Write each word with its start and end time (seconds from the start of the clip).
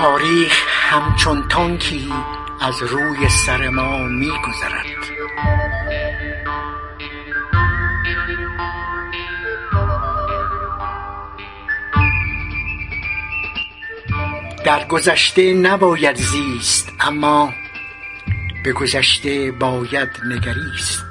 تاریخ 0.00 0.66
همچون 0.68 1.48
تانکی 1.48 2.12
از 2.60 2.82
روی 2.82 3.28
سر 3.28 3.68
ما 3.68 3.98
می 3.98 4.30
گذرد 4.30 4.86
در 14.64 14.84
گذشته 14.84 15.54
نباید 15.54 16.16
زیست 16.16 16.92
اما 17.00 17.54
به 18.64 18.72
گذشته 18.72 19.52
باید 19.52 20.08
نگریست. 20.24 21.09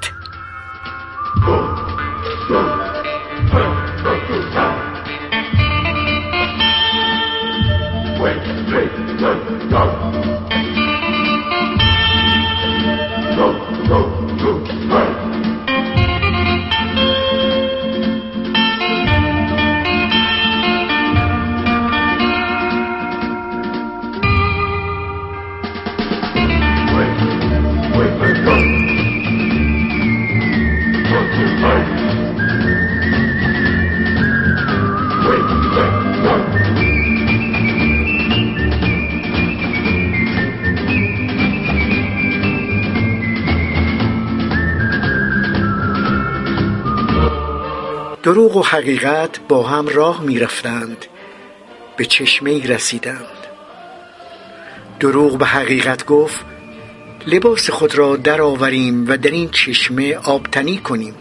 دروغ 48.30 48.56
و 48.56 48.62
حقیقت 48.62 49.40
با 49.48 49.62
هم 49.62 49.88
راه 49.88 50.22
می 50.22 50.38
رفتند 50.38 51.06
به 51.96 52.04
چشمه 52.04 52.66
رسیدند. 52.66 53.46
دروغ 55.00 55.38
به 55.38 55.46
حقیقت 55.46 56.06
گفت 56.06 56.44
لباس 57.26 57.70
خود 57.70 57.94
را 57.94 58.16
درآوریم 58.16 59.08
و 59.08 59.16
در 59.16 59.30
این 59.30 59.48
چشمه 59.48 60.14
آبتنی 60.16 60.78
کنیم. 60.78 61.14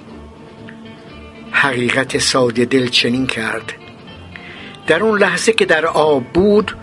حقیقت 1.52 2.18
ساده 2.18 2.66
دل 2.66 2.88
چنین 2.88 3.28
کرد. 3.28 3.74
در 4.88 5.04
اون 5.04 5.20
لحظه 5.20 5.54
که 5.54 5.66
در 5.66 5.86
آب 5.86 6.24
بود 6.24 6.76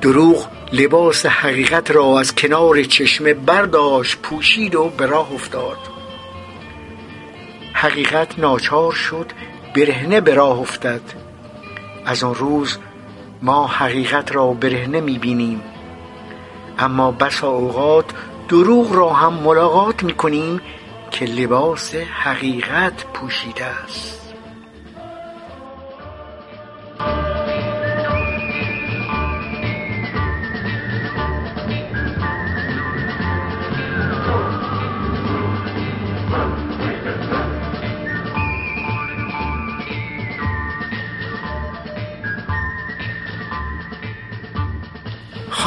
دروغ 0.00 0.48
لباس 0.72 1.26
حقیقت 1.26 1.90
را 1.90 2.20
از 2.20 2.34
کنار 2.34 2.82
چشمه 2.82 3.34
برداشت 3.34 4.18
پوشید 4.18 4.74
و 4.74 4.88
به 4.88 5.06
راه 5.06 5.32
افتاد. 5.32 5.89
حقیقت 7.80 8.38
ناچار 8.38 8.92
شد 8.92 9.32
برهنه 9.76 10.20
به 10.20 10.34
راه 10.34 10.60
افتد. 10.60 11.00
از 12.06 12.24
آن 12.24 12.34
روز 12.34 12.78
ما 13.42 13.66
حقیقت 13.66 14.32
را 14.32 14.52
برهنه 14.52 15.00
می 15.00 15.18
بینیم 15.18 15.62
اما 16.78 17.10
بسا 17.10 17.48
اوقات 17.48 18.04
دروغ 18.48 18.92
را 18.92 19.12
هم 19.12 19.32
ملاقات 19.32 20.02
می 20.02 20.14
کنیم 20.14 20.60
که 21.10 21.24
لباس 21.24 21.94
حقیقت 21.94 23.04
پوشیده 23.04 23.64
است. 23.64 24.19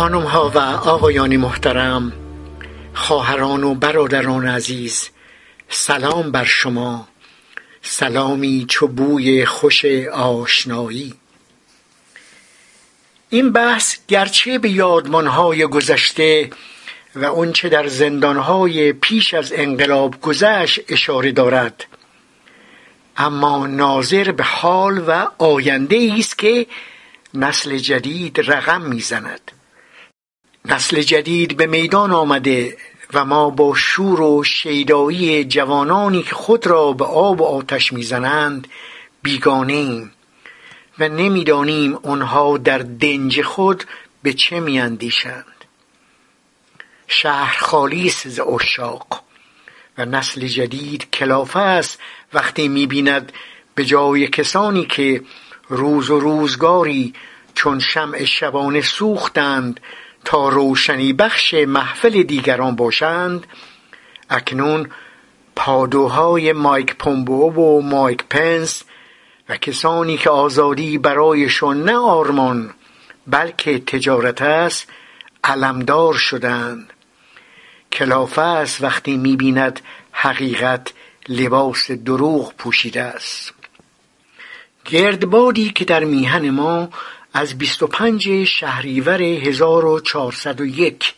خانم 0.03 0.21
ها 0.21 0.49
و 0.49 0.57
آقایان 0.59 1.37
محترم 1.37 2.13
خواهران 2.93 3.63
و 3.63 3.75
برادران 3.75 4.47
عزیز 4.47 5.09
سلام 5.69 6.31
بر 6.31 6.43
شما. 6.43 7.07
سلامی 7.81 8.65
چو 8.69 8.87
بوی 8.87 9.45
خوش 9.45 9.85
آشنایی. 10.13 11.13
این 13.29 13.51
بحث 13.51 13.97
گرچه 14.07 14.59
به 14.59 14.69
یادمانهای 14.69 15.65
گذشته 15.65 16.49
و 17.15 17.25
آنچه 17.25 17.69
در 17.69 17.87
زندانهای 17.87 18.93
پیش 18.93 19.33
از 19.33 19.53
انقلاب 19.55 20.21
گذشت 20.21 20.79
اشاره 20.89 21.31
دارد. 21.31 21.85
اما 23.17 23.67
ناظر 23.67 24.31
به 24.31 24.43
حال 24.43 25.03
و 25.07 25.27
آینده 25.37 26.15
است 26.19 26.37
که 26.37 26.67
نسل 27.33 27.77
جدید 27.77 28.51
رقم 28.51 28.81
می‌زند. 28.81 29.52
نسل 30.65 31.01
جدید 31.01 31.57
به 31.57 31.67
میدان 31.67 32.11
آمده 32.11 32.77
و 33.13 33.25
ما 33.25 33.49
با 33.49 33.75
شور 33.75 34.21
و 34.21 34.43
شیدایی 34.43 35.43
جوانانی 35.43 36.23
که 36.23 36.35
خود 36.35 36.67
را 36.67 36.93
به 36.93 37.05
آب 37.05 37.41
و 37.41 37.43
آتش 37.43 37.93
می‌زنند 37.93 38.67
بیگانه 39.23 39.73
ایم 39.73 40.11
و 40.99 41.09
نمی‌دانیم 41.09 41.95
آنها 41.95 42.57
در 42.57 42.77
دنج 42.77 43.41
خود 43.41 43.83
به 44.23 44.33
چه 44.33 44.59
میاندیشند. 44.59 45.45
شهر 47.07 47.57
خالی 47.59 48.07
است 48.07 48.29
ز 48.29 48.39
عشاق 48.39 49.23
و 49.97 50.05
نسل 50.05 50.47
جدید 50.47 51.11
کلافه 51.11 51.59
است. 51.59 51.99
وقتی 52.33 52.67
می‌بیند 52.67 53.31
به 53.75 53.85
جای 53.85 54.27
کسانی 54.27 54.85
که 54.85 55.23
روز 55.69 56.09
و 56.09 56.19
روزگاری 56.19 57.13
چون 57.55 57.79
شمع 57.79 58.25
شبانه 58.25 58.81
سوختند 58.81 59.79
تا 60.25 60.49
روشنی 60.49 61.13
بخش 61.13 61.53
محفل 61.53 62.23
دیگران 62.23 62.75
باشند 62.75 63.47
اکنون 64.29 64.89
پادوهای 65.55 66.53
مایک 66.53 66.95
پومبو 66.95 67.51
و 67.51 67.81
مایک 67.81 68.23
پنس 68.29 68.83
و 69.49 69.57
کسانی 69.57 70.17
که 70.17 70.29
آزادی 70.29 70.97
برایشان 70.97 71.83
نه 71.83 71.95
آرمان 71.95 72.73
بلکه 73.27 73.79
تجارت 73.79 74.41
است 74.41 74.87
علمدار 75.43 76.13
شدند. 76.13 76.93
کلافه 77.91 78.41
است 78.41 78.83
وقتی 78.83 79.17
می‌بیند 79.17 79.79
حقیقت 80.11 80.93
لباس 81.29 81.91
دروغ 81.91 82.53
پوشیده 82.53 83.01
است. 83.01 83.53
گردبادی 84.85 85.69
که 85.69 85.85
در 85.85 86.03
میهن 86.03 86.49
ما 86.49 86.89
از 87.33 87.57
25 87.57 88.43
شهریور 88.43 89.21
1401 89.21 91.13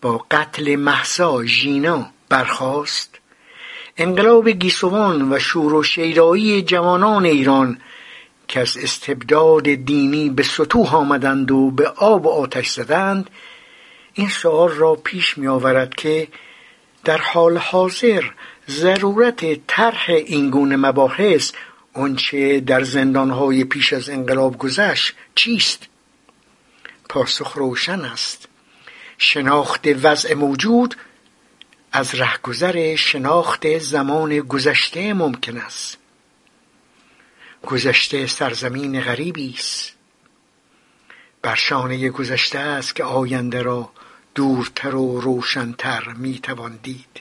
با 0.00 0.26
قتل 0.30 0.76
محسا 0.76 1.44
ژینا 1.44 2.06
برخاست 2.28 3.18
انقلاب 3.96 4.48
گیسوان 4.48 5.32
و 5.32 5.38
شور 5.38 5.74
و 5.74 5.82
شیدایی 5.82 6.62
جوانان 6.62 7.24
ایران 7.24 7.80
که 8.48 8.60
از 8.60 8.76
استبداد 8.76 9.62
دینی 9.62 10.30
به 10.30 10.42
سطوح 10.42 10.94
آمدند 10.96 11.50
و 11.50 11.70
به 11.70 11.88
آب 11.88 12.26
و 12.26 12.28
آتش 12.28 12.68
زدند 12.68 13.30
این 14.14 14.28
سوال 14.28 14.70
را 14.70 14.94
پیش 14.94 15.38
می 15.38 15.46
آورد 15.46 15.94
که 15.94 16.28
در 17.04 17.18
حال 17.18 17.58
حاضر 17.58 18.24
ضرورت 18.68 19.66
طرح 19.66 20.04
این 20.08 20.50
گونه 20.50 20.76
مباحث 20.76 21.52
آنچه 21.94 22.60
در 22.60 22.82
زندانهای 22.82 23.64
پیش 23.64 23.92
از 23.92 24.08
انقلاب 24.08 24.58
گذشت 24.58 25.14
چیست؟ 25.34 25.88
پاسخ 27.08 27.52
روشن 27.52 28.00
است. 28.00 28.48
شناخت 29.18 29.86
وضع 30.02 30.34
موجود 30.34 30.96
از 31.92 32.14
رهگذر 32.14 32.96
شناخت 32.96 33.78
زمان 33.78 34.40
گذشته 34.40 35.14
ممکن 35.14 35.56
است. 35.56 35.98
گذشته 37.66 38.26
سرزمین 38.26 39.00
غریبی 39.00 39.54
است. 39.58 39.92
بر 41.42 41.54
شانه 41.54 42.10
گذشته 42.10 42.58
است 42.58 42.96
که 42.96 43.04
آینده 43.04 43.62
را 43.62 43.90
دورتر 44.34 44.94
و 44.94 45.20
روشنتر 45.20 46.04
می‌توان 46.16 46.78
دید. 46.82 47.20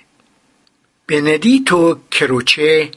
بندیتو 1.08 2.00
کروچه 2.12 2.92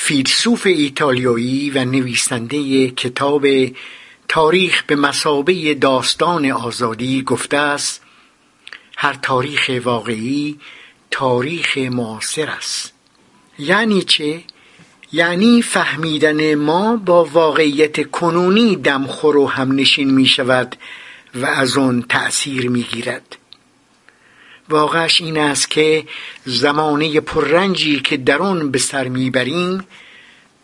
فیلسوف 0.00 0.66
ایتالیایی 0.66 1.70
و 1.70 1.84
نویسنده 1.84 2.90
کتاب 2.90 3.46
تاریخ 4.28 4.82
به 4.82 4.96
مسابه 4.96 5.74
داستان 5.74 6.50
آزادی 6.50 7.22
گفته 7.22 7.56
است 7.56 8.02
هر 8.96 9.14
تاریخ 9.14 9.70
واقعی 9.84 10.58
تاریخ 11.10 11.78
معاصر 11.78 12.46
است. 12.46 12.92
یعنی 13.58 14.02
چه؟ 14.02 14.42
یعنی 15.12 15.62
فهمیدن 15.62 16.54
ما 16.54 16.96
با 16.96 17.24
واقعیت 17.24 18.10
کنونی 18.10 18.76
دمخور 18.76 19.36
و 19.36 19.46
همنشین 19.46 20.10
می 20.10 20.26
شود 20.26 20.76
و 21.34 21.46
از 21.46 21.78
آن 21.78 22.02
تأثیر 22.02 22.70
می‌گیرد. 22.70 23.36
واقعش 24.70 25.20
این 25.20 25.38
است 25.38 25.70
که 25.70 26.06
زمانه 26.44 27.20
پررنجی 27.20 28.00
که 28.00 28.16
در 28.16 28.38
آن 28.38 28.70
به 28.70 28.78
سر 28.78 29.08
می‌بریم 29.08 29.84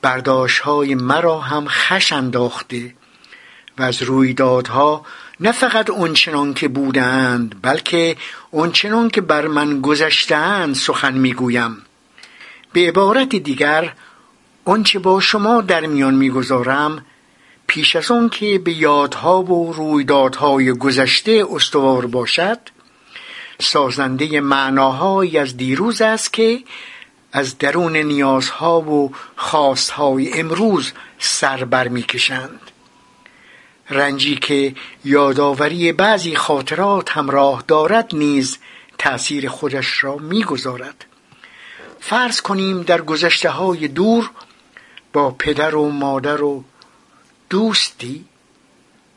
برداشت 0.03 0.61
های 0.61 0.95
مرا 0.95 1.41
هم 1.41 1.67
خش 1.69 2.12
انداخته 2.12 2.95
و 3.79 3.83
از 3.83 4.03
رویدادها 4.03 5.06
نه 5.41 5.53
فقط 5.53 5.91
اونچنان 5.91 6.55
که 6.55 6.69
بودند 6.69 7.55
بلکه 7.62 8.17
اونچنان 8.51 9.11
که 9.11 9.21
بر 9.21 9.47
من 9.47 9.81
گذشتهاند 9.81 10.75
سخن 10.75 11.15
می‌گویم. 11.19 11.77
به 12.73 12.89
عبارت 12.89 13.37
دیگر 13.37 13.93
آنچه 14.65 14.99
با 14.99 15.21
شما 15.21 15.61
در 15.61 15.87
میان 15.87 16.15
می‌گذارم 16.15 17.05
پیش 17.67 17.97
از 17.97 18.11
آن 18.11 18.29
که 18.29 18.59
به 18.59 18.73
یادها 18.73 19.43
و 19.43 19.73
رویدادهای 19.73 20.73
گذشته 20.73 21.45
استوار 21.51 22.06
باشد 22.06 22.59
سازنده 23.61 24.41
معناهایی 24.41 25.39
از 25.39 25.56
دیروز 25.56 26.03
است 26.03 26.33
که 26.33 26.62
از 27.33 27.59
درون 27.59 27.97
نیازها 27.97 28.81
و 28.81 29.12
خواستهای 29.37 30.41
امروز 30.41 30.93
سر 31.19 31.65
بر 31.65 31.89
می‌کشند 31.89 32.61
رنجی 33.91 34.37
که 34.37 34.75
یادآوری 35.05 35.93
بعضی 35.93 36.37
خاطرات 36.37 37.11
همراه 37.11 37.65
دارد 37.69 38.11
نیز 38.12 38.59
تأثیر 38.99 39.49
خودش 39.49 40.05
را 40.05 40.17
می‌گذارد 40.17 41.05
فرض 42.01 42.41
کنیم 42.41 42.83
در 42.83 43.01
گذشته 43.01 43.51
های 43.51 43.89
دور 43.89 44.31
با 45.12 45.31
پدر 45.31 45.75
و 45.75 45.91
مادر 45.91 46.43
و 46.43 46.65
دوستی 47.51 48.25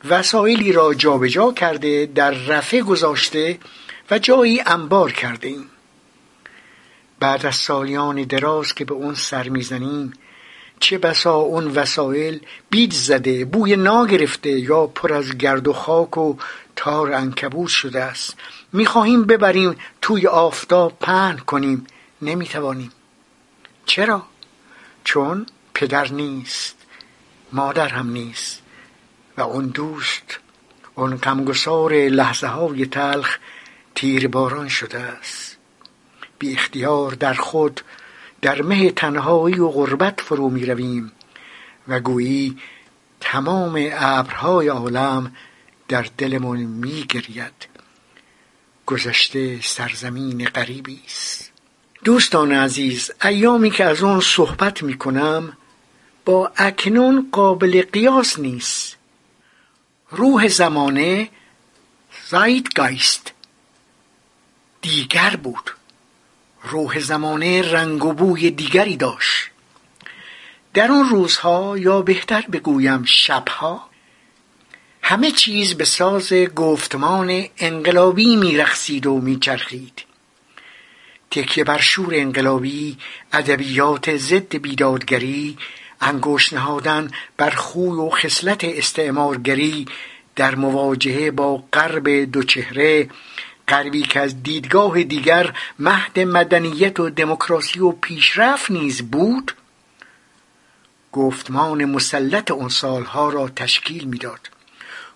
وسایلی 0.08 0.72
را 0.72 0.94
جابجا 0.94 1.28
جا 1.28 1.52
کرده 1.52 2.06
در 2.14 2.30
رفه 2.30 2.82
گذاشته 2.82 3.58
و 4.10 4.18
جایی 4.18 4.60
انبار 4.66 5.12
کرده 5.12 5.48
ایم 5.48 5.70
بعد 7.20 7.46
از 7.46 7.56
سالیان 7.56 8.22
دراز 8.22 8.74
که 8.74 8.84
به 8.84 8.94
اون 8.94 9.14
سر 9.14 9.48
می‌زنیم 9.48 10.12
چه 10.80 10.98
بسا 10.98 11.34
اون 11.34 11.66
وسایل 11.66 12.40
بید 12.70 12.92
زده 12.92 13.44
بوی 13.44 13.76
نا 13.76 14.06
گرفته 14.06 14.50
یا 14.50 14.86
پر 14.86 15.12
از 15.12 15.38
گرد 15.38 15.68
و 15.68 15.72
خاک 15.72 16.18
و 16.18 16.36
تار 16.76 17.12
انکبوت 17.12 17.68
شده 17.68 18.02
است. 18.02 18.36
می‌خواهیم 18.72 19.24
ببریم 19.24 19.76
توی 20.02 20.26
آفتاب 20.26 20.98
پهن 21.00 21.36
کنیم. 21.36 21.86
نمی‌توانیم. 22.22 22.92
چرا؟ 23.86 24.22
چون 25.04 25.46
پدر 25.74 26.12
نیست 26.12 26.76
مادر 27.52 27.88
هم 27.88 28.10
نیست. 28.10 28.62
و 29.36 29.40
اون 29.40 29.66
دوست 29.66 30.38
اون 30.94 31.16
غمگسار 31.16 31.92
لحظه 31.92 32.46
های 32.46 32.86
تلخ 32.86 33.38
تیرباران 33.98 34.68
شده 34.68 34.98
است. 34.98 35.56
بی 36.38 36.52
اختیار 36.52 37.12
در 37.12 37.34
خود 37.34 37.80
در 38.42 38.62
مه 38.62 38.90
تنهایی 38.90 39.58
و 39.58 39.68
غربت 39.68 40.20
فرو 40.20 40.50
می 40.50 40.66
رویم 40.66 41.12
و 41.88 42.00
گویی 42.00 42.58
تمام 43.20 43.88
ابرهای 43.92 44.68
عالم 44.68 45.36
در 45.88 46.06
دلمون 46.18 46.58
می 46.58 47.04
گرید. 47.08 47.68
گذشته 48.86 49.60
سرزمین 49.62 50.44
غریبی 50.44 51.00
است. 51.06 51.52
دوستان 52.04 52.52
عزیز 52.52 53.10
ایامی 53.24 53.70
که 53.70 53.84
از 53.84 54.02
آن 54.02 54.20
صحبت 54.20 54.82
می 54.82 54.98
کنم 54.98 55.56
با 56.24 56.52
اکنون 56.56 57.28
قابل 57.32 57.82
قیاس 57.92 58.38
نیست. 58.38 58.96
روح 60.10 60.48
زمانه 60.48 61.28
گایست 62.74 63.32
دیگر 64.80 65.36
بود. 65.36 65.70
روح 66.62 67.00
زمانه 67.00 67.72
رنگ 67.72 68.04
و 68.04 68.12
بوی 68.12 68.50
دیگری 68.50 68.96
داشت. 68.96 69.50
در 70.74 70.92
آن 70.92 71.08
روزها 71.08 71.78
یا 71.78 72.02
بهتر 72.02 72.44
بگویم 72.52 73.04
شبها 73.04 73.88
همه 75.02 75.30
چیز 75.30 75.74
به 75.74 75.84
ساز 75.84 76.32
گفتمان 76.32 77.44
انقلابی 77.58 78.36
میرخسید 78.36 79.06
و 79.06 79.20
میچرخید. 79.20 80.04
تکیه 81.30 81.64
بر 81.64 81.78
شور 81.78 82.14
انقلابی 82.14 82.98
ادبیات 83.32 84.16
ضد 84.16 84.56
بیدادگری 84.56 85.58
انگشت 86.00 86.54
نهادن 86.54 87.10
بر 87.36 87.50
خوی 87.50 87.98
و 87.98 88.10
خصلت 88.10 88.64
استعمارگری 88.64 89.86
در 90.36 90.54
مواجهه 90.54 91.30
با 91.30 91.64
غرب 91.72 92.08
دو 92.08 92.42
چهره 92.42 93.08
غربی 93.68 94.02
که 94.02 94.20
از 94.20 94.42
دیدگاه 94.42 95.02
دیگر 95.02 95.54
مهد 95.78 96.20
مدنیت 96.20 97.00
و 97.00 97.10
دموکراسی 97.10 97.80
و 97.80 97.90
پیشرفت 97.90 98.70
نیز 98.70 99.02
بود 99.02 99.52
گفتمان 101.12 101.84
مسلط 101.84 102.50
اون 102.50 102.68
سالها 102.68 103.28
را 103.28 103.48
تشکیل 103.48 104.04
می‌داد. 104.04 104.50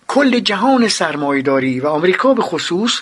کل 0.07 0.39
جهان 0.39 0.87
سرمایداری 0.87 1.79
و 1.79 1.87
آمریکا 1.87 2.33
به 2.33 2.41
خصوص 2.41 3.01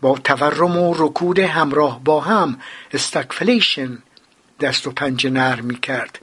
با 0.00 0.18
تورم 0.18 0.76
و 0.76 0.94
رکود 0.98 1.38
همراه 1.38 2.04
با 2.04 2.20
هم 2.20 2.58
استکفلیشن 2.92 3.98
دست 4.60 4.86
و 4.86 4.90
پنجه 4.90 5.30
نرم 5.30 5.64
می 5.64 5.80
کرد 5.80 6.18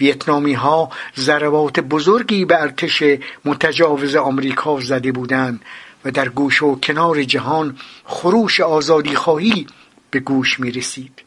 ویتنامی 0.00 0.52
ها 0.52 0.90
ضربات 1.16 1.80
بزرگی 1.80 2.44
به 2.44 2.62
ارتش 2.62 3.02
متجاوز 3.44 4.16
آمریکا 4.16 4.80
زده 4.80 5.12
بودند. 5.12 5.62
و 6.06 6.10
در 6.10 6.28
گوش 6.28 6.62
و 6.62 6.80
کنار 6.80 7.22
جهان 7.22 7.76
خروش 8.04 8.60
آزادی 8.60 9.14
خواهی 9.14 9.66
به 10.10 10.20
گوش 10.20 10.60
می 10.60 10.70
رسید. 10.70 11.22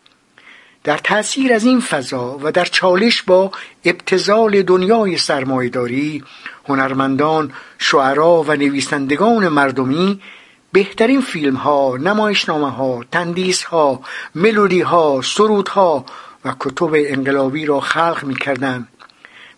در 0.83 0.97
تأثیر 0.97 1.53
از 1.53 1.65
این 1.65 1.81
فضا 1.81 2.39
و 2.43 2.51
در 2.51 2.65
چالش 2.65 3.21
با 3.21 3.51
ابتزال 3.85 4.61
دنیای 4.61 5.17
سرمایداری 5.17 6.23
هنرمندان، 6.67 7.51
شعرا 7.77 8.43
و 8.43 8.51
نویسندگان 8.51 9.47
مردمی 9.47 10.21
بهترین 10.71 11.21
فیلم 11.21 11.55
ها، 11.55 11.97
نمایشنامه 11.97 12.71
ها، 12.71 13.03
تندیس 13.11 13.63
ها، 13.63 14.01
ملودی 14.35 14.81
ها، 14.81 15.21
سرود 15.23 15.67
ها 15.67 16.05
و 16.45 16.55
کتب 16.59 16.89
انقلابی 16.93 17.65
را 17.65 17.79
خلق 17.79 18.23
می 18.23 18.35
کردن 18.35 18.87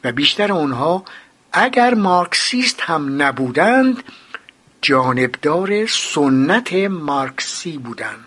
و 0.03 0.11
بیشتر 0.11 0.51
آنها 0.51 1.03
اگر 1.53 1.93
مارکسیست 1.93 2.81
هم 2.81 3.21
نبودند 3.21 4.03
جانبدار 4.81 5.85
سنت 5.85 6.73
مارکسی 6.73 7.77
بودند 7.77 8.25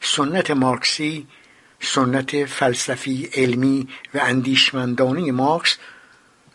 سنت 0.00 0.50
مارکسی 0.50 1.26
سنت 1.80 2.44
فلسفی 2.44 3.28
علمی 3.34 3.88
و 4.14 4.18
اندیشمندانی 4.22 5.30
مارکس 5.30 5.78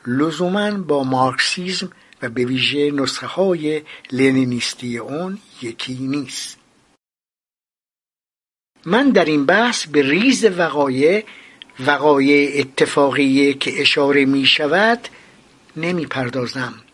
لزوما 0.07 0.71
با 0.71 1.03
مارکسیزم 1.03 1.91
و 2.21 2.29
به 2.29 2.45
ویژه 2.45 2.91
نسخه 2.91 3.27
های 3.27 3.81
لنینیستی 4.11 4.97
اون 4.97 5.39
یکی 5.61 5.93
نیست. 5.93 6.57
من 8.85 9.09
در 9.09 9.25
این 9.25 9.45
بحث 9.45 9.87
به 9.87 10.01
ریز 10.01 10.45
وقایع 10.45 11.25
وقایع 11.79 12.59
اتفاقیه 12.59 13.53
که 13.53 13.81
اشاره 13.81 14.25
می 14.25 14.45
شود 14.45 15.07
نمی 15.77 16.05
پردازم 16.05 16.84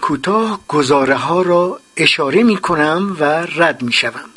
کوتاه 0.00 0.60
گزاره 0.68 1.14
ها 1.14 1.42
را 1.42 1.80
اشاره 1.96 2.42
می 2.42 2.56
کنم 2.56 3.16
و 3.20 3.24
رد 3.56 3.82
می 3.82 3.92
شوم. 3.92 4.30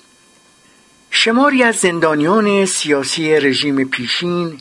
شماری 1.09 1.63
از 1.63 1.75
زندانیان 1.75 2.65
سیاسی 2.65 3.39
رژیم 3.39 3.83
پیشین 3.83 4.57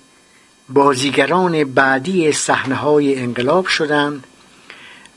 بازیگران 0.68 1.64
بعدی 1.64 2.32
صحنه 2.32 2.74
های 2.74 3.18
انقلاب 3.18 3.66
شدند 3.66 4.26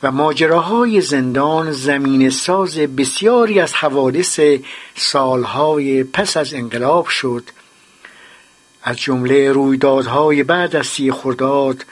و 0.03 0.11
ماجراهای 0.11 1.01
زندان 1.01 1.71
زمین 1.71 2.29
ساز 2.29 2.77
بسیاری 2.77 3.59
از 3.59 3.73
حوادث 3.73 4.39
سالهای 4.95 6.03
پس 6.03 6.37
از 6.37 6.53
انقلاب 6.53 7.07
شد 7.07 7.43
از 8.83 8.97
جمله 8.97 9.51
رویدادهای 9.51 10.43
بعد 10.43 10.75
از 10.75 10.87
سی 10.87 11.11
خرداد 11.11 11.85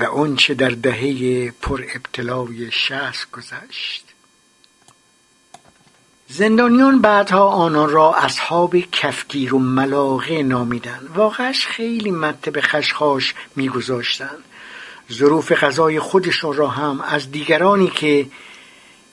و 0.00 0.04
آنچه 0.04 0.54
در 0.54 0.68
دهه 0.68 1.50
پر 1.50 1.84
ابتلای 1.94 2.70
شهست 2.72 3.30
گذشت. 3.30 4.04
زندانیان 6.28 7.00
بعدها 7.00 7.48
آنان 7.48 7.90
را 7.90 8.14
اصحاب 8.14 8.76
کفگیر 8.76 9.54
و 9.54 9.58
ملاقه 9.58 10.42
نامیدند. 10.42 11.10
واقعش 11.14 11.66
خیلی 11.66 12.10
مطب 12.10 12.60
خشخاش 12.60 13.34
میگذاشتند. 13.56 14.44
ظروف 15.12 15.52
غذای 15.52 16.00
خودشون 16.00 16.56
را 16.56 16.68
هم 16.68 17.00
از 17.00 17.30
دیگرانی 17.30 17.90
که 17.90 18.26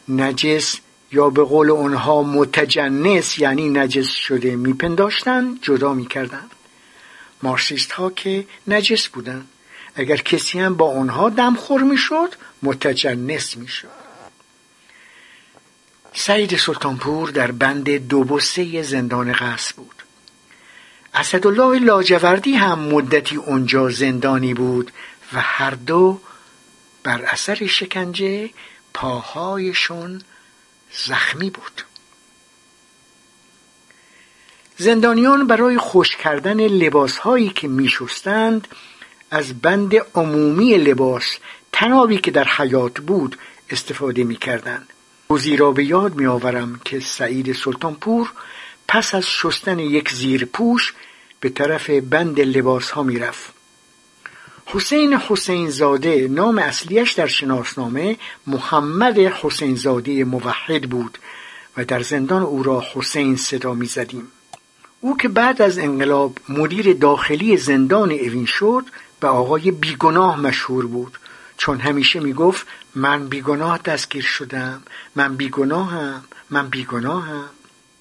نجس 0.09 0.79
یا 1.11 1.29
به 1.29 1.43
قول 1.43 1.69
اونها 1.69 2.23
متجنس 2.23 3.39
یعنی 3.39 3.69
نجس 3.69 4.09
شده 4.09 4.55
میپنداشتند 4.55 5.61
جدا 5.61 5.93
می‌کردند. 5.93 6.51
مارسیست 7.43 7.91
ها 7.91 8.09
که 8.09 8.45
نجس 8.67 9.07
بودند. 9.07 9.47
اگر 9.95 10.17
کسی 10.17 10.59
هم 10.59 10.75
با 10.75 10.99
آنها 10.99 11.29
دمخور 11.29 11.81
می‌شد 11.81 12.35
متجنس 12.63 13.57
می‌شد. 13.57 14.03
سعید 16.13 16.57
سلطانپور 16.57 17.29
در 17.29 17.51
بند 17.51 17.89
دو 17.89 18.39
زندان 18.83 19.33
قصد 19.33 19.75
بود. 19.75 20.03
اسدالله 21.13 21.79
لاجوردی 21.79 22.53
هم 22.53 22.79
مدتی 22.79 23.35
اونجا 23.35 23.89
زندانی 23.89 24.53
بود 24.53 24.91
و 25.33 25.41
هر 25.41 25.71
دو 25.71 26.19
بر 27.03 27.21
اثر 27.21 27.67
شکنجه 27.67 28.49
پاهایشون 28.93 30.21
زخمی 30.91 31.49
بود. 31.49 31.81
زندانیان 34.77 35.47
برای 35.47 35.77
خوش 35.77 36.15
کردن 36.15 36.67
لباسهایی 36.67 37.49
که 37.49 37.67
میشستند 37.67 38.67
از 39.33 39.61
بند 39.61 39.93
عمومی 40.15 40.77
لباس 40.77 41.37
تنابی 41.71 42.17
که 42.17 42.31
در 42.31 42.43
حیات 42.43 42.99
بود 42.99 43.37
استفاده 43.69 44.23
می‌کردند 44.23 44.87
روزی 45.29 45.57
را 45.57 45.71
به 45.71 45.85
یاد 45.85 46.15
میآورم 46.15 46.81
که 46.85 46.99
سعید 46.99 47.53
سلطانپور 47.53 48.31
پس 48.87 49.15
از 49.15 49.25
شستن 49.29 49.79
یک 49.79 50.11
زیر 50.11 50.45
پوش 50.45 50.93
به 51.39 51.49
طرف 51.49 51.89
بند 51.89 52.39
لباس 52.39 52.91
ها 52.91 53.03
می 53.03 53.19
رفت. 53.19 53.53
حسین 54.65 55.13
حسین 55.13 55.69
زاده 55.69 56.27
نام 56.27 56.57
اصلیش 56.57 57.11
در 57.11 57.27
شناسنامه 57.27 58.17
محمد 58.47 59.19
حسین 59.19 59.75
زاده 59.75 60.23
موحد 60.23 60.89
بود 60.89 61.17
و 61.77 61.85
در 61.85 62.01
زندان 62.01 62.41
او 62.41 62.63
را 62.63 62.83
حسین 62.93 63.35
صدا 63.35 63.73
می 63.73 63.85
زدیم. 63.85 64.27
او 65.01 65.17
که 65.17 65.27
بعد 65.27 65.61
از 65.61 65.77
انقلاب 65.77 66.37
مدیر 66.49 66.93
داخلی 66.93 67.57
زندان 67.57 68.11
اوین 68.11 68.45
شد 68.45 68.85
به 69.23 69.29
آقای 69.29 69.71
بیگناه 69.71 70.39
مشهور 70.39 70.85
بود. 70.85 71.17
چون 71.57 71.79
همیشه 71.79 72.19
می‌گفت 72.19 72.67
من 72.95 73.27
بیگناه 73.27 73.77
دستگیر 73.77 74.23
شدم. 74.23 74.83
من 75.15 75.35
بیگناهم. 75.35 76.23
من 76.49 76.69
بیگناهم. 76.69 77.45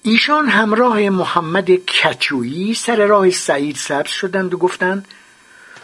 ایشان 0.01 0.47
همراه 0.47 1.09
محمد 1.09 1.71
کچویی 1.71 2.73
سر 2.73 3.05
راه 3.05 3.29
سعید 3.29 3.75
سبز 3.75 4.09
شدند 4.09 4.53
و 4.53 4.57
گفتند 4.57 5.07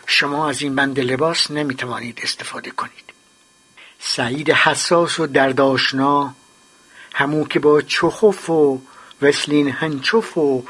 شما 0.05 0.49
از 0.49 0.61
این 0.61 0.75
بند 0.75 0.99
لباس 0.99 1.51
نمی‌توانید 1.51 2.19
استفاده 2.23 2.71
کنید. 2.71 3.13
سعید 3.99 4.51
حساس 4.51 5.19
و 5.19 5.27
درداشنا 5.27 6.35
همو 7.13 7.47
که 7.47 7.59
با 7.59 7.81
چخف 7.81 8.49
و 8.49 8.81
وسلین 9.21 9.69
هنچف 9.69 10.37
و 10.37 10.63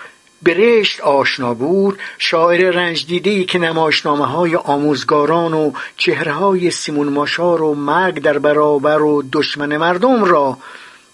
برشت 0.43 1.01
آشنا 1.01 1.53
بود 1.53 2.00
شاعر 2.17 2.72
رنج 2.72 3.05
دیده 3.05 3.29
ای 3.29 3.46
که 3.46 3.60
نمایشنامه 3.60 4.25
های 4.25 4.55
آموزگاران 4.55 5.53
و 5.53 5.72
چهره 5.98 6.31
های 6.31 6.72
سیمون 6.72 7.10
ماشار 7.10 7.62
و 7.62 7.74
مرگ 7.74 8.22
در 8.22 8.39
برابر 8.39 9.01
و 9.01 9.24
دشمن 9.34 9.77
مردم 9.77 10.24
را 10.24 10.58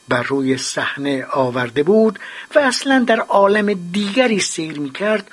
بر 0.07 0.23
روی 0.23 0.57
صحنه 0.57 1.25
آورده 1.31 1.83
بود 1.83 2.19
و 2.55 2.59
اصلا 2.59 3.05
در 3.07 3.19
عالم 3.19 3.73
دیگری 3.91 4.39
سیر 4.39 4.79
می 4.79 4.91
کرد 4.91 5.31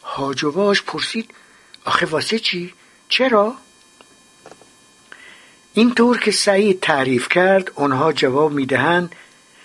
حاجواش 0.00 0.82
پرسید 0.82 1.30
آخه 1.84 2.06
واسه 2.06 2.38
چی؟ 2.38 2.74
چرا؟ 3.08 3.54
اینطور 5.74 6.18
که 6.18 6.30
سعید 6.30 6.80
تعریف 6.80 7.28
کرد 7.28 7.70
آنها 7.74 8.12
جواب 8.12 8.52
می‌دهند 8.52 9.14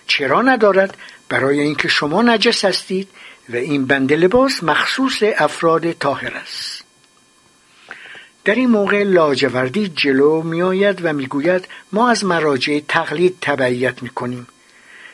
چرا 0.06 0.42
ندارد 0.42 0.96
برای 1.28 1.60
اینکه 1.60 1.88
شما 1.88 2.22
نجس 2.22 2.64
هستید 2.64 3.08
و 3.52 3.56
این 3.56 3.86
بند 3.86 4.12
لباس 4.12 4.62
مخصوص 4.62 5.22
افراد 5.38 5.92
طاهر 5.92 6.34
است. 6.34 6.84
در 8.44 8.54
این 8.54 8.70
موقع 8.70 9.02
لاجوردی 9.02 9.88
جلو 9.88 10.42
میآید 10.42 11.04
و 11.04 11.12
می‌گوید 11.12 11.68
ما 11.92 12.10
از 12.10 12.24
مراجع 12.24 12.80
تقلید 12.88 13.36
تبعیت 13.40 14.02
می‌کنیم. 14.02 14.46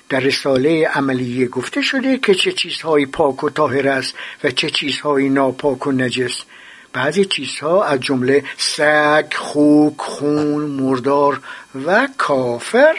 در 0.09 0.21
رساله 0.21 0.89
عملیه 0.89 1.49
گفته 1.49 1.83
شده 1.83 2.19
که 2.19 2.35
چه 2.35 2.53
چیزهایی 2.53 3.07
پاک 3.07 3.45
و 3.45 3.51
طاهر 3.51 3.89
است 3.89 4.15
و 4.45 4.51
چه 4.51 4.71
چیزهایی 4.71 5.29
ناپاک 5.29 5.87
و 5.87 5.93
نجس. 5.93 6.43
بعضی 6.93 7.25
چیزها 7.25 7.85
از 7.85 8.01
جمله 8.01 8.45
سگ، 8.57 9.33
خوک، 9.35 9.99
خون، 9.99 10.63
مردار 10.63 11.41
و 11.87 12.09
کافر 12.19 12.97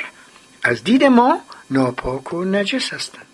از 0.64 0.84
دید 0.84 1.04
ما 1.04 1.42
ناپاک 1.72 2.34
و 2.34 2.44
نجس 2.44 2.94
هستند. 2.94 3.27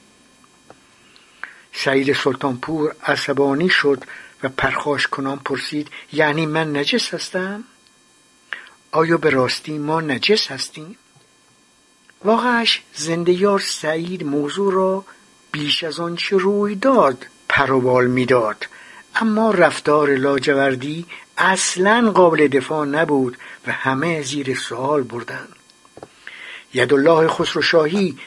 سعید 1.74 2.14
سلطانپور 2.14 2.96
عصبانی 3.04 3.70
شد 3.70 4.04
و 4.44 4.50
پرخاش 4.50 5.08
کنان 5.08 5.40
پرسید 5.40 5.88
یعنی 6.12 6.46
من 6.46 6.78
نجس 6.78 7.14
هستم؟ 7.14 7.64
آیا 8.92 9.18
به 9.18 9.30
راستی 9.30 9.78
ما 9.78 10.02
نجس 10.02 10.52
هستیم؟ 10.52 10.98
واقعش 12.26 12.82
زنده 12.94 13.32
یار 13.32 13.60
سعید 13.60 14.24
موضوع 14.24 14.74
را 14.74 15.06
بیش 15.52 15.84
از 15.84 16.00
آنچه 16.00 16.38
روی 16.38 16.76
داد 16.76 17.26
پروبال 17.50 18.08
می‌داد 18.08 18.68
اما 19.16 19.52
رفتار 19.52 20.16
لاجوردی 20.16 21.06
اصلا 21.38 22.12
قابل 22.12 22.48
دفاع 22.48 22.86
نبود 22.86 23.38
و 23.68 23.72
همه 23.72 24.22
زیر 24.22 24.56
سوال 24.56 25.04
بردند 25.04 25.56
یدالله 26.74 27.28
خسروشاهی 27.28 28.18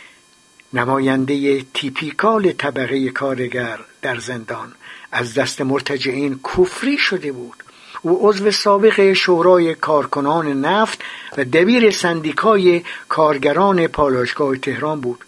نماینده 0.73 1.63
تیپیکال 1.75 2.53
طبقه 2.53 3.11
کارگر 3.11 3.79
در 4.03 4.19
زندان. 4.19 4.73
از 5.13 5.35
دست 5.35 5.61
مرتجعین 5.61 6.41
کفری 6.45 6.99
شده 6.99 7.33
بود. 7.33 7.63
او 8.03 8.29
عضو 8.29 8.51
سابق 8.51 9.13
شورای 9.13 9.75
کارکنان 9.75 10.65
نفت 10.65 11.03
و 11.37 11.45
دبیر 11.45 11.91
سندیکای 11.91 12.83
کارگران 13.09 13.87
پالاشگاه 13.87 14.57
تهران 14.57 15.01
بود. 15.01 15.25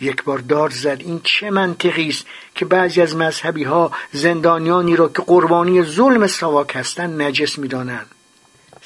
یک 0.00 0.24
بار 0.24 0.38
دار 0.38 0.70
زد 0.70 0.96
این 1.00 1.20
چه 1.24 1.50
منطقی 1.50 2.08
است 2.08 2.26
که 2.54 2.64
بعضی 2.64 3.00
از 3.00 3.16
مذهبی 3.16 3.64
ها 3.64 3.92
زندانیانی 4.12 4.96
را 4.96 5.08
که 5.08 5.22
قربانی 5.22 5.82
ظلم 5.82 6.26
سواک 6.26 6.76
هستند 6.76 7.22
نجس 7.22 7.58
می‌دانند. 7.58 8.06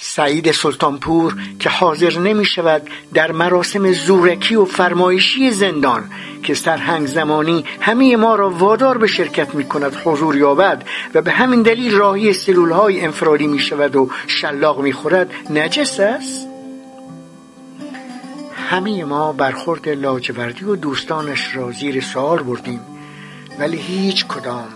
سعید 0.04 0.52
سلطانپور 0.52 1.36
که 1.58 1.70
حاضر 1.70 2.18
نمی 2.18 2.44
شود 2.44 2.82
در 3.14 3.32
مراسم 3.32 3.92
زورکی 3.92 4.54
و 4.54 4.64
فرمایشی 4.64 5.50
زندان 5.50 6.10
که 6.42 6.54
سرهنگ 6.54 7.06
زمانی 7.06 7.64
همه 7.80 8.16
ما 8.16 8.34
را 8.34 8.50
وادار 8.50 8.98
به 8.98 9.06
شرکت 9.06 9.54
می 9.54 9.64
کند 9.64 9.96
حضور 10.04 10.36
یابد 10.36 10.84
و 11.14 11.22
به 11.22 11.30
همین 11.30 11.62
دلیل 11.62 11.94
راهی 11.94 12.32
سلول 12.32 12.70
های 12.70 13.00
انفرادی 13.00 13.46
می 13.46 13.58
شود 13.58 13.96
و 13.96 14.10
شلاق 14.26 14.80
می 14.80 14.92
خورد 14.92 15.30
نجس 15.50 16.00
است؟ 16.00 16.48
همه 18.70 19.04
ما 19.04 19.32
برخورد 19.32 19.88
لاجوردی 19.88 20.64
و 20.64 20.76
دوستانش 20.76 21.56
را 21.56 21.72
زیر 21.72 22.00
سوال 22.00 22.42
بردیم 22.42 22.80
ولی 23.58 23.76
هیچ 23.76 24.26
کدام 24.26 24.68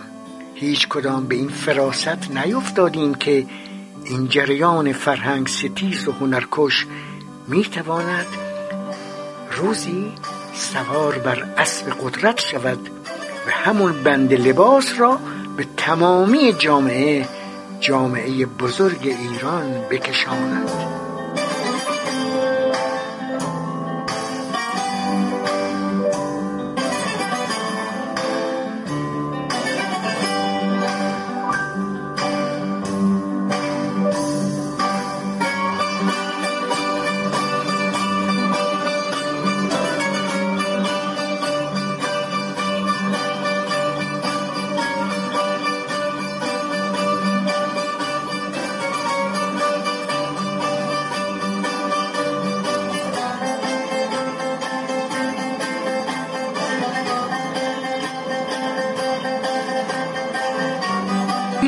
هیچ 0.55 0.87
کدام 0.87 1.27
به 1.27 1.35
این 1.35 1.49
فراست 1.49 2.31
نیفتادیم 2.31 3.15
که 3.15 3.45
این 4.09 4.27
جریان 4.27 4.93
فرهنگ 4.93 5.47
ستیز 5.47 6.07
و 6.07 6.11
هنرکش 6.11 6.85
می 7.47 7.63
تواند 7.63 8.25
روزی 9.51 10.11
سوار 10.53 11.17
بر 11.17 11.43
اسب 11.57 11.93
قدرت 12.01 12.41
شود 12.41 12.89
و 13.47 13.51
همون 13.51 14.03
بند 14.03 14.33
لباس 14.33 14.99
را 14.99 15.19
به 15.57 15.65
تمامی 15.77 16.53
جامعه 16.53 17.25
جامعه 17.79 18.45
بزرگ 18.45 19.15
ایران 19.19 19.71
بکشاند. 19.91 21.06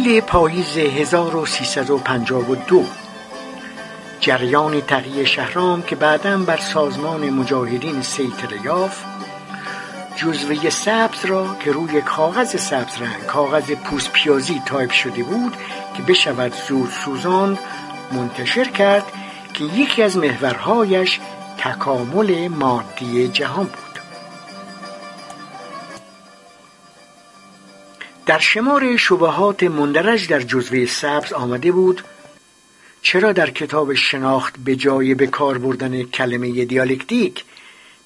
پاییز 0.09 0.77
1352 0.77 2.83
جریان 4.19 4.81
تقی 4.81 5.25
شهرام 5.25 5.81
که 5.81 5.95
بعدا 5.95 6.37
بر 6.37 6.57
سازمان 6.57 7.29
مجاهدین 7.29 8.01
سیطره 8.01 8.65
یافت 8.65 9.05
جزوه 10.15 10.69
سبز 10.69 11.25
را 11.25 11.55
که 11.59 11.71
روی 11.71 12.01
کاغذ 12.01 12.55
سبز 12.55 13.01
رنگ 13.01 13.25
کاغذ 13.27 13.71
پوست 13.71 14.11
پیازی 14.11 14.61
تایپ 14.65 14.91
شده 14.91 15.23
بود 15.23 15.57
که 15.97 16.03
بشود 16.03 16.53
زود 16.67 16.89
سوزاند 16.89 17.59
منتشر 18.11 18.65
کرد 18.65 19.05
که 19.53 19.63
یکی 19.63 20.03
از 20.03 20.17
محورهایش 20.17 21.19
تکامل 21.57 22.47
مادی 22.47 23.27
جهان 23.27 23.65
بود. 23.65 23.88
در 28.29 28.39
شمار 28.39 28.97
شبهات 28.97 29.63
مندرج 29.63 30.27
در 30.27 30.39
جزوه 30.39 30.85
سبز 30.85 31.33
آمده 31.33 31.71
بود 31.71 32.01
چرا 33.01 33.31
در 33.31 33.49
کتاب 33.49 33.93
شناخت 33.93 34.55
به 34.57 34.75
جای 34.75 35.13
به 35.13 35.27
کار 35.27 35.57
بردن 35.57 36.03
کلمه 36.03 36.65
دیالکتیک 36.65 37.45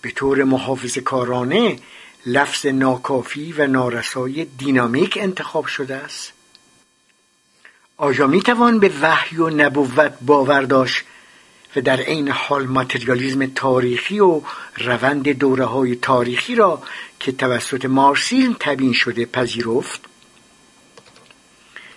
به 0.02 0.12
طور 0.12 0.44
محافظ 0.44 0.98
کارانه 0.98 1.80
لفظ 2.26 2.66
ناکافی 2.66 3.52
و 3.52 3.68
نارسای 3.68 4.46
دینامیک 4.58 5.18
انتخاب 5.22 5.66
شده 5.66 5.96
است؟ 5.96 6.34
آیا 7.98 8.28
می 8.28 8.42
توان 8.42 8.80
به 8.80 8.92
وحی 9.02 9.38
و 9.38 9.50
نبوت 9.50 10.14
باور 10.22 10.62
داشت 10.62 11.04
و 11.76 11.82
در 11.82 12.00
عین 12.00 12.30
حال 12.30 12.68
ماتریالیزم 12.68 13.46
تاریخی 13.46 14.20
و 14.20 14.42
روند 14.78 15.30
دوره 15.30 15.66
های 15.66 15.96
تاریخی 15.96 16.56
را 16.56 16.84
که 17.20 17.32
توسط 17.32 17.86
مارسیزم 17.86 18.56
تبیین 18.60 18.94
شده 18.94 19.26
پذیرفت؟ 19.26 20.13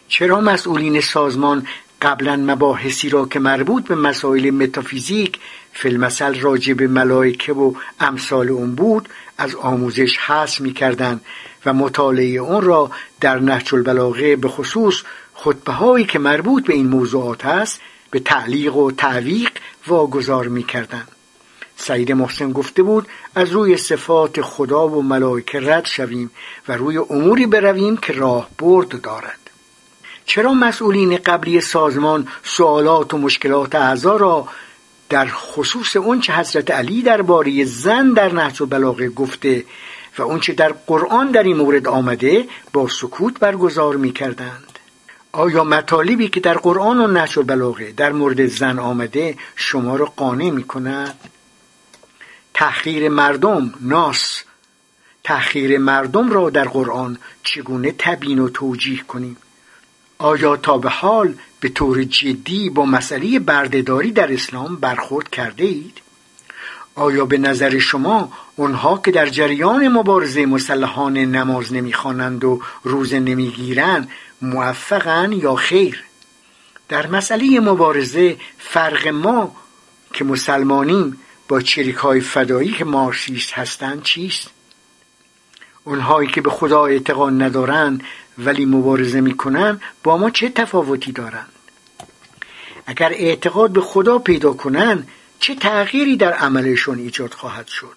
چرا 0.09 0.41
مسئولین 0.41 1.01
سازمان 1.01 1.67
قبلا 2.03 2.37
مباحثی 2.37 3.09
را 3.09 3.27
که 3.27 3.39
مربوط 3.39 3.89
به 3.89 3.95
مسائل 3.95 4.51
متافیزیک 4.51 5.39
فیلمسل 5.73 6.41
راجع 6.41 6.75
به 6.75 6.87
ملائکه 6.87 7.53
و 7.53 7.73
امثال 8.01 8.49
اون 8.49 8.75
بود 8.75 9.09
از 9.39 9.55
آموزش 9.55 10.19
حس 10.19 10.61
می 10.61 10.73
کردن 10.73 11.21
و 11.67 11.73
مطالعه 11.73 12.37
اون 12.37 12.63
را 12.63 12.91
در 13.21 13.39
نهج 13.39 13.75
البلاغه 13.75 14.37
به 14.37 14.49
خصوص 14.49 15.03
خطبه 15.35 15.73
هایی 15.73 16.05
که 16.05 16.19
مربوط 16.19 16.67
به 16.67 16.75
این 16.75 16.87
موضوعات 16.87 17.47
است 17.47 17.81
به 18.11 18.21
تعلیق 18.21 18.77
و 18.77 18.91
تعویق 18.91 19.51
واگذار 19.87 20.49
می 20.49 20.63
کردن. 20.63 21.07
سعید 21.77 22.13
محسن 22.13 22.53
گفته 22.53 22.83
بود 22.83 23.09
از 23.35 23.51
روی 23.51 23.77
صفات 23.77 24.41
خدا 24.41 24.89
و 24.89 25.03
ملائکه 25.03 25.61
رد 25.61 25.87
شویم 25.87 26.31
و 26.69 26.77
روی 26.77 26.99
اموری 26.99 27.47
برویم 27.47 27.97
که 27.97 28.13
راه 28.13 28.49
برد 28.59 29.01
دارد 29.01 29.46
چرا 30.27 30.55
مسئولین 30.55 31.17
قبلی 31.17 31.61
سازمان 31.61 32.29
سوالات 32.43 33.15
و 33.15 33.19
مشکلات 33.19 33.75
اعضا 33.75 34.17
را 34.17 34.49
در 35.09 35.27
خصوص 35.27 35.97
اونچه 35.97 36.33
حضرت 36.33 36.71
علی 36.71 37.03
درباره 37.03 37.65
زن 37.65 38.13
در 38.13 38.33
نهج 38.33 38.63
بلاغه 38.71 39.09
گفته 39.09 39.65
و 40.19 40.23
اونچه 40.23 40.53
در 40.53 40.75
قرآن 40.87 41.31
در 41.31 41.43
این 41.43 41.57
مورد 41.57 41.89
آمده 41.89 42.45
با 42.73 42.89
سکوت 42.89 43.39
برگزار 43.39 43.97
می 43.97 44.13
کردند 44.13 44.79
آیا 45.33 45.65
مطالبی 45.65 46.29
که 46.29 46.41
در 46.41 46.55
قرآن 46.55 46.99
و 46.99 47.07
نهج 47.07 47.39
بلاغه 47.47 47.93
در 47.93 48.13
مورد 48.13 48.47
زن 48.47 48.79
آمده 48.79 49.37
شما 49.57 49.97
را 49.97 50.07
قانع 50.07 50.51
می 50.51 50.65
کند؟ 50.65 51.21
تحقیر 52.55 53.09
مردم 53.09 53.75
ناس 53.81 54.43
تحقیر 55.25 55.79
مردم 55.79 56.31
را 56.31 56.51
در 56.51 56.65
قرآن 56.65 57.19
چگونه 57.43 57.95
تبیین 57.99 58.39
و 58.39 58.49
توجیه 58.49 59.03
کنیم 59.03 59.37
آیا 60.19 60.57
تا 60.57 60.79
به 60.79 60.91
حال 60.91 61.35
به 61.61 61.69
طور 61.69 62.05
جدی 62.05 62.71
با 62.71 62.85
مسئله 62.85 63.39
بردهداری 63.39 64.13
در 64.13 64.33
اسلام 64.33 64.77
برخورد 64.77 65.31
کرده 65.31 65.65
اید؟ 65.65 66.01
آیا 66.95 67.25
به 67.25 67.39
نظر 67.39 67.79
شما 67.79 68.33
اونها 68.57 68.99
که 68.99 69.11
در 69.11 69.27
جریان 69.27 69.89
مبارزه 69.89 70.47
مسلحانه 70.47 71.27
نماز 71.27 71.73
نمی‌خوانند 71.73 72.45
و 72.45 72.63
روزه 72.83 73.21
نمی‌گیرند 73.21 74.09
موفقن 74.43 75.33
یا 75.33 75.55
خیر 75.55 76.05
در 76.89 77.07
مسئله 77.07 77.61
مبارزه 77.61 78.37
فرق 78.59 79.09
ما 79.09 79.57
که 80.13 80.25
مسلمانیم 80.25 81.21
با 81.49 81.61
چریک 81.61 81.97
های 81.97 82.21
فدایی 82.21 82.73
که 82.73 82.85
مارسیست 82.85 83.53
هستند 83.53 84.03
چیست 84.03 84.51
اونهایی 85.85 86.29
که 86.29 86.41
به 86.41 86.51
خدا 86.51 86.87
اعتقاد 86.87 87.43
ندارند 87.43 88.03
ولی 88.39 88.65
مبارزه 88.65 89.21
می‌کنن 89.21 89.81
با 90.03 90.17
ما 90.17 90.31
چه 90.31 90.49
تفاوتی 90.49 91.13
دارند 91.13 91.53
اگر 92.87 93.13
اعتقاد 93.13 93.71
به 93.71 93.81
خدا 93.81 94.19
پیدا 94.19 94.53
کنن 94.53 95.07
چه 95.39 95.55
تغییری 95.55 96.17
در 96.17 96.33
عملشون 96.33 96.99
ایجاد 96.99 97.35
خواهد 97.35 97.67
شد؟ 97.67 97.97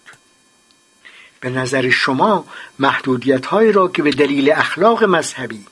به 1.40 1.50
نظر 1.50 1.90
شما 1.90 2.46
محدودیت 2.78 3.46
هایی 3.46 3.72
را 3.72 3.88
که 3.88 4.02
به 4.02 4.10
دلیل 4.10 4.52
اخلاق 4.52 5.04
مذهبی 5.04 5.66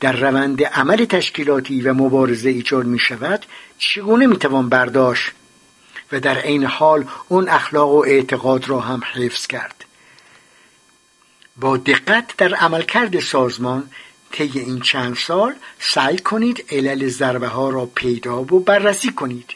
در 0.00 0.12
روند 0.12 0.64
عمل 0.64 1.04
تشکیلاتی 1.04 1.80
و 1.80 1.94
مبارزه 1.94 2.48
ایجاد 2.50 2.86
می 2.86 2.98
شود 2.98 3.46
چگونه 3.78 4.26
می 4.26 4.36
توان 4.36 4.68
برداشت 4.68 5.32
و 6.12 6.20
در 6.20 6.38
عین 6.38 6.64
حال 6.64 7.04
اون 7.28 7.48
اخلاق 7.48 7.90
و 7.90 8.04
اعتقاد 8.06 8.68
را 8.68 8.80
هم 8.80 9.02
حفظ 9.14 9.46
کرد؟ 9.46 9.83
با 11.56 11.76
دقت 11.76 12.36
در 12.36 12.54
عملکرد 12.54 13.20
سازمان 13.20 13.90
طی 14.32 14.50
این 14.54 14.80
چند 14.80 15.16
سال 15.16 15.54
سعی 15.78 16.18
کنید 16.18 16.64
علل 16.70 17.08
ضربه 17.08 17.48
ها 17.48 17.68
را 17.68 17.86
پیدا 17.86 18.42
و 18.42 18.60
بررسی 18.60 19.12
کنید. 19.12 19.50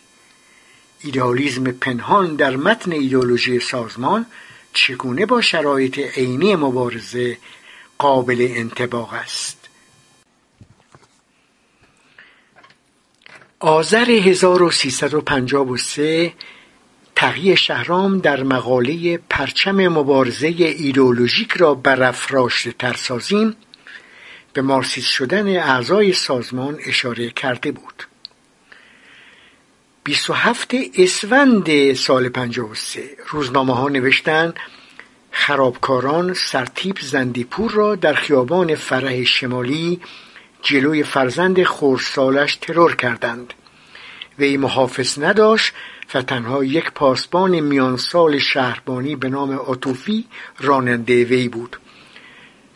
ایدئالیزم 1.00 1.64
پنهان 1.64 2.36
در 2.36 2.56
متن 2.56 2.92
ایدئولوژی 2.92 3.60
سازمان 3.60 4.26
چگونه 4.72 5.26
با 5.26 5.40
شرایط 5.40 5.98
عینی 5.98 6.56
مبارزه 6.56 7.38
قابل 7.98 8.46
انتباق 8.50 9.12
است؟ 9.12 9.68
آذر 13.60 14.10
1353 14.10 16.32
تقی 17.18 17.56
شهرام 17.56 18.18
در 18.18 18.42
مقاله 18.42 19.18
پرچم 19.30 19.88
مبارزه 19.88 20.46
ایدئولوژیک 20.46 21.52
را 21.52 21.74
برافراشته 21.74 22.72
ترسازیم 22.72 23.56
به 24.52 24.62
مارسیس 24.62 25.04
شدن 25.04 25.56
اعضای 25.56 26.12
سازمان 26.12 26.78
اشاره 26.86 27.30
کرده 27.30 27.72
بود. 27.72 28.02
27 30.04 30.74
اسفند 30.98 31.92
سال 31.92 32.28
53 32.28 33.02
روزنامه 33.28 33.74
ها 33.74 33.88
نوشتند 33.88 34.54
خرابکاران 35.30 36.34
سرتیپ 36.34 37.00
زندیپور 37.00 37.70
را 37.70 37.94
در 37.94 38.14
خیابان 38.14 38.74
فرح 38.74 39.24
شمالی 39.24 40.00
جلوی 40.62 41.02
فرزند 41.02 41.62
خورسالش 41.62 42.56
ترور 42.56 42.96
کردند. 42.96 43.54
وی 44.38 44.56
محافظ 44.56 45.18
نداشت 45.18 45.72
و 46.14 46.22
تنها 46.22 46.64
یک 46.64 46.90
پاسبان 46.90 47.60
میان 47.60 47.96
سال 47.96 48.38
شهربانی 48.38 49.16
به 49.16 49.28
نام 49.28 49.50
آتوفی 49.50 50.24
راننده 50.58 51.24
وی 51.24 51.48
بود. 51.48 51.76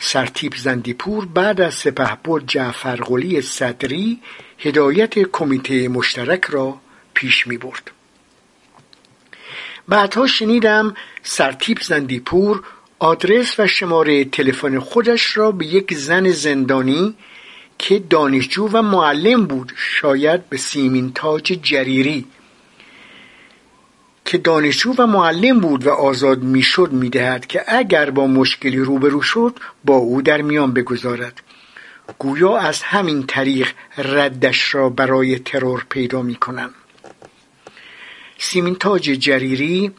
سرتیپ 0.04 0.56
زندیپور 0.56 1.26
بعد 1.26 1.60
از 1.60 1.74
سپهبد 1.74 2.46
جعفرقلی 2.46 3.40
صدری 3.40 4.20
هدایت 4.58 5.18
کمیته 5.18 5.88
مشترک 5.88 6.44
را 6.44 6.80
پیش 7.14 7.46
می 7.46 7.56
برد 7.56 7.90
بعدها 9.88 10.26
شنیدم 10.26 10.94
سرتیپ 11.22 11.82
زندیپور 11.82 12.62
آدرس 12.98 13.60
و 13.60 13.66
شماره 13.66 14.24
تلفن 14.24 14.78
خودش 14.78 15.36
را 15.36 15.52
به 15.52 15.66
یک 15.66 15.94
زن 15.94 16.30
زندانی 16.30 17.14
که 17.78 17.98
دانشجو 17.98 18.68
و 18.72 18.82
معلم 18.82 19.46
بود 19.46 19.72
شاید 19.76 20.48
به 20.48 20.56
سیمین 20.56 21.12
تاج 21.12 21.58
جریری 21.62 22.26
که 24.24 24.38
دانشجو 24.38 24.94
و 24.98 25.06
معلم 25.06 25.60
بود 25.60 25.86
و 25.86 25.90
آزاد 25.90 26.42
می‌شد 26.42 26.92
می‌دهد 26.92 27.46
که 27.46 27.64
اگر 27.66 28.10
با 28.10 28.26
مشکلی 28.26 28.78
روبرو 28.78 29.22
شد 29.22 29.58
با 29.84 29.96
او 29.96 30.22
در 30.22 30.42
میان 30.42 30.72
بگذارد. 30.72 31.42
گویا 32.18 32.56
از 32.56 32.82
همین 32.82 33.26
طریق 33.26 33.68
ردش 33.98 34.74
را 34.74 34.88
برای 34.88 35.38
ترور 35.38 35.86
پیدا 35.88 36.22
می 36.22 36.34
کنم 36.34 36.70
سیمینتاج 38.38 39.02
جریری 39.02 39.92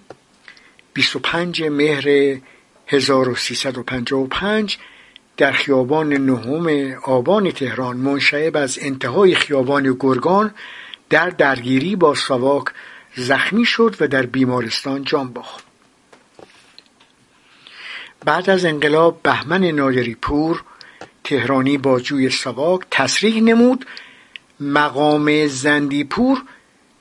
25 0.94 1.64
مهر 1.64 2.38
1355 2.88 4.78
در 5.38 5.52
خیابان 5.52 6.14
نهم 6.14 6.96
آبان 7.04 7.52
تهران 7.52 7.98
منشعب 7.98 8.58
از 8.58 8.80
انتهای 8.82 9.36
خیابان 9.36 9.96
گرگان 10.00 10.54
در 11.10 11.30
درگیری 11.30 11.96
با 11.96 12.16
سواک 12.16 12.66
زخمی 13.16 13.66
شد 13.66 13.96
و 14.00 14.08
در 14.08 14.26
بیمارستان 14.26 15.04
جان 15.04 15.34
باخت. 15.34 15.64
بعد 18.26 18.50
از 18.50 18.66
انقلاب 18.66 19.20
بهمن 19.24 19.64
نادری 19.64 20.16
پور 20.16 20.64
تهرانی 21.24 21.78
باجوی 21.78 22.30
سواک 22.30 22.82
تصریح 22.92 23.44
نمود. 23.44 23.86
مقام 24.60 25.48
زندیپور 25.48 26.44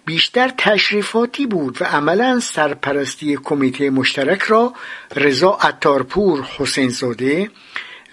بیشتر 0.05 0.53
تشریفاتی 0.59 1.47
بود 1.47 1.83
و 1.83 1.85
عملا 1.85 2.41
سرپرستی 2.41 3.39
کمیته 3.45 3.91
مشترک 3.91 4.43
را 4.43 4.73
رضا 5.17 5.59
عطارپور 5.61 6.43
حسین 6.59 6.89
زاده 6.89 7.51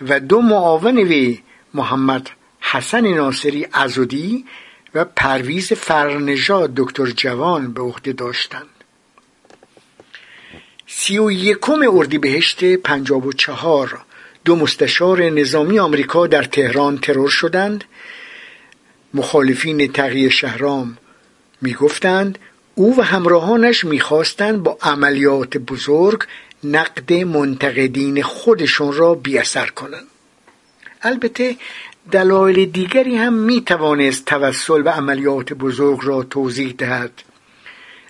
و 0.01 0.19
دو 0.19 0.41
معاون 0.41 0.97
وی 0.97 1.39
محمد 1.73 2.29
حسن 2.59 3.07
ناصری 3.07 3.67
ازودی 3.73 4.45
و 4.93 5.05
پرویز 5.05 5.73
فرنژاد 5.73 6.73
دکتر 6.75 7.05
جوان 7.05 7.73
به 7.73 7.81
عهده 7.81 8.13
داشتند. 8.13 8.69
سی 10.87 11.17
و 11.19 11.31
یکم 11.31 11.79
اردیبهشت 11.91 12.63
پنجاب 12.63 13.25
و 13.25 13.33
چهار 13.33 14.01
دو 14.45 14.55
مستشار 14.55 15.29
نظامی 15.29 15.79
آمریکا 15.79 16.27
در 16.27 16.43
تهران 16.43 16.97
ترور 16.97 17.29
شدند. 17.29 17.83
مخالفین 19.13 19.91
تغییر 19.91 20.29
شهرام 20.29 20.97
می‌گفتند 21.61 22.39
او 22.75 22.99
و 22.99 23.01
همراهانش 23.01 23.85
می‌خواستند 23.85 24.63
با 24.63 24.77
عملیات 24.81 25.57
بزرگ 25.57 26.23
نقد 26.63 27.13
منتقدین 27.13 28.23
خودشون 28.23 28.93
را 28.93 29.15
بیاثر 29.15 29.67
کنند. 29.67 30.07
البته 31.01 31.55
دلایل 32.11 32.65
دیگری 32.65 33.15
هم 33.15 33.33
می 33.33 33.61
توانست 33.61 34.25
توسل 34.25 34.81
به 34.81 34.91
عملیات 34.91 35.53
بزرگ 35.53 35.99
را 36.03 36.23
توضیح 36.23 36.75
دهد. 36.77 37.11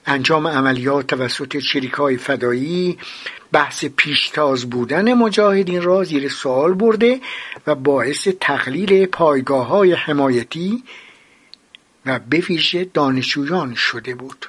انجام 0.06 0.48
عملیات 0.48 1.08
توسط 1.08 1.56
های 1.94 2.18
فدایی 2.18 2.98
بحث 3.52 3.86
پیشتاز 3.86 4.70
بودن 4.70 5.14
مجاهدین 5.14 5.82
را 5.82 6.04
زیر 6.04 6.30
سوال 6.30 6.74
برده 6.74 7.20
و 7.68 7.76
باعث 7.76 8.28
تقلیل 8.42 9.06
پایگاه 9.06 9.68
های 9.68 9.94
حمایتی 9.94 10.84
و 12.06 12.20
بویژه 12.20 12.86
دانشجویان 12.94 13.76
شده 13.76 14.16
بود. 14.16 14.46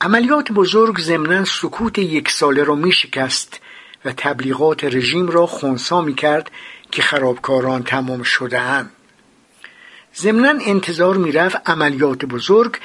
عملیات 0.00 0.52
بزرگ 0.52 1.00
ضمنا 1.00 1.44
سکوت 1.44 1.98
یک 1.98 2.30
ساله 2.30 2.64
را 2.64 2.74
می 2.74 2.92
شکست 2.92 3.60
و 4.04 4.12
تبلیغات 4.16 4.84
رژیم 4.84 5.28
را 5.28 5.46
خونسا 5.46 6.00
می 6.00 6.14
کرد 6.14 6.50
که 6.92 7.02
خرابکاران 7.02 7.82
تمام 7.82 8.22
شده 8.22 8.58
هم. 8.58 8.90
ضمنا 10.16 10.54
انتظار 10.66 11.16
می‌رفت 11.16 11.70
عملیات 11.70 12.24
بزرگ 12.24 12.76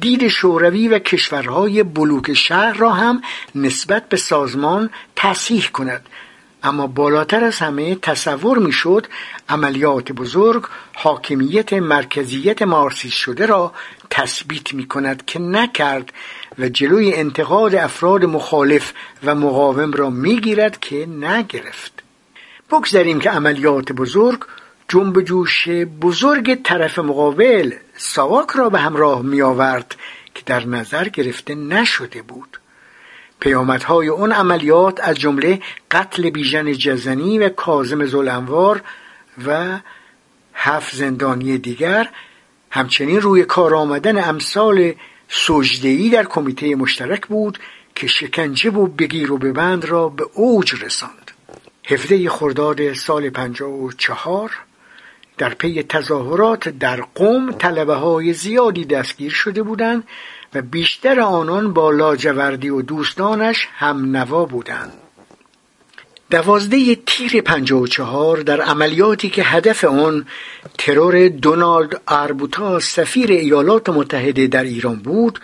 دید 0.00 0.28
شوروی 0.28 0.88
و 0.88 0.98
کشورهای 0.98 1.82
بلوک 1.82 2.34
شهر 2.34 2.72
را 2.72 2.90
هم 2.90 3.22
نسبت 3.54 4.08
به 4.08 4.16
سازمان 4.16 4.90
تصحیح 5.16 5.68
کند 5.68 6.06
اما 6.62 6.86
بالاتر 6.86 7.44
از 7.44 7.58
همه 7.58 7.94
تصور 7.94 8.58
می‌شد 8.58 9.06
عملیات 9.48 10.12
بزرگ 10.12 10.64
حاکمیت 10.94 11.72
مرکزیت 11.72 12.62
مارسیس 12.62 13.14
شده 13.14 13.46
را 13.46 13.72
تثبیت 14.10 14.74
می 14.74 14.88
کند 14.88 15.24
که 15.26 15.38
نکرد 15.38 16.12
و 16.58 16.68
جلوی 16.68 17.14
انتقاد 17.14 17.74
افراد 17.74 18.24
مخالف 18.24 18.92
و 19.24 19.34
مقاوم 19.34 19.92
را 19.92 20.10
می‌گیرد 20.10 20.80
که 20.80 21.06
نگرفت 21.06 22.02
بگذاریم 22.70 23.20
که 23.20 23.30
عملیات 23.30 23.92
بزرگ 23.92 24.40
جنب 24.88 25.20
جوش 25.20 25.68
بزرگ 26.02 26.62
طرف 26.62 26.98
مقابل 26.98 27.72
ساواک 27.96 28.50
را 28.50 28.68
به 28.68 28.78
همراه 28.78 29.22
می 29.22 29.42
آورد 29.42 29.96
که 30.34 30.42
در 30.46 30.66
نظر 30.66 31.08
گرفته 31.08 31.54
نشده 31.54 32.22
بود. 32.22 32.60
پیامدهای 33.40 34.08
اون 34.08 34.32
عملیات 34.32 35.00
از 35.02 35.16
جمله 35.16 35.60
قتل 35.90 36.30
بیژن 36.30 36.72
جزنی 36.72 37.38
و 37.38 37.48
کازم 37.48 38.06
زلنوار 38.06 38.82
و 39.46 39.78
هفت 40.54 40.94
زندانی 40.94 41.58
دیگر 41.58 42.08
همچنین 42.70 43.20
روی 43.20 43.44
کار 43.44 43.74
آمدن 43.74 44.24
امثال 44.24 44.92
سجدهی 45.28 46.10
در 46.10 46.24
کمیته 46.24 46.74
مشترک 46.74 47.26
بود 47.26 47.58
که 47.94 48.06
شکنجه 48.06 48.70
و 48.70 48.86
بگیر 48.86 49.32
و 49.32 49.38
ببند 49.38 49.84
را 49.84 50.08
به 50.08 50.24
اوج 50.34 50.84
رساند. 50.84 51.29
هفته 51.90 52.28
خرداد 52.28 52.92
سال 52.92 53.30
چهار 53.98 54.50
در 55.38 55.54
پی 55.54 55.82
تظاهرات 55.82 56.68
در 56.68 57.00
قوم 57.14 57.52
طلبه 57.52 57.94
های 57.94 58.32
زیادی 58.32 58.84
دستگیر 58.84 59.32
شده 59.32 59.62
بودند 59.62 60.04
و 60.54 60.62
بیشتر 60.62 61.20
آنان 61.20 61.72
با 61.72 61.90
لاجوردی 61.90 62.68
و 62.68 62.82
دوستانش 62.82 63.68
هم 63.72 64.16
نوا 64.16 64.44
بودند. 64.44 64.92
دوازده 66.30 66.94
تیر 66.94 67.40
چهار 67.86 68.36
در 68.36 68.60
عملیاتی 68.60 69.30
که 69.30 69.42
هدف 69.42 69.84
آن 69.84 70.26
ترور 70.78 71.28
دونالد 71.28 72.00
آربوتا 72.06 72.80
سفیر 72.80 73.30
ایالات 73.30 73.88
متحده 73.88 74.46
در 74.46 74.64
ایران 74.64 74.96
بود 74.96 75.40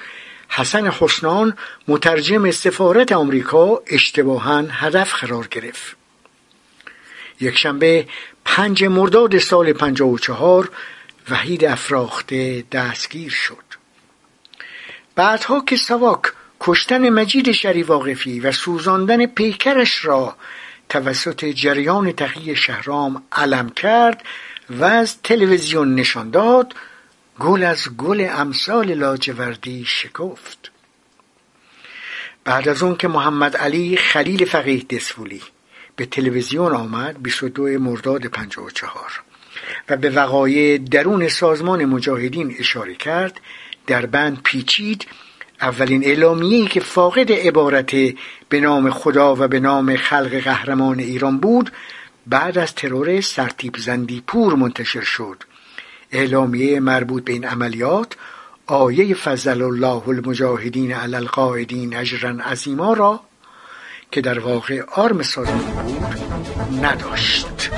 حسن 0.49 0.87
حسنان 0.87 1.57
مترجم 1.89 2.51
سفارت 2.51 3.13
آمریکا 3.13 3.83
اشتباها 3.87 4.65
هدف 4.71 5.15
قرار 5.15 5.47
گرفت. 5.51 6.06
یکشنبه 7.41 8.09
پنج 8.45 8.85
مرداد 8.85 9.39
سال 9.39 9.73
پنجاه 9.73 10.09
و 10.09 10.19
چهار 10.19 10.71
وحید 11.31 11.65
افراخته 11.65 12.65
دستگیر 12.73 13.31
شد. 13.31 13.65
بعدها 15.15 15.61
که 15.61 15.77
سواک 15.77 16.23
کشتن 16.61 17.09
مجید 17.09 17.53
شری 17.53 17.83
واقفی 17.83 18.41
و 18.41 18.53
سوزاندن 18.53 19.27
پیکرش 19.27 20.05
را 20.05 20.37
توسط 20.89 21.45
جریان 21.45 22.13
تقیی 22.13 22.57
شهرام 22.57 23.23
علم 23.33 23.71
کرد 23.71 24.25
و 24.71 24.85
از 24.85 25.23
تلویزیون 25.23 25.95
نشان 25.95 26.31
داد 26.31 26.75
گل 27.39 27.63
از 27.63 27.97
گل 27.97 28.29
امثال 28.31 28.95
لاجوردی 28.95 29.85
شکفت. 29.85 30.71
بعد 32.45 32.69
از 32.69 32.83
اون 32.83 32.97
که 32.97 33.09
محمد 33.09 33.57
علی 33.57 33.97
خلیل 33.97 34.45
فقیه 34.45 34.83
دسفولی 34.83 35.43
به 35.97 36.07
تلویزیون 36.07 36.73
آمد 36.73 37.23
22 37.23 37.79
مرداد 37.79 38.27
54 38.27 39.23
و 39.89 39.97
به 39.97 40.11
وقایع 40.11 40.79
درون 40.79 41.29
سازمان 41.29 41.85
مجاهدین 41.85 42.57
اشاره 42.59 42.95
کرد 42.95 43.41
در 43.87 44.07
بند 44.07 44.43
پیچید 44.43 45.07
اولین 45.61 46.05
اعلامیه‌ای 46.05 46.67
که 46.67 46.81
فاقد 46.81 47.33
عبارت 47.33 47.91
به 48.49 48.61
نام 48.61 48.91
خدا 48.91 49.37
و 49.37 49.49
به 49.49 49.61
نام 49.61 49.97
خلق 49.97 50.35
قهرمان 50.35 50.99
ایران 50.99 51.39
بود 51.39 51.71
بعد 52.27 52.59
از 52.59 52.75
ترور 52.75 53.21
سرتیپ 53.21 53.79
زندی 53.79 54.23
پور 54.27 54.55
منتشر 54.55 55.01
شد. 55.01 55.43
اعلامیه 56.13 56.81
مربوط 56.81 57.25
به 57.25 57.33
این 57.33 57.45
عملیات 57.45 58.17
آیه 58.67 59.15
فضل 59.15 59.63
الله 59.63 60.09
المجاهدین 60.09 60.93
علی 60.93 61.15
القاعدین 61.15 61.97
اجرا 61.97 62.31
عظیما 62.31 62.93
را 62.93 63.21
که 64.11 64.21
در 64.21 64.39
واقع 64.39 64.83
آرم 64.95 65.23
سازمان 65.23 65.59
بود 65.59 66.85
نداشت. 66.85 67.71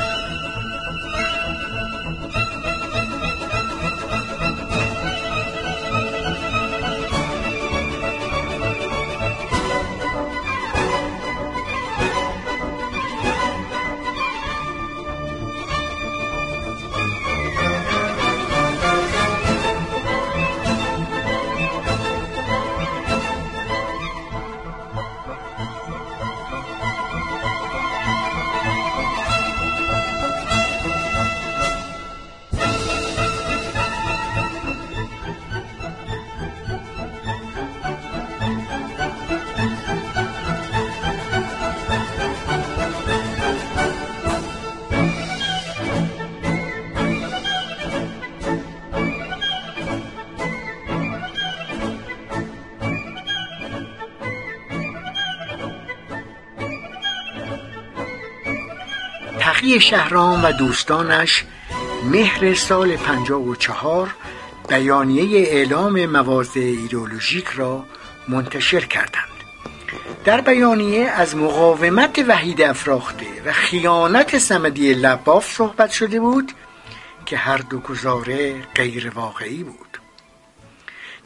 تقی 59.69 59.81
شهرام 59.81 60.45
و 60.45 60.53
دوستانش 60.53 61.45
مهر 62.05 62.55
سال 62.55 62.97
و 63.31 63.55
چهار 63.55 64.15
بیانیه 64.69 65.49
اعلام 65.49 66.07
مواضع 66.07 66.61
ایدئولوژیک 66.61 67.47
را 67.47 67.85
منتشر 68.29 68.81
کردند. 68.81 69.29
در 70.25 70.41
بیانیه 70.41 71.09
از 71.09 71.37
مقاومت 71.37 72.25
وحید 72.29 72.63
افراخته 72.63 73.27
و 73.45 73.53
خیانت 73.53 74.39
سمدی 74.39 74.95
لباف 74.95 75.53
صحبت 75.53 75.91
شده 75.91 76.21
بود 76.21 76.53
که 77.27 77.37
هر 77.37 77.59
دو 77.59 77.79
گزاره 77.79 78.55
غیر 78.75 79.13
واقعی 79.15 79.63
بود. 79.63 79.99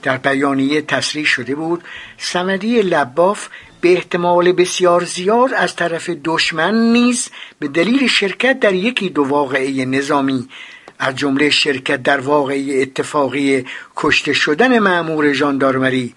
در 0.03 0.17
بیانیه 0.17 0.83
تصریح 0.83 1.25
شده 1.25 1.55
بود 1.55 1.85
سمدی 2.19 2.83
لباف 2.83 3.49
به 3.83 3.92
احتمال 3.92 4.53
بسیار 4.53 5.05
زیاد 5.05 5.55
از 5.55 5.77
طرف 5.77 6.11
دشمن 6.25 6.75
نیز 6.92 7.29
به 7.59 7.68
دلیل 7.68 8.07
شرکت 8.07 8.61
در 8.61 8.75
یکی 8.75 9.09
دو 9.09 9.25
واقعه 9.25 9.85
نظامی 9.85 10.49
از 10.99 11.16
جمله 11.16 11.51
شرکت 11.51 12.03
در 12.03 12.21
واقعی 12.21 12.83
اتفاقی 12.83 13.64
کشته 13.97 14.33
شدن 14.33 14.79
معمور 14.79 15.33
ژاندارمری 15.33 16.14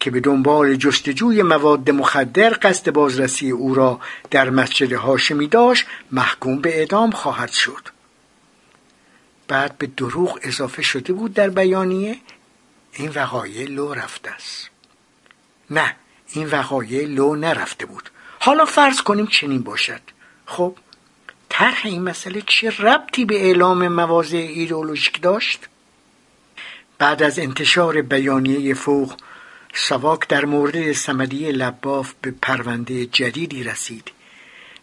که 0.00 0.10
به 0.10 0.20
دنبال 0.20 0.76
جستجوی 0.76 1.42
مواد 1.42 1.90
مخدر 1.90 2.56
قصد 2.62 2.90
بازرسی 2.90 3.50
او 3.50 3.74
را 3.74 4.00
در 4.30 4.50
مسجد 4.50 4.92
هاشمی 4.92 5.46
داشت 5.46 5.86
محکوم 6.12 6.60
به 6.60 6.78
اعدام 6.78 7.10
خواهد 7.10 7.50
شد. 7.50 7.88
بعد 9.48 9.78
به 9.78 9.86
دروغ 9.86 10.38
اضافه 10.42 10.82
شده 10.82 11.12
بود 11.12 11.34
در 11.34 11.50
بیانیه 11.50 12.16
این 12.92 13.10
وقایع 13.14 13.68
لو 13.68 13.94
رفته 13.94 14.30
است. 14.30 14.70
نه 15.70 15.96
این 16.34 16.46
وقایع 16.46 17.06
لو 17.06 17.34
نرفته 17.36 17.86
بود. 17.86 18.10
حالا 18.40 18.64
فرض 18.64 19.02
کنیم 19.02 19.26
چنین 19.26 19.62
باشد. 19.62 20.00
خب 20.46 20.76
طرح 21.48 21.80
این 21.84 22.02
مسئله 22.02 22.42
چه 22.46 22.70
ربطی 22.70 23.24
به 23.24 23.46
اعلام 23.46 23.88
مواضع 23.88 24.36
ایدئولوژیک 24.36 25.22
داشت؟ 25.22 25.68
بعد 26.98 27.22
از 27.22 27.38
انتشار 27.38 28.02
بیانیه 28.02 28.74
فوق 28.74 29.14
سواک 29.74 30.28
در 30.28 30.44
مورد 30.44 30.92
سمدی 30.92 31.52
لباف 31.52 32.12
به 32.20 32.34
پرونده 32.42 33.06
جدیدی 33.06 33.64
رسید 33.64 34.12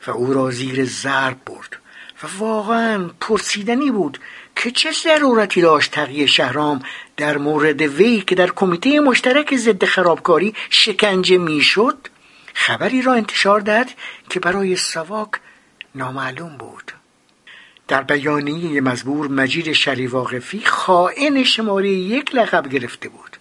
و 0.07 0.11
او 0.11 0.33
را 0.33 0.51
زیر 0.51 0.85
ضرب 0.85 1.37
برد 1.45 1.77
و 2.23 2.27
واقعا 2.37 3.09
پرسیدنی 3.19 3.91
بود 3.91 4.19
که 4.61 4.71
چه 4.71 4.91
ضرورتی 4.91 5.61
داشت 5.61 5.91
تقیه 5.91 6.25
شهرام 6.25 6.83
در 7.17 7.37
مورد 7.37 7.81
وی 7.81 8.21
که 8.21 8.35
در 8.35 8.49
کمیته 8.49 8.99
مشترک 8.99 9.55
ضد 9.55 9.85
خرابکاری 9.85 10.53
شکنجه 10.69 11.37
می‌شد؟ 11.37 11.97
خبری 12.53 13.01
را 13.01 13.13
انتشار 13.13 13.59
داد 13.59 13.87
که 14.29 14.39
برای 14.39 14.75
سواک 14.75 15.29
نامعلوم 15.95 16.57
بود. 16.57 16.91
در 17.87 18.03
بیانیه 18.03 18.81
مزبور 18.81 19.27
مجید 19.27 19.73
شریواقفی 19.73 20.61
خائن 20.65 21.43
شماره 21.43 21.89
یک 21.89 22.35
لقب 22.35 22.69
گرفته 22.69 23.09
بود. 23.09 23.37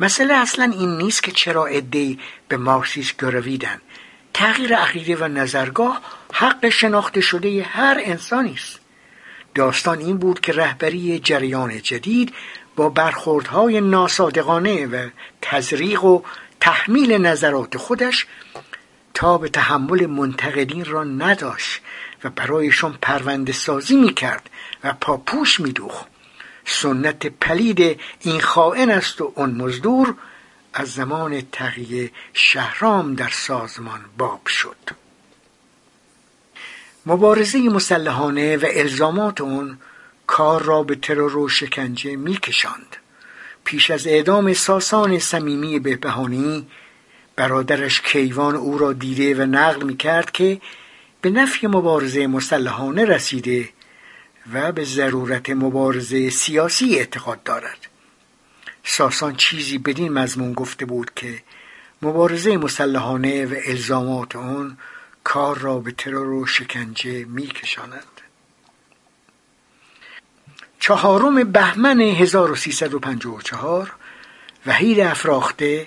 مسئله 0.00 0.34
اصلا 0.34 0.64
این 0.64 0.96
نیست 0.96 1.22
که 1.22 1.32
چرا 1.32 1.66
ادهی 1.66 2.18
به 2.48 2.56
مارکسیس 2.56 3.12
گرویدن. 3.16 3.80
تغییر 4.34 4.76
عقیده 4.76 5.16
و 5.16 5.28
نظرگاه 5.28 6.00
حق 6.32 6.68
شناخته 6.68 7.20
شده 7.20 7.62
هر 7.62 8.00
انسانی 8.04 8.52
است. 8.52 8.81
داستان 9.54 9.98
این 9.98 10.16
بود 10.16 10.40
که 10.40 10.52
رهبری 10.52 11.18
جریان 11.18 11.82
جدید 11.82 12.34
با 12.76 12.88
برخوردهای 12.88 13.80
ناصادقانه 13.80 14.86
و 14.86 15.08
تزریق 15.42 16.04
و 16.04 16.22
تحمیل 16.60 17.12
نظرات 17.12 17.76
خودش 17.76 18.26
تا 19.14 19.38
به 19.38 19.48
تحمل 19.48 20.06
منتقدین 20.06 20.84
را 20.84 21.04
نداشت 21.04 21.80
و 22.24 22.30
برایشان 22.30 22.98
پرونده 23.02 23.52
سازی 23.52 23.96
می 23.96 24.14
کرد 24.14 24.50
و 24.84 24.92
پاپوش 25.00 25.60
می 25.60 25.72
دوخ. 25.72 26.04
سنت 26.64 27.26
پلید 27.26 28.00
این 28.20 28.40
خائن 28.40 28.90
است 28.90 29.20
و 29.20 29.32
اون 29.36 29.50
مزدور 29.50 30.14
از 30.74 30.92
زمان 30.92 31.42
تقیه 31.52 32.10
شهرام 32.32 33.14
در 33.14 33.28
سازمان 33.28 34.00
باب 34.18 34.46
شد 34.46 35.01
مبارزه 37.06 37.58
مسلحانه 37.58 38.56
و 38.56 38.66
الزامات 38.70 39.40
اون 39.40 39.78
کار 40.26 40.62
را 40.62 40.82
به 40.82 40.94
ترور 40.94 41.36
و 41.36 41.48
شکنجه 41.48 42.16
میکشاند. 42.16 42.96
پیش 43.64 43.90
از 43.90 44.06
اعدام 44.06 44.52
ساسان 44.52 45.18
صمیمی 45.18 45.78
بهبهانی 45.78 46.66
برادرش 47.36 48.00
کیوان 48.00 48.54
او 48.54 48.78
را 48.78 48.92
دیده 48.92 49.34
و 49.34 49.46
نقل 49.46 49.82
می‌کرد 49.82 50.30
که 50.30 50.60
به 51.20 51.30
نفی 51.30 51.66
مبارزه 51.66 52.26
مسلحانه 52.26 53.04
رسیده 53.04 53.68
و 54.52 54.72
به 54.72 54.84
ضرورت 54.84 55.50
مبارزه 55.50 56.30
سیاسی 56.30 56.98
اعتقاد 56.98 57.42
دارد. 57.42 57.86
ساسان 58.84 59.36
چیزی 59.36 59.78
بدین 59.78 60.12
مضمون 60.12 60.52
گفته 60.52 60.84
بود 60.84 61.10
که 61.16 61.42
مبارزه 62.02 62.56
مسلحانه 62.56 63.46
و 63.46 63.54
الزامات 63.66 64.36
آن 64.36 64.78
کار 65.24 65.58
را 65.58 65.78
به 65.78 65.92
ترور 65.92 66.28
و 66.28 66.46
شکنجه 66.46 67.24
میکشاند. 67.24 68.20
چهارم 70.78 71.52
بهمن 71.52 72.00
1354 72.00 73.92
وحید 74.66 75.00
افراخته 75.00 75.86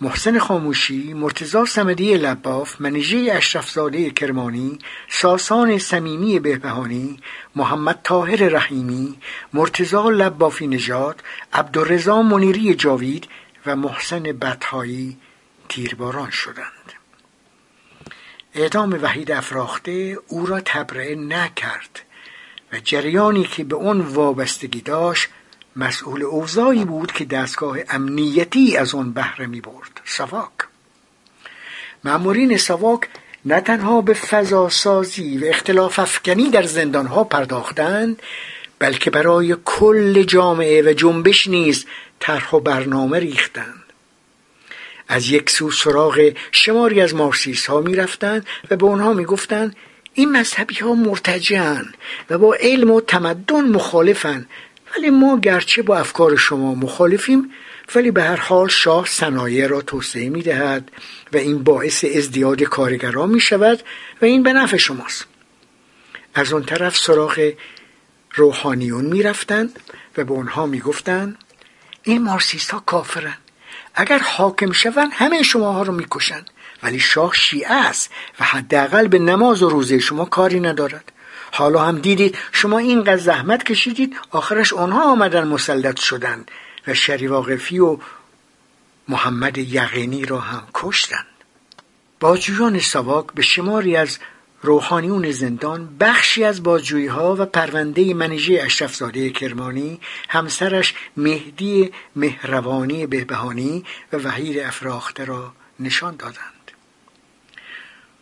محسن 0.00 0.38
خاموشی 0.38 1.14
مرتزا 1.14 1.64
سمدی 1.64 2.14
لباف 2.14 2.80
منیژه 2.80 3.32
اشرفزاده 3.32 4.10
کرمانی 4.10 4.78
ساسان 5.08 5.78
صمیمی 5.78 6.38
بهبهانی 6.38 7.18
محمد 7.56 8.00
طاهر 8.02 8.48
رحیمی 8.48 9.16
مرتزا 9.52 10.10
لبافی 10.10 10.66
نژاد 10.66 11.22
عبدالرضا 11.52 12.22
منیری 12.22 12.74
جاوید 12.74 13.28
و 13.66 13.76
محسن 13.76 14.22
بطهایی 14.22 15.16
تیرباران 15.68 16.30
شدند. 16.30 16.75
اعدام 18.56 18.98
وحید 19.02 19.32
افراخته 19.32 20.18
او 20.28 20.46
را 20.46 20.60
تبرئه 20.60 21.14
نکرد 21.14 22.00
و 22.72 22.80
جریانی 22.84 23.44
که 23.44 23.64
به 23.64 23.76
اون 23.76 24.00
وابستگی 24.00 24.80
داشت 24.80 25.28
مسئول 25.76 26.22
اوضاعی 26.22 26.84
بود 26.84 27.12
که 27.12 27.24
دستگاه 27.24 27.78
امنیتی 27.88 28.76
از 28.76 28.94
آن 28.94 29.12
بهره 29.12 29.46
می 29.46 29.60
برد. 29.60 30.00
سواک. 30.04 30.52
مأمورین 32.04 32.56
سواک 32.56 33.00
نه 33.44 33.60
تنها 33.60 34.00
به 34.00 34.14
فضا 34.14 34.68
سازی 34.68 35.38
و 35.38 35.44
اختلاف 35.44 35.98
افکنی 35.98 36.50
در 36.50 36.62
زندانها 36.62 37.24
پرداختند 37.24 38.22
بلکه 38.78 39.10
برای 39.10 39.56
کل 39.64 40.22
جامعه 40.22 40.82
و 40.82 40.92
جنبش 40.92 41.46
نیز 41.46 41.86
طرح 42.20 42.54
و 42.54 42.60
برنامه 42.60 43.18
ریختند. 43.18 43.85
از 45.08 45.30
یک 45.30 45.50
سو 45.50 45.70
سراغ 45.70 46.32
شماری 46.52 47.00
از 47.00 47.14
مارسیس 47.14 47.66
ها 47.66 47.80
می 47.80 47.96
رفتند 47.96 48.46
و 48.70 48.76
به 48.76 48.86
آنها 48.86 49.12
می 49.12 49.24
گفتند 49.24 49.76
این 50.14 50.32
مذهبی 50.32 50.74
ها 50.74 50.94
مرتجعن 50.94 51.92
و 52.30 52.38
با 52.38 52.54
علم 52.54 52.90
و 52.90 53.00
تمدن 53.00 53.68
مخالفن 53.68 54.46
ولی 54.96 55.10
ما 55.10 55.38
گرچه 55.38 55.82
با 55.82 55.98
افکار 55.98 56.36
شما 56.36 56.74
مخالفیم 56.74 57.50
ولی 57.94 58.10
به 58.10 58.22
هر 58.22 58.36
حال 58.36 58.68
شاه 58.68 59.06
صنایع 59.06 59.66
را 59.66 59.80
توسعه 59.80 60.28
می 60.28 60.42
دهد 60.42 60.90
و 61.32 61.36
این 61.36 61.62
باعث 61.62 62.04
ازدیاد 62.04 62.62
کارگران 62.62 63.30
می 63.30 63.40
شود 63.40 63.82
و 64.22 64.24
این 64.24 64.42
به 64.42 64.52
نفع 64.52 64.76
شماست. 64.76 65.26
از 66.34 66.52
اون 66.52 66.64
طرف 66.64 66.96
سراغ 66.96 67.52
روحانیون 68.34 69.04
می 69.04 69.22
رفتند 69.22 69.80
و 70.16 70.24
به 70.24 70.32
اونها 70.32 70.66
می 70.66 70.80
گفتند 70.80 71.38
این 72.02 72.22
مارسیست 72.22 72.70
ها 72.70 72.82
کافرن 72.86 73.36
اگر 73.96 74.18
حاکم 74.18 74.72
شوند 74.72 75.10
همه 75.12 75.42
شماها 75.42 75.82
رو 75.82 75.92
می‌کشند 75.92 76.50
ولی 76.82 76.98
شاه 76.98 77.34
شیعه 77.34 77.72
است 77.72 78.10
و 78.40 78.44
حداقل 78.44 79.08
به 79.08 79.18
نماز 79.18 79.62
و 79.62 79.68
روزه 79.68 79.98
شما 79.98 80.24
کاری 80.24 80.60
ندارد. 80.60 81.12
حالا 81.52 81.84
هم 81.84 81.98
دیدید 81.98 82.38
شما 82.52 82.78
اینقدر 82.78 83.16
زحمت 83.16 83.62
کشیدید 83.62 84.16
آخرش 84.30 84.72
آنها 84.72 85.12
آمدن 85.12 85.48
مسلط 85.48 86.00
شدند 86.00 86.50
و 86.86 86.94
شریواقفی 86.94 87.78
و 87.78 87.98
محمد 89.08 89.58
یقینی 89.58 90.24
را 90.24 90.38
هم 90.38 90.62
کشتند. 90.74 91.26
بازجویان 92.20 92.78
سواک 92.78 93.26
به 93.34 93.42
شماری 93.42 93.96
از 93.96 94.18
روحانیون 94.62 95.30
زندان 95.30 95.96
بخشی 96.00 96.44
از 96.44 96.62
بازجویی 96.62 97.06
ها 97.06 97.36
و 97.38 97.44
پرونده 97.44 98.14
منیژه 98.14 98.60
اشرفزاده 98.62 99.30
کرمانی 99.30 100.00
همسرش 100.28 100.94
مهدی 101.16 101.92
مهروانی 102.16 103.06
بهبهانی 103.06 103.84
و 104.12 104.16
وحید 104.16 104.58
افراخته 104.58 105.24
را 105.24 105.52
نشان 105.80 106.16
دادند. 106.16 106.52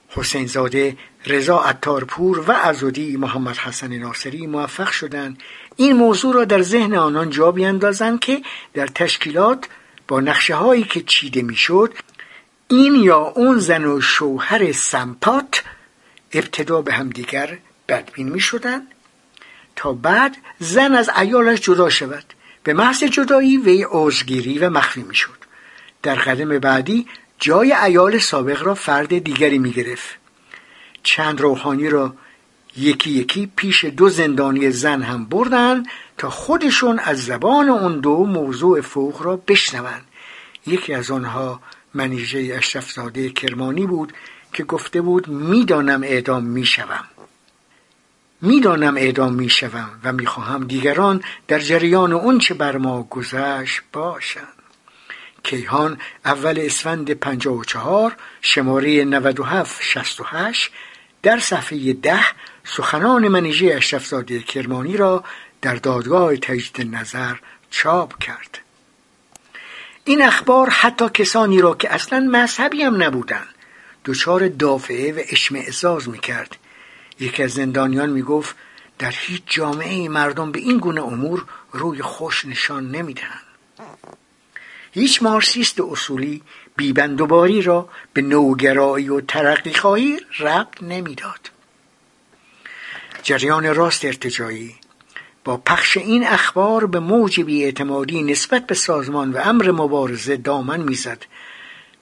حسین 0.09 0.47
زاده 0.47 0.97
رضا 1.27 1.61
عطارپور 1.61 2.41
و 2.41 2.53
ازودی 2.53 3.17
محمد 3.17 3.57
حسن 3.57 3.93
ناصری 3.93 4.47
موفق 4.47 4.91
شدند. 4.91 5.43
این 5.77 5.93
موضوع 5.97 6.35
را 6.35 6.45
در 6.45 6.63
ذهن 6.63 6.95
آنان 6.95 7.31
جا 7.31 7.53
بیندازند 7.53 8.21
که 8.21 8.43
در 8.75 8.87
تشکیلات 8.87 9.69
با 10.09 10.21
نقشه 10.21 10.55
هایی 10.55 10.85
که 10.85 11.01
چیده 11.01 11.43
می‌شد 11.43 11.95
این 12.69 12.95
یا 12.95 13.19
اون 13.19 13.59
زن 13.59 13.85
و 13.85 14.01
شوهر 14.01 14.73
سمپات 14.73 15.63
ابتدا 16.35 16.83
به 16.83 16.93
همدیگر 16.93 17.59
بدبین 17.89 18.29
می 18.29 18.41
شدن 18.41 18.83
تا 19.77 19.93
بعد 19.93 20.37
زن 20.59 20.95
از 20.95 21.11
ایالش 21.21 21.61
جدا 21.61 21.91
شود. 21.91 22.25
به 22.63 22.73
محض 22.73 23.05
جدایی 23.05 23.57
وی 23.57 23.83
عوضگیری 23.83 24.59
و 24.59 24.71
مخفی 24.71 25.03
می 25.03 25.15
شد. 25.15 25.39
در 26.03 26.15
قدم 26.15 26.59
بعدی 26.59 27.07
جای 27.39 27.73
ایال 27.73 28.19
سابق 28.19 28.63
را 28.63 28.75
فرد 28.75 29.19
دیگری 29.19 29.59
می 29.59 29.71
گرفت. 29.71 30.17
چند 31.03 31.41
روحانی 31.41 31.89
را 31.89 32.15
یکی 32.77 33.11
یکی 33.11 33.53
پیش 33.57 33.85
دو 33.85 34.09
زندانی 34.09 34.71
زن 34.71 35.03
هم 35.03 35.25
بردن 35.25 35.83
تا 36.19 36.31
خودشون 36.31 36.99
از 36.99 37.25
زبان 37.25 37.69
اون 37.69 38.01
دو 38.01 38.27
موضوع 38.27 38.81
فوق 38.81 39.23
را 39.23 39.37
بشنوند. 39.37 40.05
یکی 40.67 40.95
از 40.95 41.11
آنها 41.11 41.61
منیژه 41.95 42.55
اشرفزاده 42.55 43.31
کرمانی 43.31 43.87
بود 43.87 44.13
که 44.55 44.65
گفته 44.65 45.01
بود 45.01 45.29
می‌دانم 45.29 46.03
اعدام 46.03 46.45
می‌شوم. 46.45 47.05
می‌دانم 48.43 48.97
اعدام 48.97 49.35
می‌شوم 49.35 49.91
و 50.05 50.13
می‌خواهم 50.13 50.67
دیگران 50.67 51.23
در 51.49 51.59
جریان 51.59 52.13
اون 52.13 52.39
چه 52.39 52.55
بر 52.55 52.77
ما 52.77 53.03
گذشت 53.03 53.83
باشند. 53.93 54.49
کیهان 55.43 55.99
اول 56.25 56.59
اسفند 56.61 57.11
54 57.11 58.17
شماره 58.43 59.05
97 59.05 59.83
68 59.83 60.71
در 61.23 61.39
صفحه 61.39 61.93
ده 61.93 62.25
سخنان 62.65 63.29
منیژه 63.29 63.75
اشرفزاده 63.75 64.41
کرمانی 64.41 64.97
را 64.97 65.25
در 65.63 65.75
دادگاه 65.75 66.37
تجدید 66.37 66.95
نظر 66.95 67.35
چاپ 67.71 68.19
کرد. 68.19 68.59
این 70.05 70.23
اخبار 70.23 70.71
حتی 70.71 71.09
کسانی 71.09 71.61
را 71.61 71.75
که 71.75 71.95
اصلا 71.95 72.21
مذهبی 72.21 72.83
هم 72.83 73.03
نبودند. 73.03 73.54
دچار 74.05 74.49
دافعه 74.49 75.13
و 75.13 75.23
اشمعزاز 75.29 76.09
می‌کرد. 76.09 76.57
یکی 77.21 77.43
از 77.43 77.51
زندانیان 77.51 78.11
می‌گفت 78.11 78.57
در 78.99 79.15
هیچ 79.17 79.43
جامعه 79.47 80.09
مردم 80.09 80.53
به 80.53 80.59
این 80.59 80.79
گونه 80.79 81.03
امور 81.03 81.45
روی 81.73 82.03
خوش 82.03 82.45
نشان 82.45 82.91
نمی‌دهند. 82.91 83.41
هیچ 84.93 85.23
مارسیست 85.23 85.81
اصولی 85.81 86.43
بیبندوباری 86.77 87.63
را 87.63 87.89
به 88.13 88.23
نوگرایی 88.23 89.09
و 89.09 89.21
ترقی 89.21 89.75
خواهی 89.75 90.21
ربط 90.39 90.83
نمی‌داد. 90.83 91.51
جریان 93.23 93.75
راست 93.75 94.05
ارتجایی 94.05 94.75
با 95.45 95.57
پخش 95.57 95.97
این 95.97 96.27
اخبار 96.27 96.87
به 96.87 97.01
موج 97.01 97.45
اعتمادی 97.49 98.23
نسبت 98.23 98.67
به 98.67 98.75
سازمان 98.75 99.33
و 99.33 99.39
امر 99.39 99.71
مبارزه 99.71 100.37
دامن 100.37 100.81
می‌زد. 100.81 101.25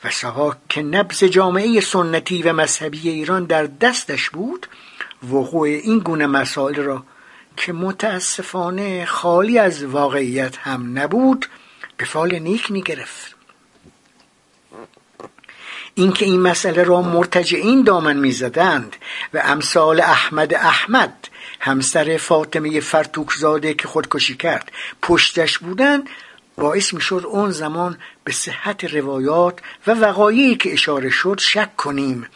و 0.05 0.11
سوا 0.11 0.57
که 0.69 0.83
نبز 0.83 1.25
جامعه 1.25 1.81
سنتی 1.81 2.43
و 2.43 2.53
مذهبی 2.53 3.09
ایران 3.09 3.45
در 3.45 3.65
دستش 3.67 4.31
بود 4.31 4.67
وقوع 5.23 5.69
این 5.69 5.99
گونه 5.99 6.27
مسائل 6.27 6.75
را 6.75 7.05
که 7.57 7.73
متاسفانه 7.73 9.07
خالی 9.07 9.59
از 9.59 9.85
واقعیت 9.85 10.57
هم 10.57 10.99
نبود 10.99 11.47
به 11.97 12.05
فال 12.05 12.39
نیک 12.39 12.71
می 12.71 12.83
گرفت 12.83 13.37
اینکه 15.95 16.25
این 16.25 16.41
مسئله 16.41 16.83
را 16.83 17.03
مرتجعین 17.03 17.83
دامن 17.83 18.17
می‌زدند 18.17 18.97
و 19.35 19.43
امثال 19.45 20.01
احمد 20.01 20.55
احمد 20.55 21.29
همسر 21.61 22.17
فاطمه 22.17 22.81
فرتوکزاده 22.81 23.75
که 23.75 23.89
خودکشی 23.89 24.37
کرد 24.37 24.73
پشتش 25.03 25.59
بودند 25.59 26.09
باعث 26.57 26.95
می‌شد 26.95 27.23
اون 27.27 27.51
زمان 27.51 27.99
به 28.25 28.33
صحت 28.33 28.85
روایات 28.85 29.59
و 29.87 29.91
وقایعی 29.91 30.57
که 30.57 30.73
اشاره 30.73 31.11
شد 31.11 31.39
شک 31.41 31.77
کنیم. 31.77 32.27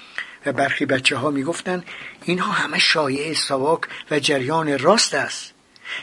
و 0.46 0.52
برخی 0.52 0.87
بچه 0.87 1.16
ها 1.16 1.31
می‌گفتند 1.31 1.85
اینها 2.24 2.52
همه 2.52 2.79
شایعه 2.79 3.35
سواک 3.35 3.81
و 4.11 4.18
جریان 4.18 4.79
راست 4.79 5.14
است. 5.14 5.52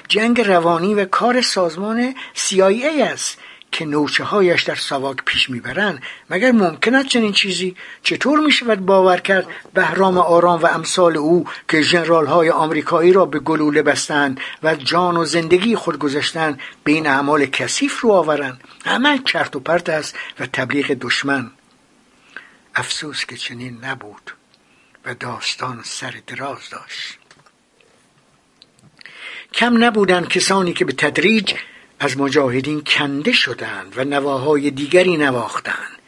جنگ 0.08 0.42
روانی 0.42 0.94
و 0.94 1.06
کار 1.06 1.42
سازمان 1.42 2.16
CIA 2.36 3.02
است. 3.02 3.38
که 3.74 3.86
نوچه 3.86 4.24
هایش 4.24 4.64
در 4.64 4.76
سواک 4.76 5.18
پیش 5.26 5.50
می‌برند 5.50 6.02
مگر 6.30 6.52
ممکن 6.52 6.96
است 6.96 7.08
چنین 7.08 7.32
چیزی 7.32 7.76
چطور 8.04 8.40
می‌شود 8.40 8.86
باور 8.86 9.20
کرد 9.20 9.48
بهرام 9.74 10.18
آرام 10.18 10.62
و 10.62 10.66
امثال 10.66 11.18
او 11.18 11.46
که 11.68 11.82
ژنرال 11.82 12.26
های 12.26 12.50
آمریکایی 12.50 13.14
را 13.14 13.26
به 13.26 13.40
گلوله 13.40 13.82
بستند 13.82 14.40
و 14.64 14.76
جان 14.76 15.18
و 15.18 15.26
زندگی 15.26 15.76
خود 15.76 16.00
گذاشتند 16.00 16.60
به 16.84 17.10
اعمال 17.10 17.46
کثیف 17.46 18.02
رو 18.02 18.12
آورند؟ 18.12 18.62
عمل 18.86 19.18
کرت 19.18 19.56
و 19.56 19.60
پرت 19.60 19.90
است 19.90 20.16
و 20.40 20.46
تبلیغ 20.46 20.98
دشمن. 21.02 21.52
افسوس 22.76 23.26
که 23.26 23.38
چنین 23.38 23.86
نبود 23.86 24.34
و 25.06 25.14
داستان 25.14 25.82
سر 25.84 26.14
دراز 26.28 26.70
داشت. 26.72 27.20
کم 29.54 29.84
نبودند 29.84 30.28
کسانی 30.28 30.74
که 30.74 30.86
به 30.86 30.94
تدریج 30.94 31.54
از 32.04 32.18
مجاهدین 32.18 32.84
کنده 32.84 33.32
شدند 33.32 33.98
و 33.98 34.04
نواهای 34.04 34.72
دیگری 34.72 35.18
نواختند. 35.18 36.02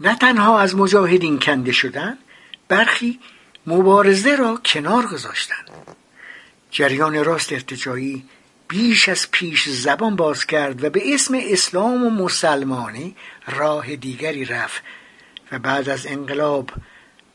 نه 0.00 0.16
تنها 0.16 0.60
از 0.60 0.76
مجاهدین 0.76 1.38
کنده 1.38 1.72
شدند 1.72 2.18
برخی 2.68 3.20
مبارزه 3.66 4.36
را 4.36 4.60
کنار 4.64 5.06
گذاشتند. 5.06 5.70
جریان 6.70 7.24
راست 7.24 7.52
ارتجایی 7.52 8.24
بیش 8.68 9.08
از 9.08 9.30
پیش 9.30 9.68
زبان 9.68 10.16
باز 10.16 10.46
کرد 10.46 10.84
و 10.84 10.90
به 10.90 11.14
اسم 11.14 11.40
اسلام 11.42 12.06
و 12.06 12.10
مسلمانی 12.10 13.16
راه 13.46 13.96
دیگری 13.96 14.44
رفت 14.44 14.82
و 15.52 15.58
بعد 15.58 15.88
از 15.88 16.06
انقلاب 16.06 16.70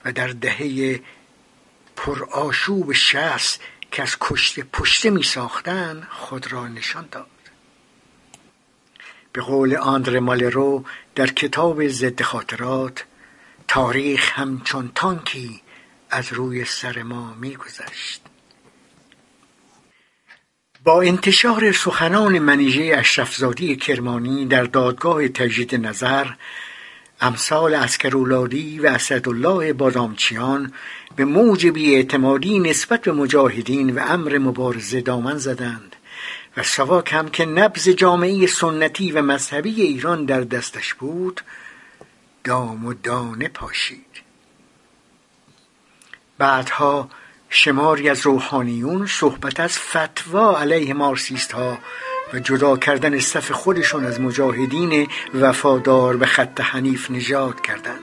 و 0.06 0.12
در 0.12 0.28
دهه 0.28 1.00
پرآشوب 1.96 2.94
شست 2.94 3.62
که 3.92 4.02
از 4.02 4.18
کشته 4.20 4.64
پشته 4.74 5.10
می 5.10 5.24
ساختن 5.24 6.08
خود 6.12 6.52
را 6.52 6.68
نشان 6.68 7.08
داد. 7.12 7.41
به 9.34 9.42
قول 9.42 9.76
آندر 9.76 10.20
مالرو 10.20 10.84
در 11.16 11.28
کتاب 11.28 11.88
ضد 11.88 12.22
خاطرات 12.22 13.06
تاریخ 13.68 14.32
همچون 14.40 14.92
تانکی 14.96 15.62
از 16.10 16.34
روی 16.34 16.66
سر 16.66 17.04
ما 17.04 17.34
میگذشت. 17.34 18.22
با 20.84 21.02
انتشار 21.02 21.72
سخنان 21.72 22.40
منیژه 22.40 22.96
اشرفزادی 22.98 23.76
کرمانی 23.76 24.46
در 24.46 24.64
دادگاه 24.64 25.28
تجدید 25.28 25.76
نظر 25.76 26.28
امثال 27.22 27.74
اسکرولادی 27.74 28.80
و 28.80 28.88
اسدالله 28.88 29.74
بادامچیان 29.74 30.74
به 31.16 31.26
موج 31.26 31.72
اعتمادی 31.76 32.60
نسبت 32.60 33.02
به 33.02 33.12
مجاهدین 33.12 33.96
و 33.96 34.06
امر 34.08 34.38
مبارزه 34.38 35.02
دامن 35.02 35.38
زدند. 35.38 35.96
و 36.58 36.64
سواک 36.64 37.14
هم 37.14 37.30
که 37.30 37.46
نبز 37.46 37.90
جامعه 37.90 38.48
سنتی 38.48 39.12
و 39.12 39.22
مذهبی 39.22 39.82
ایران 39.82 40.26
در 40.26 40.42
دستش 40.42 40.94
بود 40.94 41.42
دام 42.44 42.86
و 42.86 42.94
دانه 42.94 43.48
پاشید. 43.48 44.06
بعدها 46.38 47.10
شماری 47.50 48.10
از 48.10 48.22
روحانیون 48.22 49.06
صحبت 49.08 49.60
از 49.60 49.80
فتوا 49.80 50.60
علیه 50.60 50.94
مارسیست 50.94 51.52
ها 51.52 51.78
و 52.34 52.40
جدا 52.40 52.78
کردن 52.78 53.20
صف 53.20 53.52
خودشون 53.52 54.06
از 54.06 54.22
مجاهدین 54.22 55.08
وفادار 55.34 56.18
به 56.18 56.26
خط 56.26 56.62
حنیف 56.62 57.12
نجات 57.12 57.62
کردند. 57.62 58.02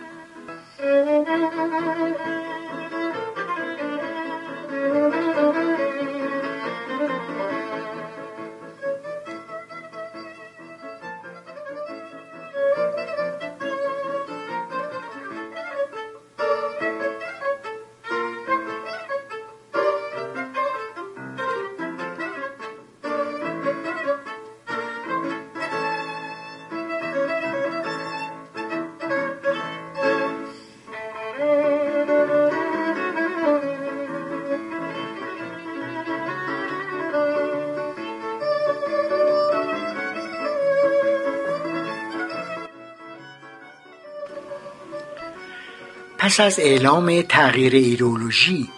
پس 46.29 46.40
از 46.40 46.58
اعلام 46.58 47.22
تغییر 47.22 47.74
ایدولوژی 47.74 48.68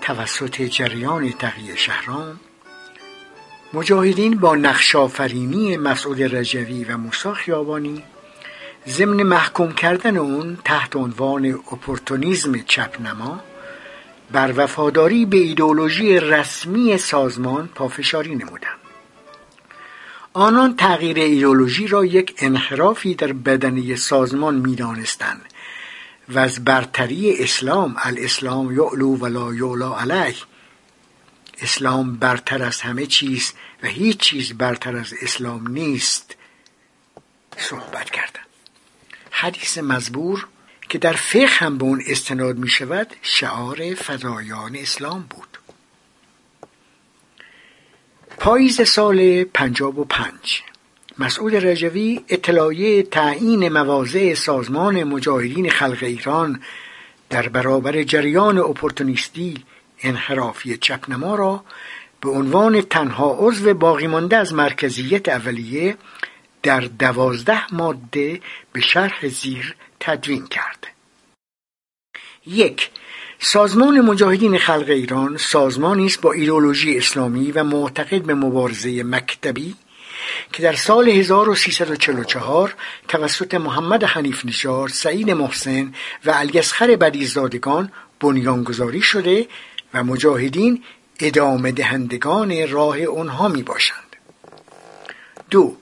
توسط 0.00 0.62
جریان 0.62 1.32
تقیه 1.32 1.76
شهران 1.76 2.40
مجاهدین 3.72 4.38
با 4.38 4.56
نقشافرینی 4.56 5.76
مسعود 5.76 6.22
رجوی 6.36 6.84
و 6.84 6.96
موسی 6.96 7.32
خیابانی 7.32 8.02
ضمن 8.88 9.22
محکوم 9.22 9.72
کردن 9.72 10.16
اون 10.16 10.58
تحت 10.64 10.96
عنوان 10.96 11.46
اپورتونیزم 11.46 12.58
چپنما 12.58 13.40
بر 14.32 14.52
وفاداری 14.56 15.26
به 15.26 15.36
ایدولوژی 15.36 16.20
رسمی 16.20 16.98
سازمان 16.98 17.68
پافشاری 17.74 18.34
نمودند. 18.34 18.78
آنان 20.32 20.76
تغییر 20.76 21.18
ایدولوژی 21.18 21.86
را 21.86 22.04
یک 22.04 22.34
انحرافی 22.38 23.14
در 23.14 23.32
بدنه 23.32 23.96
سازمان 23.96 24.54
می‌دانستند. 24.54 25.51
و 26.28 26.38
از 26.38 26.64
برتری 26.64 27.42
اسلام 27.42 27.96
الاسلام 27.98 28.76
یعلو 28.76 29.16
ولا 29.16 29.54
یعلا 29.54 29.98
علیه. 29.98 30.36
اسلام 31.62 32.16
برتر 32.16 32.62
از 32.62 32.80
همه 32.80 33.06
چیز 33.06 33.52
و 33.82 33.86
هیچ 33.86 34.18
چیز 34.18 34.52
برتر 34.52 34.96
از 34.96 35.14
اسلام 35.22 35.68
نیست. 35.68 36.36
صحبت 37.56 38.10
کردن 38.10 38.40
حدیث 39.30 39.78
مزبور 39.78 40.46
که 40.88 40.98
در 40.98 41.12
فقه 41.12 41.46
هم 41.46 41.78
به 41.78 41.84
اون 41.84 42.02
استناد 42.06 42.58
می 42.58 42.68
شود 42.68 43.16
شعار 43.22 43.94
فدایان 43.94 44.76
اسلام 44.76 45.22
بود. 45.30 45.58
پاییز 48.38 48.88
سال 48.88 49.44
پنجاب 49.44 49.98
و 49.98 50.04
پنج. 50.04 50.62
مسعود 51.18 51.54
رجوی 51.54 52.20
اطلاعیه 52.28 53.02
تعیین 53.02 53.68
مواضع 53.68 54.34
سازمان 54.34 55.04
مجاهدین 55.04 55.70
خلق 55.70 55.98
ایران 56.02 56.62
در 57.30 57.48
برابر 57.48 58.02
جریان 58.02 58.58
اپورتونیستی 58.58 59.64
انحرافی 60.02 60.76
چپنما 60.76 61.34
را 61.34 61.64
به 62.20 62.30
عنوان 62.30 62.80
تنها 62.80 63.36
عضو 63.38 63.74
باقی 63.74 64.06
مانده 64.06 64.36
از 64.36 64.54
مرکزیت 64.54 65.28
اولیه 65.28 65.96
در 66.62 66.80
دوازده 66.80 67.74
ماده 67.74 68.40
به 68.72 68.80
شرح 68.80 69.28
زیر 69.28 69.74
تدوین 70.00 70.46
کرد. 70.46 70.86
یک 72.46 72.90
سازمان 73.38 74.00
مجاهدین 74.00 74.58
خلق 74.58 74.88
ایران 74.88 75.36
سازمانی 75.36 76.06
است 76.06 76.20
با 76.20 76.32
ایدولوژی 76.32 76.96
اسلامی 76.96 77.52
و 77.52 77.64
معتقد 77.64 78.22
به 78.22 78.34
مبارزه 78.34 79.02
مکتبی 79.02 79.74
که 80.52 80.62
در 80.62 80.72
سال 80.72 81.08
1344 81.08 82.74
توسط 83.08 83.54
محمد 83.54 84.04
حنیف 84.04 84.44
نژاد، 84.44 84.88
سعید 84.88 85.30
محسن 85.30 85.94
و 86.24 86.30
علیاصغر 86.30 86.96
بدیزدادگان 86.96 87.92
بنیانگذاری 88.20 89.00
شده 89.00 89.46
و 89.94 90.04
مجاهدین 90.04 90.82
ادامه 91.20 91.72
دهندگان 91.72 92.68
راه 92.68 93.06
آنها 93.06 93.48
می 93.48 93.62
باشند. 93.62 94.16
دو 95.50 95.76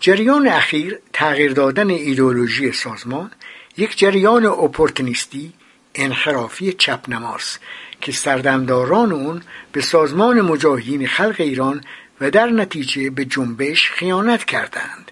جریان 0.00 0.48
اخیر 0.48 0.98
تغییر 1.12 1.52
دادن 1.52 1.90
ایدولوژی 1.90 2.72
سازمان 2.72 3.30
یک 3.76 3.98
جریان 3.98 4.46
اپورتونیستی 4.46 5.52
انحرافی 5.94 6.72
چپ 6.72 7.00
نماست 7.08 7.60
که 8.00 8.12
سردمداران 8.12 9.12
اون 9.12 9.42
به 9.72 9.80
سازمان 9.80 10.40
مجاهدین 10.40 11.06
خلق 11.06 11.36
ایران 11.38 11.84
و 12.22 12.30
در 12.30 12.46
نتیجه 12.46 13.10
به 13.10 13.24
جنبش 13.24 13.90
خیانت 13.90 14.44
کردند. 14.44 15.10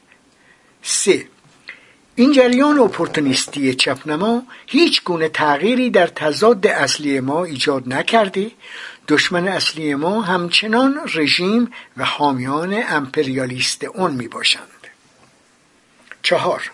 سه. 0.82 1.26
این 2.14 2.32
جریان 2.32 2.78
اپورتونیستی 2.78 3.74
چپنما 3.74 4.42
هیچ 4.66 5.04
گونه 5.04 5.28
تغییری 5.28 5.90
در 5.90 6.06
تضاد 6.06 6.66
اصلی 6.66 7.20
ما 7.20 7.44
ایجاد 7.44 7.92
نکرده. 7.94 8.50
دشمن 9.08 9.48
اصلی 9.48 9.94
ما 9.94 10.22
همچنان 10.22 11.00
رژیم 11.14 11.72
و 11.96 12.04
حامیان 12.04 12.82
امپریالیست 12.88 13.84
اون 13.84 14.10
می 14.10 14.28
باشند 14.28 14.86
چهار. 16.22 16.70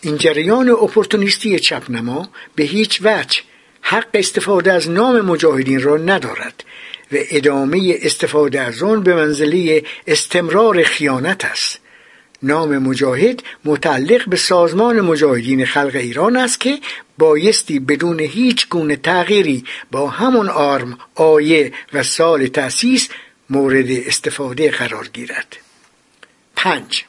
این 0.00 0.16
جریان 0.16 0.68
اپورتونیستی 0.70 1.58
چپنما 1.58 2.28
به 2.54 2.64
هیچ 2.64 3.00
وجه 3.02 3.40
حق 3.82 4.08
استفاده 4.14 4.72
از 4.72 4.90
نام 4.90 5.20
مجاهدین 5.20 5.82
را 5.82 5.96
ندارد. 5.96 6.64
و 7.12 7.16
ادامه 7.30 7.98
استفاده 8.02 8.60
از 8.60 8.82
آن 8.82 9.02
به 9.02 9.14
منزله 9.14 9.84
استمرار 10.06 10.82
خیانت 10.82 11.44
است. 11.44 11.78
نام 12.42 12.78
مجاهد 12.78 13.42
متعلق 13.64 14.28
به 14.28 14.36
سازمان 14.36 15.00
مجاهدین 15.00 15.66
خلق 15.66 15.94
ایران 15.94 16.36
است 16.36 16.60
که 16.60 16.78
بایستی 17.18 17.78
بدون 17.78 18.20
هیچ 18.20 18.68
گونه 18.68 18.96
تغییری 18.96 19.64
با 19.90 20.08
همون 20.08 20.48
آرم 20.48 20.98
آیه 21.14 21.72
و 21.92 22.02
سال 22.02 22.46
تأسیس 22.46 23.08
مورد 23.50 23.90
استفاده 23.90 24.70
قرار 24.70 25.08
گیرد. 25.12 25.56
پنج 26.56 27.04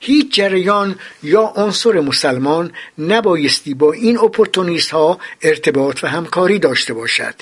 هیچ 0.00 0.34
جریان 0.34 0.98
یا 1.22 1.42
عنصر 1.42 2.00
مسلمان 2.00 2.72
نبایستی 2.98 3.74
با 3.74 3.92
این 3.92 4.18
اپورتونیست 4.18 4.90
ها 4.90 5.18
ارتباط 5.42 6.04
و 6.04 6.06
همکاری 6.06 6.58
داشته 6.58 6.94
باشد. 6.94 7.34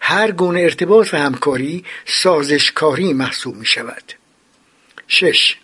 هر 0.00 0.32
گونه 0.32 0.60
ارتباط 0.60 1.14
و 1.14 1.16
همکاری 1.16 1.84
سازشکاری 2.06 3.12
محسوب 3.12 3.56
می 3.56 3.66
شود 3.66 4.02
شش. 5.08 5.56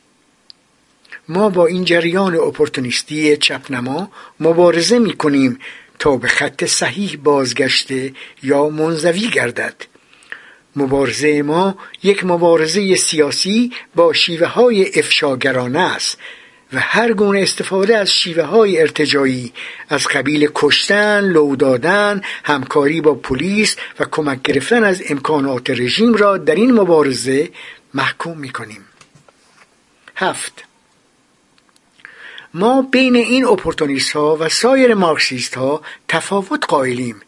ما 1.28 1.48
با 1.48 1.66
این 1.66 1.84
جریان 1.84 2.34
اپورتونیستی 2.34 3.36
چپنما 3.36 4.10
مبارزه 4.40 4.98
می 4.98 5.12
کنیم 5.12 5.58
تا 5.98 6.16
به 6.16 6.28
خط 6.28 6.64
صحیح 6.64 7.16
بازگشته 7.16 8.14
یا 8.42 8.68
منزوی 8.68 9.28
گردد. 9.30 9.74
مبارزه 10.76 11.42
ما 11.42 11.78
یک 12.02 12.24
مبارزه 12.24 12.96
سیاسی 12.96 13.72
با 13.94 14.12
شیوه 14.12 14.46
های 14.46 14.98
افشاگرانه 14.98 15.80
است 15.80 16.18
و 16.72 16.80
هر 16.80 17.12
گونه 17.12 17.40
استفاده 17.40 17.96
از 17.96 18.10
شیوه 18.10 18.42
های 18.42 18.80
ارتجایی 18.80 19.52
از 19.88 20.06
قبیل 20.06 20.50
کشتن، 20.54 21.20
لو 21.20 21.56
دادن، 21.56 22.22
همکاری 22.44 23.00
با 23.00 23.14
پلیس 23.14 23.76
و 24.00 24.04
کمک 24.04 24.42
گرفتن 24.42 24.84
از 24.84 25.02
امکانات 25.08 25.70
رژیم 25.70 26.14
را 26.14 26.36
در 26.36 26.54
این 26.54 26.72
مبارزه 26.72 27.50
محکوم 27.94 28.38
می 28.38 28.50
کنیم. 28.50 28.84
هفت 30.16 30.64
ما 32.54 32.82
بین 32.82 33.16
این 33.16 33.44
اپورتونیست 33.44 34.12
ها 34.12 34.36
و 34.40 34.48
سایر 34.48 34.94
مارکسیست 34.94 35.54
ها 35.54 35.82
تفاوت 36.08 36.64
قائلیم 36.68 37.20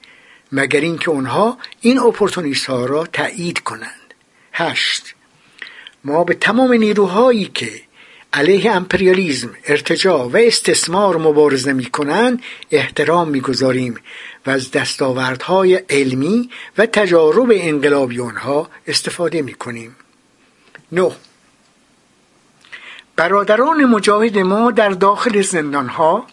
مگر 0.53 0.81
اینکه 0.81 1.11
اونها 1.11 1.59
این 1.81 1.99
اپورتونیست 1.99 2.67
ها 2.67 2.85
را 2.85 3.07
تایید 3.07 3.59
کنند. 3.59 4.15
هشت. 4.53 5.15
ما 6.05 6.25
به 6.25 6.35
تمام 6.35 6.73
نیروهایی 6.73 7.45
که 7.55 7.71
علیه 8.33 8.73
امپریالیزم 8.73 9.51
ارتجاع 9.67 10.23
و 10.23 10.37
استثمار 10.37 11.17
مبارزه 11.17 11.73
می 11.73 11.85
کنند 11.85 12.43
احترام 12.71 13.29
می‌گذاریم 13.29 13.95
و 14.47 14.51
از 14.51 14.71
دستاوردهای 14.71 15.75
علمی 15.75 16.51
و 16.79 16.87
تجارب 16.87 17.53
انقلابی 17.55 18.21
آنها 18.21 18.71
استفاده 18.87 19.43
می 19.43 19.55
کنیم 19.55 19.97
نه. 20.93 21.11
برادران 23.17 23.85
مجاهد 23.85 24.39
ما 24.39 24.71
در 24.71 24.89
داخل 24.89 25.43
زندانها 25.43 26.27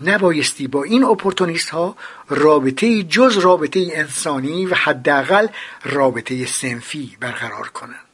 نبایستی 0.00 0.66
با 0.66 0.82
این 0.82 1.04
اپورتونیست 1.04 1.70
ها 1.70 1.96
رابطه 2.28 3.02
جز 3.02 3.38
رابطه 3.38 3.88
انسانی 3.92 4.66
و 4.66 4.74
حداقل 4.74 5.46
رابطه 5.84 6.46
سنفی 6.46 7.16
برقرار 7.20 7.68
کنند 7.68 8.04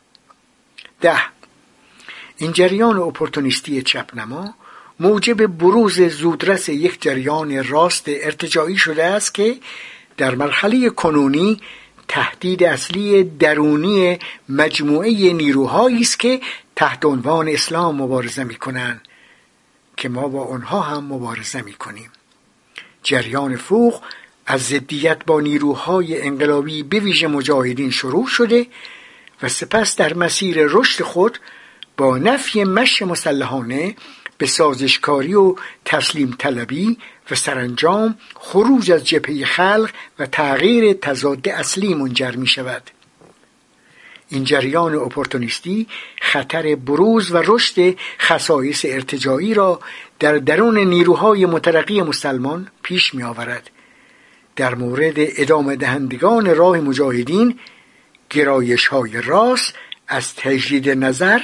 ده 1.01 1.19
این 2.37 2.53
جریان 2.53 2.97
اپورتونیستی 2.97 3.83
چپنما 3.83 4.55
موجب 5.01 5.47
بروز 5.47 6.01
زودرس 6.01 6.69
یک 6.69 7.03
جریان 7.03 7.65
راست 7.65 8.05
ارتجاعی 8.07 8.77
شده 8.77 9.05
است 9.05 9.35
که 9.35 9.57
در 10.17 10.35
مرحله 10.35 10.91
کنونی 10.91 11.61
تهدید 12.09 12.65
اصلی 12.65 13.25
درونی 13.25 14.19
مجموعه 14.49 15.33
نیروهایی 15.33 16.01
است 16.01 16.21
که 16.21 16.41
تحت 16.77 17.05
عنوان 17.05 17.49
اسلام 17.49 18.03
مبارزه 18.03 18.45
می 18.45 18.55
کنند 18.55 19.01
که 20.01 20.09
ما 20.09 20.29
با 20.29 20.45
آنها 20.45 20.81
هم 20.81 21.05
مبارزه 21.05 21.63
می 21.63 21.73
کنیم 21.73 22.11
جریان 23.03 23.57
فوق 23.57 24.03
از 24.47 24.63
ضدیت 24.63 25.25
با 25.25 25.41
نیروهای 25.41 26.23
انقلابی 26.23 26.83
به 26.83 27.01
ویژه 27.01 27.27
مجاهدین 27.27 27.91
شروع 27.91 28.27
شده 28.27 28.67
و 29.43 29.49
سپس 29.49 29.97
در 29.97 30.15
مسیر 30.15 30.57
رشد 30.67 31.03
خود 31.03 31.39
با 31.97 32.19
نفی 32.19 32.65
مش 32.65 33.03
مسلحانه 33.03 33.97
به 34.39 34.47
سازشکاری 34.47 35.35
و 35.35 35.55
تسلیم 35.85 36.37
طلبی 36.39 36.99
و 37.31 37.35
سرانجام 37.35 38.19
خروج 38.35 38.93
از 38.93 39.07
جبهه 39.07 39.45
خلق 39.45 39.91
و 40.19 40.27
تغییر 40.27 40.93
تضاد 40.93 41.49
اصلی 41.49 41.95
منجر 41.95 42.31
می 42.31 42.47
شود 42.47 42.91
این 44.31 44.45
جریان 44.45 44.95
اپورتونیستی 44.95 45.87
خطر 46.21 46.75
بروز 46.75 47.31
و 47.33 47.43
رشد 47.47 47.97
خصایص 48.21 48.85
ارتجایی 48.89 49.55
را 49.55 49.81
در 50.19 50.39
درون 50.39 50.79
نیروهای 50.79 51.47
مترقی 51.47 52.03
مسلمان 52.03 52.69
پیش 52.83 53.15
می 53.15 53.23
آورد 53.23 53.71
در 54.57 54.75
مورد 54.75 55.15
ادامه 55.17 55.77
دهندگان 55.77 56.57
راه 56.57 56.81
مجاهدین 56.81 57.59
گرایش 58.31 58.87
های 58.87 59.23
راست 59.23 59.75
از 60.09 60.35
تجدید 60.35 60.89
نظر 60.89 61.41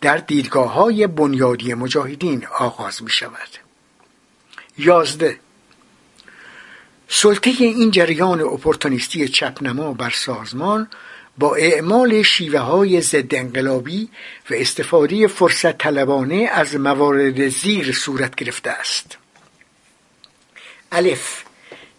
در 0.00 0.16
دیدگاه 0.16 0.72
های 0.72 1.06
بنیادی 1.06 1.74
مجاهدین 1.74 2.46
آغاز 2.58 3.02
می 3.02 3.10
شود 3.10 3.48
یازده. 4.78 5.38
سلطه 7.08 7.50
این 7.50 7.90
جریان 7.90 8.40
اپورتونیستی 8.40 9.28
چپنما 9.28 9.92
بر 9.92 10.10
سازمان 10.10 10.88
با 11.38 11.54
اعمال 11.54 12.22
شیوه 12.22 12.58
های 12.58 13.00
ضد 13.00 13.34
انقلابی 13.34 14.08
و 14.50 14.54
استفاده 14.54 15.26
فرصت 15.26 15.78
طلبانه 15.78 16.50
از 16.52 16.76
موارد 16.76 17.48
زیر 17.48 17.92
صورت 17.92 18.34
گرفته 18.34 18.70
است. 18.70 19.18
الف. 20.92 21.42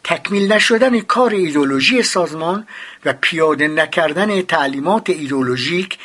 تکمیل 0.03 0.51
نشدن 0.51 0.99
کار 0.99 1.31
ایدولوژی 1.31 2.03
سازمان 2.03 2.67
و 3.05 3.13
پیاده 3.13 3.67
نکردن 3.67 4.41
تعلیمات 4.41 5.09
ایدولوژیک 5.09 5.97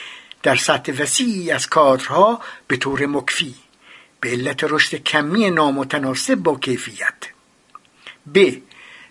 در 0.43 0.57
سطح 0.57 0.93
وسیعی 1.03 1.51
از 1.51 1.67
کادرها 1.67 2.41
به 2.67 2.77
طور 2.77 3.07
مکفی. 3.07 3.55
به 4.21 4.31
علت 4.31 4.65
رشد 4.65 4.97
کمی 4.97 5.51
نامتناسب 5.51 6.35
با 6.35 6.57
کیفیت. 6.57 7.15
ب. 8.35 8.51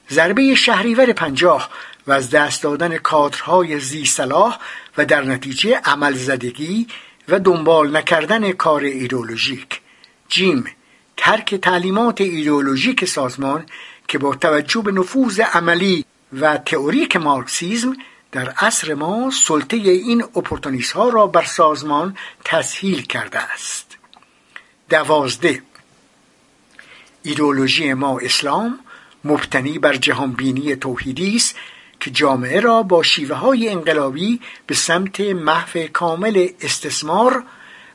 ضربه 0.10 0.56
شهریور 0.56 1.14
پنجاه 1.14 1.70
و 2.08 2.12
از 2.12 2.30
دست 2.30 2.64
دادن 2.64 2.98
کادرهای 2.98 3.80
زی 3.80 4.06
صلاح 4.06 4.60
و 4.98 5.06
در 5.06 5.22
نتیجه 5.22 5.82
عمل 5.86 6.14
زدگی 6.14 6.88
و 7.28 7.40
دنبال 7.40 7.98
نکردن 7.98 8.52
کار 8.52 8.82
ایدولوژیک 8.82 9.82
جیم 10.30 10.66
ترک 11.18 11.56
تعلیمات 11.56 12.22
ایدولوژیک 12.22 13.06
سازمان 13.06 13.66
که 14.08 14.18
با 14.18 14.36
توجه 14.36 14.82
به 14.82 14.92
نفوذ 14.92 15.40
عملی 15.40 16.06
و 16.34 16.58
تئوریک 16.58 17.16
مارکسیزم 17.16 17.98
در 18.32 18.50
عصر 18.50 18.94
ما 18.94 19.32
سلطه 19.32 19.78
این 19.78 20.24
اپورتونیست 20.24 20.92
ها 20.92 21.10
را 21.10 21.28
بر 21.28 21.46
سازمان 21.46 22.18
تسهیل 22.46 23.02
کرده 23.02 23.40
است. 23.40 23.98
دوازده 24.90 25.62
ایدولوژی 27.24 27.94
ما 27.94 28.20
اسلام 28.20 28.80
مبتنی 29.24 29.80
بر 29.80 29.96
جهانبینی 29.96 30.76
توحیدی 30.76 31.36
است 31.36 31.56
که 32.02 32.12
جامعه 32.12 32.60
را 32.60 32.84
با 32.84 33.04
شیوه 33.04 33.36
های 33.36 33.70
انقلابی 33.70 34.42
به 34.68 34.76
سمت 34.76 35.20
محو 35.20 35.88
کامل 35.94 36.48
استثمار 36.62 37.44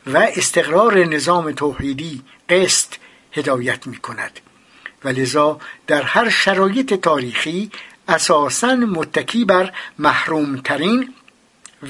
و 0.06 0.16
استقرار 0.36 1.04
نظام 1.04 1.52
توحیدی 1.52 2.22
قسط 2.48 2.88
هدایت 3.32 3.86
می 3.86 3.96
کند 3.96 4.40
و 5.04 5.08
لذا 5.08 5.60
در 5.86 6.02
هر 6.02 6.28
شرایط 6.28 6.94
تاریخی 6.94 7.70
اساسا 8.08 8.76
متکی 8.76 9.44
بر 9.44 9.72
محرومترین 9.98 11.14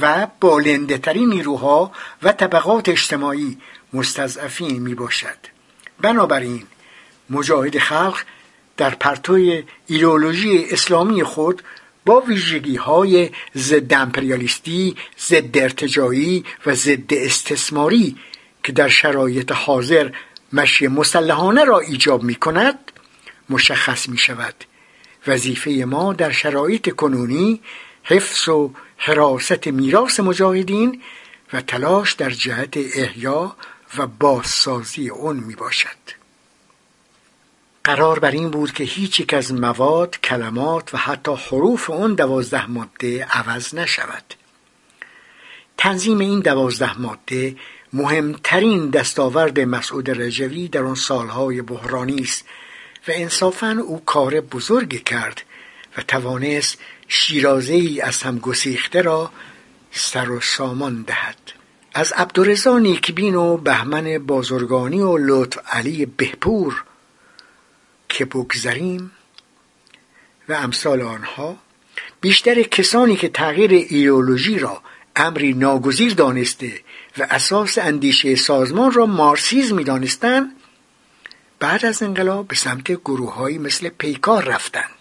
و 0.01 0.27
بالنده 0.41 0.99
ترین 0.99 1.29
نیروها 1.29 1.93
و 2.23 2.33
طبقات 2.33 2.89
اجتماعی 2.89 3.59
مستضعفین 3.93 4.83
می 4.83 4.95
باشد 4.95 5.39
بنابراین 6.01 6.67
مجاهد 7.31 7.79
خلق 7.79 8.19
در 8.77 8.91
پرتوی 8.91 9.64
ایدئولوژی 9.87 10.67
اسلامی 10.71 11.23
خود 11.23 11.62
با 12.07 12.20
ویژگی 12.20 12.76
های 12.76 13.30
ضد 13.57 13.94
امپریالیستی، 13.94 14.96
ضد 15.18 15.59
ارتجایی 15.59 16.44
و 16.66 16.74
ضد 16.74 17.14
استثماری 17.14 18.16
که 18.64 18.72
در 18.72 18.88
شرایط 18.88 19.52
حاضر 19.52 20.11
مشی 20.52 20.88
مسلحانه 20.88 21.64
را 21.64 21.78
ایجاب 21.78 22.22
می 22.22 22.34
کند 22.34 22.78
مشخص 23.50 24.09
می 24.09 24.18
شود 24.18 24.54
وظیفه 25.26 25.70
ما 25.70 26.12
در 26.12 26.30
شرایط 26.30 26.94
کنونی 26.94 27.61
حفظ 28.02 28.48
و 28.48 28.72
حراست 28.96 29.66
میراث 29.66 30.20
مجاهدین 30.20 31.02
و 31.52 31.61
تلاش 31.61 32.12
در 32.12 32.30
جهت 32.30 32.76
احیا 32.76 33.57
و 33.98 34.07
بازسازی 34.07 35.09
اون 35.09 35.36
می 35.36 35.54
باشد 35.54 36.16
قرار 37.87 38.18
بر 38.18 38.30
این 38.30 38.51
بود 38.51 38.72
که 38.72 38.84
هیچ 38.84 39.20
یک 39.20 39.34
از 39.34 39.55
مواد، 39.55 40.20
کلمات 40.20 40.95
و 40.95 40.97
حتی 40.97 41.32
حروف 41.32 41.91
اون 41.91 42.14
دوازده 42.14 42.66
ماده 42.66 43.24
عوض 43.24 43.74
نشود. 43.74 44.34
تنظیم 45.76 46.18
این 46.18 46.41
دوازده 46.41 47.01
ماده 47.01 47.57
مهمترین 47.93 48.91
دستاورد 48.91 49.61
مسعود 49.61 50.11
رجوی 50.11 50.68
در 50.68 50.82
آن 50.82 50.95
سالهای 50.95 51.62
بحرانی 51.62 52.20
است 52.22 52.45
و 53.09 53.12
انصافا 53.14 53.82
او 53.87 54.05
کار 54.05 54.41
بزرگی 54.41 54.99
کرد 54.99 55.43
و 55.99 56.03
توانست 56.03 56.78
شیرازه 57.09 57.74
ای 57.74 58.01
از 58.01 58.22
هم 58.22 58.39
گسیخته 58.39 59.03
را 59.03 59.30
سر 59.91 60.30
و 60.30 60.41
سامان 60.41 61.03
دهد. 61.03 61.39
از 61.95 62.12
عبدالرزا 62.12 62.78
نیکبین 62.78 63.34
و 63.34 63.57
بهمن 63.57 64.18
بازرگانی 64.18 65.01
و 65.01 65.16
لطف 65.18 65.59
علی 65.72 66.07
بهپور 66.07 66.84
که 68.17 68.25
بگذریم 68.25 69.11
و 70.49 70.53
امثال 70.53 71.03
آنها 71.03 71.57
بیشتر 72.21 72.62
کسانی 72.62 73.17
که 73.17 73.29
تغییر 73.29 73.71
ایدئولوژی 73.71 74.59
را 74.59 74.83
امری 75.17 75.53
ناگزیر 75.53 76.14
دانسته 76.14 76.81
و 77.19 77.27
اساس 77.31 77.79
اندیشه 77.79 78.35
سازمان 78.35 78.93
را 78.93 79.07
مارسیزم 79.07 79.77
می‌دانستند 79.77 80.53
بعد 81.59 81.87
از 81.87 82.03
انقلاب 82.03 82.49
به 82.49 82.57
سمت 82.57 82.93
گروههایی 82.93 83.59
مثل 83.59 83.89
پیکار 83.89 84.45
رفتند. 84.45 84.95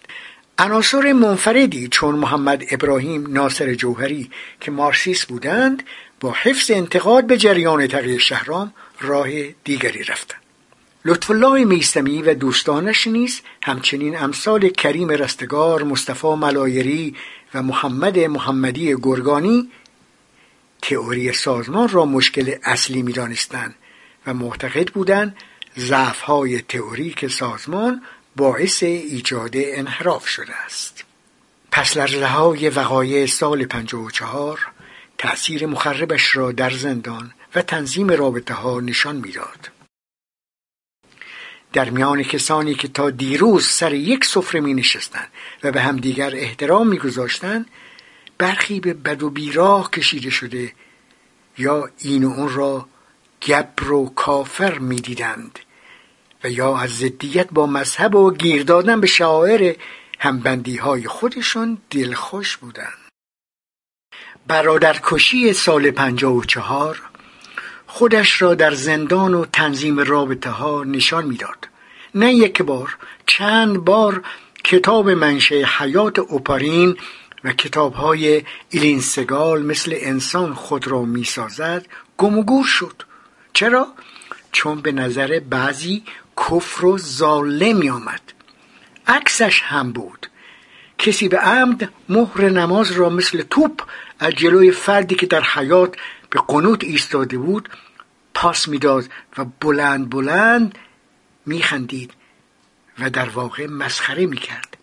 عناصر 0.58 1.12
منفردی 1.12 1.88
چون 1.88 2.14
محمد 2.14 2.64
ابراهیم 2.70 3.32
ناصر 3.32 3.74
جوهری 3.74 4.30
که 4.60 4.70
مارسیس 4.70 5.26
بودند 5.26 5.82
با 6.20 6.34
حفظ 6.42 6.70
انتقاد 6.70 7.26
به 7.26 7.36
جریان 7.36 7.86
تغییر 7.86 8.20
شهرام 8.20 8.72
راه 9.00 9.28
دیگری 9.64 10.04
رفتند. 10.04 10.45
لطف 11.08 11.30
الله 11.30 11.64
میستمی 11.64 12.22
و 12.22 12.34
دوستانش 12.34 13.06
نیز 13.06 13.40
همچنین 13.62 14.18
امثال 14.18 14.68
کریم 14.68 15.08
رستگار 15.08 15.82
مصطفی 15.82 16.34
ملایری 16.34 17.16
و 17.54 17.62
محمد 17.62 18.18
محمدی 18.18 18.96
گرگانی 19.02 19.70
تئوری 20.82 21.32
سازمان 21.32 21.88
را 21.88 22.04
مشکل 22.04 22.54
اصلی 22.64 23.02
می‌دانستند 23.02 23.74
و 24.26 24.34
معتقد 24.34 24.88
بودند 24.88 25.36
ضعفهای 25.78 26.60
تئوریک 26.60 27.26
سازمان 27.26 28.02
باعث 28.36 28.82
ایجاد 28.82 29.52
انحراف 29.54 30.28
شده 30.28 30.54
است 30.64 31.04
پس 31.70 31.96
لرزه 31.96 32.26
های 32.26 32.68
وقایع 32.68 33.26
سال 33.26 33.66
54 33.66 34.60
تأثیر 35.18 35.66
مخربش 35.66 36.36
را 36.36 36.52
در 36.52 36.70
زندان 36.70 37.32
و 37.54 37.62
تنظیم 37.62 38.10
رابطه 38.10 38.54
ها 38.54 38.80
نشان 38.80 39.16
می‌داد. 39.16 39.75
در 41.72 41.90
میان 41.90 42.22
کسانی 42.22 42.74
که 42.74 42.88
تا 42.88 43.10
دیروز 43.10 43.66
سر 43.66 43.94
یک 43.94 44.24
سفره 44.24 44.60
می 44.60 44.74
نشستند 44.74 45.28
و 45.62 45.72
به 45.72 45.80
همدیگر 45.80 46.30
احترام 46.34 46.88
می 46.88 46.98
گذاشتن 46.98 47.66
برخی 48.38 48.80
به 48.80 48.94
بد 48.94 49.22
و 49.22 49.30
بیراه 49.30 49.90
کشیده 49.90 50.30
شده 50.30 50.72
یا 51.58 51.90
این 51.98 52.24
و 52.24 52.30
اون 52.30 52.54
را 52.54 52.88
گبر 53.48 53.92
و 53.92 54.08
کافر 54.08 54.78
می 54.78 54.96
دیدند 54.96 55.58
و 56.44 56.50
یا 56.50 56.78
از 56.78 56.90
ضدیت 56.90 57.48
با 57.50 57.66
مذهب 57.66 58.14
و 58.14 58.30
گیر 58.30 58.62
دادن 58.62 59.00
به 59.00 59.06
شاعر 59.06 59.76
همبندی 60.18 60.76
های 60.76 61.06
خودشون 61.06 61.78
دلخوش 61.90 62.56
بودند. 62.56 62.98
برادرکشی 64.46 65.52
سال 65.52 65.90
پنجاه 65.90 66.34
و 66.34 66.44
چهار 66.44 67.02
خودش 67.98 68.42
را 68.42 68.54
در 68.54 68.74
زندان 68.74 69.34
و 69.34 69.44
تنظیم 69.52 70.00
رابطه 70.00 70.50
ها 70.50 70.84
نشان 70.84 71.24
می‌داد. 71.26 71.68
نه 72.14 72.34
یک 72.34 72.62
بار 72.62 72.96
چند 73.26 73.76
بار 73.76 74.22
کتاب 74.64 75.10
منشه 75.10 75.54
حیات 75.78 76.18
اوپارین 76.18 76.96
و 77.44 77.52
کتاب 77.52 77.94
های 77.94 78.42
ایلین 78.70 79.00
سگال 79.00 79.62
مثل 79.62 79.94
انسان 79.96 80.54
خود 80.54 80.88
را 80.88 81.02
می‌سازد 81.02 81.86
گم 82.18 82.38
و 82.38 82.42
گور 82.42 82.64
شد. 82.64 83.02
چرا؟ 83.52 83.86
چون 84.52 84.80
به 84.80 84.92
نظر 84.92 85.40
بعضی 85.50 86.02
کفر 86.36 86.84
و 86.86 86.98
ظاله 86.98 87.72
می 87.72 87.90
آمد 87.90 88.22
عکسش 89.06 89.62
هم 89.62 89.92
بود. 89.92 90.26
کسی 90.98 91.28
به 91.28 91.38
عمد 91.38 91.92
مهر 92.08 92.48
نماز 92.48 92.92
را 92.92 93.08
مثل 93.08 93.42
توپ 93.42 93.82
از 94.18 94.32
جلوی 94.32 94.70
فردی 94.70 95.14
که 95.14 95.26
در 95.26 95.42
حیات 95.42 95.96
به 96.30 96.40
قنوت 96.48 96.84
ایستاده 96.84 97.38
بود 97.38 97.68
پاس 98.36 98.68
می‌داد 98.68 99.04
و 99.38 99.44
بلند 99.60 100.10
بلند 100.10 100.78
میخندید 101.46 102.12
و 102.98 103.10
در 103.10 103.28
واقع 103.28 103.66
مسخره 103.66 104.26
می‌کرد. 104.26 104.76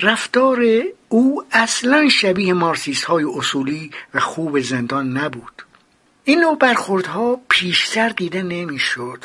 رفتار 0.00 0.62
او 1.08 1.44
اصلا 1.52 2.08
شبیه 2.08 2.52
مارسیس 2.52 3.04
های 3.04 3.24
اصولی 3.24 3.90
و 4.14 4.20
خوب 4.20 4.60
زندان 4.60 5.16
نبود. 5.16 5.62
این 6.24 6.40
نوع 6.40 6.58
برخوردها 6.58 7.40
پیشتر 7.48 8.08
دیده 8.08 8.42
نمی‌شد. 8.42 9.24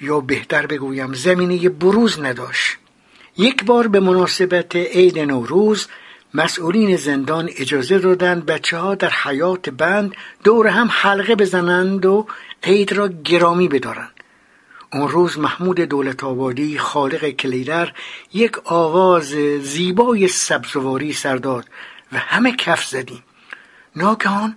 یا 0.00 0.20
بهتر 0.20 0.66
بگویم 0.66 1.12
زمینه 1.12 1.68
بروز 1.68 2.20
نداشت. 2.20 2.76
یک 3.36 3.64
بار 3.64 3.88
به 3.88 4.00
مناسبت 4.00 4.76
عید 4.76 5.18
نوروز 5.18 5.88
مسئولین 6.34 6.96
زندان 6.96 7.50
اجازه 7.56 7.98
دادند 7.98 8.46
بچه 8.46 8.78
ها 8.78 8.94
در 8.94 9.10
حیات 9.10 9.70
بند 9.70 10.14
دور 10.44 10.66
هم 10.66 10.88
حلقه 10.90 11.34
بزنند 11.34 12.06
و 12.06 12.26
عید 12.62 12.92
را 12.92 13.08
گرامی 13.08 13.68
بدارند. 13.68 14.12
اون 14.92 15.08
روز 15.08 15.38
محمود 15.38 15.80
دولت 15.80 16.24
آبادی 16.24 16.78
خالق 16.78 17.28
کلیدر 17.28 17.92
یک 18.32 18.58
آواز 18.64 19.28
زیبای 19.62 20.28
سبزواری 20.28 21.12
سر 21.12 21.36
داد 21.36 21.68
و 22.12 22.18
همه 22.18 22.52
کف 22.56 22.84
زدیم. 22.84 23.22
ناگهان 23.96 24.56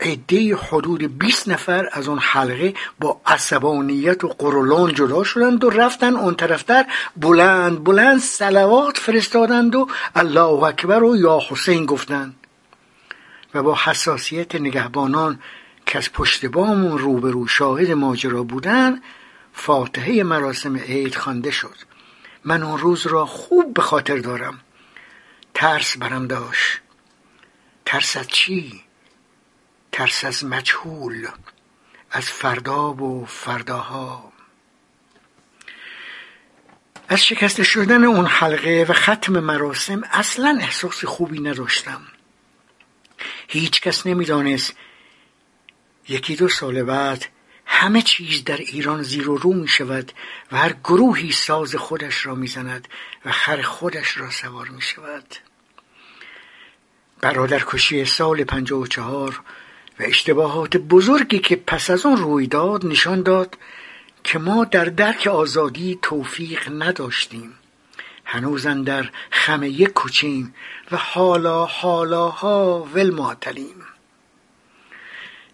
عده 0.00 0.56
حدود 0.56 1.18
20 1.18 1.48
نفر 1.48 1.88
از 1.92 2.08
اون 2.08 2.18
حلقه 2.18 2.74
با 3.00 3.20
عصبانیت 3.26 4.24
و 4.24 4.28
قرولان 4.28 4.94
جدا 4.94 5.24
شدند 5.24 5.64
و 5.64 5.70
رفتن 5.70 6.16
اون 6.16 6.34
طرفتر 6.34 6.86
بلند 7.16 7.84
بلند 7.84 8.20
سلوات 8.20 8.98
فرستادند 8.98 9.74
و 9.74 9.88
الله 10.14 10.62
اکبر 10.62 11.02
و 11.02 11.16
یا 11.16 11.40
حسین 11.48 11.86
گفتند 11.86 12.34
و 13.54 13.62
با 13.62 13.78
حساسیت 13.84 14.54
نگهبانان 14.54 15.40
که 15.86 15.98
از 15.98 16.12
پشت 16.12 16.46
بامون 16.46 16.98
روبرو 16.98 17.46
شاهد 17.46 17.90
ماجرا 17.90 18.42
بودند 18.42 19.02
فاتحه 19.52 20.22
مراسم 20.22 20.76
عید 20.76 21.14
خوانده 21.14 21.50
شد. 21.50 21.76
من 22.44 22.62
اون 22.62 22.78
روز 22.78 23.06
را 23.06 23.26
خوب 23.26 23.74
به 23.74 23.82
خاطر 23.82 24.16
دارم. 24.16 24.60
ترس 25.54 25.96
برم 25.96 26.26
داشت. 26.26 26.80
ترس 27.84 28.16
از 28.16 28.28
چی؟ 28.28 28.82
ترس 29.92 30.24
از 30.24 30.44
مجهول 30.44 31.28
از 32.10 32.24
فردا 32.24 32.92
و 32.92 33.26
فرداها. 33.26 34.32
از 37.08 37.24
شکست 37.24 37.62
شدن 37.62 38.04
اون 38.04 38.26
حلقه 38.26 38.86
و 38.88 38.92
ختم 38.92 39.40
مراسم 39.40 40.02
اصلا 40.12 40.58
احساس 40.60 41.04
خوبی 41.04 41.40
نداشتم. 41.40 42.02
هیچ 43.48 43.80
کس 43.80 44.06
نمی‌دانست 44.06 44.74
یکی 46.08 46.36
دو 46.36 46.48
سال 46.48 46.82
بعد 46.82 47.26
همه 47.66 48.02
چیز 48.02 48.44
در 48.44 48.56
ایران 48.56 49.02
زیر 49.02 49.30
و 49.30 49.36
رو 49.36 49.52
می 49.52 49.68
شود 49.68 50.12
و 50.52 50.56
هر 50.56 50.72
گروهی 50.72 51.32
ساز 51.32 51.76
خودش 51.76 52.26
را 52.26 52.34
می 52.34 52.46
زند 52.46 52.88
و 53.24 53.32
خر 53.32 53.62
خودش 53.62 54.18
را 54.18 54.30
سوار 54.30 54.68
می 54.68 54.82
شود 54.82 55.34
برادرکشی 57.20 58.04
سال 58.04 58.44
پنجاه 58.44 58.80
و 58.80 58.86
چهار 58.86 59.40
و 60.00 60.02
اشتباهات 60.02 60.76
بزرگی 60.76 61.38
که 61.38 61.56
پس 61.56 61.90
از 61.90 62.06
آن 62.06 62.16
روی 62.16 62.46
داد 62.46 62.86
نشان 62.86 63.22
داد 63.22 63.58
که 64.24 64.38
ما 64.38 64.64
در 64.64 64.84
درک 64.84 65.26
آزادی 65.26 65.98
توفیق 66.02 66.68
نداشتیم. 66.82 67.54
هنوزن 68.24 68.82
در 68.82 69.10
خم 69.30 69.62
یک 69.62 69.92
کوچیم 69.92 70.54
و 70.92 70.96
حالا 70.96 71.66
حالاها 71.66 72.88
ول 72.94 73.10
معطلیم. 73.10 73.84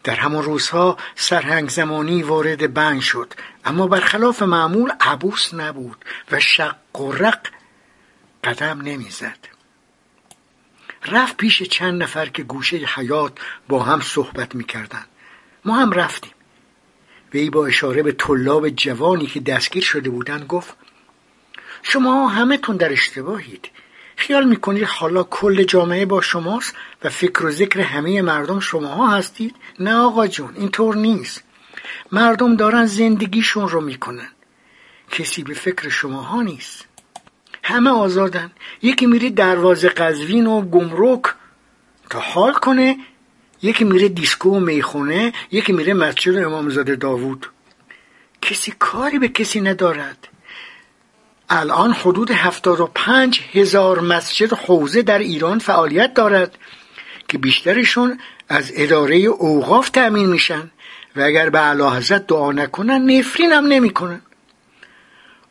در 0.05 0.15
همان 0.15 0.43
روزها 0.43 0.97
سرهنگ 1.15 1.69
زمانی 1.69 2.23
وارد 2.23 2.75
بند 2.75 3.01
شد 3.01 3.33
اما 3.65 3.87
برخلاف 3.87 4.43
معمول 4.43 4.93
عبوس 5.01 5.55
نبود 5.55 6.05
و 6.33 6.41
شق 6.41 7.01
و 7.01 7.13
رق 7.13 7.41
قدم 8.45 8.81
نمی‌زد. 8.81 9.56
رفت 11.11 11.37
پیش 11.37 11.63
چند 11.63 12.03
نفر 12.03 12.27
که 12.27 12.43
گوشه 12.43 12.77
حیات 12.77 13.33
با 13.69 13.83
هم 13.83 14.01
صحبت 14.01 14.55
می‌کردند. 14.55 15.07
ما 15.65 15.75
هم 15.77 15.93
رفتیم. 15.93 16.33
وی 17.35 17.51
با 17.51 17.67
اشاره 17.67 18.03
به 18.03 18.13
طلاب 18.13 18.69
جوانی 18.69 19.27
که 19.27 19.41
دستگیر 19.41 19.83
شده 19.83 20.11
بودند 20.11 20.47
گفت 20.47 20.77
شما 21.83 22.29
همه 22.29 22.59
تون 22.59 22.77
در 22.77 22.93
اشتباهید. 22.93 23.71
خیال 24.17 24.45
می‌کنید 24.49 24.85
حالا 24.85 25.23
کل 25.23 25.63
جامعه 25.63 26.07
با 26.07 26.21
شماست 26.21 26.75
و 27.05 27.11
فکر 27.11 27.47
و 27.47 27.51
ذکر 27.51 27.81
همه 27.81 28.23
مردم 28.23 28.61
شماها 28.61 29.17
هستید؟ 29.17 29.55
نه 29.81 29.95
آقا 29.95 30.27
جون 30.27 30.55
اینطور 30.57 30.97
نیست. 30.97 31.45
مردم 32.13 32.57
دارن 32.57 32.87
زندگیشون 32.87 33.69
رو 33.69 33.81
می‌کنن. 33.81 34.29
کسی 35.11 35.43
به 35.43 35.55
فکر 35.55 35.89
شماها 35.89 36.43
نیست. 36.43 36.87
همه 37.69 37.91
آزادن. 37.91 38.51
یکی 38.83 39.07
میره 39.07 39.31
دروازه 39.31 39.89
قزوین 39.89 40.47
و 40.47 40.61
گمرک 40.61 41.23
تا 42.11 42.21
حال 42.21 42.53
کنه. 42.53 42.97
یکی 43.63 43.85
میره 43.85 44.09
دیسکو 44.09 44.51
و 44.57 44.61
می‌خونه. 44.61 45.33
یکی 45.51 45.73
میره 45.73 45.95
مسجد 45.95 46.37
امامزاده 46.37 46.97
داوود. 46.97 47.47
کسی 48.43 48.73
کاری 48.79 49.19
به 49.19 49.29
کسی 49.29 49.61
ندارد. 49.61 50.29
الان 51.49 51.93
حدود 51.93 52.31
هفتاد 52.31 52.81
و 52.81 52.91
پنج 52.95 53.41
هزار 53.53 54.01
مسجد 54.01 54.53
حوزه 54.53 55.03
در 55.03 55.19
ایران 55.19 55.59
فعالیت 55.59 56.15
دارد 56.15 56.59
که 57.29 57.39
بیشترشون 57.39 58.19
از 58.49 58.73
اداره 58.75 59.17
اوقاف 59.17 59.91
تأمین 59.91 60.27
میشن 60.27 60.71
و 61.17 61.21
اگر 61.21 61.51
به 61.51 61.59
علا 61.59 62.01
دعا 62.29 62.53
نکنن 62.53 63.11
نفرین 63.11 63.53
هم 63.53 63.67
نمی‌کنن. 63.67 64.21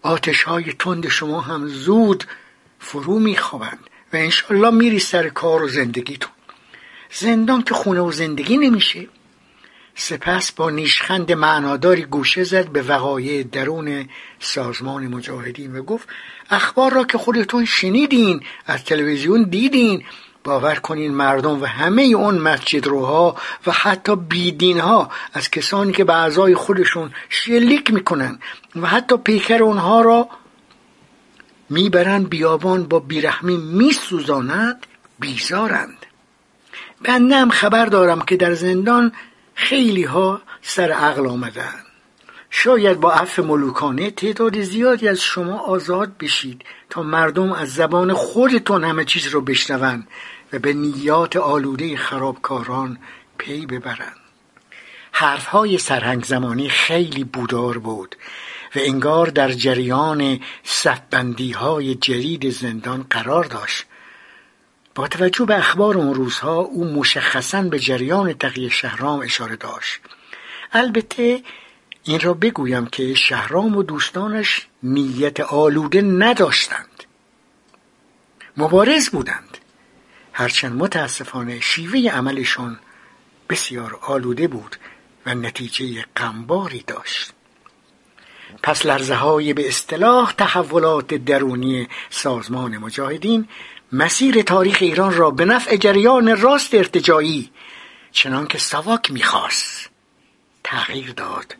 آتش 0.05 0.43
های 0.43 0.73
تند 0.73 1.07
شما 1.07 1.41
هم 1.41 1.67
زود 1.67 2.23
فرو 2.79 3.19
میخوابند 3.19 3.89
و 4.13 4.15
انشالله 4.15 4.69
میری 4.69 4.99
سر 4.99 5.29
کار 5.29 5.63
و 5.63 5.67
زندگیتون. 5.67 6.31
زندان 7.11 7.63
که 7.63 7.73
خونه 7.73 8.01
و 8.01 8.11
زندگی 8.11 8.57
نمیشه. 8.57 9.07
سپس 9.95 10.51
با 10.51 10.69
نیشخند 10.69 11.31
معناداری 11.31 12.01
گوشه 12.01 12.43
زد 12.43 12.67
به 12.67 12.81
وقایع 12.81 13.43
درون 13.43 14.09
سازمان 14.39 15.07
مجاهدین 15.07 15.75
و 15.75 15.83
گفت 15.83 16.07
اخبار 16.49 16.93
را 16.93 17.03
که 17.03 17.17
خودتون 17.17 17.65
شنیدین 17.65 18.39
از 18.65 18.83
تلویزیون 18.83 19.43
دیدین 19.43 20.03
باور 20.45 20.75
کنین 20.75 21.13
مردم 21.13 21.61
و 21.61 21.65
همه 21.65 22.01
اون 22.01 22.37
مسجد 22.37 22.87
روها 22.87 23.35
و 23.67 23.71
حتی 23.71 24.15
بیدین 24.15 24.79
ها 24.79 25.09
از 25.33 25.51
کسانی 25.51 25.91
که 25.91 26.03
به 26.03 26.13
اعضای 26.13 26.55
خودشون 26.55 27.11
شلیک 27.29 27.93
می‌کنن 27.93 28.39
و 28.75 28.87
حتی 28.87 29.17
پیکر 29.17 29.63
اونها 29.63 30.01
را 30.01 30.29
می‌برن 31.69 32.23
بیابان 32.23 32.83
با 32.83 32.99
بیرحمی 32.99 33.57
میسوزانند 33.57 34.85
بیزارند. 35.19 36.05
بنده 37.01 37.35
هم 37.35 37.49
خبر 37.49 37.85
دارم 37.85 38.21
که 38.21 38.37
در 38.37 38.53
زندان 38.53 39.11
خیلی 39.55 40.03
ها 40.03 40.41
سر 40.61 40.91
عقل 40.91 41.27
آمدن. 41.27 41.85
شاید 42.49 42.99
با 42.99 43.13
عفو 43.13 43.43
ملوکانه 43.43 44.11
تعداد 44.11 44.61
زیادی 44.61 45.07
از 45.07 45.19
شما 45.21 45.59
آزاد 45.59 46.17
بشید 46.17 46.65
تا 46.89 47.03
مردم 47.03 47.51
از 47.51 47.73
زبان 47.73 48.13
خودتون 48.13 48.83
همه 48.83 49.05
چیز 49.05 49.27
رو 49.27 49.41
بشنون 49.41 50.07
به 50.59 50.73
نیات 50.73 51.35
آلوده 51.35 51.97
خرابکاران 51.97 52.97
پی 53.37 53.65
ببرند. 53.65 54.15
حرفهای 55.11 55.77
سرهنگ 55.77 56.23
زمانی 56.23 56.69
خیلی 56.69 57.23
بودار 57.23 57.77
بود 57.77 58.15
و 58.75 58.79
انگار 58.81 59.27
در 59.27 59.51
جریان 59.51 60.39
صفبندی 60.63 61.51
های 61.51 61.95
جدید 61.95 62.49
زندان 62.49 63.05
قرار 63.09 63.43
داشت. 63.43 63.85
با 64.95 65.07
توجه 65.07 65.45
به 65.45 65.57
اخبار 65.57 65.97
اون 65.97 66.13
روزها 66.13 66.55
او 66.55 66.85
مشخصا 66.85 67.61
به 67.61 67.79
جریان 67.79 68.33
تقیه 68.33 68.69
شهرام 68.69 69.19
اشاره 69.19 69.55
داشت. 69.55 69.99
البته 70.71 71.43
این 72.03 72.19
را 72.19 72.33
بگویم 72.33 72.85
که 72.85 73.13
شهرام 73.13 73.75
و 73.75 73.83
دوستانش 73.83 74.67
نیت 74.83 75.39
آلوده 75.39 76.01
نداشتند. 76.01 77.03
مبارز 78.57 79.09
بودند. 79.09 79.44
هرچند 80.37 80.81
متاسفانه 80.81 81.59
شیوه 81.59 82.09
عملشان 82.11 82.79
بسیار 83.49 83.99
آلوده 84.01 84.47
بود 84.47 84.75
و 85.25 85.35
نتیجه 85.35 86.05
غمباری 86.17 86.83
داشت. 86.87 87.31
پس 88.63 88.85
لرزه 88.85 89.15
های 89.15 89.53
به 89.53 89.67
اصطلاح 89.67 90.33
تحولات 90.33 91.13
درونی 91.13 91.87
سازمان 92.09 92.77
مجاهدین 92.77 93.47
مسیر 93.91 94.41
تاریخ 94.41 94.77
ایران 94.81 95.13
را 95.13 95.31
به 95.31 95.45
نفع 95.45 95.75
جریان 95.75 96.41
راست 96.41 96.73
ارتجایی 96.73 97.51
چنان 98.11 98.47
که 98.47 98.57
سواک 98.57 99.11
می‌خواست 99.11 99.89
تغییر 100.63 101.11
داد 101.11 101.55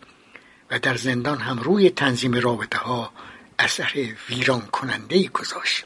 و 0.71 0.79
در 0.79 0.95
زندان 0.95 1.37
هم 1.37 1.59
روی 1.59 1.89
تنظیم 1.89 2.33
رابطه 2.33 2.77
ها 2.77 3.11
اثر 3.59 4.15
ویران 4.29 4.61
کننده 4.61 5.27
گذاشت. 5.27 5.85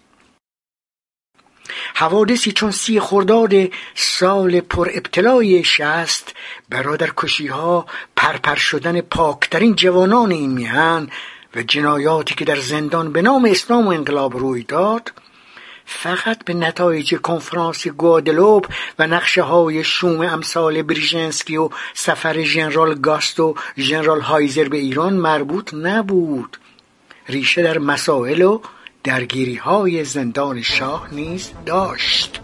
حوادثی 1.96 2.52
چون 2.52 2.72
سی 2.72 3.00
خرداد 3.00 3.54
سال 3.96 4.62
پر 4.62 4.90
ابتلای 4.94 5.64
شست 5.64 6.36
برادر 6.70 7.12
کشی 7.18 7.48
ها 7.48 7.86
پرپر 8.16 8.56
شدن 8.56 9.02
پاکترین 9.02 9.76
جوانان 9.76 10.32
این 10.32 10.52
میهن 10.52 11.10
و 11.56 11.62
جنایاتی 11.64 12.36
که 12.36 12.46
در 12.46 12.60
زندان 12.60 13.12
به 13.12 13.22
نام 13.22 13.46
اسلام 13.46 13.88
و 13.88 13.90
انقلاب 13.90 14.38
روی 14.38 14.64
داد 14.64 15.12
فقط 15.92 16.44
به 16.46 16.54
نتایج 16.54 17.16
کنفرانس 17.16 17.88
گوادلوب 17.88 18.66
و 19.00 19.08
نقشه 19.08 19.42
های 19.42 19.84
شوم 19.84 20.22
امثال 20.22 20.82
بریژنسکی 20.82 21.58
و 21.58 21.70
سفر 21.94 22.44
ژنرال 22.44 22.96
گاست 22.96 23.40
و 23.40 23.56
ژنرال 23.78 24.22
هایزر 24.22 24.70
به 24.70 24.78
ایران 24.78 25.14
مربوط 25.14 25.74
نبود. 25.74 26.58
ریشه 27.30 27.64
در 27.64 27.78
مسائل 27.78 28.42
و 28.42 28.62
درگیری 29.04 29.56
های 29.56 30.04
زندان 30.04 30.62
شاه 30.62 31.14
نیز 31.14 31.52
داشت. 31.66 32.42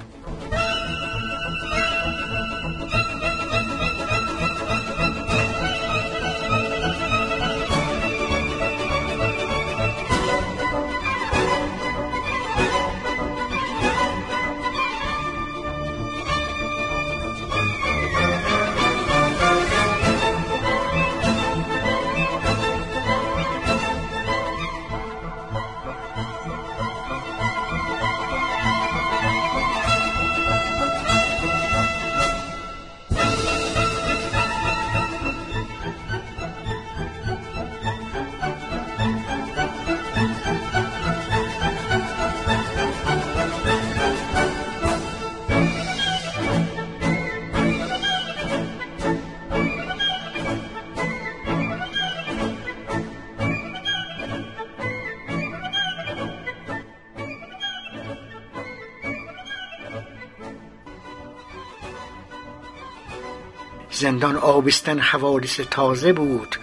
زندان 63.96 64.36
آبستن 64.36 65.00
حوادث 65.00 65.60
تازه 65.60 66.14
بود 66.14 66.56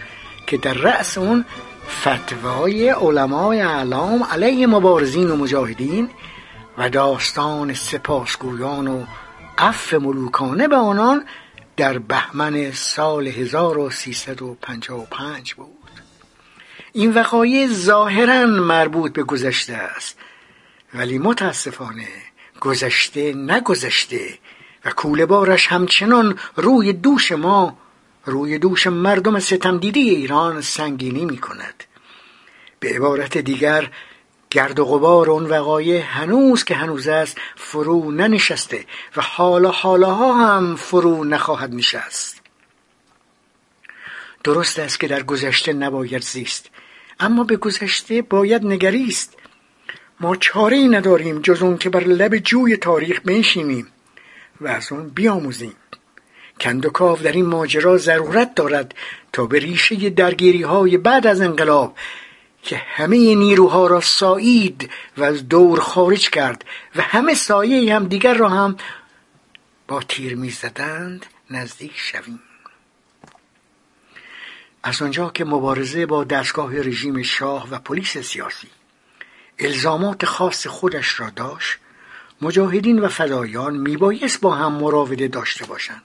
که 0.46 0.56
در 0.56 0.74
رأس 0.74 1.18
اون 1.18 1.44
فتوای 2.00 2.88
علمای 2.88 3.60
اعلام 3.60 4.22
علیه 4.22 4.66
مبارزین 4.66 5.30
و 5.30 5.36
مجاهدین 5.36 6.10
و 6.78 6.90
داستان 6.90 7.74
سپاسگویان 7.74 8.88
و 8.88 9.04
عف 9.58 9.94
ملوکانه 9.94 10.68
به 10.68 10.76
آنان 10.76 11.24
در 11.76 11.98
بهمن 11.98 12.72
سال 12.72 13.26
1355 13.26 15.54
بود. 15.54 15.68
این 16.92 17.14
وقایع 17.14 17.68
ظاهرا 17.68 18.46
مربوط 18.46 19.12
به 19.12 19.22
گذشته 19.22 19.74
است 19.74 20.18
ولی 20.94 21.18
متاسفانه 21.18 22.08
گذشته 22.60 23.34
نگذشته 23.34 24.38
کوله 24.90 25.26
بارش 25.26 25.66
همچنان 25.66 26.38
روی 26.56 26.92
دوش 26.92 27.32
ما 27.32 27.78
روی 28.24 28.58
دوش 28.58 28.86
مردم 28.86 29.38
ستمدیدی 29.38 30.10
ایران 30.10 30.60
سنگینی 30.60 31.24
می 31.24 31.38
کند 31.38 31.84
به 32.80 32.88
عبارت 32.88 33.38
دیگر 33.38 33.90
گرد 34.50 34.78
و 34.78 34.84
غبار 34.84 35.30
اون 35.30 35.46
وقایع 35.46 36.00
هنوز 36.00 36.64
که 36.64 36.74
هنوز 36.74 37.08
است 37.08 37.38
فرو 37.56 38.10
ننشسته 38.10 38.84
و 39.16 39.20
حالا 39.22 39.70
حالاها 39.70 40.34
هم 40.34 40.76
فرو 40.76 41.24
نخواهد 41.24 41.74
نشست. 41.74 42.40
درست 44.44 44.78
است 44.78 45.00
که 45.00 45.08
در 45.08 45.22
گذشته 45.22 45.72
نباید 45.72 46.22
زیست 46.22 46.70
اما 47.20 47.44
به 47.44 47.56
گذشته 47.56 48.22
باید 48.22 48.66
نگریست. 48.66 49.36
ما 50.20 50.36
چاره 50.36 50.76
ای 50.76 50.88
نداریم 50.88 51.40
جز 51.40 51.62
اون 51.62 51.78
که 51.78 51.90
بر 51.90 52.04
لب 52.04 52.36
جوی 52.38 52.76
تاریخ 52.76 53.20
بنشینیم. 53.20 53.86
و 54.60 54.68
از 54.68 54.92
اون 54.92 55.08
بیاموزیم. 55.08 55.74
کندوکاو 56.60 57.18
در 57.18 57.32
این 57.32 57.46
ماجرا 57.46 57.96
ضرورت 57.96 58.54
دارد 58.54 58.94
تا 59.32 59.46
به 59.46 59.58
ریشه 59.58 60.10
درگیری 60.10 60.62
های 60.62 60.96
بعد 60.96 61.26
از 61.26 61.40
انقلاب 61.40 61.96
که 62.62 62.76
همه 62.76 63.34
نیروها 63.34 63.86
را 63.86 64.00
سایید 64.00 64.90
و 65.16 65.24
از 65.24 65.48
دور 65.48 65.80
خارج 65.80 66.30
کرد 66.30 66.64
و 66.96 67.02
همه 67.02 67.34
سایه 67.34 67.94
هم 67.94 68.06
دیگر 68.06 68.34
را 68.34 68.48
هم 68.48 68.76
با 69.88 70.02
تیر 70.02 70.36
می‌زدند 70.36 71.26
نزدیک 71.50 71.92
شویم. 71.96 72.40
از 74.82 75.02
آنجا 75.02 75.30
که 75.30 75.44
مبارزه 75.44 76.06
با 76.06 76.24
دستگاه 76.24 76.80
رژیم 76.80 77.22
شاه 77.22 77.70
و 77.70 77.78
پلیس 77.78 78.18
سیاسی 78.18 78.68
الزامات 79.58 80.24
خاص 80.24 80.66
خودش 80.66 81.20
را 81.20 81.30
داشت 81.30 81.78
مجاهدین 82.42 82.98
و 82.98 83.08
فدایان 83.08 83.76
میبایست 83.76 84.40
با 84.40 84.54
هم 84.54 84.72
مراوده 84.72 85.28
داشته 85.28 85.66
باشند 85.66 86.02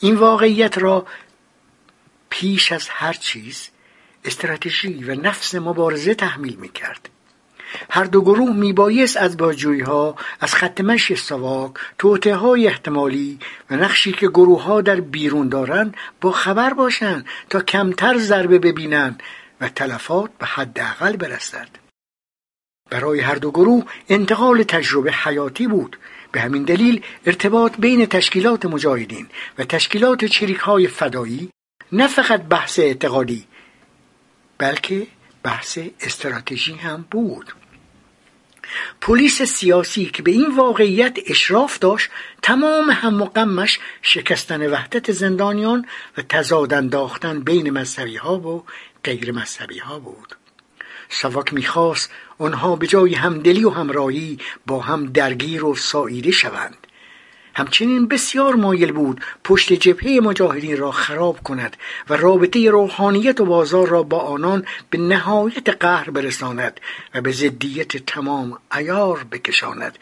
این 0.00 0.14
واقعیت 0.14 0.78
را 0.78 1.06
پیش 2.30 2.72
از 2.72 2.88
هر 2.88 3.12
چیز 3.12 3.68
استراتژی 4.24 5.04
و 5.04 5.14
نفس 5.14 5.54
مبارزه 5.54 6.14
تحمیل 6.14 6.56
می 6.56 6.68
کرد. 6.68 7.08
هر 7.90 8.04
دو 8.04 8.22
گروه 8.22 8.56
میبایست 8.56 9.16
از 9.16 9.36
باجوی 9.36 9.80
ها 9.80 10.16
از 10.40 10.54
خط 10.54 10.80
مشی 10.80 11.16
سواک 11.16 11.72
توته 11.98 12.34
های 12.34 12.66
احتمالی 12.66 13.38
و 13.70 13.76
نقشی 13.76 14.12
که 14.12 14.28
گروه 14.28 14.62
ها 14.62 14.80
در 14.80 15.00
بیرون 15.00 15.48
دارند 15.48 15.96
با 16.20 16.32
خبر 16.32 16.74
باشند 16.74 17.26
تا 17.50 17.60
کمتر 17.60 18.18
ضربه 18.18 18.58
ببینند 18.58 19.22
و 19.60 19.68
تلفات 19.68 20.30
به 20.38 20.46
حداقل 20.46 21.16
برسد 21.16 21.68
برای 22.90 23.20
هر 23.20 23.34
دو 23.34 23.50
گروه 23.50 23.84
انتقال 24.08 24.62
تجربه 24.62 25.12
حیاتی 25.12 25.66
بود. 25.66 25.96
به 26.32 26.40
همین 26.40 26.62
دلیل 26.62 27.04
ارتباط 27.26 27.72
بین 27.78 28.06
تشکیلات 28.06 28.66
مجاهدین 28.66 29.26
و 29.58 29.64
تشکیلات 29.64 30.24
چریک 30.24 30.58
های 30.58 30.86
فدایی 30.86 31.50
نه 31.92 32.08
فقط 32.08 32.42
بحث 32.42 32.78
اعتقادی 32.78 33.46
بلکه 34.58 35.06
بحث 35.42 35.78
استراتژی 36.00 36.74
هم 36.74 37.04
بود. 37.10 37.54
پلیس 39.00 39.42
سیاسی 39.42 40.06
که 40.06 40.22
به 40.22 40.30
این 40.30 40.56
واقعیت 40.56 41.18
اشراف 41.26 41.78
داشت 41.78 42.10
تمام 42.42 42.90
هم 42.90 43.22
و 43.22 43.66
شکستن 44.02 44.70
وحدت 44.70 45.12
زندانیان 45.12 45.86
و 46.16 46.22
تضاد 46.22 46.74
انداختن 46.74 47.40
بین 47.40 47.70
مذهبی 47.70 48.16
ها 48.16 48.38
و 48.38 48.64
غیر 49.04 49.32
مذهبی 49.32 49.78
ها 49.78 49.98
بود. 49.98 50.36
سواک 51.08 51.54
می‌خواست 51.54 52.10
آنها 52.40 52.76
به 52.76 52.86
جای 52.86 53.14
همدلی 53.14 53.64
و 53.64 53.70
همراهی 53.70 54.38
با 54.66 54.80
هم 54.80 55.06
درگیر 55.06 55.64
و 55.64 55.74
ساییده 55.74 56.30
شوند. 56.30 56.86
همچنین 57.54 58.08
بسیار 58.08 58.54
مایل 58.54 58.92
بود 58.92 59.20
پشت 59.44 59.72
جبهه 59.72 60.20
مجاهدین 60.22 60.76
را 60.76 60.90
خراب 60.90 61.42
کند 61.42 61.76
و 62.10 62.16
رابطه 62.16 62.70
روحانیت 62.70 63.40
و 63.40 63.44
بازار 63.44 63.88
را 63.88 64.02
با 64.02 64.18
آنان 64.18 64.66
به 64.90 64.98
نهایت 64.98 65.68
قهر 65.68 66.10
برساند 66.10 66.80
و 67.14 67.20
به 67.20 67.32
ضدیت 67.32 67.96
تمام 67.96 68.58
ایار 68.76 69.26
بکشاند 69.32 69.98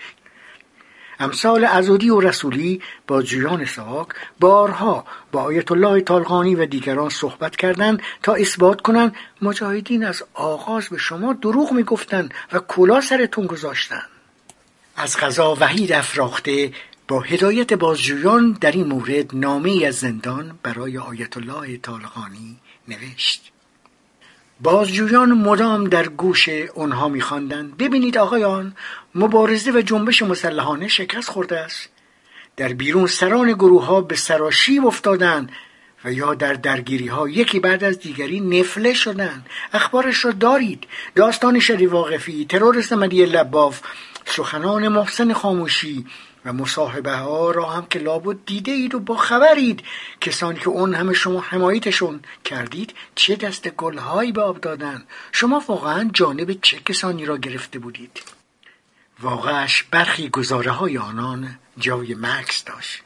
امثال 1.20 1.64
ازودی 1.64 2.10
و 2.10 2.20
رسولی 2.20 2.82
با 3.06 3.22
جویان 3.22 3.64
سواک 3.64 4.08
بارها 4.40 5.04
با 5.32 5.42
آیت 5.42 5.72
الله 5.72 6.00
طالقانی 6.00 6.54
و 6.54 6.66
دیگران 6.66 7.08
صحبت 7.08 7.56
کردند 7.56 8.02
تا 8.22 8.34
اثبات 8.34 8.80
کنند 8.80 9.14
مجاهدین 9.42 10.04
از 10.04 10.22
آغاز 10.34 10.88
به 10.88 10.98
شما 10.98 11.32
دروغ 11.32 11.72
می‌گفتند 11.72 12.34
و 12.52 12.58
کلا 12.58 13.00
سرتون 13.00 13.46
گذاشتند. 13.46 14.08
از 14.96 15.16
غذا 15.16 15.56
وحید 15.60 15.92
افراخته 15.92 16.72
با 17.08 17.20
هدایت 17.20 17.72
بازجویان 17.72 18.58
در 18.60 18.72
این 18.72 18.86
مورد 18.86 19.30
نامه 19.32 19.84
از 19.86 19.94
زندان 19.94 20.58
برای 20.62 20.98
آیت 20.98 21.36
الله 21.36 21.76
طالقانی 21.76 22.56
نوشت. 22.88 23.52
بازجویان 24.60 25.32
مدام 25.32 25.84
در 25.84 26.08
گوش 26.08 26.48
آنها 26.76 27.08
میخواندند. 27.08 27.76
ببینید 27.76 28.18
آقایان 28.18 28.74
مبارزه 29.14 29.70
و 29.70 29.80
جنبش 29.80 30.22
مسلحانه 30.22 30.88
شکست 30.88 31.28
خورده 31.28 31.58
است. 31.58 31.88
در 32.56 32.68
بیرون 32.68 33.06
سران 33.06 33.52
گروه 33.52 33.84
ها 33.84 34.00
به 34.00 34.16
سراشیب 34.16 34.86
افتادند 34.86 35.52
و 36.04 36.12
یا 36.12 36.34
در 36.34 36.52
درگیری 36.52 37.06
ها 37.06 37.28
یکی 37.28 37.60
بعد 37.60 37.84
از 37.84 37.98
دیگری 37.98 38.40
نفله 38.40 38.94
شدند. 38.94 39.46
اخبارش 39.72 40.24
را 40.24 40.30
دارید. 40.30 40.86
داستان 41.14 41.58
شری 41.60 41.86
واقفی 41.86 42.46
ترور 42.48 42.80
سمدی 42.82 43.24
لباف 43.24 43.80
سخنان 44.24 44.88
محسن 44.88 45.32
خاموشی 45.32 46.06
و 46.44 46.52
مصاحبه 46.52 47.16
ها 47.16 47.50
را 47.50 47.70
هم 47.70 47.86
که 47.86 47.98
لابد 47.98 48.36
دیده 48.46 48.72
اید 48.72 48.94
و 48.94 49.00
با 49.00 49.16
خبرید. 49.16 49.82
کسانی 50.20 50.58
که 50.58 50.68
اون 50.68 50.94
همه 50.94 51.12
شما 51.12 51.40
حمایتشون 51.40 52.20
کردید 52.44 52.94
چه 53.14 53.36
دست 53.36 53.68
گلهایی 53.68 54.32
به 54.32 54.42
آب 54.42 54.60
دادن؟ 54.60 55.04
شما 55.32 55.62
واقعا 55.68 56.10
جانب 56.12 56.52
چه 56.52 56.78
کسانی 56.78 57.24
را 57.24 57.36
گرفته 57.36 57.78
بودید؟ 57.78 58.22
واقعش 59.20 59.82
برخی 59.82 60.28
گزاره 60.28 60.70
های 60.70 60.98
آنان 60.98 61.58
جای 61.78 62.14
مکس 62.14 62.64
داشت. 62.64 63.02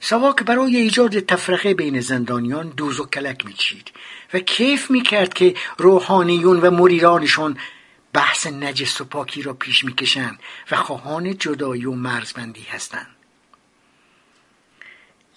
سواک 0.00 0.42
برای 0.42 0.76
ایجاد 0.76 1.20
تفرقه 1.20 1.74
بین 1.74 2.00
زندانیان 2.00 2.68
دوز 2.68 3.00
و 3.00 3.06
کلک 3.06 3.46
میچید 3.46 3.90
و 4.34 4.38
کیف 4.38 4.90
می‌کرد 4.90 5.34
که 5.34 5.54
روحانیون 5.78 6.60
و 6.60 6.70
مریرانشون 6.70 7.56
بحث 8.14 8.46
نجس 8.46 9.00
و 9.00 9.04
پاکی 9.04 9.42
را 9.42 9.54
پیش 9.54 9.84
می‌کشند 9.84 10.38
و 10.70 10.76
خواهان 10.76 11.38
جدایی 11.38 11.84
و 11.84 11.92
مرزبندی 11.92 12.62
هستند. 12.62 13.16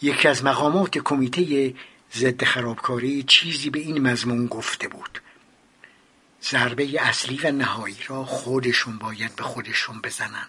یکی 0.01 0.27
از 0.27 0.43
مقامات 0.43 0.97
کمیته 0.97 1.73
ضد 2.13 2.43
خرابکاری 2.43 3.23
چیزی 3.23 3.69
به 3.69 3.79
این 3.79 4.07
مضمون 4.07 4.47
گفته 4.47 4.87
بود. 4.87 5.21
ضربه 6.43 7.01
اصلی 7.01 7.39
و 7.43 7.51
نهایی 7.51 7.97
را 8.07 8.25
خودشون 8.25 8.97
باید 8.97 9.35
به 9.35 9.43
خودشون 9.43 10.01
بزنن 10.01 10.47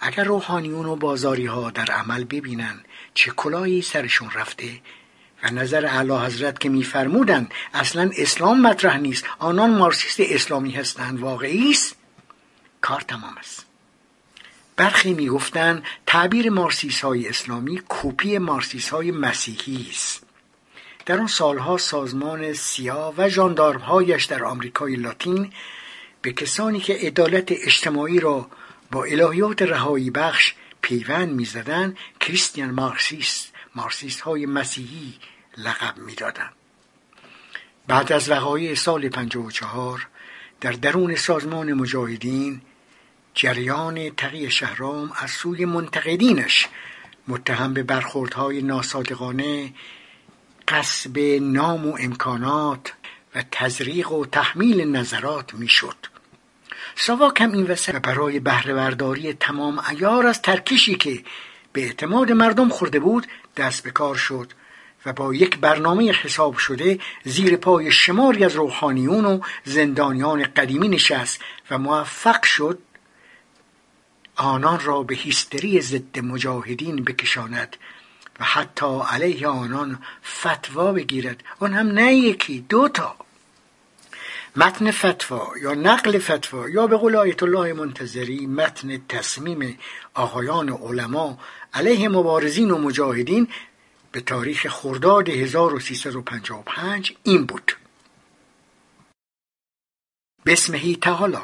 اگر 0.00 0.24
روحانیون 0.24 0.86
و 0.86 0.96
بازاری 0.96 1.46
ها 1.46 1.70
در 1.70 1.86
عمل 1.86 2.24
ببینن 2.24 2.84
چه 3.14 3.30
کلاهی 3.30 3.82
سرشون 3.82 4.30
رفته 4.30 4.80
و 5.42 5.50
نظر 5.50 5.86
اعلی 5.86 6.12
حضرت 6.12 6.58
که 6.58 6.68
میفرمودند 6.68 7.54
اصلا 7.74 8.10
اسلام 8.16 8.60
مطرح 8.60 8.96
نیست. 8.96 9.24
آنان 9.38 9.70
مارسیست 9.70 10.20
اسلامی 10.20 10.70
هستند. 10.70 11.20
واقعی 11.20 11.70
است؟ 11.70 11.96
کار 12.80 13.00
تمام 13.00 13.36
است. 13.38 13.66
برخی 14.76 15.14
می‌گفتند 15.14 15.82
تعبیر 16.06 16.50
مارسیس 16.50 17.00
های 17.00 17.28
اسلامی 17.28 17.82
کپی 17.88 18.38
مارسیس 18.38 18.88
های 18.88 19.10
مسیحی 19.10 19.86
است. 19.90 20.22
در 21.06 21.18
آن 21.18 21.26
سالها 21.26 21.76
سازمان 21.76 22.52
سیا 22.52 23.14
و 23.16 23.28
ژاندارمهایش 23.28 24.24
در 24.24 24.44
آمریکای 24.44 24.96
لاتین 24.96 25.52
به 26.22 26.32
کسانی 26.32 26.80
که 26.80 26.94
عدالت 26.94 27.52
اجتماعی 27.52 28.20
را 28.20 28.50
با 28.90 29.04
الهیات 29.04 29.62
رهایی 29.62 30.10
بخش 30.10 30.54
پیوند 30.82 31.28
می‌زدند 31.28 31.96
کریستیان 32.20 32.70
مارکسیست 32.70 33.52
مارسیست 33.74 34.20
های 34.20 34.46
مسیحی 34.46 35.14
لقب 35.58 35.98
می‌دادند 35.98 36.52
بعد 37.86 38.12
از 38.12 38.30
وقایع 38.30 38.74
سال 38.74 39.08
54 39.08 40.08
در 40.60 40.72
درون 40.72 41.14
سازمان 41.16 41.72
مجاهدین 41.72 42.60
جریان 43.34 44.10
تقی 44.10 44.50
شهرام 44.50 45.12
از 45.16 45.30
سوی 45.30 45.64
منتقدینش 45.64 46.68
متهم 47.28 47.74
به 47.74 47.82
برخوردهای 47.82 48.62
ناصادقانه 48.62 49.72
قصب 50.68 51.18
نام 51.40 51.86
و 51.86 51.96
امکانات 52.00 52.92
و 53.34 53.44
تزریق 53.50 54.12
و 54.12 54.26
تحمیل 54.26 54.96
نظرات 54.96 55.54
می‌شد. 55.54 55.96
ساواک 56.94 57.40
هم 57.40 57.52
این 57.52 57.66
وسط 57.66 57.94
برای 57.94 58.40
بهرهبرداری 58.40 59.32
تمام 59.32 59.82
ایار 59.90 60.26
از 60.26 60.42
ترکیشی 60.42 60.94
که 60.94 61.24
به 61.72 61.82
اعتماد 61.82 62.32
مردم 62.32 62.68
خورده 62.68 63.00
بود 63.00 63.26
دست 63.56 63.82
به 63.82 63.90
کار 63.90 64.16
شد. 64.16 64.52
و 65.06 65.12
با 65.12 65.34
یک 65.34 65.58
برنامه 65.58 66.12
حساب 66.12 66.56
شده 66.56 66.98
زیر 67.24 67.56
پای 67.56 67.92
شماری 67.92 68.44
از 68.44 68.54
روحانیون 68.54 69.24
و 69.24 69.40
زندانیان 69.64 70.42
قدیمی 70.42 70.88
نشست 70.88 71.40
و 71.70 71.78
موفق 71.78 72.42
شد 72.42 72.78
آنان 74.36 74.80
را 74.80 75.02
به 75.02 75.14
هیستری 75.14 75.80
ضد 75.80 76.18
مجاهدین 76.18 77.04
بکشاند 77.04 77.76
و 78.40 78.44
حتی 78.44 79.00
علیه 79.10 79.48
آنان 79.48 79.98
فتوا 80.24 80.92
بگیرد. 80.92 81.44
آن 81.60 81.74
هم 81.74 81.86
نه 81.86 82.14
یکی 82.14 82.64
دوتا 82.68 83.16
متن 84.56 84.90
فتوا 84.90 85.52
یا 85.62 85.74
نقل 85.74 86.18
فتوا 86.18 86.68
یا 86.68 86.86
به 86.86 86.96
قول 86.96 87.16
آیت 87.16 87.42
الله 87.42 87.72
منتظری 87.72 88.46
متن 88.46 89.02
تصمیم 89.08 89.78
آقایان 90.14 90.68
علما 90.68 91.38
علیه 91.74 92.08
مبارزین 92.08 92.70
و 92.70 92.78
مجاهدین 92.78 93.48
به 94.12 94.20
تاریخ 94.20 94.66
خرداد 94.66 95.28
1355 95.28 97.12
این 97.22 97.46
بود. 97.46 97.72
بسمهی 100.46 100.96
تعالی 100.96 101.38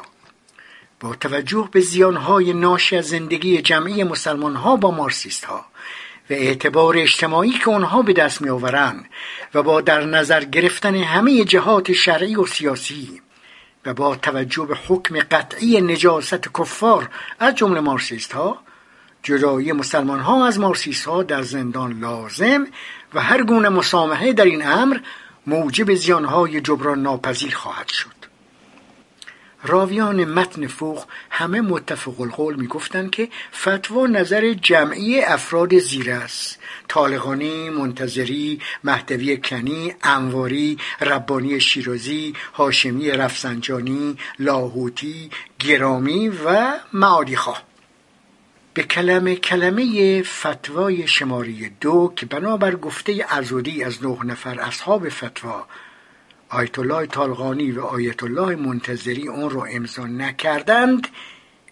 با 0.99 1.15
توجه 1.15 1.69
به 1.71 1.79
زیانهای 1.79 2.53
ناشی 2.53 2.95
از 2.95 3.07
زندگی 3.07 3.61
جمعی 3.61 4.03
مسلمان 4.03 4.55
ها 4.55 4.75
با 4.75 4.91
مارسیست 4.91 5.45
ها 5.45 5.65
و 6.29 6.33
اعتبار 6.33 6.97
اجتماعی 6.97 7.51
که 7.51 7.71
آنها 7.71 8.01
به 8.01 8.13
دست 8.13 8.41
می 8.41 8.49
و 9.53 9.63
با 9.63 9.81
در 9.81 10.05
نظر 10.05 10.43
گرفتن 10.43 10.95
همه 10.95 11.43
جهات 11.43 11.93
شرعی 11.93 12.35
و 12.35 12.45
سیاسی 12.45 13.21
و 13.85 13.93
با 13.93 14.15
توجه 14.15 14.65
به 14.65 14.77
حکم 14.87 15.19
قطعی 15.19 15.81
نجاست 15.81 16.49
کفار 16.57 17.09
از 17.39 17.55
جمله 17.55 17.79
مارسیست 17.79 18.33
ها 18.33 18.61
جدایی 19.23 19.71
مسلمان 19.71 20.19
ها 20.19 20.47
از 20.47 20.59
مارسیست 20.59 21.05
ها 21.05 21.23
در 21.23 21.41
زندان 21.41 21.99
لازم 21.99 22.67
و 23.13 23.21
هر 23.21 23.43
گونه 23.43 23.69
مسامحه 23.69 24.33
در 24.33 24.45
این 24.45 24.67
امر 24.67 24.99
موجب 25.47 25.93
زیانهای 25.93 26.61
جبران 26.61 27.01
ناپذیر 27.01 27.55
خواهد 27.55 27.87
شد. 27.87 28.19
راویان 29.63 30.25
متن 30.25 30.67
فوق 30.67 31.05
همه 31.29 31.61
متفق 31.61 32.21
القول 32.21 32.55
می‌گفتند 32.55 33.11
که 33.11 33.29
فتوا 33.55 34.07
نظر 34.07 34.53
جمعی 34.53 35.21
افراد 35.21 35.77
زیر 35.77 36.11
است. 36.11 36.59
طالقانی، 36.87 37.69
منتظری، 37.69 38.61
مهدوی 38.83 39.37
کنی، 39.37 39.93
انواری، 40.03 40.77
ربانی 41.01 41.59
شیرازی، 41.59 42.33
هاشمی 42.53 43.11
رفسنجانی، 43.11 44.17
لاهوتی، 44.39 45.29
گرامی 45.59 46.29
و 46.29 46.73
معادی 46.93 47.35
خواه. 47.35 47.68
به 48.79 48.85
کلمه 48.85 49.35
کلمه 49.35 50.21
فتوای 50.23 51.07
شماری 51.07 51.69
دو 51.69 52.13
که 52.15 52.25
بنابر 52.25 52.75
گفته 52.75 53.25
ازودی 53.29 53.83
از 53.83 54.03
نه 54.03 54.25
نفر 54.25 54.59
اصحاب 54.59 55.09
فتوا 55.09 55.67
آیت 56.49 56.79
الله 56.79 57.05
طالقانی 57.05 57.71
و 57.71 57.81
آیت 57.81 58.23
الله 58.23 58.55
منتظری 58.55 59.27
اون 59.27 59.49
رو 59.49 59.67
امضا 59.71 60.05
نکردند 60.05 61.07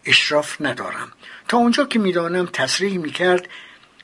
اشراف 0.05 0.61
ندارم. 0.61 1.11
تا 1.47 1.57
اونجا 1.57 1.85
که 1.85 1.99
می‌دانم 1.99 2.45
تصریح 2.45 2.97
می‌کرد 2.97 3.47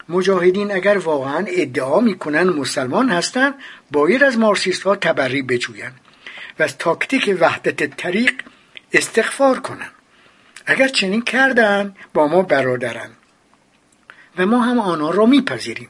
مجاهدین 0.09 0.71
اگر 0.71 0.97
واقعا 0.97 1.45
ادعا 1.47 1.99
می‌کنن 1.99 2.49
مسلمان 2.49 3.09
هستند 3.09 3.53
باید 3.91 4.23
از 4.23 4.37
مارسیست 4.37 4.83
ها 4.83 4.95
تبری 4.95 5.41
بجویند 5.41 5.99
و 6.59 6.63
از 6.63 6.77
تاکتیک 6.77 7.37
وحدت 7.39 7.97
طریق 7.97 8.33
استغفار 8.93 9.59
کنند. 9.59 10.02
اگر 10.65 10.87
چنین 10.87 11.21
کردن 11.21 11.95
با 12.13 12.27
ما 12.27 12.41
برادرن. 12.41 13.09
و 14.37 14.45
ما 14.45 14.61
هم 14.61 14.79
آنها 14.79 15.11
را 15.11 15.25
میپذیریم. 15.25 15.89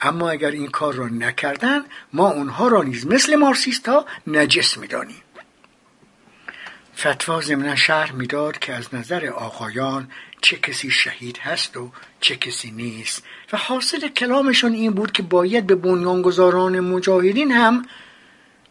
اما 0.00 0.30
اگر 0.30 0.50
این 0.50 0.70
کار 0.70 0.94
را 0.94 1.06
نکردن 1.06 1.80
ما 2.12 2.30
اونها 2.30 2.68
را 2.68 2.82
نیز 2.82 3.06
مثل 3.06 3.34
مارسیست 3.36 3.88
ها 3.88 4.06
نجس 4.26 4.78
می‌دانیم. 4.78 5.22
فتوا 6.98 7.40
ضمنا 7.40 7.76
شهر 7.76 8.12
می‌داد 8.12 8.58
که 8.58 8.74
از 8.74 8.94
نظر 8.94 9.26
آقایان 9.26 10.10
چه 10.40 10.56
کسی 10.56 10.90
شهید 10.90 11.38
هست 11.38 11.76
و 11.76 11.92
چه 12.20 12.36
کسی 12.36 12.70
نیست. 12.70 13.22
و 13.52 13.56
حاصل 13.56 14.08
کلامشون 14.08 14.72
این 14.72 14.92
بود 14.92 15.12
که 15.12 15.22
باید 15.22 15.66
به 15.66 15.74
بنیانگذاران 15.74 16.80
مجاهدین 16.80 17.52
هم 17.52 17.86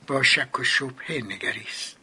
با 0.08 0.24
شک 0.24 0.60
و 0.60 0.64
شبهه 0.64 1.12
نگریست. 1.12 1.97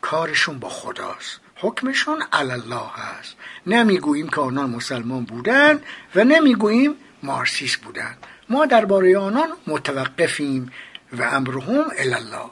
کارشون 0.00 0.58
با 0.58 0.68
خداست. 0.68 1.40
حکمشون 1.60 2.22
الله 2.32 2.90
هست 2.94 3.36
نمی‌گوییم 3.66 4.28
که 4.28 4.40
آنان 4.40 4.70
مسلمان 4.70 5.24
بودند 5.24 5.82
و 6.14 6.24
نمی‌گوییم 6.24 6.94
مارسیس 7.22 7.76
بودند. 7.76 8.26
ما 8.48 8.66
درباره 8.66 9.18
آنان 9.18 9.48
متوقفیم 9.66 10.72
و 11.12 11.22
امرهم 11.22 11.84
الله 11.98 12.50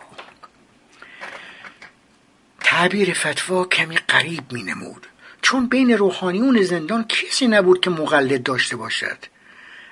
تعبیر 2.61 3.15
فتوا 3.15 3.65
کمی 3.65 3.97
قریب 3.97 4.53
می 4.53 4.63
نمود 4.63 5.07
چون 5.43 5.69
بین 5.69 5.91
روحانیون 5.91 6.63
زندان 6.63 7.05
کسی 7.05 7.47
نبود 7.47 7.81
که 7.81 7.91
مقلد 7.91 8.43
داشته 8.43 8.77
باشد. 8.77 9.19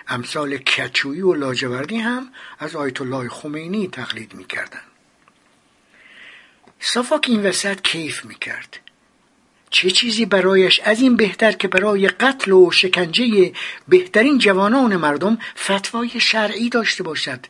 امثال 0.09 0.57
کچویی 0.57 1.23
و 1.23 1.35
لاجوردی 1.35 1.99
هم 1.99 2.29
از 2.59 2.77
آیت 2.77 3.01
الله 3.01 3.29
خمینی 3.29 3.89
تقلید 3.89 4.35
می 4.35 4.45
کردن. 4.45 4.81
صفاک 6.81 7.27
این 7.29 7.47
وسط 7.47 7.81
کیف 7.81 8.25
می 8.25 8.35
کرد 8.35 8.84
چه 9.75 9.91
چیزی 9.91 10.27
برایش 10.27 10.81
از 10.81 11.01
این 11.01 11.17
بهتر 11.17 11.53
که 11.53 11.69
برای 11.69 12.09
قتل 12.09 12.53
و 12.53 12.71
شکنجه 12.71 13.53
بهترین 13.89 14.39
جوانان 14.39 14.97
مردم 14.97 15.39
فتوای 15.59 16.21
شرعی 16.21 16.69
داشته 16.69 17.03
باشد 17.03 17.47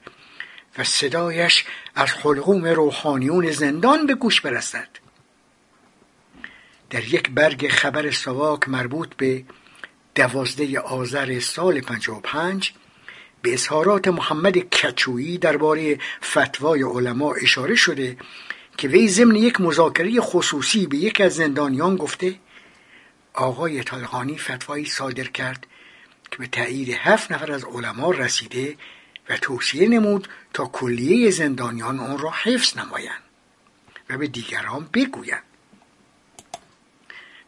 و 0.78 0.84
صدایش 0.84 1.64
از 1.94 2.10
حلقوم 2.12 2.64
روحانیون 2.66 3.50
زندان 3.50 4.06
به 4.06 4.14
گوش 4.14 4.40
برسد. 4.40 4.88
در 6.90 7.04
یک 7.04 7.30
برگ 7.30 7.68
خبر 7.68 8.10
سواک 8.10 8.68
مربوط 8.68 9.14
به 9.16 9.44
دوازده 10.14 10.80
آذر 10.80 11.40
سال 11.40 11.80
55 11.80 12.72
به 13.42 13.52
اظهارات 13.52 14.08
محمد 14.08 14.58
کچویی 14.58 15.38
درباره 15.38 15.98
فتوای 16.22 16.82
علما 16.82 17.34
اشاره 17.34 17.74
شده 17.74 18.16
که 18.76 18.88
وی 18.88 19.08
ضمن 19.08 19.36
یک 19.36 19.60
مذاکره 19.60 20.20
خصوصی 20.20 20.86
به 20.86 20.96
یک 20.96 21.20
از 21.20 21.34
زندانیان 21.34 21.96
گفته 21.96 22.38
آقای 23.34 23.82
طالقانی 23.82 24.38
فتوایی 24.38 24.84
صادر 24.84 25.24
کرد 25.24 25.66
که 26.30 26.38
به 26.38 26.46
تایید 26.46 26.88
هفت 26.90 27.32
نفر 27.32 27.52
از 27.52 27.64
علما 27.64 28.10
رسیده 28.10 28.76
و 29.28 29.36
توصیه 29.36 29.88
نمود 29.88 30.28
تا 30.52 30.66
کلیه 30.66 31.30
زندانیان 31.30 32.00
آن 32.00 32.18
را 32.18 32.30
حفظ 32.30 32.78
نمایند 32.78 33.22
و 34.10 34.18
به 34.18 34.26
دیگران 34.26 34.88
بگویند. 34.92 35.42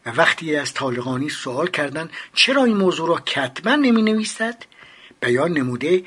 و 0.05 0.09
وقتی 0.09 0.55
از 0.55 0.73
طالقانی 0.73 1.29
سوال 1.29 1.67
کردند 1.67 2.09
چرا 2.33 2.63
این 2.63 2.77
موضوع 2.77 3.07
را 3.07 3.19
کتبا 3.25 3.75
نمی 3.75 4.01
نویسد 4.01 4.63
بیان 5.19 5.51
نموده 5.51 6.03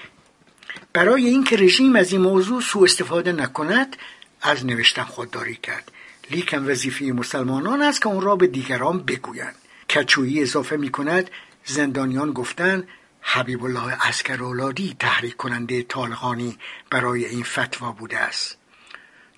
برای 0.93 1.27
اینکه 1.27 1.57
رژیم 1.57 1.97
از 1.97 2.13
این 2.13 2.21
موضوع 2.21 2.61
سوء 2.61 2.85
استفاده 2.85 3.33
نکند 3.33 3.97
از 4.43 4.67
نوشتن 4.67 5.05
خودداری 5.05 5.55
کرد. 5.55 5.93
لیکن 6.31 6.71
وظیفه 6.71 7.05
مسلمانان 7.05 7.83
است 7.83 8.03
که 8.03 8.09
اون 8.09 8.21
را 8.21 8.37
به 8.37 8.47
دیگران 8.47 8.99
بگویند. 9.03 9.55
کچویی 9.91 10.43
اضافه 10.43 10.77
می 10.77 10.91
کند 10.91 11.31
زندانیان 11.65 12.33
گفتند 12.33 12.89
حبیب 13.21 13.65
الله 13.65 14.07
اسکرولادی 14.07 14.97
تحریک 14.99 15.37
کننده 15.37 15.83
طالقانی 15.83 16.59
برای 16.91 17.25
این 17.25 17.43
فتوا 17.45 17.93
بوده 17.93 18.19
است. 18.19 18.57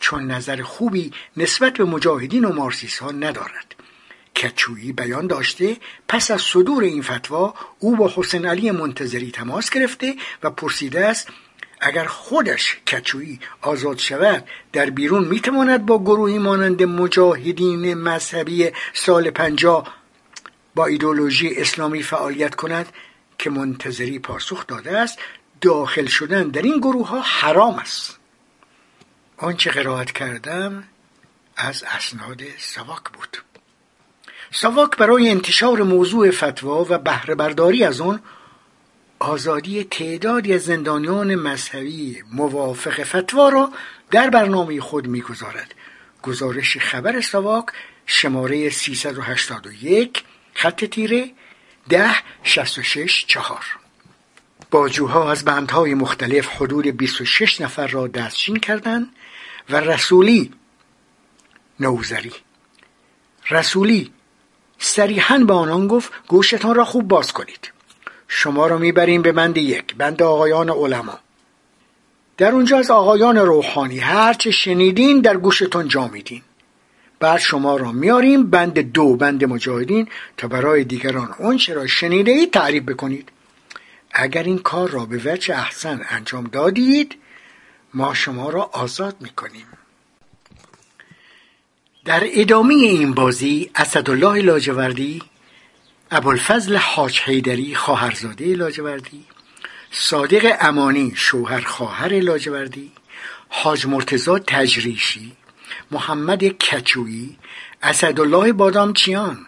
چون 0.00 0.30
نظر 0.30 0.62
خوبی 0.62 1.12
نسبت 1.36 1.72
به 1.72 1.84
مجاهدین 1.84 2.44
و 2.44 2.52
مارسیس 2.52 2.98
ها 2.98 3.10
ندارد. 3.10 3.74
کچویی 4.36 4.92
بیان 4.92 5.26
داشته 5.26 5.76
پس 6.08 6.30
از 6.30 6.42
صدور 6.42 6.82
این 6.82 7.02
فتوا 7.02 7.54
او 7.78 7.96
با 7.96 8.12
حسین 8.16 8.46
علی 8.46 8.70
منتظری 8.70 9.30
تماس 9.30 9.70
گرفته 9.70 10.14
و 10.42 10.50
پرسیده 10.50 11.06
است 11.06 11.28
اگر 11.84 12.04
خودش 12.04 12.76
کچویی 12.86 13.40
آزاد 13.62 13.98
شود 13.98 14.44
در 14.72 14.90
بیرون 14.90 15.24
می‌تواند 15.24 15.86
با 15.86 15.98
گروهی 15.98 16.38
مانند 16.38 16.82
مجاهدین 16.82 17.94
مذهبی 17.94 18.70
سال 18.92 19.30
پنجاه 19.30 19.94
با 20.74 20.86
ایدولوژی 20.86 21.54
اسلامی 21.56 22.02
فعالیت 22.02 22.54
کند 22.54 22.86
که 23.38 23.50
منتظری 23.50 24.18
پاسخ 24.18 24.66
داده 24.66 24.98
است 24.98 25.18
داخل 25.60 26.06
شدن 26.06 26.48
در 26.48 26.62
این 26.62 26.78
گروه 26.78 27.08
ها 27.08 27.20
حرام 27.20 27.74
است. 27.74 28.18
آنچه 29.36 29.70
قرائت 29.70 30.12
کردم 30.12 30.84
از 31.56 31.84
اسناد 31.96 32.42
سواک 32.58 33.02
بود. 33.12 33.38
سواک 34.50 34.96
برای 34.96 35.30
انتشار 35.30 35.82
موضوع 35.82 36.30
فتوا 36.30 36.86
و 36.90 36.98
بهره 36.98 37.34
برداری 37.34 37.84
از 37.84 38.00
آن 38.00 38.22
آزادی 39.22 39.84
تعدادی 39.84 40.54
از 40.54 40.62
زندانیان 40.62 41.34
مذهبی 41.34 42.22
موافق 42.32 43.02
فتوا 43.02 43.48
را 43.48 43.72
در 44.10 44.30
برنامه 44.30 44.80
خود 44.80 45.06
می‌گذارد. 45.06 45.74
گزارش 46.22 46.76
خبر 46.76 47.20
ساواک 47.20 47.66
شماره 48.06 48.70
381 48.70 50.24
خط 50.54 50.84
تیره 50.84 51.30
ده 51.88 52.14
شست 52.44 52.82
شش 52.82 53.26
چهار. 53.26 53.64
باجوها 54.70 55.30
از 55.30 55.44
بندهای 55.44 55.94
مختلف 55.94 56.48
حدود 56.48 56.86
26 56.86 57.60
نفر 57.60 57.86
را 57.86 58.08
دستچین 58.08 58.56
کردند 58.56 59.08
و 59.70 59.76
رسولی 59.76 60.52
نوزری 61.80 62.32
رسولی 63.50 64.12
صریحا 64.78 65.38
به 65.38 65.54
آنان 65.54 65.86
گفت 65.88 66.12
گوشتان 66.28 66.74
را 66.74 66.84
خوب 66.84 67.08
باز 67.08 67.32
کنید. 67.32 67.71
شما 68.34 68.66
را 68.66 68.78
می‌بریم 68.78 69.22
به 69.22 69.32
بند 69.32 69.58
یک 69.58 69.96
بند 69.96 70.22
آقایان 70.22 70.70
علما. 70.70 71.18
در 72.36 72.52
اونجا 72.52 72.78
از 72.78 72.90
آقایان 72.90 73.36
روحانی 73.36 73.98
هرچه 73.98 74.50
شنیدین 74.50 75.20
در 75.20 75.36
گوشتون 75.36 75.88
جا 75.88 76.08
میدین. 76.08 76.42
بعد 77.20 77.40
شما 77.40 77.76
را 77.76 77.92
میاریم 77.92 78.50
بند 78.50 78.78
دو 78.78 79.16
بند 79.16 79.44
مجاهدین 79.44 80.08
تا 80.36 80.48
برای 80.48 80.84
دیگران. 80.84 81.34
اونچه 81.38 81.74
را 81.74 81.86
شنیده 81.86 82.32
ای 82.32 82.46
تعریف 82.46 82.82
بکنید. 82.82 83.28
اگر 84.12 84.42
این 84.42 84.58
کار 84.58 84.90
را 84.90 85.04
به 85.04 85.20
وجه 85.24 85.58
احسن 85.58 86.00
انجام 86.10 86.44
دادید 86.44 87.16
ما 87.94 88.14
شما 88.14 88.50
را 88.50 88.62
آزاد 88.72 89.16
می‌کنیم. 89.20 89.66
در 92.04 92.22
ادامه 92.24 92.74
این 92.74 93.14
بازی 93.14 93.70
اسدالله 93.74 94.42
لاجوردی 94.42 95.22
ابوالفضل 96.14 96.76
حاج 96.76 97.20
حیدری 97.20 97.74
خواهرزاده 97.74 98.54
لاجوردی 98.54 99.24
صادق 99.90 100.56
امانی 100.60 101.12
شوهر 101.16 101.60
خواهر 101.60 102.20
لاجوردی 102.20 102.92
حاج 103.48 103.86
مرتزا 103.86 104.38
تجریشی 104.38 105.32
محمد 105.90 106.44
کچویی 106.44 107.36
اسدالله 107.82 108.52
بادامچیان 108.52 109.46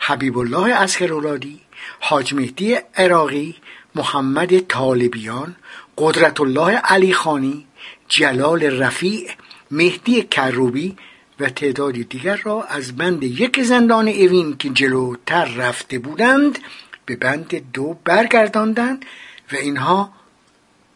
حبیب 0.00 0.38
الله 0.38 0.74
اسخرولادی 0.74 1.60
حاج 2.00 2.34
مهدی 2.34 2.76
عراقی 2.94 3.54
محمد 3.94 4.58
طالبیان 4.58 5.56
قدرت 5.98 6.40
الله 6.40 6.76
علی 6.76 7.12
خانی 7.12 7.66
جلال 8.08 8.62
رفیع 8.62 9.30
مهدی 9.70 10.22
کروبی 10.22 10.96
و 11.40 11.48
تعدادی 11.48 12.04
دیگر 12.04 12.36
را 12.36 12.62
از 12.62 12.96
بند 12.96 13.22
یک 13.22 13.62
زندان 13.62 14.08
اوین 14.08 14.56
که 14.56 14.68
جلوتر 14.68 15.44
رفته 15.44 15.98
بودند 15.98 16.58
به 17.06 17.16
بند 17.16 17.72
دو 17.72 17.98
برگرداندند 18.04 19.04
و 19.52 19.56
اینها 19.56 20.12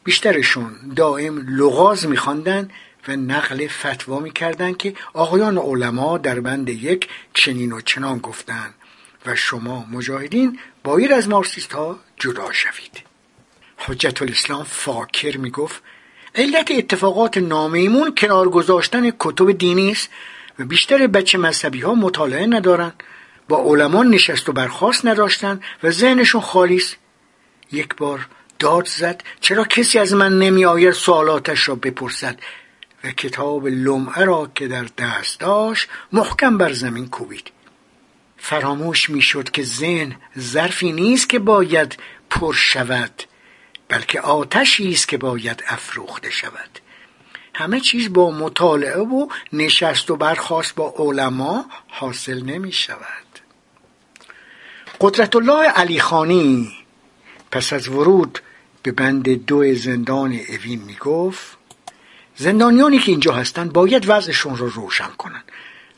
بیشترشون 0.05 0.72
دائم 0.97 1.38
لغاز 1.49 2.07
میخواندند 2.07 2.70
و 3.09 3.16
نقل 3.16 3.68
فتوا 3.68 4.18
می‌کردند 4.18 4.76
که 4.76 4.95
آقایان 5.12 5.59
علما 5.59 6.18
در 6.18 6.41
بند 6.41 6.68
یک 6.68 7.09
چنین 7.34 7.72
و 7.72 7.80
چنان 7.80 8.18
گفتند 8.18 8.74
و 9.26 9.36
شما 9.36 9.86
مجاهدین 9.93 10.59
باید 10.84 11.12
از 11.12 11.28
مارسیست 11.28 11.72
ها 11.72 11.99
جدا 12.16 12.53
شوید. 12.53 13.03
حجت 13.76 14.22
الاسلام 14.22 14.64
فاکر 14.64 15.36
می‌گفت 15.38 15.82
علت 16.35 16.70
اتفاقات 16.70 17.39
نامیمون 17.39 18.14
کنار 18.14 18.49
گذاشتن 18.49 19.11
کتب 19.18 19.53
دینی 19.53 19.91
است 19.91 20.11
و 20.59 20.64
بیشتر 20.64 21.07
بچه 21.07 21.39
مذهبی 21.39 21.81
ها 21.81 21.95
مطالعه 21.95 22.47
ندارن 22.47 22.93
با 23.49 23.62
علما 23.64 24.03
نشست 24.03 24.49
و 24.49 24.53
برخواست 24.53 25.07
نداشتن 25.07 25.61
و 25.83 25.91
ذهنشون 25.91 26.41
خالی 26.41 26.76
است. 26.76 26.97
یک 27.72 27.97
بار 27.97 28.28
داد 28.59 28.87
زد 28.87 29.22
چرا 29.41 29.64
کسی 29.64 29.99
از 29.99 30.14
من 30.14 30.39
نمی 30.39 30.64
آید 30.64 30.93
سوالاتش 30.93 31.68
را 31.68 31.74
بپرسد؟ 31.74 32.39
و 33.05 33.11
کتاب 33.11 33.66
لمعه 33.66 34.24
را 34.24 34.51
که 34.55 34.68
در 34.68 34.87
دست 34.99 35.41
داشت 35.41 35.89
محکم 36.12 36.59
بر 36.59 36.72
زمین 36.72 37.09
کوبید. 37.09 37.51
فراموش 38.39 39.11
می‌شد 39.11 39.51
که 39.51 39.62
ذهن 39.62 40.16
ظرفی 40.39 40.93
نیست 40.93 41.28
که 41.28 41.39
باید 41.39 41.99
پر 42.31 42.55
شود. 42.55 43.22
بلکه 43.91 44.20
آتشی 44.20 44.93
است 44.93 45.09
که 45.09 45.18
باید 45.18 45.64
افروخته 45.68 46.30
شود. 46.30 46.80
همه 47.55 47.80
چیز 47.80 48.12
با 48.12 48.30
مطالعه 48.30 49.01
و 49.01 49.26
نشست 49.53 50.11
و 50.11 50.16
برخواست 50.16 50.74
با 50.74 50.95
علما 50.99 51.64
حاصل 51.88 52.43
نمی 52.43 52.72
شود. 52.72 53.41
قدرت 55.01 55.36
الله 55.36 55.68
علی 55.68 56.01
خانی 56.01 56.72
پس 57.51 57.72
از 57.72 57.88
ورود 57.88 58.38
به 58.82 58.93
بند 58.93 59.47
دو 59.47 59.74
زندان 59.74 60.41
اوین 60.49 60.80
می 60.82 60.95
گفت 60.95 61.57
زندانیانی 62.36 62.99
که 62.99 63.11
اینجا 63.11 63.32
هستند 63.32 63.72
باید 63.72 64.05
وضعشون 64.09 64.57
رو 64.57 64.68
روشن 64.68 65.11
کنند 65.18 65.45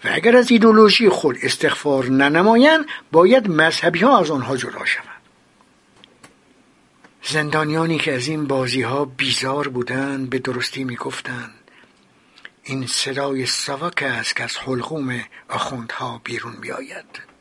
و 0.04 0.08
اگر 0.12 0.36
از 0.36 0.50
ایدولوژی 0.50 1.08
خود 1.08 1.36
استغفار 1.42 2.04
ننمایند 2.04 2.86
باید 3.12 3.48
مذهبی 3.48 3.98
ها 3.98 4.18
از 4.18 4.30
آنها 4.30 4.56
جدا 4.56 4.84
شوند. 4.84 5.11
زندانیانی 7.24 7.98
که 7.98 8.14
از 8.14 8.28
این 8.28 8.46
بازی 8.46 8.82
ها 8.82 9.04
بیزار 9.04 9.68
بودند 9.68 10.30
به 10.30 10.38
درستی 10.38 10.84
می‌گفتند. 10.84 11.54
این 12.64 12.86
صدای 12.86 13.46
سواک 13.46 14.02
است 14.02 14.36
که 14.36 14.44
از 14.44 14.56
حلقوم 14.56 15.20
آخوندها 15.48 16.20
بیرون 16.24 16.56
میآید 16.60 17.32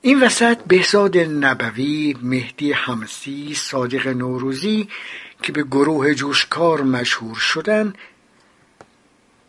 این 0.00 0.22
وسط 0.22 0.58
بهزاد 0.58 1.18
نبوی 1.18 2.16
مهدی 2.22 2.72
حمسی 2.72 3.54
صادق 3.54 4.06
نوروزی 4.06 4.88
که 5.42 5.52
به 5.52 5.62
گروه 5.62 6.14
جوشکار 6.14 6.82
مشهور 6.82 7.36
شدن 7.36 7.92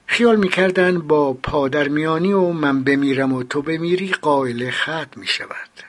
خیال 0.06 0.36
می‌کردن 0.36 1.00
با 1.00 1.34
پادرمیانی 1.34 2.34
و 2.34 2.52
من 2.52 2.84
بمیرم 2.84 3.34
و 3.34 3.44
تو 3.44 3.62
بمیری 3.62 4.12
قائل 4.12 4.70
خط 4.70 5.18
می 5.18 5.28
شود 5.28 5.85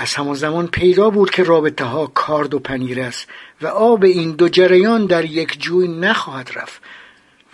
از 0.00 0.14
همان 0.14 0.34
زمان 0.34 0.66
پیدا 0.66 1.10
بود 1.10 1.30
که 1.30 1.42
رابطه 1.42 1.84
ها 1.84 2.06
کارد 2.06 2.54
و 2.54 2.58
پنیر 2.58 3.00
است 3.00 3.28
و 3.62 3.66
آب 3.66 4.04
این 4.04 4.30
دو 4.32 4.48
جریان 4.48 5.06
در 5.06 5.24
یک 5.24 5.62
جوی 5.62 5.88
نخواهد 5.88 6.50
رفت. 6.54 6.82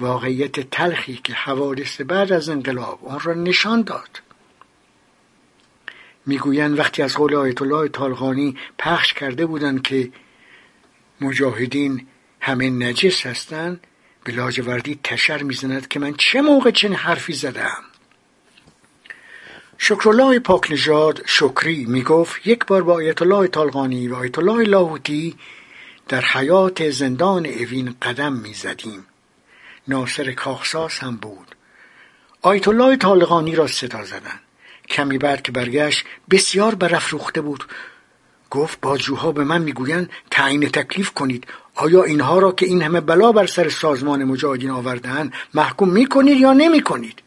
واقعیت 0.01 0.61
تلخی 0.61 1.21
که 1.25 1.33
حوادث 1.33 2.01
بعد 2.01 2.33
از 2.33 2.49
انقلاب 2.49 3.05
آن 3.07 3.21
را 3.21 3.35
نشان 3.35 3.83
داد. 3.83 4.23
می‌گویند 6.27 6.79
وقتی 6.79 7.03
از 7.03 7.15
قول 7.15 7.35
آیت 7.35 7.63
الله 7.63 7.89
طالقانی 7.89 8.57
پخش 8.79 9.13
کرده 9.13 9.47
بودند 9.47 9.83
که 9.83 10.11
مجاهدین 11.21 12.07
همه 12.41 12.71
نجس 12.71 13.27
هستند 13.27 13.87
به 14.25 14.81
تشر 15.03 15.43
می‌زند 15.43 15.89
که 15.89 16.01
من 16.01 16.15
چه 16.19 16.41
موقع 16.41 16.71
چنین 16.71 16.95
حرفی 16.95 17.33
زدم. 17.33 17.85
شکرالله 19.79 20.39
پاک 20.39 20.73
نژاد 20.73 21.23
شکری 21.27 21.85
می‌گفت 21.85 22.47
یک 22.47 22.67
بار 22.67 22.83
با 22.83 22.93
آیت 22.93 23.23
الله 23.23 23.47
طالقانی 23.47 24.09
و 24.09 24.15
آیت 24.15 24.39
الله 24.39 24.65
لاهوتی 24.65 25.37
در 26.09 26.25
حیات 26.25 26.91
زندان 26.91 27.47
اوین 27.47 27.95
قدم 28.03 28.33
می‌زدیم. 28.33 29.07
ناصر 29.89 30.33
کاخساس 30.33 30.99
هم 30.99 31.17
بود. 31.17 31.55
آیت 32.43 32.69
الله 32.69 32.97
طالقانی 32.97 33.55
را 33.55 33.67
صدا 33.67 34.05
زدن. 34.05 34.41
کمی 34.89 35.19
بعد 35.19 35.43
که 35.43 35.53
برگشت 35.53 36.05
بسیار 36.31 36.75
برافروخته 36.75 37.41
بود. 37.41 37.65
گفت 38.51 38.81
بازجوها 38.81 39.33
به 39.33 39.45
من 39.45 39.63
می‌گویند 39.63 40.11
تعیین 40.31 40.69
تکلیف 40.69 41.11
کنید. 41.11 41.47
آیا 41.75 42.03
اینها 42.03 42.39
را 42.39 42.53
که 42.53 42.67
این 42.67 42.83
همه 42.83 43.01
بلا 43.01 43.33
بر 43.33 43.47
سر 43.47 43.69
سازمان 43.69 44.25
مجاهدین 44.25 44.71
آوردهاند 44.71 45.33
محکوم 45.55 45.91
می‌کنید 45.91 46.41
یا 46.41 46.53
نمی‌کنید؟ 46.53 47.23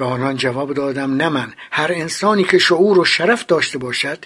به 0.00 0.06
آنان 0.06 0.36
جواب 0.36 0.74
دادم 0.74 1.14
نه 1.14 1.28
من. 1.28 1.52
هر 1.70 1.92
انسانی 1.92 2.44
که 2.44 2.58
شعور 2.58 2.98
و 2.98 3.04
شرف 3.04 3.46
داشته 3.46 3.78
باشد 3.78 4.24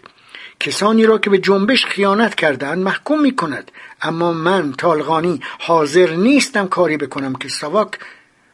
کسانی 0.60 1.06
را 1.06 1.18
که 1.18 1.30
به 1.30 1.38
جنبش 1.38 1.86
خیانت 1.86 2.34
کردند 2.34 2.82
محکوم 2.82 3.20
می 3.20 3.36
کند 3.36 3.70
اما 4.02 4.32
من 4.32 4.72
طالقانی 4.72 5.40
حاضر 5.58 6.10
نیستم 6.10 6.68
کاری 6.68 6.96
بکنم 6.96 7.34
که 7.34 7.48
سواک 7.48 7.98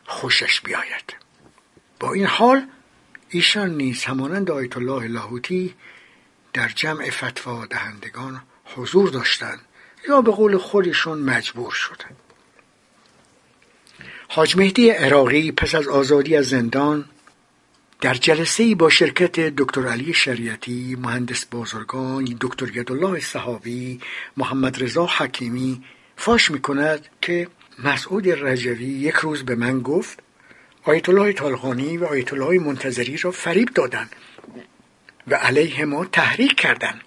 خوشش 0.07 0.61
بیاید. 0.61 1.15
با 2.01 2.13
این 2.13 2.27
حال 2.27 2.67
ایشان 3.29 3.71
نیز 3.71 4.05
همانند 4.05 4.51
آیت 4.51 4.77
الله 4.77 5.09
لاهوتی 5.09 5.75
در 6.53 6.69
جمع 6.69 7.11
فتوا 7.11 7.67
دهندگان 7.67 8.43
حضور 8.77 9.09
داشتند 9.09 9.61
یا 10.09 10.23
به 10.23 10.31
قول 10.31 10.57
خودشون 10.57 11.19
مجبور 11.19 11.73
شدند. 11.73 12.30
حاج 14.33 14.57
مهدی 14.57 14.91
عراقی 14.91 15.53
پس 15.53 15.75
از 15.75 15.89
آزادی 15.89 16.37
از 16.37 16.47
زندان 16.47 17.05
در 18.01 18.15
جلسه 18.15 18.75
با 18.75 18.89
شرکت 18.89 19.41
دکتر 19.41 19.87
علی 19.87 20.15
شریعتی 20.15 20.97
مهندس 21.01 21.45
بازرگان 21.45 22.37
دکتر 22.41 22.77
یدالله 22.77 23.21
صحابی 23.21 24.01
محمد 24.37 24.83
رضا 24.83 25.07
حکیمی 25.07 25.85
فاش 26.17 26.51
می 26.51 26.61
کند 26.61 27.07
که 27.21 27.49
مسعود 27.85 28.29
رجوی 28.29 28.85
یک 28.85 29.15
روز 29.15 29.43
به 29.43 29.55
من 29.55 29.81
گفت 29.81 30.23
آیت 30.85 31.09
الله 31.09 31.33
طالقانی 31.33 31.97
و 31.97 32.05
آیت 32.05 32.33
الله 32.33 32.59
منتظری 32.59 33.17
را 33.17 33.31
فریب 33.31 33.69
دادند 33.75 34.17
و 35.27 35.35
علیه 35.35 35.85
ما 35.85 36.05
تحریک 36.05 36.55
کردند 36.55 37.01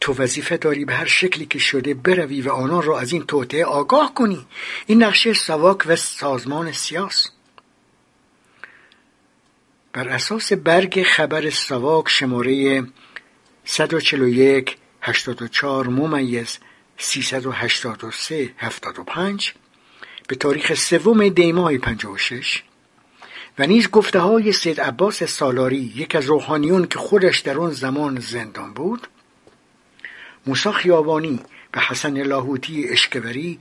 تو 0.00 0.12
وظیفه 0.12 0.56
داری 0.56 0.84
به 0.84 0.94
هر 0.94 1.06
شکلی 1.06 1.46
که 1.46 1.58
شده 1.58 1.94
بروی 1.94 2.42
و 2.42 2.50
آنان 2.50 2.82
را 2.82 3.00
از 3.00 3.12
این 3.12 3.26
توطعه 3.26 3.64
آگاه 3.64 4.14
کنی. 4.14 4.46
این 4.86 5.02
نقشه 5.02 5.32
سواک 5.32 5.78
و 5.86 5.96
سازمان 5.96 6.72
سیاس 6.72 7.28
بر 9.92 10.08
اساس 10.08 10.52
برگ 10.52 11.02
خبر 11.02 11.50
سواک 11.50 12.08
شماره 12.08 12.84
141 13.64 14.76
84 15.02 15.86
ممیز 15.88 16.58
383 16.98 18.54
75 18.58 19.54
به 20.28 20.36
تاریخ 20.36 20.74
سوم 20.74 21.28
دیماه 21.28 21.78
56 21.78 22.62
و 23.58 23.66
نیز 23.66 23.90
گفته 23.90 24.18
های 24.18 24.52
سید 24.52 24.80
عباس 24.80 25.22
سالاری 25.22 25.92
یک 25.96 26.14
از 26.14 26.24
روحانیون 26.24 26.86
که 26.86 26.98
خودش 26.98 27.38
در 27.38 27.58
آن 27.58 27.70
زمان 27.70 28.20
زندان 28.20 28.74
بود 28.74 29.08
موسی 30.50 30.72
خیابانی 30.72 31.40
و 31.74 31.80
حسن 31.80 32.22
لاهوتی 32.22 32.88
اشکوری 32.88 33.58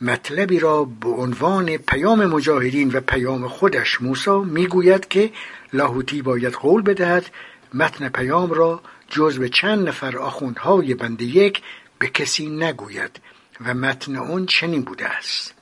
مطلبی 0.00 0.58
را 0.58 0.84
به 0.84 1.08
عنوان 1.08 1.76
پیام 1.76 2.26
مجاهدین 2.26 2.90
و 2.90 3.00
پیام 3.00 3.48
خودش 3.48 4.02
موسی 4.02 4.30
می‌گوید 4.30 5.08
که 5.08 5.32
لاهوتی 5.72 6.22
باید 6.22 6.52
قول 6.52 6.82
بدهد 6.82 7.30
متن 7.74 8.08
پیام 8.08 8.50
را 8.50 8.82
جز 9.08 9.38
به 9.38 9.48
چند 9.48 9.88
نفر 9.88 10.18
آخوندهای 10.18 10.94
بند 10.94 11.22
یک 11.22 11.62
به 11.98 12.08
کسی 12.08 12.46
نگوید 12.46 13.20
و 13.60 13.74
متن 13.74 14.16
اون 14.16 14.46
چنین 14.46 14.82
بوده 14.82 15.08
است. 15.08 15.54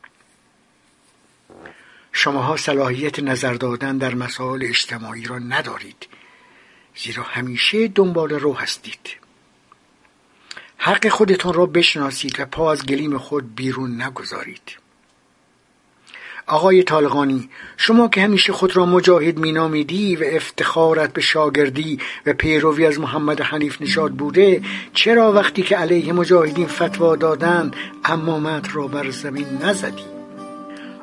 شماها 2.13 2.57
صلاحیت 2.57 3.19
نظر 3.19 3.55
دادن 3.55 3.99
در 3.99 4.15
مسائل 4.15 4.65
اجتماعی 4.65 5.25
را 5.25 5.39
ندارید 5.39 6.07
زیرا 6.97 7.23
همیشه 7.23 7.89
دنبال 7.89 8.31
رو 8.31 8.55
هستید. 8.55 9.20
حق 10.83 11.09
خودتان 11.09 11.55
را 11.55 11.67
بشناسید 11.67 12.41
و 12.41 12.45
پا 12.45 12.73
از 12.73 12.87
گلیم 12.87 13.19
خود 13.19 13.55
بیرون 13.55 14.03
نگذارید. 14.03 14.77
آقای 16.47 16.83
طالقانی 16.83 17.49
شما 17.77 18.09
که 18.09 18.21
همیشه 18.23 18.53
خود 18.53 18.77
را 18.77 18.87
مجاهد 18.87 19.39
مینامیدی 19.39 20.17
و 20.17 20.25
افتخارت 20.25 21.13
به 21.13 21.21
شاگردی 21.21 21.99
و 22.27 22.33
پیروی 22.33 22.87
از 22.87 23.01
محمد 23.01 23.41
حنیف 23.41 23.83
نشاد 23.83 24.13
بوده 24.13 24.63
چرا 24.95 25.33
وقتی 25.33 25.63
که 25.63 25.77
علیه 25.77 26.13
مجاهدین 26.13 26.67
فتوا 26.67 27.17
دادن 27.17 27.71
امامت 28.05 28.77
را 28.77 28.87
بر 28.87 29.11
زمین 29.11 29.47
نزدی؟ 29.63 30.05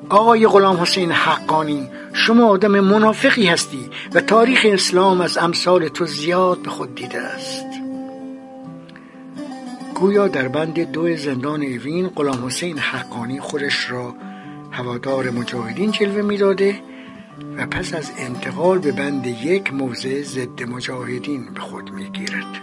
آقای 0.09 0.47
غلام 0.47 0.77
حسین 0.77 1.11
حقانی 1.11 1.89
شما 2.13 2.47
آدم 2.47 2.79
منافقی 2.79 3.45
هستی 3.45 3.89
و 4.13 4.21
تاریخ 4.21 4.65
اسلام 4.69 5.21
از 5.21 5.37
امثال 5.37 5.87
تو 5.87 6.05
زیاد 6.05 6.61
به 6.61 6.69
خود 6.69 6.95
دیده 6.95 7.21
است. 7.21 7.86
گویا 9.99 10.27
در 10.27 10.47
بند 10.47 10.91
دو 10.91 11.15
زندان 11.15 11.63
اوین 11.63 12.07
غلام 12.07 12.45
حسین 12.45 12.77
حقانی 12.77 13.39
خودش 13.39 13.91
را 13.91 14.15
هوادار 14.71 15.29
مجاهدین 15.29 15.91
جلوه 15.91 16.21
می‌داده 16.21 16.79
و 17.57 17.65
پس 17.65 17.93
از 17.93 18.11
انتقال 18.17 18.79
به 18.79 18.91
بند 18.91 19.27
یک 19.27 19.73
موضع 19.73 20.21
ضد 20.21 20.63
مجاهدین 20.63 21.45
به 21.53 21.59
خود 21.59 21.91
می‌گیرد. 21.91 22.61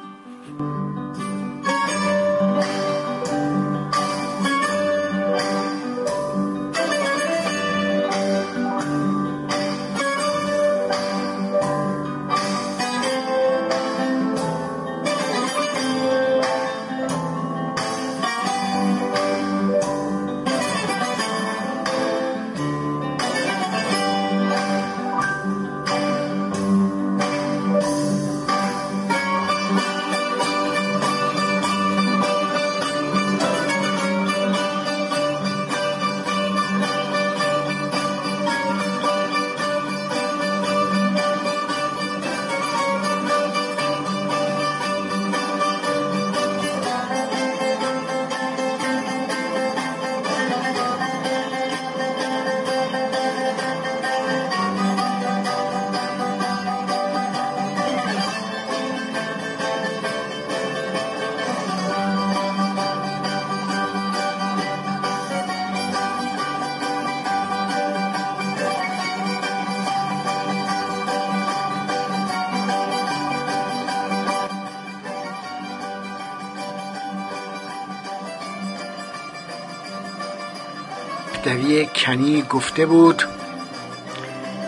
مهدوی 81.46 81.86
کنی 81.86 82.42
گفته 82.42 82.86
بود 82.86 83.22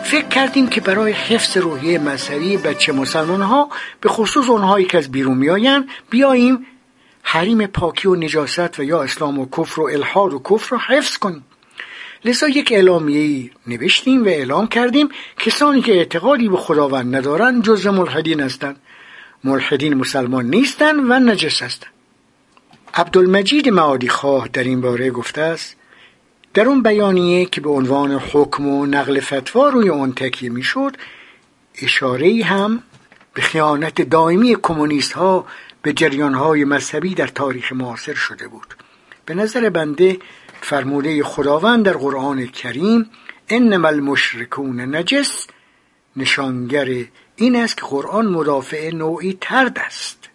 فکر 0.03 0.27
کردیم 0.27 0.67
که 0.67 0.81
برای 0.81 1.11
حفظ 1.11 1.57
روحیه 1.57 1.99
مذهبی 1.99 2.57
بچه 2.57 2.91
مسلمان 2.91 3.41
ها 3.41 3.69
به 4.01 4.09
خصوص 4.09 4.49
اونهایی 4.49 4.85
که 4.85 4.97
از 4.97 5.11
بیرون 5.11 5.37
میآیند 5.37 5.89
بیاییم 6.09 6.65
حریم 7.21 7.67
پاکی 7.67 8.07
و 8.07 8.15
نجاست 8.15 8.79
و 8.79 8.83
یا 8.83 9.03
اسلام 9.03 9.39
و 9.39 9.45
کفر 9.57 9.81
و 9.81 9.83
الحاد 9.83 10.33
و 10.33 10.39
کفر 10.39 10.75
را 10.75 10.81
حفظ 10.87 11.17
کنیم. 11.17 11.45
لذا 12.25 12.47
یک 12.47 12.71
اعلامیه 12.71 13.51
نوشتیم 13.67 14.23
و 14.25 14.27
اعلام 14.27 14.67
کردیم 14.67 15.09
کسانی 15.39 15.81
که 15.81 15.91
اعتقادی 15.91 16.49
به 16.49 16.57
خداوند 16.57 17.15
ندارند 17.15 17.63
جز 17.63 17.87
ملحدین 17.87 18.39
هستند. 18.39 18.79
ملحدین 19.43 19.93
مسلمان 19.93 20.45
نیستند 20.45 21.11
و 21.11 21.19
نجس 21.19 21.61
هستند. 21.61 21.91
عبدالمجید 22.93 23.69
معادی 23.69 24.07
خواه 24.07 24.47
در 24.53 24.63
این 24.63 24.81
باره 24.81 25.11
گفته 25.11 25.41
است 25.41 25.76
در 26.57 26.67
اون 26.67 26.83
بیانیه 26.83 27.45
که 27.45 27.61
به 27.61 27.69
عنوان 27.69 28.11
حکم 28.11 28.67
و 28.67 28.85
نقل 28.85 29.19
فتوا 29.19 29.69
روی 29.69 29.89
اون 29.89 30.13
تکیه 30.13 30.49
می‌شد 30.49 30.97
اشاره 31.81 32.43
هم 32.43 32.83
به 33.33 33.41
خیانت 33.41 34.01
دائمی 34.01 34.55
کمونیست 34.61 35.13
ها 35.13 35.45
به 35.81 35.93
جریان 35.93 36.33
های 36.33 36.63
مذهبی 36.63 37.15
در 37.15 37.27
تاریخ 37.27 37.71
معاصر 37.71 38.13
شده 38.13 38.47
بود. 38.47 38.75
به 39.25 39.33
نظر 39.33 39.69
بنده 39.69 40.17
فرموده 40.61 41.23
خداوند 41.23 41.85
در 41.85 41.97
قرآن 41.97 42.47
کریم 42.47 43.09
انما 43.49 43.87
المشرکون 43.87 44.95
نجس 44.95 45.47
نشانگر 46.15 47.05
این 47.35 47.55
است 47.55 47.77
که 47.77 47.85
قرآن 47.85 48.27
مدافع 48.27 48.89
نوعی 48.93 49.37
ترد 49.41 49.79
است. 49.79 50.29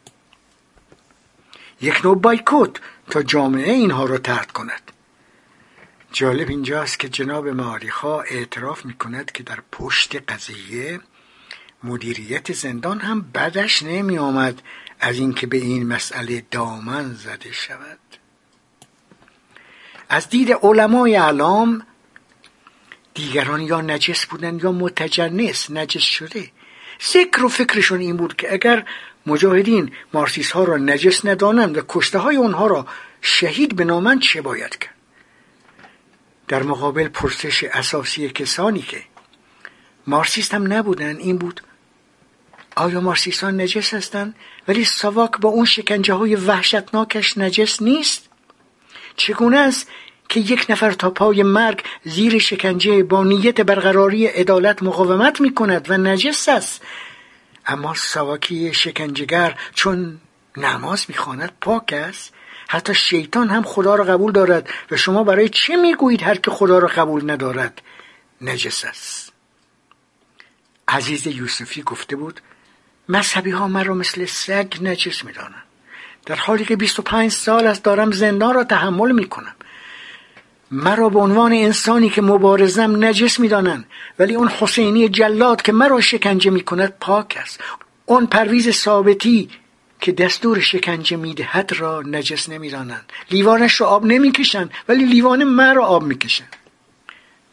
یک 1.80 2.04
نوع 2.04 2.16
بایکوت 2.16 2.80
تا 3.10 3.22
جامعه 3.22 3.72
اینها 3.72 4.04
را 4.04 4.18
ترد 4.18 4.50
کند. 4.50 4.91
جالب 6.12 6.48
اینجاست 6.48 6.98
که 6.98 7.08
جناب 7.08 7.48
ماریخا 7.48 8.20
اعتراف 8.20 8.84
می 8.84 8.94
کند 8.94 9.32
که 9.32 9.42
در 9.42 9.58
پشت 9.72 10.30
قضیه 10.30 11.00
مدیریت 11.84 12.52
زندان 12.52 13.00
هم 13.00 13.20
بدش 13.34 13.82
نمی 13.82 14.18
آمد 14.18 14.62
از 15.00 15.18
اینکه 15.18 15.46
به 15.46 15.56
این 15.56 15.86
مسئله 15.86 16.44
دامن 16.50 17.14
زده 17.14 17.52
شود. 17.52 17.98
از 20.08 20.28
دید 20.28 20.52
علمای 20.52 21.14
علام 21.14 21.86
دیگران 23.14 23.60
یا 23.60 23.80
نجس 23.80 24.26
بودن 24.26 24.58
یا 24.62 24.72
متجنس 24.72 25.70
نجس 25.70 26.02
شده. 26.02 26.50
ذکر 27.12 27.44
و 27.44 27.48
فکرشون 27.48 28.00
این 28.00 28.16
بود 28.16 28.36
که 28.36 28.52
اگر 28.52 28.84
مجاهدین 29.26 29.92
مارسیس 30.12 30.50
ها 30.50 30.64
را 30.64 30.76
نجس 30.76 31.26
ندانند 31.26 31.78
و 31.78 31.82
کشته 31.88 32.18
های 32.18 32.36
آنها 32.36 32.66
را 32.66 32.86
شهید 33.20 33.76
بنامند 33.76 34.20
چه 34.20 34.42
باید 34.42 34.78
کرد؟ 34.78 34.91
در 36.48 36.62
مقابل 36.62 37.08
پرسش 37.08 37.64
اساسی 37.64 38.28
کسانی 38.28 38.82
که 38.82 39.02
مارسیست 40.06 40.54
هم 40.54 40.72
نبودن 40.72 41.16
این 41.16 41.38
بود 41.38 41.60
آیا 42.76 43.00
مارسیستان 43.00 43.60
نجس 43.60 43.94
هستند؟ 43.94 44.34
ولی 44.68 44.84
ساواک 44.84 45.38
با 45.38 45.48
اون 45.48 45.64
شکنجه 45.64 46.14
های 46.14 46.34
وحشتناکش 46.34 47.38
نجس 47.38 47.82
نیست؟ 47.82 48.28
چگونه 49.16 49.58
است 49.58 49.88
که 50.28 50.40
یک 50.40 50.66
نفر 50.68 50.92
تا 50.92 51.10
پای 51.10 51.42
مرگ 51.42 51.84
زیر 52.04 52.38
شکنجه 52.38 53.02
با 53.02 53.24
نیت 53.24 53.60
برقراری 53.60 54.26
عدالت 54.26 54.82
مقاومت 54.82 55.40
می 55.40 55.54
کند 55.54 55.90
و 55.90 55.96
نجس 55.96 56.48
است؟ 56.48 56.82
اما 57.66 57.94
سواکی 57.94 58.74
شکنجگر 58.74 59.58
چون 59.74 60.20
نماز 60.56 61.04
می‌خواند 61.08 61.52
پاک 61.60 61.92
است؟ 61.92 62.34
حتی 62.72 62.94
شیطان 62.94 63.48
هم 63.48 63.62
خدا 63.62 63.94
را 63.94 64.04
قبول 64.04 64.32
دارد. 64.32 64.68
و 64.90 64.96
شما 64.96 65.24
برای 65.24 65.48
چه 65.48 65.76
می‌گویید 65.76 66.22
هر 66.22 66.34
که 66.34 66.50
خدا 66.50 66.78
را 66.78 66.88
قبول 66.88 67.30
ندارد؟ 67.30 67.82
نجس 68.40 68.84
است. 68.84 69.32
عزیز 70.88 71.26
یوسفی 71.26 71.82
گفته 71.82 72.16
بود 72.16 72.40
مذهبی 73.08 73.50
ها 73.50 73.68
مرا 73.68 73.94
مثل 73.94 74.24
سگ 74.24 74.66
نجس 74.82 75.24
می‌دانند. 75.24 75.62
در 76.26 76.34
حالی 76.34 76.64
که 76.64 76.76
25 76.76 77.30
سال 77.30 77.66
است 77.66 77.82
دارم 77.82 78.10
زندان 78.10 78.54
را 78.54 78.64
تحمل 78.64 79.12
می‌کنم. 79.12 79.54
مرا 80.70 81.08
به 81.08 81.18
عنوان 81.18 81.52
انسانی 81.52 82.10
که 82.10 82.22
مبارزم 82.22 83.04
نجس 83.04 83.40
می‌دانند. 83.40 83.84
ولی 84.18 84.34
اون 84.34 84.48
حسینی 84.48 85.08
جلاد 85.08 85.62
که 85.62 85.72
مرا 85.72 86.00
شکنجه 86.00 86.50
می‌کند 86.50 86.94
پاک 87.00 87.38
است. 87.40 87.60
اون 88.06 88.26
پرویز 88.26 88.70
ثابتی 88.70 89.50
که 90.02 90.12
دستور 90.12 90.60
شکنجه 90.60 91.16
می‌دهد 91.16 91.72
را 91.72 92.02
نجس 92.02 92.48
نمی‌دانند 92.48 93.12
لیوانش 93.30 93.80
را 93.80 93.86
آب 93.86 94.04
نمی‌کشند 94.04 94.70
ولی 94.88 95.04
لیوان 95.04 95.44
مرا 95.44 95.86
آب 95.86 96.02
می‌کشند. 96.02 96.56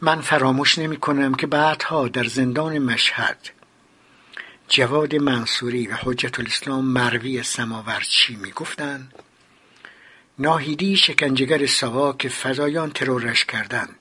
من 0.02 0.22
فراموش 0.22 0.80
نمی 0.80 0.98
کنم 0.98 1.36
که 1.36 1.48
بعدها 1.48 2.08
در 2.08 2.24
زندان 2.24 2.78
مشهد 2.78 3.38
جواد 4.68 5.16
منصوری 5.16 5.88
و 5.88 5.94
حجت 6.04 6.40
الاسلام 6.40 6.86
مروی 6.86 7.44
سماورچی 7.44 8.36
می‌گفتند؟ 8.36 9.14
ناهیدی 10.40 10.98
شکنجهگر 10.98 11.66
سوا 11.66 12.14
که 12.14 12.30
فضایان 12.30 12.92
ترورش 12.92 13.46
کردند. 13.46 13.96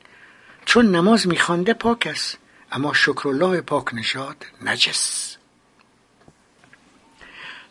چون 0.64 0.96
نماز 0.96 1.28
میخوانده 1.28 1.74
پاک 1.74 2.06
است 2.10 2.38
اما 2.72 2.94
شکرالله 2.94 3.60
پاک 3.60 3.94
نژاد 3.94 4.46
نجس. 4.62 5.27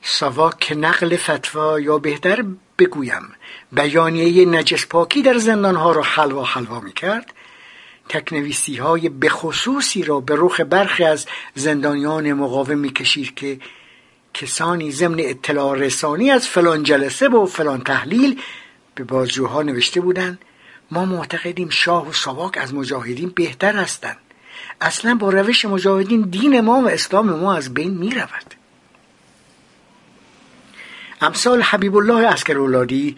سوا 0.10 0.50
که 0.60 0.76
نقل 0.76 1.18
فتوا 1.18 1.80
یا 1.80 1.98
بهتر 1.98 2.46
بگویم 2.80 3.30
بیانیه 3.72 4.46
نجس 4.46 4.88
پاکی 4.88 5.22
در 5.22 5.38
زندانها 5.38 5.92
را 5.92 6.02
حلوا 6.02 6.44
حلوا 6.44 6.80
می‌کرد. 6.80 7.34
تکنویسی 8.10 8.76
های 8.76 9.10
بخصوصی 9.10 10.04
را 10.04 10.20
به 10.20 10.36
رخ 10.38 10.60
برخی 10.60 11.04
از 11.04 11.26
زندانیان 11.56 12.34
مقاوم 12.34 12.78
می‌کشید 12.78 13.36
که 13.36 13.60
کسانی 14.34 14.92
ضمن 14.92 15.20
اطلاع 15.20 15.78
رسانی 15.78 16.30
از 16.32 16.48
فلان 16.48 16.84
جلسه 16.84 17.30
و 17.30 17.46
فلان 17.46 17.82
تحلیل 17.82 18.42
به 18.96 19.04
بازجوها 19.04 19.62
نوشته 19.62 20.02
بودند 20.02 20.40
ما 20.92 21.06
معتقدیم 21.06 21.70
شاه 21.70 22.10
و 22.10 22.14
سواک 22.14 22.58
از 22.58 22.74
مجاهدین 22.74 23.30
بهتر 23.36 23.76
هستند. 23.76 24.18
اصلا 24.82 25.16
با 25.16 25.30
روش 25.30 25.66
مجاهدین 25.66 26.22
دین 26.22 26.62
ما 26.62 26.82
و 26.82 26.90
اسلام 26.90 27.30
ما 27.30 27.56
از 27.56 27.74
بین 27.74 27.94
می 27.94 28.12
رود 28.12 28.57
امثال 31.22 31.62
حبیب 31.62 31.96
الله 31.96 32.28
اسکرولادی 32.28 33.16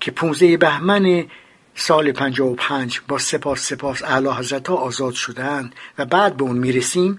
که 0.00 0.10
پونزه 0.10 0.56
بهمن 0.56 1.26
سال 1.74 2.12
55 2.12 3.00
با 3.08 3.18
سپاس 3.18 3.68
سپاس 3.68 4.02
اعلی 4.02 4.28
حضرت 4.28 4.68
ها 4.68 4.74
آزاد 4.74 5.14
شدند 5.14 5.74
و 5.98 6.04
بعد 6.04 6.36
به 6.36 6.42
اون 6.42 6.58
می‌رسیم 6.58 7.18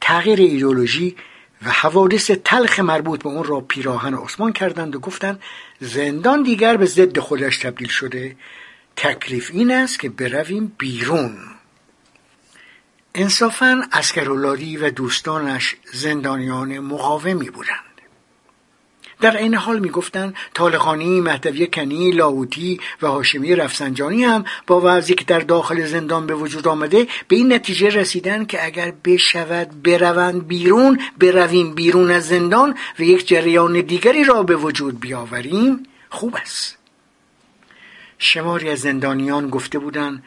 تغییر 0.00 0.38
ایدولوژی 0.40 1.16
و 1.66 1.70
حوادث 1.70 2.30
تلخ 2.44 2.80
مربوط 2.80 3.22
به 3.22 3.28
اون 3.28 3.44
را 3.44 3.60
پیراهن 3.60 4.14
عثمان 4.14 4.52
کردند 4.52 4.96
و 4.96 4.98
گفتند 4.98 5.40
زندان 5.80 6.42
دیگر 6.42 6.76
به 6.76 6.86
ضد 6.86 7.18
خودش 7.18 7.58
تبدیل 7.58 7.88
شده. 7.88 8.36
تکلیف 8.96 9.50
این 9.52 9.72
است 9.72 10.00
که 10.00 10.08
برویم 10.08 10.72
بیرون. 10.78 11.38
انصافا 13.14 13.82
اسکرولاری 13.92 14.76
و 14.76 14.90
دوستانش 14.90 15.76
زندانیان 15.92 16.78
مقاومی 16.78 17.50
بودند 17.50 17.91
در 19.22 19.36
این 19.36 19.54
حال 19.54 19.78
می‌گفتند 19.78 20.34
طالقانی 20.54 21.20
مهدوی 21.20 21.66
کنی 21.66 22.10
لاوتی 22.10 22.80
و 23.02 23.06
هاشمی 23.06 23.56
رفسنجانی 23.56 24.24
هم 24.24 24.44
با 24.66 24.80
وضعی 24.84 25.14
که 25.14 25.24
در 25.24 25.38
داخل 25.38 25.84
زندان 25.86 26.26
به 26.26 26.34
وجود 26.34 26.68
آمده 26.68 27.06
به 27.28 27.36
این 27.36 27.52
نتیجه 27.52 27.88
رسیدن 27.88 28.44
که 28.44 28.64
اگر 28.64 28.92
بشود 29.04 29.82
بروند 29.82 30.48
بیرون 30.48 31.00
برویم 31.18 31.74
بیرون 31.74 32.10
از 32.10 32.28
زندان 32.28 32.74
و 32.98 33.02
یک 33.02 33.28
جریان 33.28 33.80
دیگری 33.80 34.24
را 34.24 34.42
به 34.42 34.56
وجود 34.56 35.00
بیاوریم 35.00 35.82
خوب 36.10 36.36
است. 36.40 36.78
شماری 38.18 38.70
از 38.70 38.78
زندانیان 38.78 39.50
گفته 39.50 39.78
بودند 39.78 40.22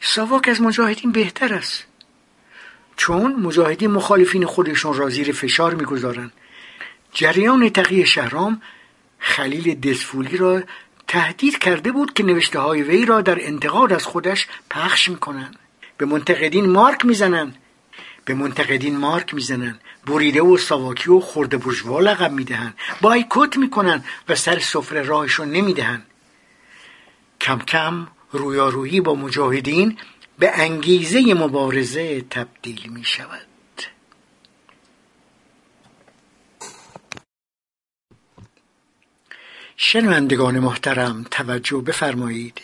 ساواک 0.00 0.48
از 0.48 0.60
مجاهدین 0.60 1.12
بهتر 1.12 1.54
است. 1.54 1.84
چون 2.96 3.34
مجاهدین 3.34 3.90
مخالفین 3.90 4.46
خودشون 4.46 4.94
را 4.94 5.08
زیر 5.08 5.32
فشار 5.32 5.74
می‌گذارند. 5.74 6.32
جریان 7.12 7.68
تقیه 7.68 8.04
شهرام 8.04 8.62
خلیل 9.18 9.80
دسفولی 9.80 10.36
را 10.36 10.62
تهدید 11.08 11.58
کرده 11.58 11.92
بود 11.92 12.12
که 12.12 12.22
نوشته 12.22 12.58
های 12.58 12.82
وی 12.82 13.06
را 13.06 13.20
در 13.20 13.46
انتقاد 13.46 13.92
از 13.92 14.06
خودش 14.06 14.46
پخش 14.70 15.08
می‌کنند. 15.08 15.58
به 15.98 16.06
منتقدین 16.06 16.70
مارک 16.70 17.04
می‌زنند. 17.04 17.56
به 18.24 18.34
منتقدین 18.34 18.96
مارک 18.96 19.34
می‌زنند. 19.34 19.80
بریده 20.06 20.42
و 20.42 20.56
ساواکی 20.56 21.10
و 21.10 21.20
خورده 21.20 21.56
برجوا 21.56 22.00
لقب 22.00 22.32
می‌دهند. 22.32 22.74
بایکوت 23.00 23.56
می‌کنند 23.56 24.04
و 24.28 24.34
سر 24.34 24.58
سفره 24.58 25.02
راهشون 25.02 25.50
نمی‌دهند. 25.50 26.06
کم 27.40 27.58
کم 27.58 28.06
رویارویی 28.32 29.00
با 29.00 29.14
مجاهدین 29.14 29.98
به 30.38 30.50
انگیزه 30.54 31.34
مبارزه 31.34 32.20
تبدیل 32.20 32.90
می 32.90 33.04
شود 33.04 33.51
شنوندگان 39.84 40.58
محترم 40.58 41.24
توجه 41.30 41.80
بفرمایید. 41.80 42.60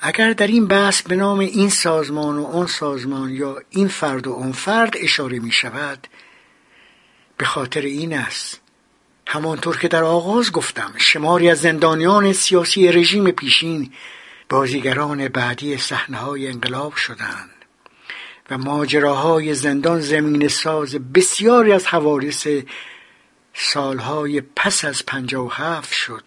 اگر 0.00 0.32
در 0.32 0.46
این 0.46 0.66
بحث 0.66 1.02
به 1.02 1.16
نام 1.16 1.38
این 1.38 1.70
سازمان 1.70 2.38
و 2.38 2.44
آن 2.44 2.66
سازمان 2.66 3.30
یا 3.30 3.62
این 3.70 3.88
فرد 3.88 4.26
و 4.26 4.32
آن 4.32 4.52
فرد 4.52 4.94
اشاره 4.96 5.38
می 5.38 5.52
شود 5.52 6.06
به 7.36 7.44
خاطر 7.44 7.80
این 7.80 8.14
است. 8.18 8.60
همانطور 9.26 9.78
که 9.78 9.88
در 9.88 10.04
آغاز 10.04 10.52
گفتم 10.52 10.92
شماری 10.96 11.50
از 11.50 11.60
زندانیان 11.60 12.32
سیاسی 12.32 12.92
رژیم 12.92 13.30
پیشین 13.30 13.92
بازیگران 14.48 15.28
بعدی 15.28 15.76
صحنه 15.76 16.16
های 16.16 16.48
انقلاب 16.48 16.96
شدند 16.96 17.50
و 18.50 18.58
ماجراهای 18.58 19.54
زندان 19.54 20.00
زمین 20.00 20.48
ساز 20.48 20.94
بسیاری 20.94 21.72
از 21.72 21.86
حوادث 21.86 22.46
سالهای 23.60 24.40
پس 24.40 24.84
از 24.84 25.06
پنجاه 25.06 25.46
و 25.46 25.48
هفت 25.48 25.92
شد. 25.92 26.24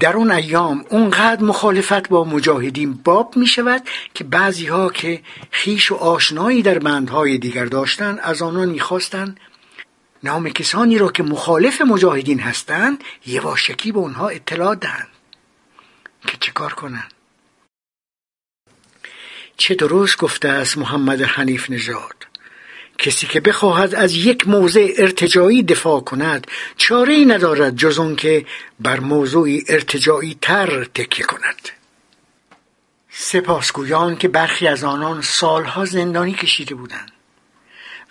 در 0.00 0.16
اون 0.16 0.30
ایام 0.30 0.84
اونقدر 0.90 1.42
مخالفت 1.42 2.08
با 2.08 2.24
مجاهدین 2.24 2.94
باب 2.94 3.36
می 3.36 3.46
شود 3.46 3.88
که 4.14 4.24
بعضی 4.24 4.66
ها 4.66 4.90
که 4.90 5.22
خیش 5.50 5.92
و 5.92 5.94
آشنایی 5.94 6.62
در 6.62 6.78
بندهای 6.78 7.38
دیگر 7.38 7.64
داشتند 7.64 8.18
از 8.22 8.42
آنان 8.42 8.68
می‌خواستند 8.68 9.40
نام 10.22 10.50
کسانی 10.50 10.98
را 10.98 11.08
که 11.08 11.22
مخالف 11.22 11.80
مجاهدین 11.80 12.40
هستند 12.40 13.04
یواشکی 13.26 13.92
به 13.92 13.98
اونها 13.98 14.28
اطلاع 14.28 14.74
دهند. 14.74 15.08
که 16.26 16.36
چه 16.40 16.52
کار 16.52 16.72
کنند 16.72 17.12
چه 19.56 19.74
درست 19.74 20.18
گفته 20.18 20.48
است 20.48 20.78
محمد 20.78 21.20
حنیف 21.20 21.70
نژاد؟ 21.70 22.31
کسی 23.02 23.26
که 23.26 23.40
بخواهد 23.40 23.94
از 23.94 24.14
یک 24.14 24.48
موضع 24.48 24.94
ارتجایی 24.98 25.62
دفاع 25.62 26.00
کند 26.00 26.46
چاره 26.76 27.14
ای 27.14 27.24
ندارد 27.24 27.76
جز 27.76 28.16
که 28.16 28.46
بر 28.80 29.00
موضوعی 29.00 29.64
ارتجایی 29.68 30.38
تر 30.40 30.84
تکیه 30.84 31.26
کند. 31.26 31.68
سپاسگویان 33.10 34.16
که 34.16 34.28
برخی 34.28 34.68
از 34.68 34.84
آنان 34.84 35.22
سالها 35.22 35.84
زندانی 35.84 36.32
کشیده 36.32 36.74
بودند 36.74 37.12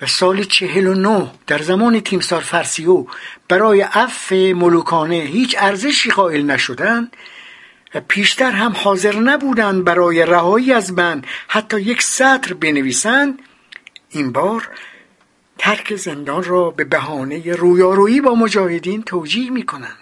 و 0.01 0.05
سال 0.05 0.43
چهل 0.43 0.87
و 0.87 0.93
نه 0.93 1.31
در 1.47 1.61
زمان 1.61 1.99
تیمسار 1.99 2.41
فرسیو 2.41 3.05
برای 3.49 3.81
عفو 3.81 4.35
ملوکانه 4.35 5.15
هیچ 5.15 5.55
ارزشی 5.59 6.11
قائل 6.11 6.41
نشدند 6.41 7.15
و 7.95 8.01
پیشتر 8.07 8.51
هم 8.51 8.71
حاضر 8.71 9.15
نبودند 9.15 9.83
برای 9.83 10.25
رهایی 10.25 10.73
از 10.73 10.95
بند 10.95 11.27
حتی 11.47 11.81
یک 11.81 12.01
سطر 12.01 12.53
بنویسند 12.53 13.39
این 14.11 14.31
بار 14.31 14.69
ترک 15.57 15.95
زندان 15.95 16.43
را 16.43 16.69
به 16.69 16.83
بهانه 16.83 17.53
رویارویی 17.55 18.21
با 18.21 18.35
مجاهدین 18.35 19.03
توجیه 19.03 19.49
می 19.49 19.65
کنند 19.65 19.97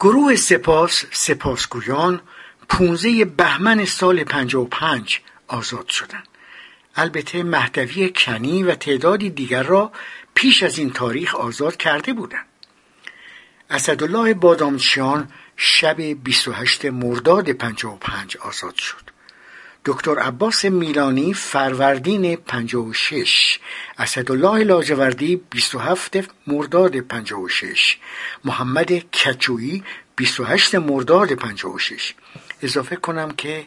گروه 0.00 0.36
سپاس 0.36 1.04
سپاسگویان 1.12 2.20
پونزه 2.68 3.24
بهمن 3.24 3.84
سال 3.84 4.24
55 4.24 5.20
آزاد 5.48 5.88
شدند. 5.88 6.28
البته 6.96 7.42
مهدوی 7.42 8.12
کنی 8.16 8.62
و 8.62 8.74
تعدادی 8.74 9.30
دیگر 9.30 9.62
را 9.62 9.92
پیش 10.34 10.62
از 10.62 10.78
این 10.78 10.90
تاریخ 10.90 11.34
آزاد 11.34 11.76
کرده 11.76 12.12
بودند. 12.12 12.46
اسدالله 13.70 14.34
بادامچیان 14.34 15.28
شب 15.56 16.00
28 16.00 16.84
مرداد 16.84 17.52
55 17.52 18.36
آزاد 18.36 18.74
شد. 18.74 19.05
دکتر 19.88 20.18
عباس 20.18 20.64
میلانی 20.64 21.34
فروردین 21.34 22.36
56 22.36 23.58
اسدالله 23.98 24.64
لاجوردی 24.64 25.36
27 25.36 26.16
مرداد 26.46 26.96
56 26.96 27.98
محمد 28.44 28.92
کچویی 28.92 29.84
28 30.16 30.74
مرداد 30.74 31.32
56 31.32 32.14
اضافه 32.62 32.96
کنم 32.96 33.30
که 33.30 33.66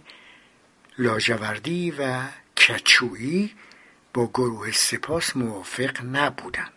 لاجوردی 0.98 1.92
و 1.92 2.22
کچویی 2.58 3.52
با 4.14 4.28
گروه 4.28 4.72
سپاس 4.72 5.36
موافق 5.38 6.06
نبودند 6.12 6.74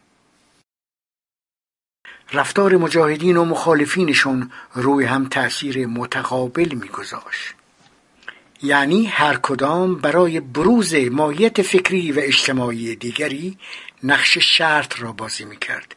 رفتار 2.32 2.76
مجاهدین 2.76 3.36
و 3.36 3.44
مخالفینشون 3.44 4.50
روی 4.74 5.04
هم 5.04 5.28
تأثیر 5.28 5.86
متقابل 5.86 6.74
میگذاشت. 6.74 7.61
یعنی 8.62 9.04
هر 9.04 9.36
کدام 9.36 9.94
برای 9.94 10.40
بروز 10.40 10.94
ماهیت 10.94 11.62
فکری 11.62 12.12
و 12.12 12.20
اجتماعی 12.22 12.96
دیگری 12.96 13.58
نقش 14.02 14.38
شرط 14.38 15.00
را 15.00 15.12
بازی 15.12 15.44
می‌کرد. 15.44 15.96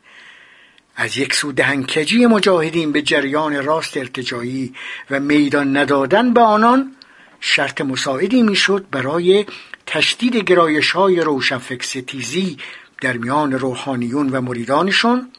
از 0.95 1.17
یک 1.17 1.33
سو 1.33 1.51
دهنکجی 1.51 2.25
مجاهدین 2.25 2.91
به 2.91 3.01
جریان 3.01 3.65
راست 3.65 3.97
ارتجایی 3.97 4.73
و 5.09 5.19
میدان 5.19 5.77
ندادن 5.77 6.33
به 6.33 6.41
آنان 6.41 6.95
شرط 7.39 7.81
مساعدی 7.81 8.41
می‌شد 8.41 8.85
برای 8.91 9.45
تشدید 9.85 10.35
گرایش 10.35 10.91
های 10.91 11.21
روشنفکر 11.21 11.83
ستیزی 11.83 12.57
در 13.01 13.17
میان 13.17 13.51
روحانیون 13.51 14.29
و 14.29 14.41
مریدانشان 14.41 15.31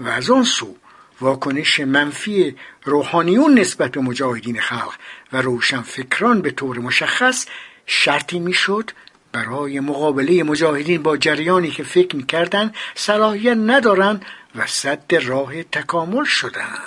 و 0.00 0.08
از 0.08 0.30
آن 0.30 0.44
سو 0.44 0.76
واکنش 1.20 1.80
منفی 1.80 2.56
روحانیون 2.84 3.58
نسبت 3.58 3.90
به 3.90 4.00
مجاهدین 4.00 4.60
خلق 4.60 4.94
و 5.32 5.42
روشنفکران 5.42 6.42
به 6.42 6.50
طور 6.50 6.78
مشخص 6.78 7.46
شرطی 7.86 8.38
می‌شد 8.38 8.90
برای 9.32 9.80
مقابله 9.80 10.42
مجاهدین 10.42 11.02
با 11.02 11.16
جریانی 11.16 11.70
که 11.70 11.82
فکر 11.82 12.16
می‌کردند 12.16 12.74
صلاحیت 12.94 13.56
ندارند 13.56 14.24
و 14.54 14.66
صد 14.66 15.14
راه 15.14 15.62
تکامل 15.62 16.24
شدن. 16.24 16.78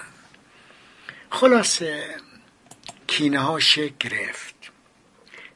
خلاصه 1.29 2.03
کینه 3.07 3.39
ها 3.39 3.59
شکل 3.59 3.93
گرفت. 3.99 4.55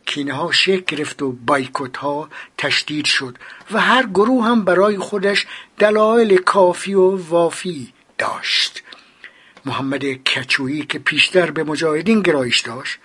کینه 0.06 0.34
ها 0.34 0.52
شکل 0.52 0.96
گرفت 0.96 1.22
و 1.22 1.32
بایکوت 1.32 1.98
ها 1.98 2.30
تشدید 2.58 3.06
شد 3.06 3.38
و 3.72 3.80
هر 3.80 4.06
گروه 4.06 4.46
هم 4.46 4.66
برای 4.66 4.98
خودش 4.98 5.48
دلایل 5.78 6.38
کافی 6.38 6.94
و 6.94 7.18
وافی 7.30 7.94
داشت. 8.18 8.84
محمد 9.66 10.06
کچویی 10.06 10.86
که 10.86 11.00
پیشتر 11.00 11.52
به 11.52 11.64
مجاهدین 11.64 12.22
گرایش 12.22 12.60
داشت 12.60 13.00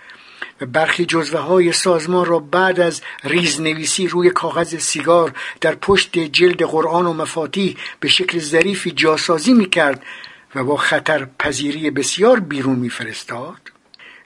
و 0.61 0.65
برخی 0.65 1.05
جزوه 1.05 1.39
های 1.39 1.71
سازمان 1.71 2.25
را 2.25 2.39
بعد 2.39 2.79
از 2.79 3.01
ریزنویسی 3.23 4.07
روی 4.07 4.29
کاغذ 4.29 4.75
سیگار 4.75 5.33
در 5.61 5.75
پشت 5.75 6.19
جلد 6.19 6.63
قرآن 6.63 7.05
و 7.05 7.13
مفاتی 7.13 7.77
به 7.99 8.07
شکل 8.07 8.39
ظریفی 8.39 8.91
جاسازی 8.91 9.53
می‌کرد 9.53 10.03
و 10.55 10.63
با 10.63 10.77
خطر 10.77 11.27
پذیری 11.39 11.89
بسیار 11.91 12.39
بیرون 12.39 12.75
میفرستاد. 12.75 13.71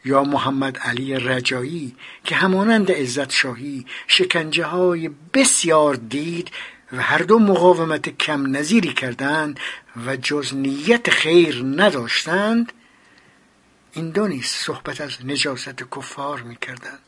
یا 0.06 0.23
محمد 0.23 0.77
علی 0.77 1.15
رجایی 1.15 1.95
که 2.23 2.35
همانند 2.35 2.91
عزت 2.91 3.31
شاهی 3.31 3.85
شکنجه 4.07 4.65
های 4.65 5.10
بسیار 5.34 5.95
دید 5.95 6.51
و 6.93 7.01
هر 7.01 7.17
دو 7.17 7.39
مقاومت 7.39 8.09
کم 8.09 8.55
نظیری 8.55 8.93
کردند 8.93 9.59
و 10.05 10.15
جز 10.15 10.53
نیت 10.53 11.09
خیر 11.09 11.63
نداشتند 11.75 12.73
این 13.93 14.09
دو 14.09 14.27
نیست 14.27 14.55
صحبت 14.65 15.01
از 15.01 15.11
نجاست 15.25 15.83
کفار 15.95 16.41
می‌کردند. 16.41 16.99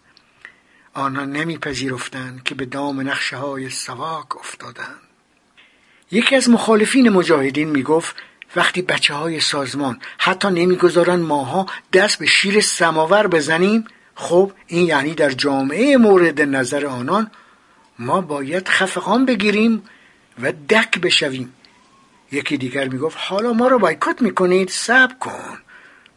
آنها 0.94 1.26
نمیپذیرفتند 1.26 2.44
که 2.44 2.56
به 2.56 2.66
دام 2.66 3.10
نقشه 3.10 3.38
های 3.38 3.70
سواک 3.70 4.38
افتادند. 4.38 5.02
یکی 6.12 6.36
از 6.36 6.50
مخالفین 6.50 7.10
مجاهدین 7.10 7.70
می‌گفت 7.70 8.16
وقتی 8.56 8.82
بچه 8.82 9.14
های 9.14 9.40
سازمان 9.40 10.00
حتی 10.18 10.48
نمی‌گذارن 10.48 11.20
ماها 11.20 11.66
دست 11.94 12.20
به 12.20 12.26
شیر 12.26 12.62
سماور 12.62 13.28
بزنیم 13.28 13.86
خب 14.16 14.52
این 14.68 14.88
یعنی 14.88 15.14
در 15.14 15.30
جامعه 15.30 15.98
مورد 15.98 16.42
نظر 16.42 16.86
آنان 16.86 17.32
ما 18.02 18.22
باید 18.22 18.68
خفقان 18.68 19.26
بگیریم 19.26 19.84
و 20.42 20.52
دک 20.52 21.00
بشویم. 21.00 21.54
یکی 22.32 22.58
دیگر 22.58 22.88
می‌گفت 22.88 23.18
حالا 23.20 23.54
ما 23.54 23.68
رو 23.68 23.80
بایکوت 23.80 24.22
می‌کنید 24.22 24.70
صبر 24.70 25.14
کن. 25.14 25.60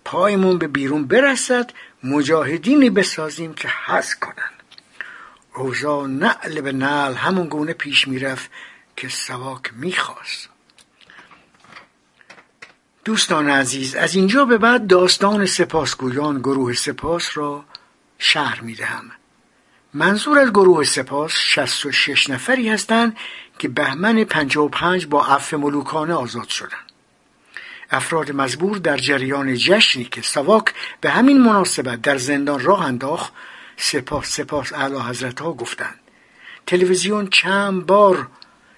پایمون 0.05 0.59
به 0.59 0.69
بیرون 0.69 1.05
برسد 1.05 1.70
مجاهدینی 2.05 2.90
بسازیم 2.90 3.55
که 3.55 3.69
حس 3.86 4.15
کنن 4.15 4.51
اوضاع 5.55 6.06
نعل 6.06 6.61
به 6.61 6.73
نعل 6.73 7.15
همون 7.15 7.48
گونه 7.48 7.73
پیش 7.73 8.09
می‌رفت 8.09 8.51
که 8.97 9.09
سواک 9.09 9.70
می‌خواست. 9.74 10.48
دوستان 13.05 13.51
عزیز 13.51 13.94
از 13.94 14.15
اینجا 14.15 14.44
به 14.44 14.59
بعد 14.59 14.86
داستان 14.86 15.47
سپاسگویان 15.47 16.39
گروه 16.39 16.73
سپاس 16.73 17.36
را 17.39 17.65
شهر 18.19 18.61
می‌دهم. 18.61 19.11
منظور 19.96 20.38
از 20.38 20.50
گروه 20.50 20.84
سپاس 20.84 21.32
66 21.32 22.30
نفری 22.30 22.68
هستند 22.68 23.16
که 23.58 23.68
بهمن 23.68 24.24
55 24.24 25.06
با 25.06 25.26
عفو 25.26 25.58
ملوکانه 25.58 26.14
آزاد 26.14 26.48
شدند. 26.48 26.92
افراد 27.90 28.32
مزبور 28.32 28.78
در 28.78 28.96
جریان 28.96 29.54
جشنی 29.54 30.04
که 30.04 30.22
سواک 30.22 30.74
به 31.00 31.10
همین 31.10 31.40
مناسبت 31.42 32.02
در 32.02 32.18
زندان 32.18 32.60
راه 32.60 32.86
انداخت 32.86 33.32
سپاس 33.76 34.26
سپاس 34.26 34.72
اعلی 34.72 34.98
حضرت 34.98 35.40
ها 35.40 35.52
گفتند. 35.52 36.00
تلویزیون 36.66 37.26
چند 37.26 37.86
بار 37.86 38.28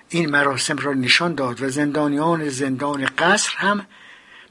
این 0.08 0.30
مراسم 0.30 0.76
را 0.76 0.92
نشان 0.92 1.34
داد 1.34 1.62
و 1.62 1.68
زندانیان 1.68 2.48
زندان 2.48 3.06
قصر 3.18 3.52
هم 3.56 3.86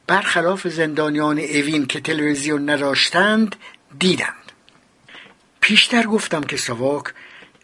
برخلاف 0.08 0.68
زندانیان 0.68 1.40
اوین 1.40 1.86
که 1.86 2.00
تلویزیون 2.00 2.70
نداشتند 2.70 3.56
دیدند. 4.00 4.45
پیشتر 5.66 6.04
گفتم 6.04 6.42
که 6.42 6.58
سواک 6.58 7.04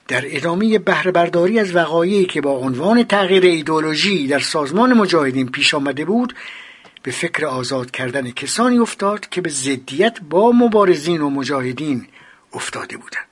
در 0.07 0.23
ادامه 0.25 0.79
بهره 0.79 1.11
برداری 1.11 1.59
از 1.59 1.75
وقایعی 1.75 2.25
که 2.25 2.41
با 2.41 2.51
عنوان 2.51 3.03
تغییر 3.03 3.43
ایدولوژی 3.43 4.27
در 4.27 4.39
سازمان 4.39 4.93
مجاهدین 4.93 5.51
پیش 5.51 5.73
آمده 5.73 6.05
بود 6.05 6.35
به 7.03 7.11
فکر 7.11 7.45
آزاد 7.45 7.91
کردن 7.91 8.31
کسانی 8.31 8.79
افتاد 8.79 9.29
که 9.29 9.41
به 9.41 9.49
ضدیت 9.49 10.17
با 10.29 10.51
مبارزین 10.51 11.21
و 11.21 11.29
مجاهدین 11.29 12.07
افتاده 12.53 12.97
بودند. 12.97 13.30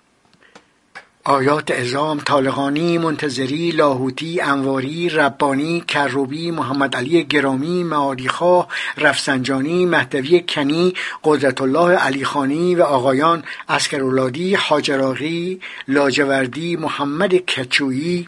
آیات 1.23 1.71
ازام 1.71 2.19
طالقانی 2.19 2.97
منتظری 2.97 3.71
لاهوتی 3.71 4.41
انواری 4.41 5.09
ربانی 5.09 5.81
کروبی 5.87 6.51
محمد 6.51 6.95
علی 6.95 7.23
گرامی 7.23 7.83
معادیخواه 7.83 8.67
رفسنجانی 8.97 9.85
مهدوی 9.85 10.39
کنی 10.49 10.93
قدرت 11.23 11.61
الله 11.61 11.95
علیخانی 11.95 12.75
و 12.75 12.83
آقایان 12.83 13.43
اسکرولادی 13.69 14.55
حاجراغی 14.55 15.59
لاجوردی 15.87 16.75
محمد 16.75 17.35
کچویی 17.35 18.27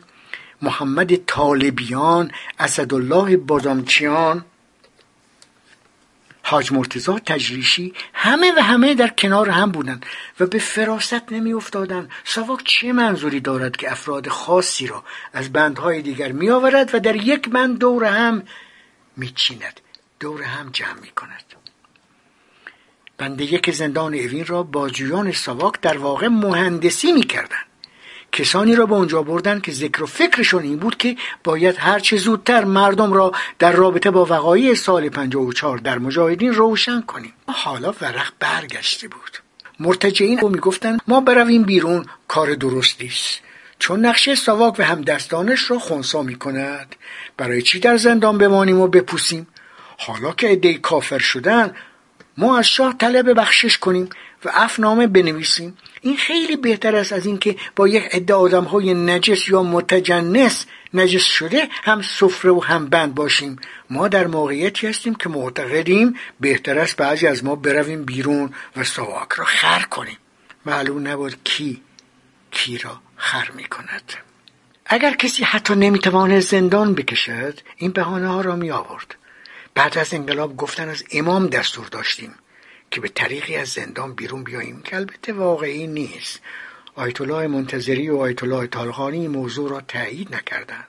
محمد 0.61 1.15
طالبیان 1.25 2.31
اسدالله 2.59 3.37
بادامچیان 3.37 4.45
حاج 6.51 6.71
مرتزا 6.73 7.19
تجریشی 7.19 7.93
همه 8.13 8.51
و 8.57 8.59
همه 8.59 8.95
در 8.95 9.07
کنار 9.07 9.49
هم 9.49 9.71
بودند 9.71 10.05
و 10.39 10.45
به 10.45 10.59
فراست 10.59 11.31
نمی 11.31 11.53
افتادن 11.53 12.09
سواک 12.23 12.63
چه 12.65 12.93
منظوری 12.93 13.39
دارد 13.39 13.77
که 13.77 13.91
افراد 13.91 14.27
خاصی 14.27 14.87
را 14.87 15.03
از 15.33 15.53
بندهای 15.53 16.01
دیگر 16.01 16.31
می 16.31 16.49
آورد 16.49 16.95
و 16.95 16.99
در 16.99 17.15
یک 17.15 17.49
بند 17.49 17.79
دور 17.79 18.05
هم 18.05 18.43
می 19.17 19.29
چیند 19.29 19.81
دور 20.19 20.41
هم 20.43 20.69
جمع 20.69 20.99
می 21.01 21.09
کند 21.09 21.43
بند 23.17 23.41
یک 23.41 23.71
زندان 23.71 24.13
اوین 24.13 24.45
را 24.45 24.63
بازجویان 24.63 25.31
سواک 25.31 25.81
در 25.81 25.97
واقع 25.97 26.27
مهندسی 26.27 27.11
می 27.11 27.23
کردن. 27.23 27.70
کسانی 28.31 28.75
را 28.75 28.85
به 28.85 28.93
اونجا 28.93 29.23
بردن 29.23 29.59
که 29.59 29.71
ذکر 29.71 30.03
و 30.03 30.05
فکرشون 30.05 30.63
این 30.63 30.77
بود 30.77 30.97
که 30.97 31.15
باید 31.43 31.75
هرچه 31.77 32.17
زودتر 32.17 32.63
مردم 32.63 33.13
را 33.13 33.31
در 33.59 33.71
رابطه 33.71 34.11
با 34.11 34.25
وقایع 34.25 34.73
سال 34.73 35.09
54 35.09 35.77
در 35.77 35.99
مجاهدین 35.99 36.53
روشن 36.53 37.01
کنیم. 37.01 37.33
حالا 37.47 37.93
ورق 38.01 38.33
برگشته 38.39 39.07
بود. 39.07 39.37
مرتجعین 39.79 40.39
او 40.39 40.49
می‌گفتن 40.49 40.97
ما 41.07 41.21
برویم 41.21 41.63
بیرون 41.63 42.05
کار 42.27 42.53
درستی 42.53 43.07
است. 43.07 43.39
چون 43.79 44.05
نقشه 44.05 44.35
ساواک 44.35 44.79
و 44.79 44.83
همدستانش 44.83 45.71
را 45.71 45.79
خونسا 45.79 46.21
می 46.21 46.35
کند 46.35 46.95
برای 47.37 47.61
چی 47.61 47.79
در 47.79 47.97
زندان 47.97 48.37
بمانیم 48.37 48.79
و 48.79 48.87
بپوسیم؟ 48.87 49.47
حالا 49.97 50.31
که 50.31 50.47
عدهای 50.47 50.77
کافر 50.77 51.19
شدن 51.19 51.75
ما 52.37 52.57
از 52.57 52.67
شاه 52.67 52.97
طلب 52.97 53.39
بخشش 53.39 53.77
کنیم. 53.77 54.09
و 54.45 54.51
افنامه 54.53 55.07
بنویسیم. 55.07 55.77
این 56.01 56.17
خیلی 56.17 56.55
بهتر 56.55 56.95
است 56.95 57.13
از 57.13 57.25
اینکه 57.25 57.55
با 57.75 57.87
یک 57.87 58.03
عده 58.11 58.33
آدم 58.33 58.63
های 58.63 58.93
نجس 58.93 59.49
یا 59.49 59.63
متجنس 59.63 60.65
نجس 60.93 61.23
شده 61.23 61.67
هم 61.83 62.01
سفره 62.01 62.51
و 62.51 62.59
هم 62.59 62.85
بند 62.85 63.15
باشیم. 63.15 63.55
ما 63.89 64.07
در 64.07 64.27
موقعیتی 64.27 64.87
هستیم 64.87 65.15
که 65.15 65.29
معتقدیم 65.29 66.15
بهتر 66.39 66.79
است 66.79 66.95
بعضی 66.95 67.27
از 67.27 67.43
ما 67.43 67.55
برویم 67.55 68.05
بیرون 68.05 68.53
و 68.77 68.83
سواک 68.83 69.29
را 69.37 69.45
خر 69.45 69.81
کنیم. 69.81 70.17
معلوم 70.65 71.07
نبود 71.07 71.35
کی 71.43 71.81
کی 72.51 72.77
را 72.77 73.01
خر 73.15 73.51
می 73.55 73.63
کند 73.63 74.13
اگر 74.85 75.13
کسی 75.13 75.43
حتی 75.43 75.75
نمی‌تواند 75.75 76.39
زندان 76.39 76.93
بکشد 76.93 77.59
این 77.77 77.91
بهانه 77.91 78.27
ها 78.27 78.41
را 78.41 78.55
می 78.55 78.71
آورد 78.71 79.15
بعد 79.75 79.97
از 79.97 80.13
انقلاب 80.13 80.57
گفتن 80.57 80.89
از 80.89 81.03
امام 81.11 81.47
دستور 81.47 81.87
داشتیم. 81.87 82.35
که 82.91 83.01
به 83.01 83.07
طریقی 83.07 83.55
از 83.55 83.67
زندان 83.67 84.13
بیرون 84.13 84.43
بیاییم. 84.43 84.81
که 84.81 84.95
البته 84.95 85.33
واقعی 85.33 85.87
نیست. 85.87 86.39
آیت 86.95 87.21
الله 87.21 87.47
منتظری 87.47 88.09
و 88.09 88.17
آیت 88.17 88.43
الله 88.43 88.67
طالقانی 88.67 89.27
موضوع 89.27 89.69
را 89.69 89.81
تایید 89.81 90.35
نکردند. 90.35 90.87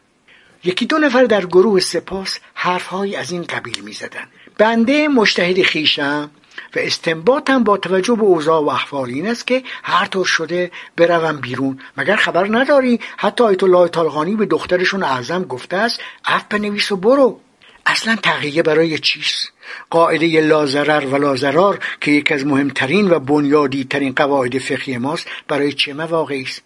یکی 0.65 0.87
دو 0.87 0.99
نفر 0.99 1.25
در 1.25 1.47
گروه 1.47 1.81
سپاس 1.81 2.39
حرفهایی 2.55 3.17
از 3.17 3.33
این 3.33 3.43
قبیل 3.43 3.81
می‌زدند. 3.85 4.29
بنده 4.59 5.09
مشتهد 5.09 5.63
خیشم 5.63 6.31
و 6.77 6.79
استنباطم 6.79 7.65
با 7.65 7.77
توجه 7.77 8.15
به 8.17 8.23
اوضاع 8.23 8.63
و 8.63 8.69
احوال 8.69 9.09
این 9.09 9.27
است 9.27 9.47
که 9.47 9.63
هر 9.83 10.07
طور 10.07 10.27
شده 10.27 10.71
بروم 10.97 11.37
بیرون. 11.37 11.81
مگر 11.97 12.17
خبر 12.17 12.47
نداری؟ 12.51 13.01
حتی 13.17 13.45
آیت 13.45 13.63
الله 13.63 13.89
طالقانی 13.89 14.37
به 14.37 14.47
دخترشون 14.47 15.03
اعظم 15.03 15.43
گفته 15.43 15.77
است 15.77 16.01
عف 16.25 16.45
بنویس 16.51 16.93
و 16.93 16.97
برو. 16.97 17.41
اصلا 17.87 18.17
تقیه 18.17 18.63
برای 18.63 18.99
چیست؟ 18.99 19.53
قاعده 19.91 20.41
لازرر 20.41 21.07
و 21.07 21.17
لازرار 21.17 21.79
که 22.01 22.11
یکی 22.11 22.35
از 22.35 22.47
مهمترین 22.47 23.11
و 23.11 23.19
بنیادی 23.19 23.85
ترین 23.85 24.13
قواعد 24.13 24.59
فقهی 24.59 24.99
ماست 24.99 25.27
برای 25.49 25.73
چه 25.73 25.95
مواقعی 25.95 26.43
است؟ 26.43 26.63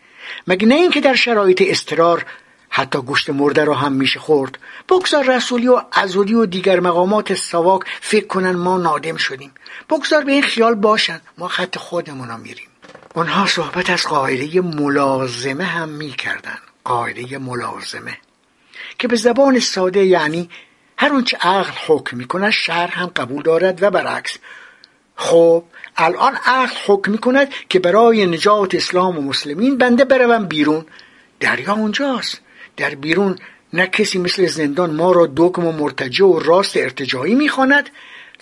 مگه 0.47 0.67
نه 0.67 0.75
اینکه 0.75 1.01
در 1.01 1.15
شرایط 1.15 1.63
استرار 1.67 2.27
حتی 2.69 2.99
گوشت 2.99 3.31
مرده 3.31 3.65
را 3.65 3.75
هم 3.75 3.93
میشه 3.93 4.21
خورد؟ 4.21 4.59
بگذار 4.89 5.37
رسولی 5.37 5.69
و 5.69 5.83
ازولی 5.93 6.35
و 6.35 6.47
دیگر 6.47 6.81
مقامات 6.81 7.35
سواک 7.35 7.83
فکر 8.01 8.27
کنن 8.27 8.51
ما 8.51 8.79
نادم 8.79 9.17
شدیم. 9.17 9.53
بگذار 9.91 10.25
به 10.25 10.33
این 10.33 10.43
خیال 10.43 10.75
باشن. 10.75 11.21
ما 11.39 11.49
خط 11.49 11.79
خودمون 11.79 12.41
میریم. 12.41 12.69
اونها 13.15 13.47
صحبت 13.47 13.91
از 13.91 14.07
قاعده 14.07 14.61
ملازمه 14.61 15.65
هم 15.65 15.89
می‌کردن. 15.89 16.59
قاعده 16.85 17.39
ملازمه. 17.39 18.19
که 18.99 19.09
به 19.09 19.17
زبان 19.17 19.59
ساده 19.59 20.05
یعنی 20.05 20.51
هر 20.99 21.13
اونچه 21.13 21.37
عقل 21.41 21.73
حکم 21.87 22.17
می‌کند 22.17 22.51
شهر 22.51 22.87
هم 22.87 23.07
قبول 23.07 23.43
دارد 23.43 23.83
و 23.83 23.91
برعکس. 23.91 24.39
خب 25.17 25.65
الان 25.97 26.35
عقل 26.45 26.77
حکم 26.87 27.13
می‌کند 27.13 27.49
که 27.69 27.79
برای 27.79 28.27
نجات 28.27 28.75
اسلام 28.75 29.19
و 29.19 29.23
مسلمین 29.23 29.79
بنده 29.79 30.05
بروم 30.05 30.47
بیرون. 30.47 30.87
دریا 31.41 31.73
اونجاست. 31.73 32.41
در 32.77 32.95
بیرون 32.95 33.39
نه 33.73 33.87
کسی 33.87 34.19
مثل 34.19 34.47
زندان 34.47 34.91
ما 34.91 35.13
را 35.13 35.33
دکم 35.37 35.67
و 35.67 35.73
مرتجع 35.73 36.25
و 36.25 36.39
راست 36.39 36.77
ارتجاعی 36.77 37.35
می‌خواند 37.35 37.91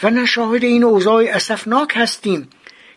و 0.03 0.11
نه 0.11 0.27
شاهد 0.27 0.65
این 0.65 0.85
اوضاع 0.85 1.25
اسفناک 1.29 1.93
هستیم 1.97 2.51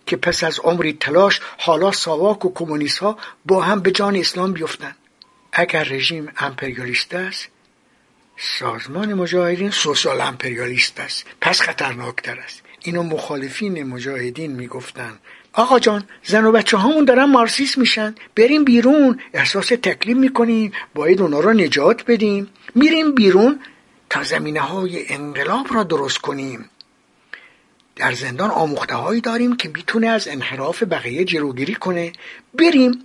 که 0.05 0.17
پس 0.17 0.43
از 0.43 0.59
عمری 0.59 0.93
تلاش 0.93 1.41
حالا 1.57 1.91
ساواک 1.91 2.45
و 2.45 2.53
کمونیست 2.53 2.97
ها 2.97 3.17
با 3.45 3.61
هم 3.61 3.79
به 3.79 3.91
جان 3.91 4.15
اسلام 4.15 4.53
بیفتند. 4.53 4.95
اگر 5.53 5.83
رژیم 5.83 6.31
امپریالیست 6.37 7.13
است 7.13 7.47
سازمان 8.37 9.13
مجاهدین 9.13 9.71
سوسیال 9.71 10.21
امپریالیست 10.21 10.99
است. 10.99 11.25
پس 11.41 11.61
خطرناکتر 11.61 12.39
است. 12.39 12.61
اینو 12.81 13.03
مخالفین 13.03 13.83
مجاهدین 13.83 14.51
می‌گفتن. 14.51 15.19
آقا 15.53 15.79
جان 15.79 16.03
زن 16.23 16.45
و 16.45 16.51
بچه 16.51 16.77
هامون 16.77 17.05
دارن 17.05 17.25
مارسیس 17.25 17.77
میشن. 17.77 18.15
بریم 18.35 18.63
بیرون. 18.63 19.19
احساس 19.33 19.67
تکلیف 19.67 20.17
می‌کنیم. 20.17 20.71
باید 20.95 21.21
اونا 21.21 21.39
رو 21.39 21.53
نجات 21.53 22.05
بدیم. 22.05 22.47
میریم 22.75 23.15
بیرون 23.15 23.59
تا 24.09 24.23
زمینه 24.23 24.59
های 24.59 25.13
انقلاب 25.13 25.73
را 25.73 25.83
درست 25.83 26.17
کنیم. 26.17 26.69
در 27.95 28.11
زندان 28.11 28.49
آموخته 28.49 28.95
هایی 28.95 29.21
داریم 29.21 29.57
که 29.57 29.69
می‌تونه 29.69 30.07
از 30.07 30.27
انحراف 30.27 30.83
بقیه 30.83 31.25
جلوگیری 31.25 31.75
کنه. 31.75 32.13
بریم. 32.53 33.03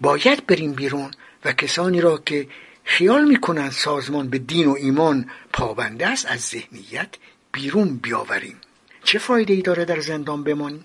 باید 0.00 0.46
بریم 0.46 0.72
بیرون 0.72 1.10
و 1.44 1.52
کسانی 1.52 2.00
را 2.00 2.18
که 2.18 2.46
خیال 2.84 3.24
می‌کنند 3.24 3.70
سازمان 3.70 4.28
به 4.28 4.38
دین 4.38 4.68
و 4.68 4.74
ایمان 4.78 5.30
پابنده 5.52 6.06
است 6.06 6.26
از 6.26 6.40
ذهنیت 6.40 7.08
بیرون 7.52 7.96
بیاوریم. 7.96 8.56
چه 9.04 9.18
فایده 9.18 9.54
ای 9.54 9.62
داره 9.62 9.84
در 9.84 10.00
زندان 10.00 10.44
بمانیم؟ 10.44 10.84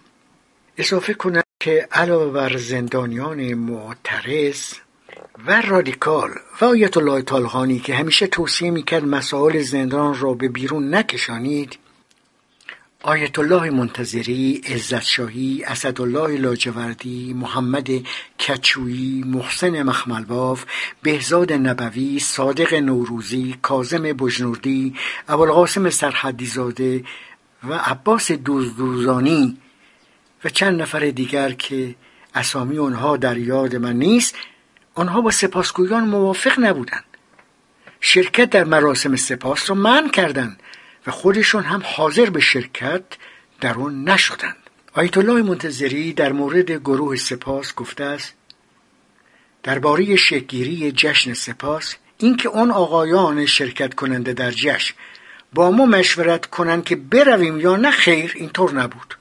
اضافه 0.77 1.13
کنم 1.13 1.43
که 1.59 1.87
علاوه 1.91 2.31
بر 2.31 2.57
زندانیان 2.57 3.53
معترض 3.53 4.73
و 5.47 5.61
رادیکال 5.61 6.29
و 6.61 6.65
آیت 6.65 6.97
الله 6.97 7.21
طالقانی 7.21 7.79
که 7.79 7.95
همیشه 7.95 8.27
توصیه 8.27 8.71
می‌کرد 8.71 9.05
مسائل 9.05 9.61
زندان 9.61 10.19
را 10.19 10.33
به 10.33 10.47
بیرون 10.47 10.95
نکشانید 10.95 11.77
آیت 13.07 13.39
الله 13.39 13.69
منتظری، 13.69 14.61
عزت 14.65 15.03
شاهی، 15.03 15.63
اسدالله 15.67 16.37
لاجوردی، 16.37 17.33
محمد 17.33 17.89
کچویی، 18.39 19.23
محسن 19.23 19.83
مخملباف، 19.83 20.65
بهزاد 21.01 21.53
نبوی، 21.53 22.19
صادق 22.19 22.73
نوروزی، 22.73 23.55
کازم 23.61 24.03
بجنوردی، 24.03 24.95
ابوالقاسم 25.27 25.89
سرحدی 25.89 26.45
زاده 26.45 27.03
و 27.69 27.73
عباس 27.73 28.31
دوزدوزانی 28.31 29.57
و 30.43 30.49
چند 30.49 30.81
نفر 30.81 30.99
دیگر 30.99 31.51
که 31.51 31.95
اسامی 32.35 32.77
آنها 32.77 33.17
در 33.17 33.37
یاد 33.37 33.75
من 33.75 33.95
نیست 33.95 34.35
آنها 34.93 35.21
با 35.21 35.31
سپاسگویان 35.31 36.03
موافق 36.03 36.59
نبودند. 36.59 37.03
شرکت 37.99 38.49
در 38.49 38.63
مراسم 38.63 39.15
سپاس 39.15 39.69
را 39.69 39.75
من 39.75 40.09
کردند. 40.09 40.59
و 41.07 41.11
خودشون 41.11 41.63
هم 41.63 41.83
حاضر 41.85 42.29
به 42.29 42.39
شرکت 42.39 43.03
در 43.61 43.73
آن 43.73 44.03
نشدند 44.03 44.55
آیت 44.93 45.17
الله 45.17 45.41
منتظری 45.41 46.13
در 46.13 46.31
مورد 46.31 46.71
گروه 46.71 47.15
سپاس 47.15 47.75
گفته 47.75 48.03
است 48.03 48.33
درباره 49.63 50.15
شکگیری 50.15 50.91
جشن 50.91 51.33
سپاس 51.33 51.95
اینکه 52.17 52.49
آن 52.49 52.71
آقایان 52.71 53.45
شرکت 53.45 53.93
کننده 53.93 54.33
در 54.33 54.51
جشن 54.51 54.95
با 55.53 55.71
ما 55.71 55.85
مشورت 55.85 56.45
کنند 56.45 56.83
که 56.83 56.95
برویم 56.95 57.59
یا 57.59 57.75
نه 57.75 57.91
خیر 57.91 58.33
اینطور 58.35 58.73
نبود. 58.73 59.17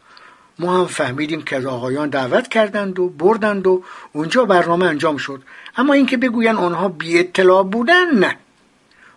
ما 0.59 0.79
هم 0.79 0.87
فهمیدیم 0.87 1.43
که 1.43 1.57
از 1.57 1.67
آقایان 1.67 2.09
دعوت 2.09 2.49
کردند 2.49 2.99
و 2.99 3.09
بردند 3.09 3.67
و 3.67 3.85
اونجا 4.13 4.45
برنامه 4.45 4.87
انجام 4.87 5.17
شد. 5.17 5.43
اما 5.77 5.93
اینکه 5.93 6.17
بگوین 6.17 6.57
آنها 6.57 6.89
بی 6.89 7.19
اطلاع 7.19 7.63
بودن 7.63 8.11
نه. 8.19 8.37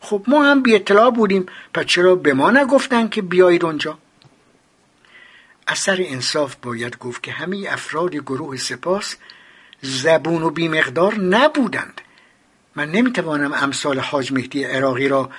خب 0.01 0.23
ما 0.27 0.43
هم 0.43 0.63
بی 0.63 0.75
اطلاع 0.75 1.11
بودیم 1.11 1.45
پس 1.73 1.85
چرا 1.85 2.15
به 2.15 2.33
ما 2.33 2.51
نگفتن 2.51 3.07
که 3.07 3.21
بیایید 3.21 3.65
اونجا؟ 3.65 3.97
اثر 5.67 5.97
انصاف 5.99 6.55
باید 6.55 6.97
گفت 6.97 7.23
که 7.23 7.31
همه 7.31 7.67
افراد 7.69 8.15
گروه 8.15 8.57
سپاس 8.57 9.15
زبون 9.81 10.43
و 10.43 10.49
بیمقدار 10.49 11.19
نبودند. 11.19 12.01
من 12.75 12.91
نمی‌توانم 12.91 13.53
امثال 13.53 13.99
حاج 13.99 14.31
مهدی 14.31 14.63
عراقی 14.63 15.07
را 15.07 15.29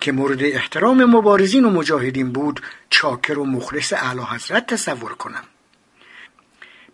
که 0.00 0.12
مورد 0.12 0.42
احترام 0.42 1.04
مبارزین 1.04 1.64
و 1.64 1.70
مجاهدین 1.70 2.32
بود 2.32 2.60
چاکر 2.90 3.38
و 3.38 3.44
مخلص 3.44 3.92
اعلی 3.92 4.20
حضرت 4.20 4.66
تصور 4.66 5.14
کنم. 5.14 5.44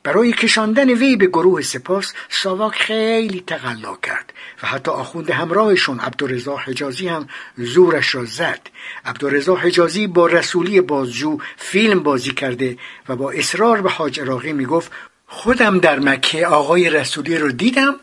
برای 0.07 0.33
کشاندن 0.33 0.91
وی 0.91 1.17
به 1.17 1.27
گروه 1.27 1.63
سپاس 1.63 2.13
ساواک 2.29 2.75
خیلی 2.75 3.45
تقلا 3.47 3.97
کرد 4.03 4.33
و 4.63 4.67
حتی 4.67 4.91
آخوند 4.91 5.31
همراهشون 5.31 6.01
عبدالرضا 6.01 6.57
حجازی 6.57 7.09
هم 7.09 7.29
زورش 7.57 8.15
را 8.15 8.25
زد. 8.25 8.61
عبدالرضا 9.05 9.55
حجازی 9.55 10.07
با 10.07 10.27
رسولی 10.27 10.81
بازجو 10.81 11.39
فیلم 11.57 12.03
بازی 12.03 12.31
کرده 12.31 12.79
و 13.09 13.17
با 13.17 13.31
اصرار 13.31 13.83
به 13.83 13.91
حاج 13.91 14.21
عراقی 14.21 14.53
می‌گفت 14.53 14.93
خودم 15.27 15.79
در 15.79 15.99
مکه 15.99 16.47
آقای 16.47 16.91
رسولی 16.91 17.39
رو 17.39 17.53
دیدم 17.53 17.95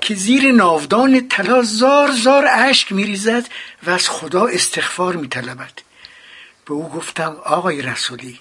که 0.00 0.14
زیر 0.14 0.52
ناودان 0.52 1.28
طلا 1.28 1.62
زار 1.62 2.10
زار 2.10 2.46
اشک 2.46 2.92
میریزد 2.92 3.44
و 3.86 3.90
از 3.90 4.08
خدا 4.08 4.46
استغفار 4.46 5.16
میطلبد. 5.16 5.72
به 6.64 6.72
او 6.72 6.88
گفتم 6.88 7.36
آقای 7.44 7.82
رسولی 7.82 8.40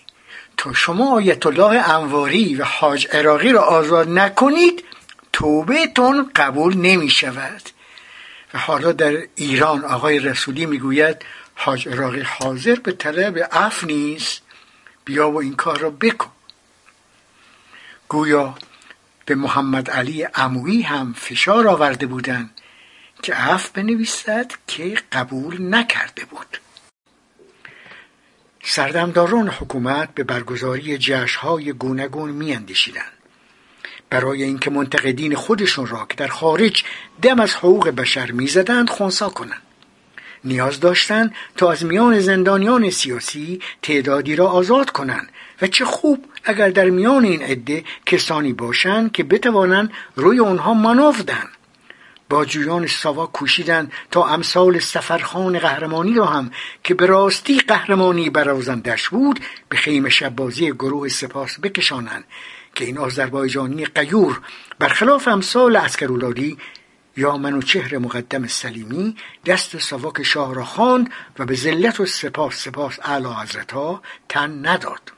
تا 0.62 0.74
شما 0.74 1.16
آیت 1.16 1.46
الله 1.46 1.90
انواری 1.90 2.56
و 2.56 2.64
حاج 2.64 3.08
عراقی 3.12 3.52
را 3.52 3.62
آزاد 3.62 4.10
نکنید 4.10 4.84
توبهتون 5.34 6.32
قبول 6.36 6.78
نمی 6.78 7.10
شود 7.10 7.62
و 8.54 8.58
حالا 8.58 8.92
در 8.92 9.24
ایران 9.36 9.86
آقای 9.86 10.20
رسولی 10.20 10.66
می‌گوید 10.66 11.18
حاج 11.56 11.88
عراقی 11.88 12.22
حاضر 12.22 12.76
به 12.76 12.92
طلب 12.92 13.50
عف 13.52 13.84
نیست. 13.84 14.42
بیا 15.06 15.32
و 15.32 15.40
این 15.40 15.56
کار 15.56 15.80
را 15.80 15.90
بکن. 15.90 16.32
گویا 18.08 18.56
به 19.26 19.36
محمد 19.36 19.90
علی 19.90 20.24
عمویی 20.24 20.82
هم 20.82 21.14
فشار 21.14 21.68
آورده 21.68 22.06
بودند 22.06 22.62
که 23.24 23.34
عف 23.34 23.70
بنویسد 23.70 24.52
که 24.68 24.98
قبول 25.12 25.76
نکرده 25.76 26.26
بود. 26.26 26.58
سردمداران 28.64 29.48
حکومت 29.48 30.16
به 30.16 30.24
برگزاری 30.24 30.98
جشنهای 30.98 31.74
گوناگون 31.74 32.30
میاندیشیدند. 32.30 33.12
برای 34.10 34.44
اینکه 34.44 34.70
منتقدین 34.70 35.36
خودشون 35.36 35.88
را 35.88 36.06
که 36.10 36.16
در 36.16 36.28
خارج 36.28 36.84
دم 37.22 37.40
از 37.40 37.56
حقوق 37.56 37.90
بشر 37.90 38.32
می‌زدند 38.32 38.90
خونسا 38.90 39.30
کنند. 39.30 39.62
نیاز 40.44 40.80
داشتند 40.80 41.36
تا 41.58 41.72
از 41.72 41.86
میان 41.86 42.20
زندانیان 42.20 42.90
سیاسی 42.90 43.62
تعدادی 43.82 44.36
را 44.36 44.48
آزاد 44.48 44.90
کنند 44.90 45.30
و 45.62 45.68
چه 45.68 45.86
خوب 45.86 46.26
اگر 46.44 46.70
در 46.70 46.90
میان 46.90 47.26
این 47.26 47.42
عده 47.42 47.84
کسانی 48.06 48.54
باشند 48.54 49.12
که 49.12 49.24
بتوانند 49.24 49.92
روی 50.16 50.40
آنها 50.40 50.74
مناف 50.74 51.22
دهند. 51.22 51.50
باجویان 52.32 52.88
ساوا 52.88 53.26
کوشیدند 53.26 53.92
تا 54.12 54.28
امثال 54.28 54.80
سفرخان 54.80 55.60
قهرمانی 55.60 56.14
را 56.14 56.26
هم 56.26 56.52
که 56.84 56.94
به 56.94 57.06
راستی 57.06 57.60
قهرمانی 57.60 58.30
برازندش 58.30 59.10
بود 59.10 59.40
به 59.70 59.78
خیم 59.78 60.10
شبازی 60.10 60.72
گروه 60.72 61.08
سپاس 61.08 61.60
بکشانند 61.60 62.24
که 62.76 62.86
این 62.86 62.98
آذربایجانی 62.98 63.86
قیور 63.86 64.42
برخلاف 64.80 65.28
امثال 65.28 65.76
اسکرولادی 65.76 66.58
یا 67.18 67.38
منوچهر 67.38 67.98
مقدم 67.98 68.48
سلیمی 68.48 69.16
دست 69.46 69.78
ساواک 69.78 70.24
شاه 70.24 70.56
را 70.56 70.66
خواند 70.66 71.10
و 71.40 71.46
به 71.46 71.56
ذلت 71.56 72.00
و 72.00 72.06
سپاس 72.06 72.64
سپاس 72.64 73.00
اعلی 73.04 73.34
حضرتها 73.42 74.02
تن 74.30 74.68
نداد. 74.68 75.12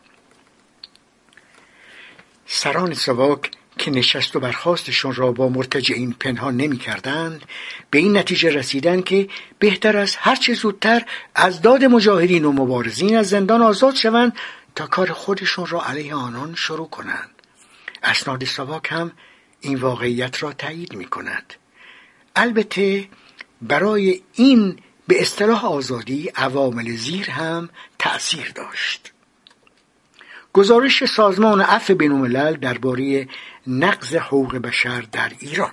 سران 2.45 2.93
سواک 2.93 3.51
که 3.77 3.91
نشست 3.91 4.35
و 4.35 4.39
برخواستشون 4.39 5.13
را 5.13 5.31
با 5.31 5.49
مرتجعین 5.49 6.15
پنهان 6.19 6.57
نمی 6.57 6.77
کردند 6.77 7.45
به 7.89 7.99
این 7.99 8.17
نتیجه 8.17 8.49
رسیدن 8.49 9.01
که 9.01 9.27
بهتر 9.59 9.97
است 9.97 10.17
هرچه 10.19 10.53
زودتر 10.53 11.05
از 11.35 11.61
داد 11.61 11.83
مجاهدین 11.83 12.45
و 12.45 12.51
مبارزین 12.51 13.17
از 13.17 13.29
زندان 13.29 13.61
آزاد 13.61 13.95
شوند 13.95 14.33
تا 14.75 14.87
کار 14.87 15.11
خودشون 15.11 15.65
را 15.65 15.85
علیه 15.85 16.15
آنان 16.15 16.55
شروع 16.55 16.89
کنند. 16.89 17.29
اسناد 18.03 18.45
سواک 18.45 18.87
هم 18.91 19.11
این 19.61 19.75
واقعیت 19.75 20.43
را 20.43 20.53
تایید 20.53 20.95
می 20.95 21.05
کند 21.05 21.53
البته 22.35 23.07
برای 23.61 24.21
این 24.33 24.79
به 25.07 25.21
اصطلاح 25.21 25.65
آزادی 25.65 26.31
عوامل 26.35 26.95
زیر 26.95 27.29
هم 27.29 27.69
تأثیر 27.99 28.51
داشت. 28.55 29.13
گزارش 30.53 31.05
سازمان 31.05 31.61
عفو 31.61 31.95
بینالملل 31.95 32.53
درباره 32.53 33.27
نقض 33.67 34.15
حقوق 34.15 34.55
بشر 34.55 35.01
در 35.11 35.31
ایران. 35.39 35.71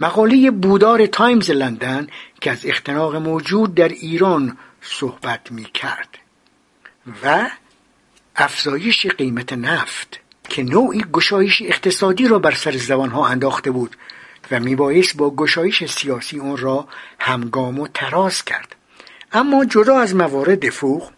مقاله 0.00 0.50
بودار 0.50 1.06
تایمز 1.06 1.50
لندن 1.50 2.06
که 2.40 2.50
از 2.50 2.66
اختناق 2.66 3.16
موجود 3.16 3.74
در 3.74 3.88
ایران 3.88 4.58
صحبت 4.80 5.52
می 5.52 5.64
کرد 5.64 6.18
و 7.24 7.50
افزایش 8.36 9.06
قیمت 9.06 9.52
نفت 9.52 10.20
که 10.48 10.62
نوعی 10.62 11.04
گشایش 11.12 11.62
اقتصادی 11.62 12.28
را 12.28 12.38
بر 12.38 12.54
سر 12.54 12.76
زبانها 12.76 13.26
انداخته 13.26 13.70
بود 13.70 13.96
و 14.50 14.60
میبایست 14.60 15.16
با 15.16 15.30
گشایش 15.30 15.84
سیاسی 15.84 16.38
اون 16.38 16.56
را 16.56 16.88
همگام 17.18 17.80
و 17.80 17.88
تراز 17.94 18.44
کرد. 18.44 18.76
اما 19.32 19.64
جدا 19.64 19.98
از 19.98 20.14
موارد 20.14 20.70
فوق 20.70 21.10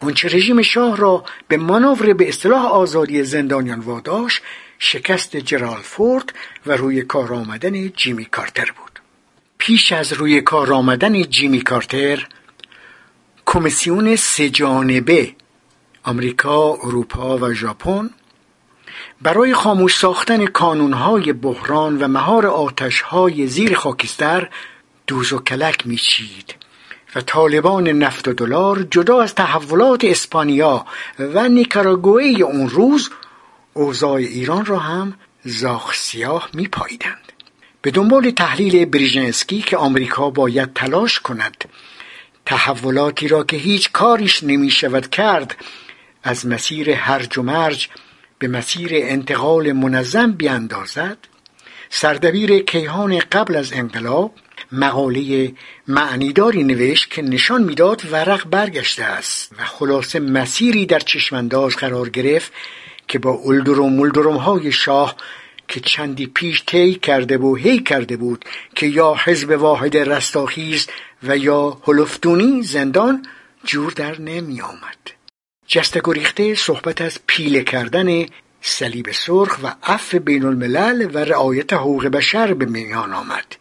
اونچه 0.00 0.28
رژیم 0.28 0.62
شاه 0.62 0.96
را 0.96 1.24
به 1.48 1.56
مانور 1.56 2.12
به 2.12 2.28
اصطلاح 2.28 2.66
آزادی 2.66 3.22
زندانیان 3.22 3.80
واداش 3.80 4.40
شکست 4.78 5.36
جرال 5.36 5.80
فورد 5.82 6.32
و 6.66 6.76
روی 6.76 7.02
کار 7.02 7.34
آمدن 7.34 7.88
جیمی 7.88 8.24
کارتر 8.24 8.72
بود. 8.76 9.00
پیش 9.58 9.92
از 9.92 10.12
روی 10.12 10.40
کار 10.40 10.72
آمدن 10.72 11.22
جیمی 11.22 11.60
کارتر 11.60 12.26
کمیسیون 13.46 14.16
سهجانبه 14.16 15.34
آمریکا، 16.02 16.72
اروپا 16.74 17.38
و 17.38 17.52
ژاپن 17.52 18.10
برای 19.22 19.54
خاموش 19.54 19.96
ساختن 19.96 20.46
کانونهای 20.46 21.32
بحران 21.32 21.98
و 21.98 22.08
مهار 22.08 22.46
آتشهای 22.46 23.46
زیر 23.46 23.74
خاکستر 23.74 24.50
دوز 25.06 25.32
و 25.32 25.38
کلک 25.38 25.86
میچید. 25.86 26.54
و 27.16 27.20
طالبان 27.20 27.88
نفت 27.88 28.28
و 28.28 28.32
دلار 28.32 28.82
جدا 28.82 29.22
از 29.22 29.34
تحولات 29.34 30.04
اسپانیا 30.04 30.86
و 31.18 31.48
نیکاراگوئه 31.48 32.42
اون 32.42 32.68
روز 32.68 33.10
اوضاع 33.72 34.12
ایران 34.12 34.64
را 34.64 34.78
هم 34.78 35.14
زاخ 35.44 35.94
سیاه 35.94 36.48
می 36.54 36.68
پایدند. 36.68 37.32
به 37.82 37.90
دنبال 37.90 38.30
تحلیل 38.30 38.84
بریژنسکی 38.84 39.62
که 39.62 39.76
آمریکا 39.76 40.30
باید 40.30 40.72
تلاش 40.72 41.20
کند 41.20 41.64
تحولاتی 42.46 43.28
را 43.28 43.44
که 43.44 43.56
هیچ 43.56 43.92
کاریش 43.92 44.44
نمی 44.44 44.70
شود 44.70 45.10
کرد 45.10 45.56
از 46.22 46.46
مسیر 46.46 46.90
هرج 46.90 47.38
و 47.38 47.42
مرج 47.42 47.88
به 48.38 48.48
مسیر 48.48 48.90
انتقال 48.94 49.72
منظم 49.72 50.32
بیاندازد 50.32 51.18
سردبیر 51.90 52.58
کیهان 52.58 53.18
قبل 53.18 53.56
از 53.56 53.72
انقلاب 53.72 54.34
مقاله 54.72 55.52
معنیداری 55.88 56.64
نوشت 56.64 57.10
که 57.10 57.22
نشان 57.22 57.62
می‌داد 57.62 58.02
ورق 58.10 58.48
برگشته 58.48 59.04
است 59.04 59.52
و 59.58 59.64
خلاصه 59.64 60.20
مسیری 60.20 60.86
در 60.86 60.98
چشمانداز 60.98 61.76
قرار 61.76 62.08
گرفت 62.08 62.52
که 63.08 63.18
با 63.18 63.40
الدروم 63.44 63.92
ملدروم 63.92 64.36
های 64.36 64.72
شاه 64.72 65.16
که 65.68 65.80
چندی 65.80 66.26
پیش 66.26 66.64
طی 66.66 66.94
کرده 66.94 67.38
و 67.38 67.54
هی 67.54 67.78
کرده 67.78 68.16
بود 68.16 68.44
که 68.74 68.86
یا 68.86 69.16
حزب 69.24 69.50
واحد 69.50 69.96
رستاخیز 69.96 70.86
و 71.22 71.36
یا 71.36 71.78
هلفتونی 71.84 72.62
زندان 72.62 73.26
جور 73.64 73.92
در 73.92 74.20
نمی 74.20 74.60
آمد 74.60 74.96
جست 75.66 75.98
صحبت 76.54 77.00
از 77.00 77.18
پیله 77.26 77.64
کردن 77.64 78.26
صلیب 78.60 79.12
سرخ 79.12 79.58
و 79.62 79.74
عفو 79.82 80.18
بین 80.18 80.44
الملل 80.44 81.10
و 81.14 81.18
رعایت 81.18 81.72
حقوق 81.72 82.06
بشر 82.06 82.54
به 82.54 82.66
میان 82.66 83.12
آمد. 83.12 83.56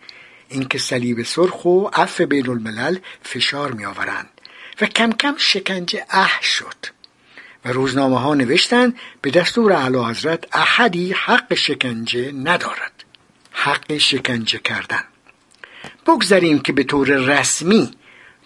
اینکه 0.56 0.78
صلیب 0.78 1.24
سرخ 1.24 1.66
و 1.66 1.88
عفو 1.94 2.26
بین 2.26 2.50
الملل 2.50 2.98
فشار 3.24 3.72
می 3.72 3.86
آورند 3.86 4.30
و 4.82 4.86
کم 4.86 5.12
کم 5.12 5.34
شکنجه 5.38 6.06
اه 6.10 6.40
شد 6.42 6.96
و 7.66 7.70
روزنامه 7.70 8.20
ها 8.20 8.34
نوشتند 8.34 8.96
به 9.22 9.32
دستور 9.32 9.74
اعلی 9.74 9.98
حضرت 9.98 10.46
احدی 10.54 11.14
حق 11.14 11.54
شکنجه 11.54 12.32
ندارد. 12.32 13.04
حق 13.52 13.98
شکنجه 13.98 14.60
کردن. 14.60 15.04
بگذاریم 16.08 16.60
که 16.60 16.74
به 16.74 16.84
طور 16.84 17.08
رسمی 17.08 17.92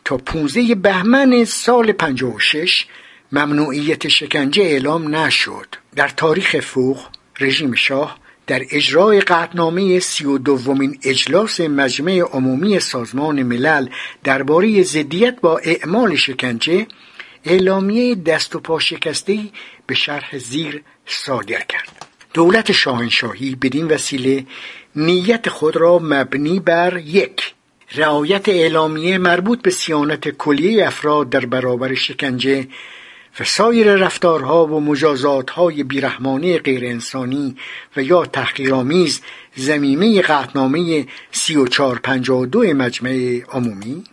تا 0.06 0.18
15 0.18 0.76
بهمن 0.76 1.45
سال 1.45 1.91
56 1.91 2.86
ممنوعیت 3.31 4.07
شکنجه 4.07 4.64
اعلام 4.64 5.15
نشد. 5.15 5.76
در 5.95 6.07
تاریخ 6.07 6.60
فوق 6.60 7.07
رژیم 7.40 7.76
شاه 7.76 8.19
در 8.49 8.61
اجرای 8.71 9.21
قطنامه 9.21 9.99
سی 9.99 10.26
و 10.26 10.38
دومین 10.38 10.99
اجلاس 11.03 11.61
مجمع 11.61 12.19
عمومی 12.19 12.80
سازمان 12.80 13.43
ملل 13.43 13.89
درباره 14.23 14.84
ضدیت 14.84 15.41
با 15.41 15.57
اعمال 15.57 16.15
شکنجه 16.15 16.88
اعلامیه 17.45 18.15
دست 18.15 18.55
و 18.55 18.59
پا 18.59 18.80
شکسته 18.80 19.39
به 19.88 19.95
شرح 19.95 20.38
زیر 20.38 20.84
صادر 21.05 21.59
کرد. 21.59 22.05
دولت 22.34 22.71
شاهنشاهی 22.71 23.55
بدین 23.55 23.88
وسیله 23.88 24.45
نیت 24.95 25.49
خود 25.49 25.77
را 25.77 25.99
مبنی 25.99 26.59
بر 26.59 26.97
یک 27.05 27.53
رعایت 27.95 28.49
اعلامیه 28.49 29.17
مربوط 29.17 29.61
به 29.61 29.71
سیانت 29.71 30.30
کلیه 30.30 30.88
افراد 30.88 31.30
در 31.30 31.45
برابر 31.45 31.93
شکنجه 31.93 32.67
و 33.40 33.44
سایر 33.44 33.95
رفتارها 33.95 34.66
و 34.66 34.80
مجازاتهای 34.80 35.84
بیرحمانه 35.84 36.57
غیر 36.57 36.86
انسانی 36.86 37.56
و 37.95 38.03
یا 38.03 38.26
تحقیرآمیز 38.26 39.22
زمیمه 39.56 40.22
قطنامه 40.22 41.07
3452 41.32 42.74
مجمع 42.74 43.41
عمومی 43.52 44.03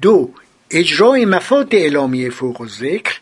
دو 0.00 0.30
اجرای 0.70 1.24
مفاد 1.24 1.74
اعلامیه 1.74 2.30
فوق 2.30 2.60
و 2.60 2.66
ذکر 2.66 3.20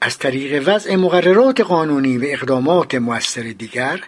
از 0.00 0.18
طریق 0.18 0.62
وضع 0.66 0.96
مقررات 0.96 1.60
قانونی 1.60 2.18
و 2.18 2.24
اقدامات 2.24 2.94
مؤثر 2.94 3.42
دیگر 3.42 4.00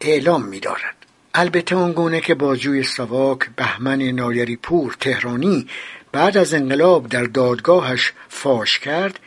اعلام 0.00 0.44
می 0.44 0.60
دارد. 0.60 0.96
البته 1.34 1.76
آنگونه 1.76 2.20
که 2.20 2.34
بازجوی 2.34 2.82
سواک 2.82 3.38
بهمن 3.56 4.02
نایری 4.02 4.56
پور 4.56 4.96
تهرانی 5.00 5.66
بعد 6.12 6.36
از 6.36 6.54
انقلاب 6.54 7.08
در 7.08 7.24
دادگاهش 7.24 8.12
فاش 8.28 8.78
کرد 8.78 9.20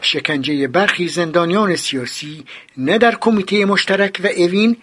شکنجه 0.00 0.68
برخی 0.68 1.08
زندانیان 1.08 1.76
سیاسی 1.76 2.44
نه 2.76 2.98
در 2.98 3.14
کمیته 3.14 3.64
مشترک 3.64 4.20
و 4.24 4.26
اوین 4.26 4.76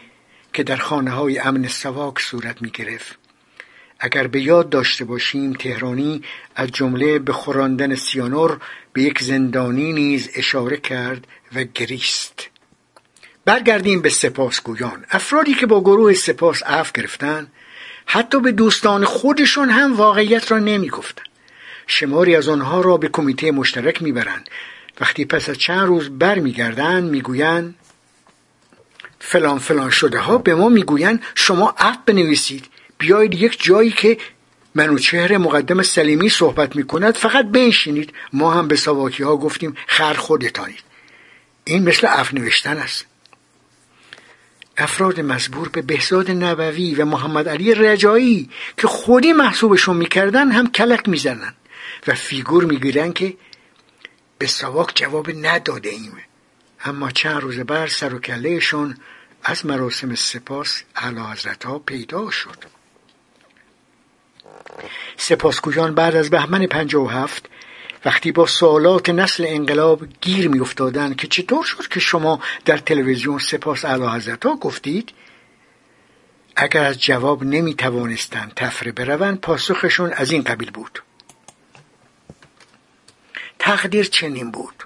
که 0.54 0.64
در 0.64 0.76
خانه 0.76 1.12
های 1.12 1.40
امن 1.40 1.68
سواک 1.68 2.20
صورت 2.20 2.62
می 2.62 2.70
گرفت. 2.70 3.18
اگر 4.00 4.28
به 4.28 4.42
یاد 4.42 4.70
داشته 4.70 5.06
باشیم 5.06 5.54
تهرانی 5.54 6.22
از 6.56 6.70
جمله 6.72 7.20
به 7.20 7.34
خوراندن 7.34 7.96
سیانور 7.96 8.62
به 8.94 9.04
یک 9.04 9.24
زندانی 9.24 9.94
نیز 9.94 10.30
اشاره 10.36 10.78
کرد 10.78 11.28
و 11.56 11.64
گریست 11.64 12.50
برگردیم 13.46 14.02
به 14.02 14.10
سپاسگویان 14.10 15.06
افرادی 15.10 15.54
که 15.54 15.66
با 15.66 15.82
گروه 15.82 16.14
سپاس 16.14 16.64
عفو 16.64 16.92
گرفتن 16.94 17.48
حتی 18.06 18.40
به 18.40 18.52
دوستان 18.52 19.06
خودشون 19.06 19.70
هم 19.70 19.96
واقعیت 19.96 20.52
را 20.52 20.60
نمی 20.60 20.90
گفتن. 20.90 21.24
شماری 21.88 22.36
از 22.36 22.50
آنها 22.50 22.82
را 22.82 22.98
به 22.98 23.08
کمیته 23.08 23.52
مشترک 23.52 24.02
می‌برند 24.02 24.50
وقتی 25.02 25.26
پس 25.26 25.50
از 25.50 25.58
چند 25.58 25.88
روز 25.88 26.10
برمیگردند 26.10 27.04
می‌گویند 27.12 27.76
فلان 29.20 29.60
فلان 29.60 29.90
شده 29.90 30.20
ها 30.20 30.38
به 30.38 30.56
ما 30.56 30.70
می‌گویند 30.70 31.24
شما 31.36 31.76
عفو 31.78 32.00
بنویسید. 32.06 32.66
بیایید 32.98 33.34
یک 33.34 33.64
جایی 33.64 33.92
که 33.92 34.18
منوچهر 34.76 35.38
مقدم 35.38 35.82
سلیمی 35.82 36.30
صحبت 36.30 36.76
می 36.76 36.84
کند 36.84 37.16
فقط 37.16 37.46
بنشینید. 37.46 38.14
ما 38.34 38.54
هم 38.54 38.68
به 38.68 38.76
ساواکی 38.76 39.24
ها 39.24 39.38
گفتیم 39.38 39.76
خر 39.88 40.14
خودتانید. 40.14 40.84
این 41.64 41.84
مثل 41.84 42.08
اف 42.10 42.34
نوشتن 42.34 42.78
است. 42.78 43.06
افراد 44.78 45.20
مزبور 45.20 45.70
به 45.70 45.82
بهزاد 45.82 46.32
نبوی 46.32 46.96
و 46.96 47.06
محمد 47.06 47.50
علی 47.50 47.74
رجایی 47.74 48.50
که 48.78 48.88
خودی 48.88 49.34
محسوبشون 49.34 49.98
می‌کردن 49.98 50.52
هم 50.52 50.72
کلک 50.72 51.10
می‌زنن 51.10 51.54
و 52.08 52.14
فیگور 52.14 52.66
می‌گیرن 52.66 53.14
که 53.14 53.34
به 54.42 54.48
سواک 54.48 54.92
جواب 54.96 55.32
نداده 55.46 55.90
ایم. 55.90 56.18
اما 56.86 57.12
چند 57.12 57.42
روز 57.42 57.60
بعد 57.60 57.90
سر 57.90 58.14
و 58.14 58.20
کلهشون 58.20 58.98
از 59.44 59.66
مراسم 59.66 60.16
سپاس 60.16 60.84
حضرت 61.32 61.64
ها 61.64 61.80
پیدا 61.80 62.32
شد. 62.32 62.58
سپاسگویان 65.18 65.96
بعد 65.96 66.16
از 66.16 66.30
بهمن 66.30 66.68
هفت 67.10 67.50
وقتی 68.06 68.32
با 68.32 68.46
سوالات 68.46 69.10
نسل 69.10 69.46
انقلاب 69.48 70.06
گیر 70.22 70.50
می 70.50 70.60
افتادن 70.60 71.14
که 71.14 71.28
چطور 71.28 71.64
شد 71.64 71.88
که 71.88 72.00
شما 72.00 72.40
در 72.66 72.78
تلویزیون 72.78 73.40
سپاس 73.40 73.86
اعلی 73.86 74.32
ها 74.44 74.56
گفتید؟ 74.56 75.12
اگر 76.56 76.84
از 76.84 77.02
جواب 77.02 77.44
نمی 77.44 77.74
توانستند 77.74 78.54
تفره 78.56 78.92
بروند 78.92 79.40
پاسخشون 79.40 80.14
از 80.14 80.32
این 80.32 80.44
قبیل 80.44 80.72
بود. 80.72 81.02
تقدیر 83.62 84.06
چنین 84.06 84.52
بود. 84.52 84.84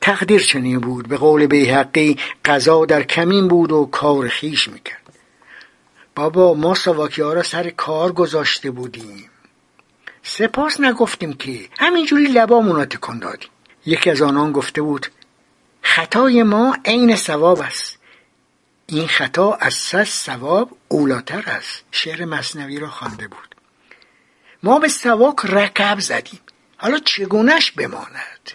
تقدیر 0.00 0.42
چنین 0.42 0.80
بود. 0.80 1.08
به 1.08 1.16
قول 1.16 1.46
بیحقی 1.46 2.16
قضا 2.44 2.84
در 2.84 3.02
کمین 3.02 3.48
بود 3.48 3.72
و 3.72 3.84
کار 3.84 4.28
خیش 4.28 4.68
می‌کرد. 4.68 5.18
بابا 6.14 6.54
ما 6.54 6.74
سواکی 6.74 7.22
ها 7.22 7.32
را 7.32 7.42
سر 7.42 7.70
کار 7.70 8.12
گذاشته 8.12 8.70
بودیم. 8.70 9.30
سپاس 10.22 10.80
نگفتیم 10.80 11.32
که 11.32 11.68
همینجوری 11.78 12.24
لبامون 12.24 12.76
را 12.76 12.84
تکان 12.84 13.18
دادیم. 13.18 13.50
یکی 13.86 14.10
از 14.10 14.22
آنان 14.22 14.52
گفته 14.52 14.82
بود 14.82 15.06
خطای 15.82 16.42
ما 16.42 16.76
عین 16.84 17.16
ثواب 17.16 17.60
است. 17.60 17.98
این 18.86 19.06
خطا 19.06 19.52
از 19.52 19.74
صد 19.74 20.04
ثواب 20.04 20.76
اولاتر 20.88 21.44
است. 21.46 21.84
شعر 21.90 22.24
مصنوی 22.24 22.78
را 22.78 22.88
خوانده 22.88 23.28
بود. 23.28 23.54
ما 24.62 24.78
به 24.78 24.88
سواک 24.88 25.36
رکب 25.44 26.00
زدیم. 26.00 26.40
حالا 26.82 26.98
چگونش 26.98 27.70
بماند؟ 27.70 28.50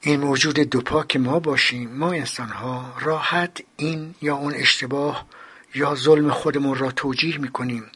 این 0.00 0.20
موجود 0.20 0.58
دوپا 0.58 1.04
که 1.04 1.18
ما 1.18 1.40
باشیم 1.40 1.90
ما 1.90 2.12
انسانها 2.12 2.94
راحت 3.00 3.62
این 3.76 4.14
یا 4.22 4.36
اون 4.36 4.54
اشتباه 4.54 5.26
یا 5.74 5.94
ظلم 5.94 6.30
خودمون 6.30 6.78
را 6.78 6.90
توجیه 6.90 7.38
می‌کنیم 7.38 7.86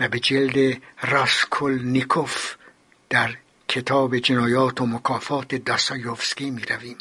و 0.00 0.08
به 0.08 0.18
جلد 0.20 0.82
راسکل 1.02 1.78
نیکوف 1.82 2.54
در 3.10 3.36
کتاب 3.68 4.18
جنایات 4.18 4.80
و 4.80 4.86
مکافات 4.86 5.54
داستایوفسکی 5.54 6.50
می 6.50 6.62
رویم 6.62 6.98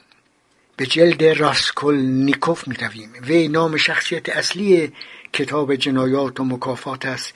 به 0.77 0.85
جلد 0.85 1.23
راسکل 1.23 1.95
نیکوف 1.95 2.67
می 2.67 2.75
رویم 2.75 3.13
وی 3.21 3.47
نام 3.47 3.77
شخصیت 3.77 4.29
اصلی 4.29 4.93
کتاب 5.33 5.75
جنایات 5.75 6.39
و 6.39 6.43
مکافات 6.43 7.05
است 7.05 7.33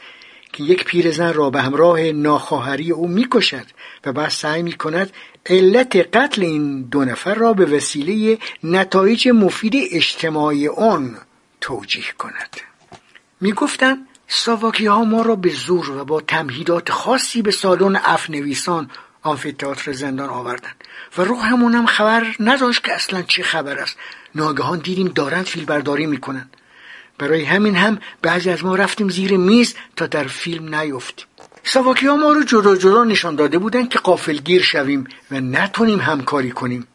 که 0.54 0.64
یک 0.64 0.84
پیرزن 0.84 1.34
را 1.34 1.50
به 1.50 1.62
همراه 1.62 2.02
ناخواهری 2.02 2.92
او 2.92 3.08
می‌کشد 3.08 3.66
و 4.06 4.14
بعد 4.14 4.30
سعی 4.30 4.64
می 4.64 4.74
کند 4.74 5.14
علت 5.46 5.96
قتل 5.96 6.42
این 6.42 6.82
دو 6.82 7.06
نفر 7.06 7.34
را 7.34 7.54
به 7.54 7.66
وسیله 7.66 8.38
نتایج 8.64 9.28
مفید 9.28 9.74
اجتماعی 9.92 10.68
آن 10.68 11.18
توجیه 11.62 12.12
کند. 12.18 12.58
می‌گفتند 13.42 14.08
ساواکی 14.28 14.86
ها 14.86 15.04
ما 15.04 15.22
را 15.22 15.36
به 15.36 15.50
زور 15.50 15.92
و 15.92 16.06
با 16.06 16.22
تمهیدات 16.22 16.92
خاصی 16.92 17.42
به 17.42 17.52
سالن 17.52 17.96
افنویسان 17.96 18.92
آنفیتاتر 19.22 19.92
زندان 19.92 20.30
آوردند 20.30 20.84
و 21.18 21.22
روحمون 21.22 21.76
هم 21.76 21.86
خبر 21.86 22.36
نداشت 22.40 22.84
که 22.84 22.94
اصلا 22.94 23.22
چه 23.22 23.44
خبر 23.44 23.80
است. 23.80 23.98
ناگهان 24.36 24.80
دیدیم 24.80 25.08
دارند 25.08 25.46
فیل 25.46 25.66
برداری 25.66 26.06
می‌کنند. 26.06 26.58
برای 27.18 27.44
همین 27.44 27.76
هم 27.76 28.00
بعضی 28.22 28.50
از 28.50 28.66
ما 28.66 28.76
رفتیم 28.76 29.10
زیر 29.10 29.38
میز 29.38 29.76
تا 29.96 30.08
در 30.08 30.24
فیلم 30.24 30.76
نیفتیم. 30.76 31.26
ساواکی 31.68 32.08
ها 32.08 32.16
ما 32.16 32.32
رو 32.32 32.44
جدا 32.44 32.76
جدا 32.76 33.04
نشان 33.04 33.36
داده 33.36 33.58
بودند 33.58 33.90
که 33.90 34.00
قافلگیر 34.00 34.62
شویم 34.62 35.04
و 35.32 35.40
نتونیم 35.40 36.00
همکاری 36.00 36.52
کنیم. 36.52 36.88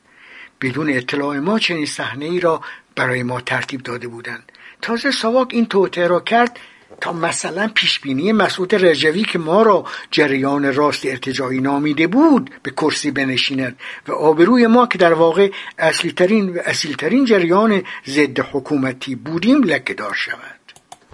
بدون 0.61 0.91
اطلاع 0.91 1.39
ما 1.39 1.59
چنین 1.59 1.87
صحنه 1.87 2.25
ای 2.25 2.41
را 2.41 2.61
برای 2.97 3.23
ما 3.23 3.41
ترتیب 3.41 3.83
داده 3.83 4.09
بودند 4.09 4.53
تازه 4.83 5.11
ساواک 5.11 5.49
این 5.51 5.67
توطعه 5.67 6.07
را 6.07 6.21
کرد 6.21 6.59
تا 7.01 7.13
مثلا 7.13 7.71
پیشبینی 7.75 8.33
مسعود 8.33 8.75
رجوی 8.75 9.25
که 9.25 9.39
ما 9.39 9.63
را 9.63 9.85
جریان 10.11 10.75
راست 10.75 11.07
ارتجاعی 11.07 11.61
نامیده 11.61 12.07
بود 12.07 12.51
به 12.63 12.71
کرسی 12.71 13.11
بنشیند 13.11 13.79
و 14.09 14.13
آبروی 14.13 14.67
ما 14.67 14.87
که 14.87 14.99
در 14.99 15.13
واقع 15.13 15.51
اصلی 15.79 16.13
ترین 16.13 16.49
و 16.49 16.59
اصیل 16.65 16.97
ترین 16.97 17.25
جریان 17.25 17.83
ضد 18.07 18.39
حکومتی 18.39 19.15
بودیم 19.15 19.63
لکهدار 19.63 20.15
شود. 20.15 20.60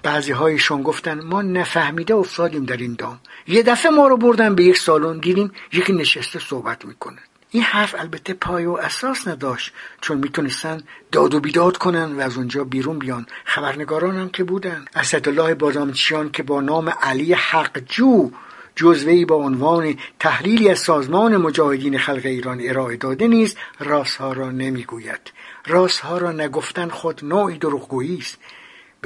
بعضی 0.06 0.32
هایشان 0.32 0.82
گفتن 0.82 1.20
ما 1.20 1.42
نفهمیده 1.42 2.14
افتادیم 2.14 2.64
در 2.64 2.76
این 2.76 2.94
دام. 2.94 3.20
یه 3.46 3.62
دفعه 3.62 3.90
ما 3.90 4.08
رو 4.08 4.16
بردن 4.16 4.54
به 4.54 4.64
یک 4.64 4.78
سالن 4.78 5.18
دیدیم 5.18 5.52
یکی 5.72 5.92
نشسته 5.92 6.38
صحبت 6.38 6.84
می‌کنه. 6.84 7.18
این 7.50 7.62
حرف 7.62 7.94
البته 7.98 8.34
پای 8.34 8.66
و 8.66 8.72
اساس 8.72 9.28
نداشت 9.28 9.72
چون 10.00 10.18
می‌تونستن 10.18 10.80
داد 11.12 11.34
و 11.34 11.40
بیداد 11.40 11.76
کنن 11.76 12.12
و 12.16 12.20
از 12.20 12.36
اونجا 12.36 12.64
بیرون 12.64 12.98
بیان. 12.98 13.26
خبرنگاران 13.44 14.16
هم 14.16 14.28
که 14.28 14.44
بودن. 14.44 14.84
اسدالله 14.94 15.54
بادامچیان 15.54 16.30
که 16.30 16.42
با 16.42 16.60
نام 16.60 16.88
علی 16.88 17.32
حقجو 17.32 18.30
جزوهی 18.76 19.24
با 19.24 19.34
عنوان 19.36 19.94
تحلیلی 20.18 20.68
از 20.68 20.78
سازمان 20.78 21.36
مجاهدین 21.36 21.98
خلق 21.98 22.26
ایران 22.26 22.60
ارائه 22.62 22.96
داده 22.96 23.28
نیست 23.28 23.56
راستها 23.80 24.32
را 24.32 24.50
نمی‌گوید. 24.50 25.32
راستها 25.66 26.18
را 26.18 26.32
نگفتن 26.32 26.88
خود 26.88 27.24
نوعی 27.24 27.58
دروغگویی 27.58 28.18
است. 28.18 28.38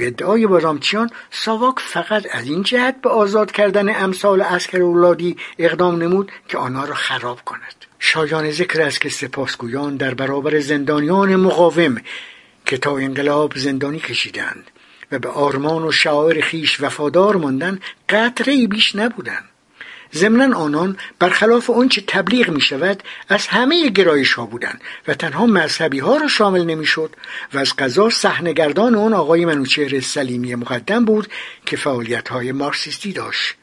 به 0.01 0.07
ادعای 0.07 0.47
بادامچیان 0.47 1.09
ساواک 1.31 1.79
فقط 1.79 2.25
از 2.31 2.47
این 2.47 2.63
جهت 2.63 3.01
به 3.01 3.09
آزاد 3.09 3.51
کردن 3.51 4.03
امثال 4.03 4.41
اسکر 4.41 4.81
اولادی 4.81 5.37
اقدام 5.59 6.03
نمود 6.03 6.31
که 6.47 6.57
آنها 6.57 6.85
را 6.85 6.93
خراب 6.93 7.41
کند. 7.45 7.85
شایان 7.99 8.51
ذکر 8.51 8.81
است 8.81 9.01
که 9.01 9.09
سپاسگویان 9.09 9.97
در 9.97 10.13
برابر 10.13 10.59
زندانیان 10.59 11.35
مقاوم 11.35 11.97
که 12.65 12.77
تا 12.77 12.97
انقلاب 12.97 13.57
زندانی 13.57 13.99
کشیدند 13.99 14.71
و 15.11 15.19
به 15.19 15.29
آرمان 15.29 15.83
و 15.83 15.91
شعائر 15.91 16.41
خیش 16.41 16.81
وفادار 16.81 17.35
ماندن 17.35 17.79
قطره 18.09 18.67
بیش 18.67 18.95
نبودند. 18.95 19.50
ضمنا 20.15 20.57
آنان 20.57 20.97
برخلاف 21.19 21.69
آنچه 21.69 22.03
تبلیغ 22.07 22.49
می 22.49 22.61
شود 22.61 23.03
از 23.29 23.47
همه 23.47 23.89
گرایش 23.89 24.33
ها 24.33 24.45
بودند 24.45 24.81
و 25.07 25.13
تنها 25.13 25.45
مذهبی 25.45 25.99
ها 25.99 26.17
را 26.17 26.27
شامل 26.27 26.65
نمی‌شد 26.65 27.15
و 27.53 27.57
از 27.57 27.75
قضا 27.75 28.09
صحنهگردان 28.09 28.95
آن 28.95 29.13
آقای 29.13 29.45
منوچهر 29.45 29.99
سلیمی 29.99 30.55
مقدم 30.55 31.05
بود 31.05 31.27
که 31.65 31.77
فعالیت 31.77 32.29
های 32.29 32.51
مارکسیستی 32.51 33.13
داشت. 33.13 33.55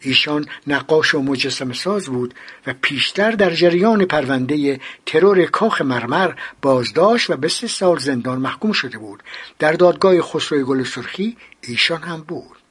ایشان 0.00 0.46
نقاش 0.66 1.14
و 1.14 1.22
مجسم 1.22 1.72
ساز 1.72 2.06
بود 2.06 2.34
و 2.66 2.74
پیشتر 2.82 3.30
در 3.30 3.50
جریان 3.50 4.04
پرونده 4.04 4.80
ترور 5.06 5.44
کاخ 5.44 5.82
مرمر 5.82 6.32
بازداشت 6.62 7.30
و 7.30 7.36
به 7.36 7.48
سه 7.48 7.66
سال 7.66 7.98
زندان 7.98 8.38
محکوم 8.38 8.72
شده 8.72 8.98
بود. 8.98 9.22
در 9.58 9.72
دادگاه 9.72 10.22
خسرو 10.22 10.64
گل 10.64 10.84
سرخی 10.84 11.36
ایشان 11.60 12.02
هم 12.02 12.20
بود. 12.20 12.63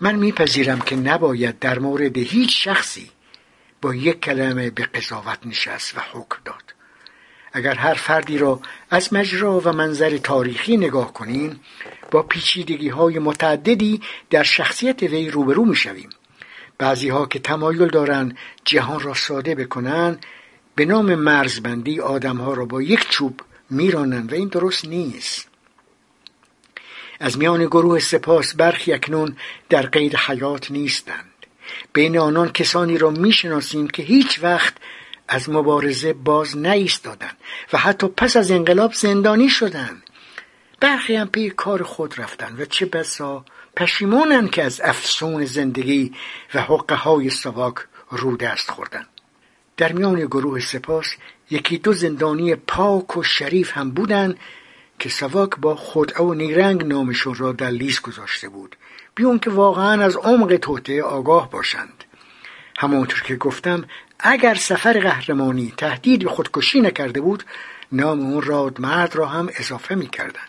من 0.00 0.14
میپذیرم 0.14 0.80
که 0.80 0.96
نباید 0.96 1.58
در 1.58 1.78
مورد 1.78 2.18
هیچ 2.18 2.64
شخصی 2.64 3.10
با 3.82 3.94
یک 3.94 4.20
کلمه 4.20 4.70
به 4.70 4.82
قضاوت 4.82 5.38
نشست 5.46 5.98
و 5.98 6.00
حکم 6.12 6.38
داد. 6.44 6.74
اگر 7.52 7.74
هر 7.74 7.94
فردی 7.94 8.38
را 8.38 8.60
از 8.90 9.12
مجرا 9.12 9.60
و 9.60 9.72
منظر 9.72 10.18
تاریخی 10.18 10.76
نگاه 10.76 11.12
کنیم 11.12 11.60
با 12.10 12.22
پیچیدگی 12.22 12.88
های 12.88 13.18
متعددی 13.18 14.00
در 14.30 14.42
شخصیت 14.42 15.02
وی 15.02 15.30
روبرو 15.30 15.64
می 15.64 15.76
شویم 15.76 16.08
بعضی 16.78 17.08
ها 17.08 17.26
که 17.26 17.38
تمایل 17.38 17.88
دارند 17.88 18.36
جهان 18.64 19.00
را 19.00 19.14
ساده 19.14 19.54
بکنند 19.54 20.26
به 20.74 20.84
نام 20.84 21.14
مرزبندی 21.14 22.00
آدم 22.00 22.36
ها 22.36 22.54
را 22.54 22.64
با 22.64 22.82
یک 22.82 23.08
چوب 23.08 23.40
میرانند 23.70 24.32
و 24.32 24.34
این 24.34 24.48
درست 24.48 24.84
نیست. 24.84 25.49
از 27.20 27.38
میان 27.38 27.66
گروه 27.66 27.98
سپاس 27.98 28.54
برخی 28.54 28.92
اکنون 28.92 29.36
در 29.68 29.82
قید 29.82 30.16
حیات 30.16 30.70
نیستند. 30.70 31.24
بین 31.92 32.18
آنان 32.18 32.52
کسانی 32.52 32.98
را 32.98 33.10
می‌شناسیم 33.10 33.88
که 33.88 34.02
هیچ 34.02 34.42
وقت 34.42 34.74
از 35.28 35.50
مبارزه 35.50 36.12
باز 36.12 36.56
نایستادند 36.56 37.36
و 37.72 37.78
حتی 37.78 38.08
پس 38.08 38.36
از 38.36 38.50
انقلاب 38.50 38.92
زندانی 38.92 39.48
شدند. 39.48 40.02
برخی 40.80 41.16
هم 41.16 41.28
پی 41.28 41.50
کار 41.50 41.82
خود 41.82 42.20
رفتن 42.20 42.56
و 42.58 42.64
چه 42.64 42.86
بسا 42.86 43.44
پشیمانن 43.76 44.48
که 44.48 44.62
از 44.62 44.80
افسون 44.84 45.44
زندگی 45.44 46.12
و 46.54 46.60
حقه 46.60 46.94
های 46.94 47.30
سواک 47.30 47.74
رو 48.10 48.36
دست 48.36 48.70
خوردن 48.70 49.06
در 49.76 49.92
میان 49.92 50.26
گروه 50.26 50.60
سپاس 50.60 51.06
یکی 51.50 51.78
دو 51.78 51.92
زندانی 51.92 52.54
پاک 52.54 53.16
و 53.16 53.22
شریف 53.22 53.72
هم 53.72 53.90
بودن 53.90 54.34
که 55.00 55.08
سواک 55.08 55.50
با 55.56 55.76
خود 55.76 56.20
و 56.20 56.34
نیرنگ 56.34 56.86
نامشون 56.86 57.34
را 57.34 57.52
در 57.52 57.70
لیست 57.70 58.02
گذاشته 58.02 58.48
بود 58.48 58.76
بیون 59.14 59.38
که 59.38 59.50
واقعا 59.50 60.04
از 60.04 60.16
عمق 60.16 60.56
توطعه 60.56 61.02
آگاه 61.02 61.50
باشند. 61.50 62.04
همانطور 62.78 63.22
که 63.22 63.36
گفتم 63.36 63.84
اگر 64.18 64.54
سفر 64.54 65.00
قهرمانی 65.00 65.74
تهدید 65.76 66.24
به 66.24 66.30
خودکشی 66.30 66.80
نکرده 66.80 67.20
بود 67.20 67.44
نام 67.92 68.20
اون 68.20 68.42
رادمرد 68.42 69.16
را 69.16 69.26
هم 69.26 69.48
اضافه 69.58 69.94
می‌کردند. 69.94 70.48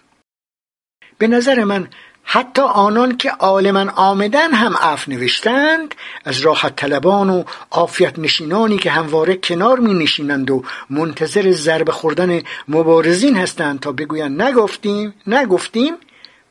به 1.18 1.28
نظر 1.28 1.64
من 1.64 1.88
حتی 2.24 2.62
آنان 2.62 3.18
که 3.18 3.32
عالما 3.32 3.92
آمدن 3.92 4.54
هم 4.54 4.76
اف 4.76 5.10
نوشتند 5.10 5.96
از 6.26 6.40
راحت 6.40 6.76
طلبان 6.76 7.30
و 7.30 7.44
عافیت 7.72 8.20
نشینانی 8.20 8.78
که 8.78 8.92
همواره 8.92 9.36
کنار 9.36 9.80
می 9.80 9.94
نشینند 9.94 10.52
و 10.52 10.64
منتظر 10.90 11.52
ضربه 11.52 11.92
خوردن 11.92 12.42
مبارزین 12.68 13.38
هستند 13.38 13.80
تا 13.80 13.92
بگویند 13.92 14.42
نگفتیم 14.42 15.14
نگفتیم 15.28 15.94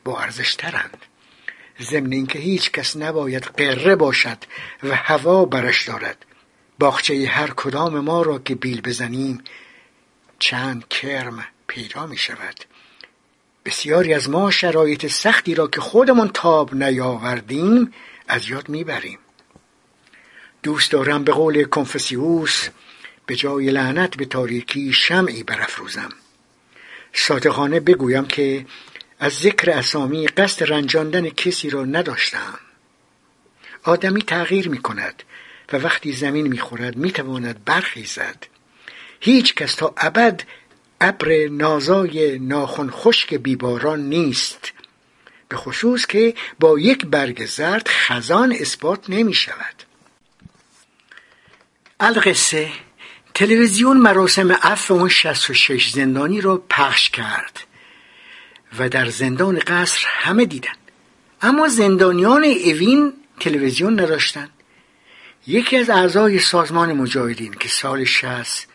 با 0.03 0.19
ارزش 0.19 0.55
ترند. 0.55 0.97
ضمن 1.81 2.11
اینکه 2.11 2.39
هیچ 2.39 2.71
کس 2.71 2.97
نباید 2.97 3.43
قره 3.43 3.95
باشد 3.95 4.37
و 4.83 4.95
هوا 4.95 5.45
برش 5.45 5.87
دارد. 5.87 6.25
باغچه 6.79 7.27
هر 7.27 7.49
کدام 7.55 7.99
ما 7.99 8.21
را 8.21 8.39
که 8.39 8.55
بیل 8.55 8.81
بزنیم 8.81 9.43
چند 10.39 10.87
کرم 10.87 11.45
پیدا 11.67 12.05
می 12.05 12.17
شود. 12.17 12.70
بسیاری 13.65 14.13
از 14.13 14.29
ما 14.29 14.51
شرایط 14.51 15.07
سختی 15.07 15.55
را 15.55 15.67
که 15.67 15.81
خودمون 15.81 16.29
تاب 16.33 16.75
نیاوردیم 16.75 17.93
از 18.27 18.49
یاد 18.49 18.69
می‌بریم. 18.69 19.19
دوست 20.63 20.91
دارم 20.91 21.23
به 21.23 21.31
قول 21.31 21.63
کنفسیوس 21.63 22.69
به 23.25 23.35
جای 23.35 23.71
لعنت 23.71 24.17
به 24.17 24.25
تاریکی 24.25 24.93
شمعی 24.93 25.43
برافروزم. 25.43 26.09
صادقانه 27.13 27.79
بگویم 27.79 28.25
که 28.25 28.65
از 29.19 29.33
ذکر 29.33 29.71
اسامی 29.71 30.27
قصد 30.27 30.71
رنجاندن 30.73 31.29
کسی 31.29 31.69
را 31.69 31.85
نداشتم. 31.85 32.59
آدمی 33.83 34.21
تغییر 34.21 34.69
می 34.69 34.77
کند 34.77 35.23
و 35.73 35.77
وقتی 35.77 36.11
زمین 36.11 36.47
می 36.47 36.59
خورد 36.59 36.95
می 36.95 37.11
تواند 37.11 37.65
برخیزد. 37.65 38.47
هیچ 39.19 39.55
کس 39.55 39.75
تا 39.75 39.93
ابد 39.97 40.43
ابر 41.01 41.47
نازای 41.47 42.39
ناخن 42.39 42.89
خشک 42.89 43.33
بیباران 43.33 43.99
نیست 43.99 44.71
به 45.49 45.57
خصوص 45.57 46.05
که 46.05 46.33
با 46.59 46.79
یک 46.79 47.05
برگ 47.05 47.45
زرد 47.45 47.87
خزان 47.87 48.55
اثبات 48.59 49.09
نمی 49.09 49.33
شود. 49.33 49.83
القصه 51.99 52.69
تلویزیون 53.33 53.97
مراسم 53.97 54.51
عفو 54.51 54.93
اون 54.93 55.09
66 55.09 55.89
زندانی 55.89 56.41
را 56.41 56.63
پخش 56.69 57.09
کرد 57.09 57.59
و 58.79 58.89
در 58.89 59.09
زندان 59.09 59.59
قصر 59.59 60.05
همه 60.07 60.45
دیدند 60.45 60.77
اما 61.41 61.67
زندانیان 61.67 62.43
اوین 62.43 63.13
تلویزیون 63.39 63.99
نداشتند 63.99 64.49
یکی 65.47 65.77
از 65.77 65.89
اعضای 65.89 66.39
سازمان 66.39 66.93
مجاهدین 66.93 67.53
که 67.53 67.69
سال 67.69 68.03
60 68.03 68.67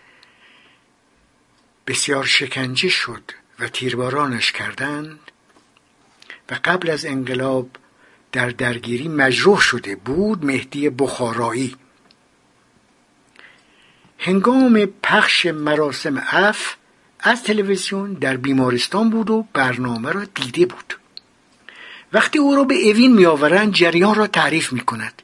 بسیار 1.87 2.25
شکنجه 2.25 2.89
شد 2.89 3.23
و 3.59 3.69
تیربارانش 3.69 4.53
کردند 4.53 5.19
و 6.51 6.59
قبل 6.65 6.91
از 6.91 7.07
انقلاب 7.07 7.69
در 8.33 8.51
درگیری 8.51 9.09
مجروح 9.09 9.61
شده 9.61 9.97
بود 9.97 10.45
مهدی 10.45 10.91
بخارایی. 10.91 11.77
هنگام 14.19 14.87
پخش 15.03 15.47
مراسم 15.47 16.23
اف 16.31 16.75
از 17.21 17.43
تلویزیون 17.43 18.13
در 18.13 18.37
بیمارستان 18.37 19.11
بود 19.11 19.31
و 19.31 19.47
برنامه 19.53 20.13
را 20.13 20.25
دیده 20.25 20.67
بود. 20.67 20.99
وقتی 22.13 22.39
او 22.39 22.55
را 22.57 22.65
به 22.65 22.91
اوین 22.91 23.13
میآورند 23.13 23.73
جریان 23.73 24.15
را 24.15 24.27
تعریف 24.27 24.73
می 24.73 24.81
کند 24.81 25.23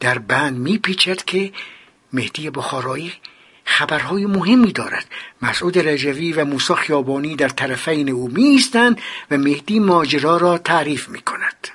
در 0.00 0.18
بند 0.18 0.58
میپیچد 0.58 1.24
که 1.24 1.52
مهدی 2.12 2.50
بخارایی 2.50 3.12
خبرهای 3.68 4.26
مهمی 4.26 4.72
دارد. 4.72 5.04
مسعود 5.42 5.78
رجوی 5.78 6.32
و 6.32 6.44
موسی 6.44 6.74
خیابانی 6.74 7.36
در 7.36 7.48
طرفین 7.48 8.10
او 8.10 8.28
میستند 8.28 9.00
و 9.30 9.38
مهدی 9.38 9.78
ماجرا 9.78 10.36
را 10.36 10.58
تعریف 10.58 11.08
می 11.08 11.20
کند 11.20 11.68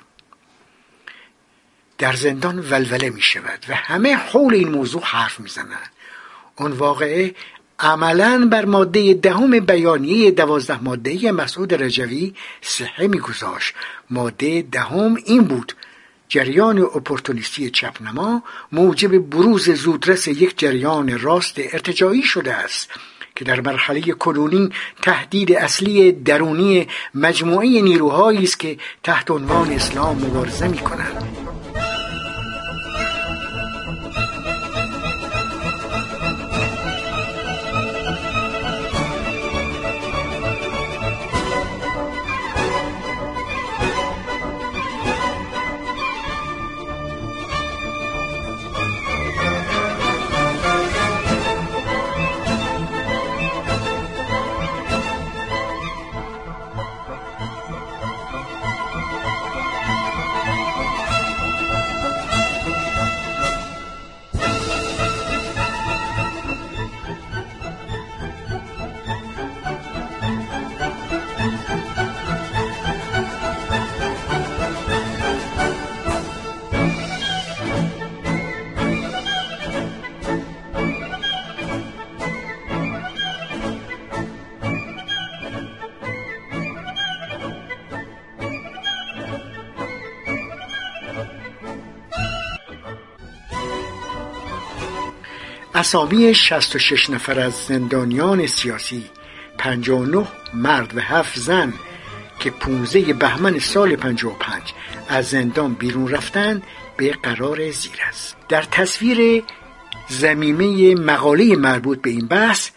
در 1.98 2.12
زندان 2.12 2.58
ولوله 2.58 3.10
می 3.10 3.22
شود 3.22 3.64
و 3.68 3.74
همه 3.74 4.14
حول 4.14 4.54
این 4.54 4.68
موضوع 4.68 5.02
حرف 5.04 5.40
می 5.40 5.48
زنند 5.48 5.90
اون 6.56 6.72
واقعه 6.72 7.34
عملا 7.78 8.48
بر 8.50 8.64
ماده 8.64 9.14
دهم 9.14 9.60
بیانیه 9.60 10.30
دوازده 10.30 10.82
ماده 10.82 11.32
مسعود 11.32 11.74
رجوی 11.74 12.34
صحه 12.60 13.06
میگذاشت. 13.06 13.74
ماده 14.10 14.62
دهم 14.62 15.16
این 15.24 15.44
بود 15.44 15.72
جریان 16.34 16.78
اپورتونیستی 16.78 17.70
چپنما 17.70 18.42
موجب 18.72 19.18
بروز 19.18 19.70
زودرس 19.70 20.28
یک 20.28 20.58
جریان 20.58 21.18
راست 21.18 21.54
ارتجایی 21.58 22.22
شده 22.22 22.54
است 22.54 22.90
که 23.36 23.44
در 23.44 23.60
مرحله 23.60 24.00
کنونی 24.00 24.70
تهدید 25.02 25.52
اصلی 25.52 26.12
درونی 26.12 26.86
مجموعه 27.14 27.82
نیروهایی 27.82 28.44
است 28.44 28.58
که 28.58 28.78
تحت 29.02 29.30
عنوان 29.30 29.72
اسلام 29.72 30.16
مبارزه 30.16 30.68
می 30.68 30.78
کنند 30.78 31.63
اسامی 95.84 96.34
66 96.34 97.10
نفر 97.10 97.40
از 97.40 97.52
زندانیان 97.52 98.46
سیاسی 98.46 99.04
59 99.58 100.26
مرد 100.54 100.96
و 100.96 101.00
7 101.00 101.38
زن 101.38 101.72
که 102.40 102.50
15 102.50 103.12
بهمن 103.12 103.58
سال 103.58 103.96
55 103.96 104.62
از 105.08 105.28
زندان 105.28 105.74
بیرون 105.74 106.08
رفتند 106.08 106.62
به 106.96 107.10
قرار 107.22 107.70
زیر 107.70 107.96
است. 108.08 108.36
در 108.48 108.62
تصویر 108.62 109.44
زمیمه 110.08 110.94
مقاله 110.94 111.56
مربوط 111.56 112.02
به 112.02 112.10
این 112.10 112.26
بحث 112.26 112.70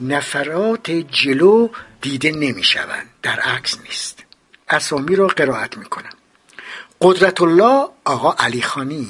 نفرات 0.00 0.90
جلو 0.90 1.68
دیده 2.00 2.30
نمی 2.30 2.64
شوند. 2.64 3.06
در 3.22 3.40
عکس 3.40 3.78
نیست. 3.80 4.24
اسامی 4.68 5.16
را 5.16 5.26
قرائت 5.26 5.78
می 5.78 5.84
کنم. 5.84 6.14
قدرت 7.00 7.40
الله 7.40 7.88
آقا 8.04 8.32
علی 8.32 8.62
خانی 8.62 9.08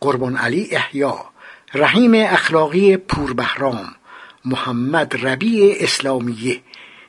قربان 0.00 0.36
علی 0.36 0.68
احیا. 0.76 1.33
رحیم 1.76 2.14
اخلاقی 2.14 2.96
پوربهرام 2.96 3.94
محمد 4.44 5.26
ربیع 5.26 5.76
اسلامیه 5.80 6.60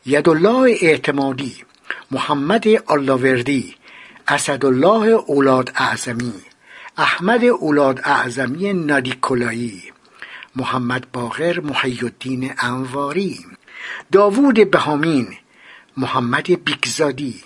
یدالله 0.06 0.78
اعتمادی 0.82 1.56
محمد 2.12 2.64
اللاوردی 2.92 3.76
اسدالله 4.28 5.08
اولاد 5.08 5.72
اعظمی 5.76 6.34
احمد 6.98 7.44
اولاد 7.46 8.02
اعظمی 8.04 8.74
نادیکولایی 8.74 9.84
محمد 10.56 11.08
باقر 11.14 11.60
محی 11.60 12.00
انواری 12.60 13.46
داوود 14.12 14.72
بهامین 14.72 15.28
محمد 15.98 16.64
بیگزادی 16.64 17.44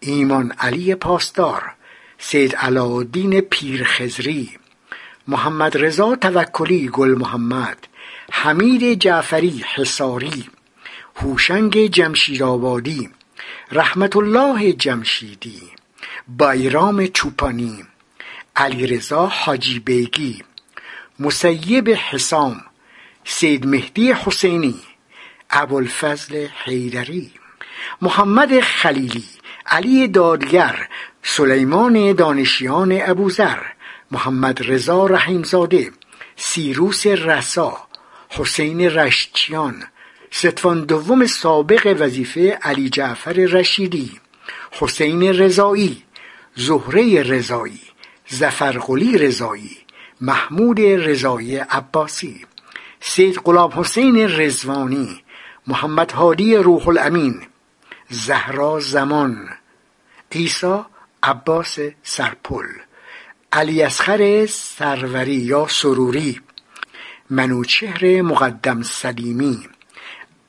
ایمان 0.00 0.52
علی 0.52 0.94
پاسدار 0.94 1.62
سید 2.18 2.56
علاءالدین 2.56 3.40
پیرخزری 3.40 4.50
محمد 5.28 5.76
رضا 5.76 6.16
توکلی 6.16 6.88
گل 6.88 7.14
محمد 7.14 7.86
حمید 8.32 9.00
جعفری 9.00 9.64
حساری 9.74 10.50
هوشنگ 11.16 11.86
جمشیرآبادی 11.86 13.10
رحمت 13.72 14.16
الله 14.16 14.72
جمشیدی 14.72 15.62
بایرام 16.38 17.06
چوپانی 17.06 17.84
علیرضا 18.56 19.26
حاجی 19.26 19.78
بیگی 19.78 20.42
مسیب 21.20 21.88
حسام 21.88 22.60
سید 23.24 23.66
مهدی 23.66 24.12
حسینی 24.12 24.80
ابوالفضل 25.50 26.46
حیدری 26.64 27.30
محمد 28.02 28.60
خلیلی 28.60 29.24
علی 29.66 30.08
دادگر 30.08 30.88
سلیمان 31.22 32.12
دانشیان 32.12 32.98
ابوذر 33.02 33.58
محمد 34.10 34.62
رضا 34.62 35.06
رحیمزاده 35.06 35.92
سیروس 36.36 37.06
رسا 37.06 37.78
حسین 38.28 38.80
رشتیان 38.80 39.82
ستوان 40.30 40.84
دوم 40.84 41.26
سابق 41.26 41.96
وظیفه 42.00 42.58
علی 42.62 42.88
جعفر 42.88 43.32
رشیدی 43.32 44.20
حسین 44.72 45.22
رضایی 45.22 46.02
زهره 46.54 47.22
رضایی 47.22 47.80
زفرقلی 48.28 49.18
رضایی 49.18 49.76
محمود 50.20 50.80
رضایی 50.80 51.56
عباسی 51.56 52.46
سید 53.00 53.38
غلام 53.38 53.70
حسین 53.74 54.16
رزوانی 54.40 55.22
محمد 55.66 56.12
هادی 56.12 56.56
روح 56.56 56.88
الامین 56.88 57.42
زهرا 58.10 58.80
زمان 58.80 59.48
عیسی 60.32 60.84
عباس 61.22 61.78
سرپل. 62.02 62.85
علی 63.52 63.82
اسخر 63.82 64.46
سروری 64.46 65.34
یا 65.34 65.66
سروری 65.70 66.40
منوچهر 67.30 68.22
مقدم 68.22 68.82
سلیمی 68.82 69.58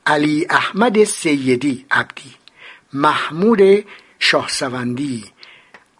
علی 0.06 0.46
احمد 0.50 1.04
سیدی 1.04 1.86
عبدی 1.90 2.34
محمود 2.92 3.84
شاهسوندی 4.18 5.24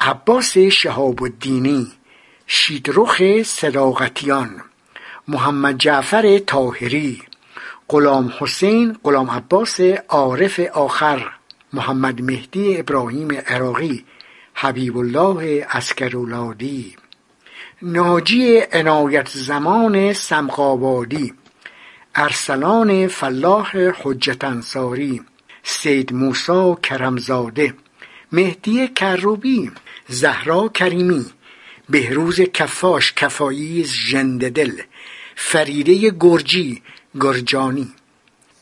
عباس 0.00 0.58
شهاب 0.58 1.22
الدینی 1.22 1.92
شیدرخ 2.46 3.22
صداقتیان 3.42 4.62
محمد 5.28 5.78
جعفر 5.78 6.38
تاهری 6.38 7.22
غلام 7.88 8.32
حسین 8.38 8.96
غلام 9.04 9.30
عباس 9.30 9.80
عارف 10.08 10.60
آخر 10.60 11.30
محمد 11.72 12.22
مهدی 12.22 12.78
ابراهیم 12.78 13.28
عراقی 13.46 14.04
حبیب 14.60 14.98
الله 14.98 15.66
اسکرولادی 15.70 16.96
ناجی 17.82 18.58
عنایت 18.72 19.28
زمان 19.28 20.12
سمقابادی 20.12 21.34
ارسلان 22.14 23.08
فلاح 23.08 23.76
حجت 24.02 24.44
انصاری. 24.44 25.22
سید 25.62 26.12
موسا 26.12 26.74
کرمزاده. 26.74 27.74
مهدی 28.32 28.88
کروبی. 28.88 29.70
زهرا 30.08 30.68
کریمی. 30.68 31.26
بهروز 31.88 32.40
کفاش 32.40 33.12
کفایی 33.12 33.84
ژنددل 33.84 34.72
فریده 35.36 36.10
گرجی 36.20 36.82
گرجانی. 37.20 37.88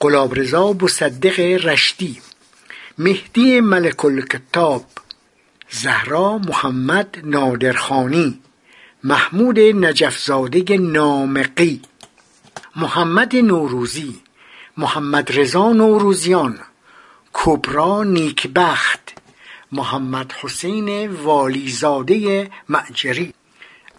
قلابرزا 0.01 0.73
بصدق 0.73 1.41
رشتی. 1.41 2.21
مهدی 2.99 3.61
ملک 3.61 4.05
الکتاب 4.05 4.85
زهرا 5.71 6.39
محمد 6.39 7.19
نادرخانی 7.25 8.41
محمود 9.05 9.59
نجفزاده 9.59 10.79
نامقی 10.79 11.83
محمد 12.77 13.37
نوروزی 13.37 14.21
محمد 14.77 15.39
رضا 15.39 15.73
نوروزیان 15.73 16.59
کبرا 17.33 18.03
نیکبخت 18.03 19.13
محمد 19.73 20.33
حسین 20.33 21.07
والیزاده 21.11 22.51
معجری 22.69 23.35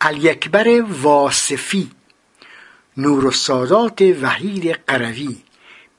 الیکبر 0.02 0.82
واصفی 0.82 1.92
نور 2.98 3.26
و 3.26 3.32
سادات 3.32 4.02
وحید 4.02 4.72
قروی 4.88 5.38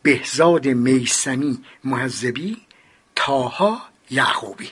بهزاد 0.02 0.68
میسمی 0.68 1.58
مهذبی 1.84 2.56
تاها 3.16 3.78
یعقوبی. 4.10 4.70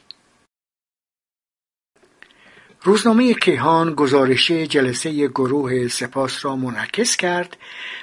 روزنامه 2.87 3.35
کیهان 3.35 3.95
گزارش 3.95 4.51
جلسه 4.51 5.29
گروه 5.29 5.89
سپاس 5.89 6.45
را 6.45 6.57
منعکس 6.57 7.17
کرد 7.17 7.57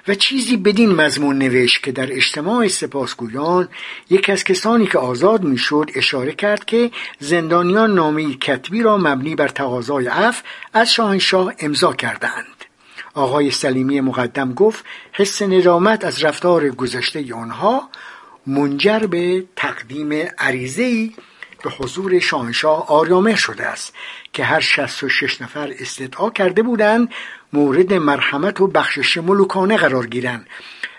و 0.08 0.16
چیزی 0.16 0.58
بدین 0.58 0.92
مضمون 0.92 1.38
نوشت 1.38 1.84
که 1.84 1.92
در 1.92 2.14
اجتماع 2.14 2.68
سپاسگویان 2.68 3.68
یکی 4.10 4.32
از 4.32 4.44
کسانی 4.44 4.88
که 4.88 4.98
آزاد 4.98 5.44
می‌شد 5.44 5.90
اشاره 5.96 6.32
کرد 6.32 6.66
که 6.66 6.92
زندانیان 7.20 7.94
نامه 7.94 8.34
کتبی 8.34 8.82
را 8.82 8.98
مبنی 8.98 9.36
بر 9.36 9.48
تقاضای 9.48 10.08
عفو 10.08 10.44
از 10.74 10.94
شاهنشاه 10.94 11.54
امضا 11.60 11.94
کردند 11.94 12.66
آقای 13.14 13.52
سلیمی 13.52 14.02
مقدم 14.02 14.54
گفت 14.54 14.86
حس 15.14 15.42
ندامت 15.42 16.06
از 16.06 16.24
رفتار 16.24 16.70
گذشته 16.70 17.34
آنها 17.34 17.90
منجر 18.48 19.00
به 19.00 19.46
تقدیم 19.56 20.28
عریضه 20.38 21.10
به 21.64 21.70
حضور 21.70 22.20
شاهنشاه 22.20 22.88
آریامه 22.88 23.36
شده 23.36 23.66
است 23.66 23.94
که 24.34 24.44
هر 24.44 24.60
شست 24.60 25.04
و 25.04 25.10
شش 25.10 25.42
نفر 25.42 25.74
استدعا 25.80 26.30
کرده 26.30 26.64
بودند 26.64 27.14
مورد 27.54 27.94
مرحمت 27.94 28.62
و 28.62 28.68
بخشش 28.68 29.18
ملوکانه 29.18 29.78
قرار 29.78 30.08
گیرند 30.08 30.48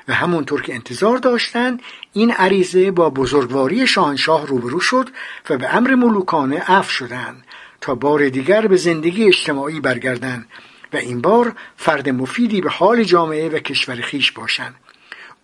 و 0.09 0.15
همونطور 0.15 0.63
که 0.63 0.75
انتظار 0.75 1.19
داشتند 1.19 1.83
این 2.13 2.31
عریضه 2.31 2.91
با 2.91 3.11
بزرگواری 3.11 3.87
شاهنشاه 3.87 4.47
روبرو 4.47 4.81
شد 4.81 5.09
و 5.51 5.59
به 5.59 5.75
امر 5.75 5.95
ملوکانه 5.95 6.61
عفو 6.61 6.91
شدند 6.91 7.45
تا 7.81 7.95
بار 7.95 8.29
دیگر 8.29 8.67
به 8.67 8.77
زندگی 8.77 9.27
اجتماعی 9.27 9.81
برگردند 9.81 10.49
و 10.93 10.97
این 10.97 11.21
بار 11.21 11.53
فرد 11.77 12.09
مفیدی 12.09 12.61
به 12.61 12.71
حال 12.71 13.05
جامعه 13.05 13.49
و 13.49 13.59
کشور 13.59 13.97
خیش 13.97 14.33
باشند. 14.33 14.75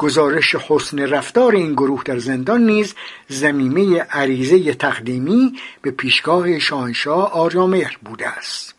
گزارش 0.01 0.55
حسن 0.55 0.99
رفتار 0.99 1.55
این 1.55 1.73
گروه 1.73 2.03
در 2.05 2.19
زندان 2.19 2.63
نیز 2.63 2.95
زمینه 3.29 4.01
عریضه 4.01 4.75
تقدیمی 4.75 5.53
به 5.83 5.91
پیشگاه 5.91 6.59
شاهنشاه 6.59 7.33
آریامهر 7.33 7.97
بوده 8.05 8.29
است. 8.29 8.75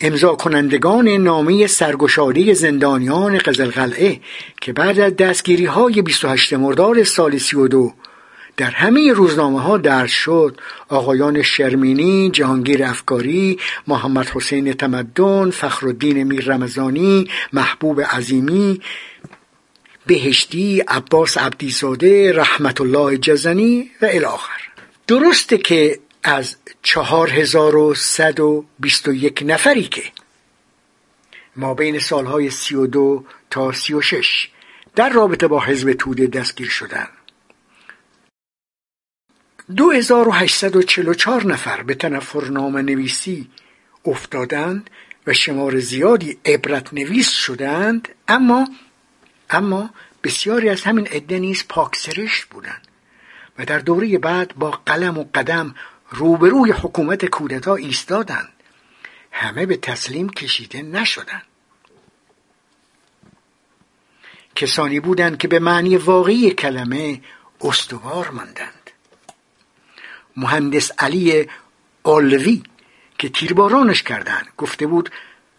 امضا 0.00 0.34
کنندگان 0.34 1.08
نامه 1.08 1.66
سرگشاده 1.66 2.54
زندانیان 2.54 3.38
قزلقلعه 3.38 4.20
که 4.60 4.72
بعد 4.72 5.00
از 5.00 5.16
دستگیری 5.16 5.64
های 5.64 6.02
28 6.02 6.52
مرداد 6.52 7.02
سال 7.02 7.38
32 7.38 7.92
در 8.56 8.70
همه 8.70 9.12
روزنامه 9.12 9.60
ها 9.60 9.78
درس 9.78 10.10
شد 10.10 10.60
آقایان 10.88 11.42
شرمینی، 11.42 12.30
جهانگیر 12.30 12.84
افکاری، 12.84 13.58
محمد 13.86 14.28
حسین 14.28 14.72
تمدن، 14.72 15.50
فخرالدین 15.50 16.22
میر 16.22 16.44
رمضانی، 16.44 17.28
محبوب 17.52 18.00
عظیمی، 18.00 18.80
بهشتی، 20.06 20.80
عباس 20.80 21.38
عبدیزاده، 21.38 22.32
رحمت 22.32 22.80
الله 22.80 23.18
جزنی 23.18 23.90
و 24.02 24.06
الاخر 24.06 24.60
درسته 25.06 25.58
که 25.58 25.98
از 26.22 26.56
چهار 26.82 27.30
هزار 27.30 27.76
و 27.76 27.94
صد 27.94 28.40
و 28.40 28.64
بیست 28.80 29.08
و 29.08 29.12
یک 29.12 29.42
نفری 29.46 29.82
که 29.82 30.02
ما 31.56 31.74
بین 31.74 31.98
سالهای 31.98 32.50
سی 32.50 32.74
و 32.74 32.86
دو 32.86 33.24
تا 33.50 33.72
سی 33.72 33.94
و 33.94 34.00
شش 34.00 34.48
در 34.94 35.08
رابطه 35.08 35.48
با 35.48 35.60
حزب 35.60 35.92
توده 35.92 36.26
دستگیر 36.26 36.68
شدن. 36.68 37.08
دو 39.76 39.90
هزار 39.90 40.28
و 40.28 40.32
هشتصد 40.32 40.76
و 40.76 40.82
چل 40.82 41.08
و 41.08 41.14
چار 41.14 41.46
نفر 41.46 41.82
به 41.82 41.94
تنفرنامه 41.94 42.82
نویسی 42.82 43.48
افتادند 44.04 44.90
و 45.26 45.32
شمار 45.32 45.78
زیادی 45.78 46.38
عبرت 46.44 46.94
نویس 46.94 47.30
شدند 47.30 48.08
اما 48.28 48.68
اما 49.50 49.90
بسیاری 50.24 50.68
از 50.68 50.82
همین 50.82 51.06
عده 51.06 51.38
نیز 51.38 51.64
پاکسرشت 51.68 52.44
بودند 52.44 52.88
و 53.58 53.64
در 53.64 53.78
دوره 53.78 54.18
بعد 54.18 54.54
با 54.56 54.70
قلم 54.70 55.18
و 55.18 55.24
قدم 55.34 55.74
روبروی 56.10 56.70
حکومت 56.70 57.26
کودتا 57.26 57.74
ایستادند. 57.74 58.52
همه 59.30 59.66
به 59.66 59.76
تسلیم 59.76 60.28
کشیده 60.28 60.82
نشدند. 60.82 61.42
کسانی 64.54 65.00
بودند 65.00 65.38
که 65.38 65.48
به 65.48 65.58
معنی 65.58 65.96
واقعی 65.96 66.50
کلمه 66.50 67.20
استوار 67.60 68.30
ماندند. 68.30 68.90
مهندس 70.36 70.92
علی 70.98 71.48
اولوی 72.02 72.62
که 73.18 73.28
تیربارانش 73.28 74.02
کردند 74.02 74.46
گفته 74.56 74.86
بود 74.86 75.10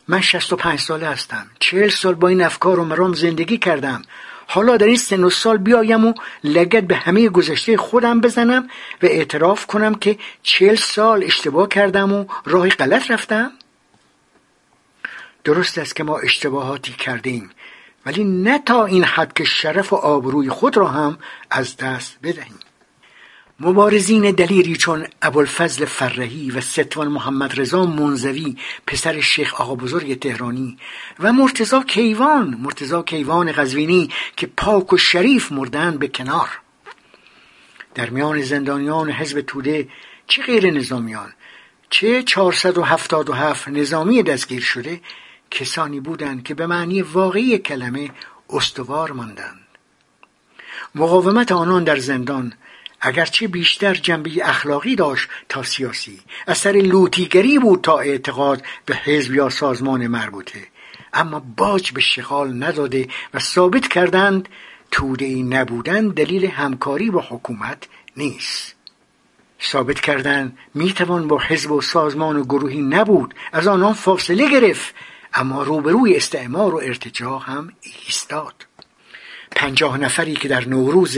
من 0.07 0.21
65 0.21 0.79
ساله 0.79 1.07
هستم. 1.07 1.47
چهل 1.59 1.89
سال 1.89 2.15
با 2.15 2.27
این 2.27 2.41
افکار 2.41 2.79
و 2.79 2.85
مرام 2.85 3.13
زندگی 3.13 3.57
کردم. 3.57 4.01
حالا 4.47 4.77
در 4.77 4.85
این 4.85 4.97
سن 4.97 5.23
و 5.23 5.29
سال 5.29 5.57
بیایم 5.57 6.05
و 6.05 6.13
لگت 6.43 6.83
به 6.83 6.95
همه 6.95 7.29
گذشته 7.29 7.77
خودم 7.77 8.21
بزنم 8.21 8.69
و 9.03 9.05
اعتراف 9.05 9.65
کنم 9.65 9.95
که 9.95 10.17
چهل 10.43 10.75
سال 10.75 11.23
اشتباه 11.23 11.67
کردم 11.67 12.13
و 12.13 12.25
راه 12.45 12.69
غلط 12.69 13.11
رفتم. 13.11 13.51
درست 15.43 15.77
است 15.77 15.95
که 15.95 16.03
ما 16.03 16.17
اشتباهاتی 16.17 16.91
کردیم 16.91 17.49
ولی 18.05 18.23
نه 18.23 18.59
تا 18.59 18.85
این 18.85 19.03
حد 19.03 19.33
که 19.33 19.43
شرف 19.43 19.93
و 19.93 19.95
آبروی 19.95 20.49
خود 20.49 20.77
را 20.77 20.87
هم 20.87 21.17
از 21.49 21.77
دست 21.77 22.17
بدهیم. 22.23 22.59
مبارزین 23.59 24.31
دلیری 24.31 24.75
چون 24.75 25.07
ابوالفضل 25.21 25.85
فرهی 25.85 26.51
و 26.51 26.61
ستوان 26.61 27.07
محمد 27.07 27.59
رضا 27.59 27.85
منزوی 27.85 28.55
پسر 28.87 29.21
شیخ 29.21 29.61
آقا 29.61 29.75
بزرگ 29.75 30.19
تهرانی 30.19 30.77
و 31.19 31.33
مرتزا 31.33 31.83
کیوان 31.83 32.57
مرتزا 32.61 33.03
کیوان 33.03 33.51
قزوینی 33.51 34.09
که 34.35 34.47
پاک 34.57 34.93
و 34.93 34.97
شریف 34.97 35.51
مردن 35.51 35.97
به 35.97 36.07
کنار. 36.07 36.49
در 37.95 38.09
میان 38.09 38.41
زندانیان 38.41 39.11
حزب 39.11 39.41
توده 39.41 39.87
چه 40.27 40.43
غیر 40.43 40.71
نظامیان؟ 40.71 41.33
چه 41.89 42.23
477 42.23 43.67
نظامی 43.67 44.23
دستگیر 44.23 44.61
شده؟ 44.61 45.01
کسانی 45.51 45.99
بودند 45.99 46.43
که 46.43 46.53
به 46.53 46.67
معنی 46.67 47.01
واقعی 47.01 47.57
کلمه 47.57 48.11
استوار 48.49 49.11
ماندند. 49.11 49.59
مقاومت 50.95 51.51
آنان 51.51 51.83
در 51.83 51.97
زندان 51.97 52.53
اگرچه 53.01 53.47
بیشتر 53.47 53.93
جنبه 53.93 54.31
اخلاقی 54.43 54.95
داشت 54.95 55.29
تا 55.49 55.63
سیاسی. 55.63 56.19
اثر 56.47 56.71
لوتیگری 56.71 57.59
بود 57.59 57.81
تا 57.81 57.99
اعتقاد 57.99 58.63
به 58.85 58.95
حزب 58.95 59.33
یا 59.33 59.49
سازمان 59.49 60.07
مربوطه. 60.07 60.67
اما 61.13 61.39
باج 61.39 61.91
به 61.91 62.01
شغال 62.01 62.63
نداده 62.63 63.07
و 63.33 63.39
ثابت 63.39 63.87
کردند 63.87 64.49
توده 64.91 65.25
ای 65.25 65.43
نبودن 65.43 66.07
دلیل 66.07 66.45
همکاری 66.45 67.09
با 67.09 67.21
حکومت 67.29 67.87
نیست. 68.17 68.75
ثابت 69.61 69.99
کردند 69.99 70.57
می‌توان 70.73 71.27
با 71.27 71.39
حزب 71.39 71.71
و 71.71 71.81
سازمان 71.81 72.37
و 72.37 72.43
گروهی 72.43 72.81
نبود 72.81 73.33
از 73.51 73.67
آنان 73.67 73.93
فاصله 73.93 74.51
گرفت 74.51 74.95
اما 75.33 75.63
روبروی 75.63 76.15
استعمار 76.15 76.75
و 76.75 76.77
ارتجاع 76.77 77.41
هم 77.45 77.73
ایستاد. 78.05 78.65
پنجاه 79.51 79.97
نفری 79.97 80.33
که 80.33 80.47
در 80.47 80.67
نوروز 80.67 81.17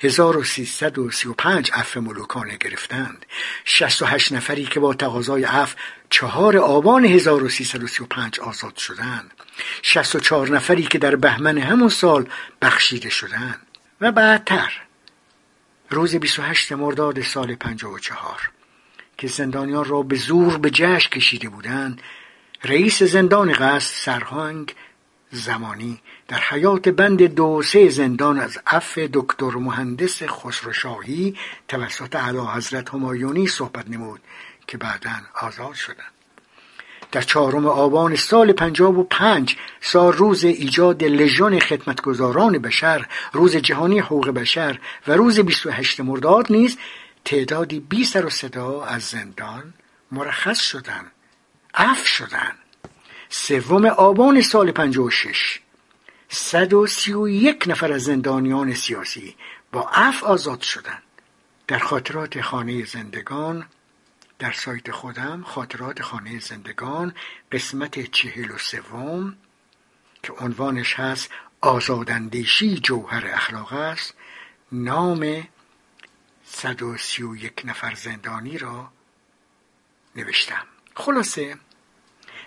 1335 0.00 1.70
عفو 1.74 2.00
ملوکانه 2.00 2.56
گرفتند. 2.56 3.26
68 3.64 4.32
نفری 4.32 4.64
که 4.64 4.80
با 4.80 4.94
تقاضای 4.94 5.44
عفو 5.44 5.76
چهار 6.10 6.56
آبان 6.56 7.04
1335 7.04 8.40
آزاد 8.40 8.76
شدند. 8.76 9.30
64 9.82 10.48
نفری 10.48 10.82
که 10.82 10.98
در 10.98 11.16
بهمن 11.16 11.58
همون 11.58 11.88
سال 11.88 12.28
بخشیده 12.62 13.08
شدند. 13.08 13.66
و 14.00 14.12
بعدتر 14.12 14.72
روز 15.90 16.16
28 16.16 16.72
مرداد 16.72 17.22
سال 17.22 17.54
54 17.54 18.50
که 19.18 19.28
زندانیان 19.28 19.84
را 19.84 20.02
به 20.02 20.16
زور 20.16 20.58
به 20.58 20.70
جشن 20.70 21.10
کشیده 21.10 21.48
بودند 21.48 22.02
رئیس 22.64 23.02
زندان 23.02 23.52
قصد 23.52 23.94
سرهنگ 23.94 24.74
زمانی 25.30 26.00
در 26.28 26.40
حیات 26.40 26.88
بند 26.88 27.22
دو 27.22 27.62
سه 27.62 27.88
زندان 27.88 28.38
از 28.38 28.58
عفو 28.66 29.08
دکتر 29.12 29.50
مهندس 29.50 30.22
خسروشاهی 30.22 31.36
توسط 31.68 32.16
اعلی 32.16 32.38
حضرت 32.38 32.94
همایونی 32.94 33.46
صحبت 33.46 33.90
نمود 33.90 34.20
که 34.66 34.78
بعدا 34.78 35.10
آزاد 35.40 35.74
شدند. 35.74 36.12
در 37.12 37.22
چهارم 37.22 37.66
آبان 37.66 38.16
سال 38.16 38.52
پنجاب 38.52 38.98
و 38.98 39.04
پنج 39.04 39.56
سال 39.80 40.12
روز 40.12 40.44
ایجاد 40.44 41.04
لژون 41.04 41.58
خدمتگزاران 41.58 42.58
بشر 42.58 43.06
روز 43.32 43.56
جهانی 43.56 43.98
حقوق 43.98 44.30
بشر 44.30 44.78
و 45.06 45.12
روز 45.12 45.40
28 45.40 46.00
مرداد 46.00 46.52
نیز 46.52 46.78
تعدادی 47.24 47.80
بی 47.80 48.04
سر 48.04 48.26
و 48.26 48.30
صدا 48.30 48.84
از 48.84 49.02
زندان 49.02 49.74
مرخص 50.12 50.60
شدند 50.60 51.12
عفو 51.74 52.06
شدند. 52.06 52.58
سوم 53.28 53.86
آبان 53.86 54.40
سال 54.40 54.70
56 54.70 55.60
131 56.28 57.68
نفر 57.68 57.92
از 57.92 58.02
زندانیان 58.02 58.74
سیاسی 58.74 59.36
با 59.72 59.88
عفو 59.92 60.26
آزاد 60.26 60.60
شدند. 60.60 61.02
در 61.68 61.78
خاطرات 61.78 62.40
خانه 62.40 62.84
زندگان 62.84 63.66
در 64.38 64.52
سایت 64.52 64.90
خودم 64.90 65.42
خاطرات 65.42 66.02
خانه 66.02 66.40
زندگان 66.40 67.14
قسمت 67.52 68.10
چهل 68.10 68.50
و 68.50 68.58
سوم 68.58 69.36
که 70.22 70.32
عنوانش 70.32 70.94
هست 70.94 71.30
آزاداندیشی 71.60 72.78
جوهر 72.78 73.26
اخلاق 73.26 73.72
است 73.72 74.14
نام 74.72 75.48
131 76.44 77.62
نفر 77.64 77.94
زندانی 77.94 78.58
را 78.58 78.90
نوشتم. 80.16 80.64
خلاصه 80.94 81.56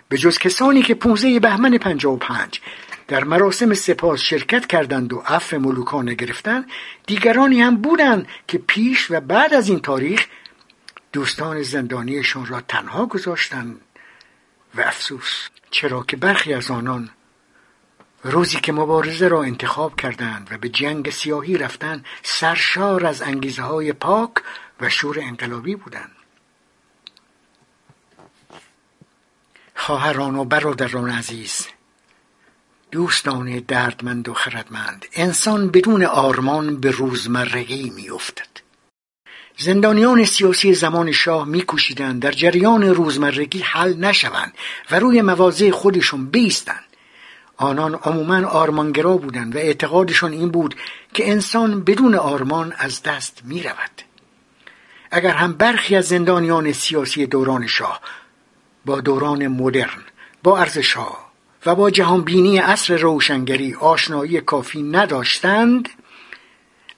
به 0.10 0.18
جز 0.18 0.38
کسانی 0.38 0.82
که 0.82 0.96
15 0.96 1.40
بهمن 1.40 1.78
55 1.78 2.62
در 3.08 3.24
مراسم 3.24 3.74
سپاس 3.74 4.20
شرکت 4.20 4.68
کردند 4.68 5.14
و 5.14 5.24
عفو 5.26 5.60
ملوکانه 5.60 6.14
گرفتند 6.14 6.70
دیگرانی 7.08 7.62
هم 7.62 7.76
بودند 7.76 8.28
که 8.48 8.58
پیش 8.58 9.12
و 9.12 9.20
بعد 9.20 9.54
از 9.54 9.70
این 9.70 9.80
تاریخ 9.80 10.28
دوستان 11.14 11.62
زندانیشون 11.62 12.46
را 12.46 12.62
تنها 12.62 13.06
گذاشتند. 13.06 13.82
و 14.76 14.82
افسوس 14.82 15.48
چرا 15.72 16.04
که 16.04 16.18
برخی 16.18 16.54
از 16.54 16.72
آنان 16.72 17.10
روزی 18.24 18.60
که 18.60 18.72
مبارزه 18.72 19.28
را 19.28 19.44
انتخاب 19.44 19.96
کردند 19.96 20.48
و 20.52 20.58
به 20.58 20.70
جنگ 20.70 21.10
سیاهی 21.10 21.58
رفتند 21.58 22.06
سرشار 22.24 23.06
از 23.06 23.22
انگیزه 23.22 23.62
های 23.62 23.94
پاک 23.94 24.32
و 24.82 24.90
شور 24.90 25.20
انقلابی 25.20 25.76
بودند. 25.76 26.19
خواهران 29.80 30.36
و 30.36 30.44
برادران 30.44 31.10
عزیز 31.10 31.68
دوستان 32.92 33.60
دردمند 33.60 34.30
و 34.30 34.34
خردمند 34.34 35.06
انسان 35.14 35.70
بدون 35.70 36.04
آرمان 36.04 36.80
به 36.80 36.92
روزمرگی 36.92 37.90
میافتد 37.90 38.48
زندانیان 39.58 40.26
سیاسی 40.26 40.74
زمان 40.74 41.12
شاه 41.12 41.48
میکوشیدند 41.48 42.22
در 42.22 42.32
جریان 42.32 42.84
روزمرگی 42.84 43.60
حل 43.60 43.94
نشوند 43.94 44.54
و 44.92 45.00
روی 45.00 45.22
مواضع 45.22 45.72
خودشون 45.72 46.26
بیستند 46.26 46.86
آنان 47.58 47.96
عموما 47.96 48.48
آرمانگرا 48.48 49.18
بودند 49.18 49.56
و 49.56 49.60
اعتقادشان 49.60 50.32
این 50.32 50.50
بود 50.50 50.76
که 51.14 51.32
انسان 51.32 51.84
بدون 51.84 52.16
آرمان 52.16 52.74
از 52.78 53.04
دست 53.04 53.42
می 53.44 53.64
رود. 53.64 54.02
اگر 55.12 55.34
هم 55.34 55.54
برخی 55.54 55.96
از 55.96 56.06
زندانیان 56.06 56.72
سیاسی 56.72 57.26
دوران 57.26 57.68
شاه 57.68 58.02
با 58.86 59.02
دوران 59.02 59.48
مدرن 59.48 60.04
با 60.44 60.60
ارزشها 60.60 61.18
و 61.66 61.76
با 61.76 61.90
جهانبینی 61.90 62.58
عصر 62.58 62.98
روشنگری 62.98 63.74
آشنایی 63.74 64.42
کافی 64.42 64.84
نداشتند 64.84 65.90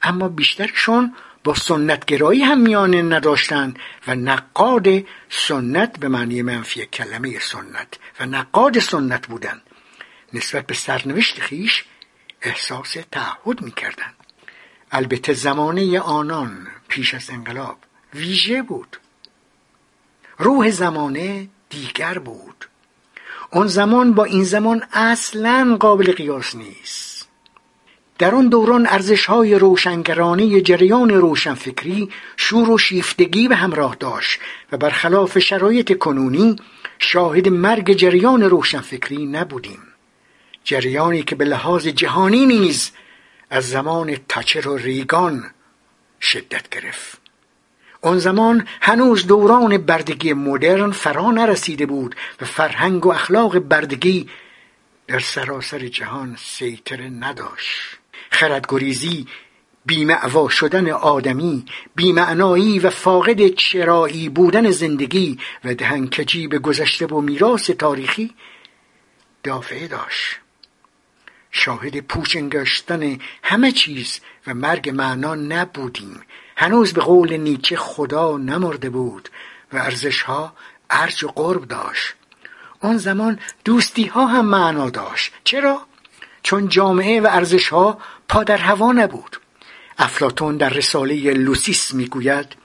اما 0.02 0.30
بیشترشون 0.30 1.16
با 1.44 1.54
سنتگرایی 1.54 2.42
هم 2.42 2.60
میانه 2.60 3.02
نداشتند 3.02 3.80
و 4.08 4.16
نقاد 4.16 4.88
سنت 5.30 6.00
به 6.00 6.08
معنی 6.08 6.42
منفی 6.42 6.86
کلمه 6.86 7.40
سنت 7.40 8.00
و 8.20 8.26
نقاد 8.26 8.80
سنت 8.80 9.28
بودند 9.28 9.62
نسبت 10.34 10.68
به 10.68 10.74
سرنوشت 10.74 11.40
خیش 11.40 11.84
احساس 12.42 12.98
تعهد 13.12 13.62
می‌کردند. 13.62 14.16
البته 14.92 15.34
زمانه 15.34 16.00
آنان 16.00 16.68
پیش 16.88 17.14
از 17.14 17.30
انقلاب 17.30 17.78
ویژه 18.14 18.62
بود. 18.62 18.98
روح 20.38 20.70
زمانه 20.70 21.50
دیگر 21.72 22.18
بود. 22.18 22.68
آن 23.52 23.68
زمان 23.68 24.14
با 24.14 24.24
این 24.24 24.44
زمان 24.44 24.84
اصلا 24.94 25.78
قابل 25.80 26.12
قیاس 26.12 26.56
نیست. 26.56 27.12
در 28.18 28.36
آن 28.36 28.50
دوران 28.50 28.88
ارزش 28.88 29.26
های 29.26 29.56
روشنگرانه 29.56 30.62
جریان 30.62 31.10
روشنفکری 31.10 32.10
شور 32.38 32.70
و 32.70 32.78
شیفتگی 32.78 33.48
به 33.48 33.56
همراه 33.56 33.96
داشت 33.96 34.40
و 34.72 34.78
برخلاف 34.78 35.40
شرایط 35.40 35.98
کنونی 35.98 36.56
شاهد 37.00 37.48
مرگ 37.48 37.94
جریان 37.94 38.44
روشنفکری 38.44 39.26
نبودیم. 39.26 39.80
جریانی 40.64 41.24
که 41.24 41.36
به 41.36 41.46
لحاظ 41.46 41.88
جهانی 41.88 42.46
نیز 42.46 42.92
از 43.50 43.70
زمان 43.70 44.16
تاچر 44.28 44.68
و 44.68 44.78
ریگان 44.78 45.44
شدت 46.22 46.70
گرفت. 46.70 47.21
آن 48.02 48.20
زمان 48.20 48.68
هنوز 48.82 49.28
دوران 49.28 49.78
بردگی 49.78 50.34
مدرن 50.34 50.92
فرا 50.92 51.32
نرسیده 51.32 51.86
بود 51.86 52.16
و 52.42 52.46
فرهنگ 52.46 53.06
و 53.06 53.10
اخلاق 53.10 53.60
بردگی 53.60 54.30
در 55.08 55.20
سراسر 55.20 55.88
جهان 55.88 56.36
سیطره 56.40 57.10
نداشت. 57.10 57.98
خردگریزی 58.32 59.28
بیمعوا 59.86 60.50
شدن 60.50 60.90
آدمی 60.90 61.66
بیمعنایی 61.96 62.80
و 62.80 62.90
فاقد 62.90 63.48
چرایی 63.48 64.30
بودن 64.30 64.72
زندگی 64.72 65.40
و 65.64 65.74
دهنکجی 65.74 66.48
به 66.48 66.60
گذشته 66.60 67.06
و 67.06 67.22
میراث 67.22 67.70
تاریخی 67.70 68.34
دافعه 69.44 69.88
داشت. 69.88 70.40
شاهد 71.52 72.00
پوچنگشتن 72.00 73.20
همه 73.44 73.72
چیز 73.72 74.20
و 74.48 74.54
مرگ 74.54 74.90
معنا 74.90 75.36
نبودیم. 75.36 76.22
هنوز 76.62 76.94
به 76.94 77.02
قول 77.02 77.38
نیچه 77.38 77.76
خدا 77.76 78.38
نمرده 78.38 78.90
بود 78.90 79.30
و 79.74 79.78
ارزش 79.78 80.22
ها 80.22 80.54
ارج 80.90 81.24
و 81.24 81.28
قرب 81.28 81.68
داشت. 81.68 82.14
آن 82.82 82.98
زمان 82.98 83.40
دوستی 83.66 84.06
ها 84.06 84.26
هم 84.26 84.46
معنا 84.46 84.90
داشت. 84.90 85.34
چرا؟ 85.44 85.82
چون 86.44 86.68
جامعه 86.68 87.22
و 87.22 87.28
ارزش 87.32 87.70
ها 87.70 87.98
پا 88.30 88.44
در 88.44 88.58
هوا 88.58 88.92
نبود. 88.92 89.38
افلاتون 89.98 90.58
در 90.58 90.70
رساله 90.70 91.34
لوسیس 91.34 91.94
می‌گوید 91.94 92.56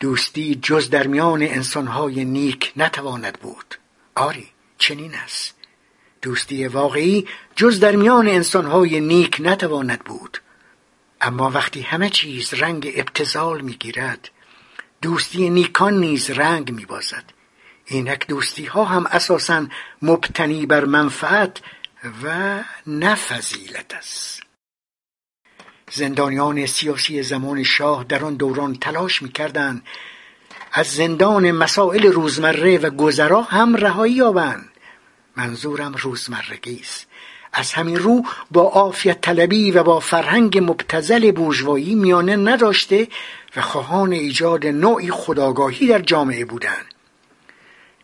دوستی 0.00 0.54
جز 0.62 0.90
در 0.90 1.06
میان 1.06 1.42
انسانهای 1.42 2.24
نیک 2.24 2.72
نتواند 2.76 3.38
بود. 3.42 3.74
آری 4.14 4.48
چنین 4.78 5.14
است. 5.14 5.54
دوستی 6.22 6.66
واقعی 6.66 7.28
جز 7.56 7.80
در 7.80 7.96
میان 7.96 8.28
انسانهای 8.28 9.00
نیک 9.00 9.36
نتواند 9.40 9.98
بود. 9.98 10.38
اما 11.20 11.50
وقتی 11.50 11.80
همه 11.80 12.10
چیز 12.10 12.54
رنگ 12.54 12.92
ابتزال 12.96 13.60
می‌گیرد 13.60 14.30
دوستی 15.02 15.50
نیکان 15.50 15.94
نیز 15.94 16.30
رنگ 16.30 16.72
میبازد. 16.72 17.24
اینک 17.86 18.26
دوستی 18.26 18.64
ها 18.64 18.84
هم 18.84 19.06
اساسا 19.06 19.66
مبتنی 20.02 20.66
بر 20.66 20.84
منفعت 20.84 21.60
و 22.22 22.58
نه 22.86 23.18
است. 23.98 24.42
زندانیان 25.92 26.66
سیاسی 26.66 27.22
زمان 27.22 27.62
شاه 27.62 28.04
در 28.04 28.24
آن 28.24 28.34
دوران 28.34 28.74
تلاش 28.74 29.22
می‌کردند 29.22 29.82
از 30.72 30.86
زندان 30.86 31.50
مسائل 31.50 32.06
روزمره 32.06 32.78
و 32.78 32.90
گذرا 32.90 33.42
هم 33.42 33.76
رهایی 33.76 34.14
یابند. 34.14 34.70
منظورم 35.36 35.94
روزمرگی 35.94 36.80
است. 36.80 37.06
از 37.52 37.72
همین 37.72 37.96
رو 37.96 38.22
با 38.50 38.62
عافیت 38.62 39.20
طلبی 39.20 39.70
و 39.70 39.82
با 39.82 40.00
فرهنگ 40.00 40.58
مبتزل 40.58 41.32
بورژوایی 41.32 41.94
میانه 41.94 42.36
نداشته 42.36 43.08
و 43.56 43.60
خواهان 43.60 44.12
ایجاد 44.12 44.66
نوعی 44.66 45.10
خداگاهی 45.10 45.86
در 45.86 45.98
جامعه 45.98 46.44
بودند. 46.44 46.84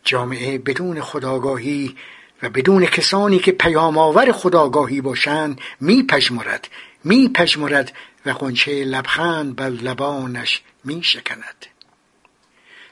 جامعه 0.04 0.58
بدون 0.58 1.00
خداگاهی 1.00 1.96
و 2.42 2.48
بدون 2.48 2.86
کسانی 2.86 3.38
که 3.38 3.52
پیام 3.52 3.98
آور 3.98 4.32
خداگاهی 4.32 5.00
باشند 5.00 5.60
میپژمرد 5.80 6.68
میپژمرد 7.04 7.92
و 8.26 8.30
قنچه 8.30 8.84
لبخند 8.84 9.56
بر 9.56 9.68
لبانش 9.68 10.62
میشکند. 10.84 11.66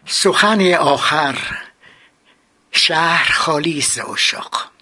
سخن 0.06 0.74
آخر 0.74 1.38
شهر 2.72 3.32
خالی 3.32 3.78
است 3.78 4.08
اشاق 4.08 4.73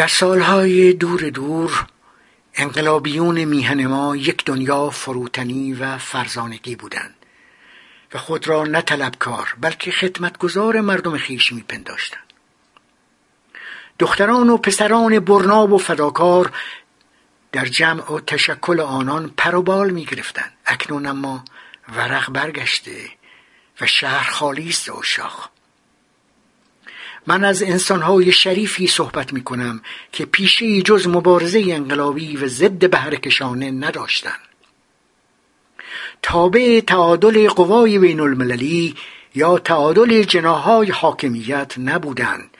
در 0.00 0.06
سالهای 0.06 0.92
دور 0.92 1.30
دور 1.30 1.86
انقلابیون 2.54 3.44
میهن 3.44 3.86
ما 3.86 4.16
یک 4.16 4.44
دنیا 4.44 4.90
فروتنی 4.90 5.72
و 5.72 5.98
فرزانگی 5.98 6.76
بودند 6.76 7.14
و 8.14 8.18
خود 8.18 8.48
را 8.48 8.64
نه 8.64 8.80
طلبکار 8.82 9.56
بلکه 9.60 9.90
خدمتگزار 9.90 10.80
مردم 10.80 11.18
خیش 11.18 11.52
میپنداشتند 11.52 12.32
دختران 13.98 14.50
و 14.50 14.56
پسران 14.56 15.18
برناب 15.18 15.72
و 15.72 15.78
فداکار 15.78 16.52
در 17.52 17.64
جمع 17.64 18.12
و 18.12 18.20
تشکل 18.20 18.80
آنان 18.80 19.34
پر 19.36 19.54
و 19.54 19.62
بال 19.62 19.90
می 19.90 20.04
گرفتن. 20.04 20.50
اکنون 20.66 21.06
اما 21.06 21.44
ورق 21.96 22.32
برگشته 22.32 23.10
و 23.80 23.86
شهر 23.86 24.30
خالی 24.30 24.68
است 24.68 24.90
اشاق 24.90 25.50
من 27.26 27.44
از 27.44 27.62
انسانهای 27.62 28.32
شریفی 28.32 28.86
صحبت 28.86 29.32
می 29.32 29.44
کنم 29.44 29.80
که 30.12 30.24
پیشه 30.24 30.82
جز 30.82 31.06
مبارزه 31.06 31.64
انقلابی 31.68 32.36
و 32.36 32.48
ضد 32.48 32.90
بهرکشانه 32.90 33.70
نداشتند. 33.70 34.40
تابع 36.22 36.80
تعادل 36.80 37.48
قوای 37.48 37.98
بین 37.98 38.20
المللی 38.20 38.94
یا 39.34 39.58
تعادل 39.58 40.22
جناهای 40.22 40.90
حاکمیت 40.90 41.74
نبودند 41.78 42.56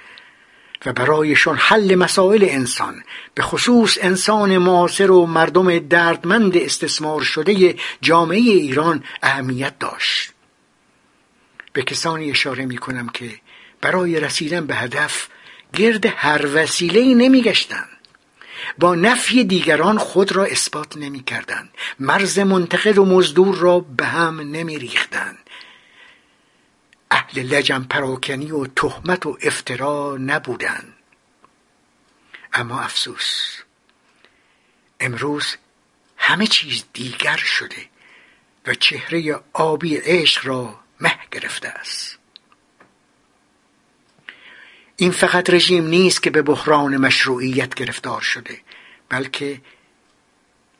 و 0.86 0.92
برایشان 0.92 1.56
حل 1.56 1.94
مسائل 1.94 2.46
انسان 2.50 3.02
به 3.34 3.42
خصوص 3.42 3.98
انسان 4.00 4.58
معاصر 4.58 5.10
و 5.10 5.26
مردم 5.26 5.78
دردمند 5.78 6.56
استثمار 6.56 7.22
شده 7.22 7.74
جامعه 8.00 8.38
ایران 8.38 9.04
اهمیت 9.22 9.78
داشت. 9.78 10.32
به 11.72 11.82
کسانی 11.82 12.30
اشاره 12.30 12.66
می 12.66 12.78
کنم 12.78 13.08
که 13.08 13.30
برای 13.80 14.20
رسیدن 14.20 14.66
به 14.66 14.74
هدف 14.74 15.28
گرد 15.72 16.06
هر 16.06 16.46
وسیله 16.54 17.14
نمی 17.14 17.42
گشتن. 17.42 17.86
با 18.78 18.94
نفی 18.94 19.44
دیگران 19.44 19.98
خود 19.98 20.32
را 20.32 20.44
اثبات 20.44 20.96
نمی 20.96 21.22
کردن. 21.22 21.70
مرز 22.00 22.38
منتقد 22.38 22.98
و 22.98 23.04
مزدور 23.04 23.56
را 23.56 23.80
به 23.80 24.06
هم 24.06 24.40
نمی 24.40 24.78
ریختن. 24.78 25.38
اهل 27.10 27.42
لجم 27.42 27.82
پراکنی 27.82 28.50
و 28.50 28.66
تهمت 28.66 29.26
و 29.26 29.38
افترا 29.42 30.16
نبودند 30.20 30.94
اما 32.52 32.80
افسوس 32.80 33.58
امروز 35.00 35.56
همه 36.16 36.46
چیز 36.46 36.84
دیگر 36.92 37.36
شده 37.36 37.88
و 38.66 38.74
چهره 38.74 39.40
آبی 39.52 39.96
عشق 39.96 40.46
را 40.46 40.80
مه 41.00 41.18
گرفته 41.30 41.68
است 41.68 42.19
این 45.00 45.10
فقط 45.10 45.50
رژیم 45.50 45.86
نیست 45.86 46.22
که 46.22 46.30
به 46.30 46.42
بحران 46.42 46.96
مشروعیت 46.96 47.74
گرفتار 47.74 48.20
شده 48.20 48.60
بلکه 49.08 49.60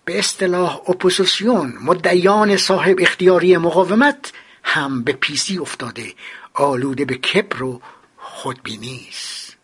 به 0.05 0.19
اصطلاح 0.19 0.91
اپوزیسیون 0.91 1.79
مدعیان 1.81 2.57
صاحب 2.57 2.97
اختیاری 3.01 3.57
مقاومت 3.57 4.33
هم 4.63 5.03
به 5.03 5.13
پیسی 5.13 5.59
افتاده 5.59 6.15
آلوده 6.55 7.05
به 7.05 7.15
کبر 7.15 7.63
و 7.63 7.81
خودبینی 8.17 9.07
است 9.09 9.57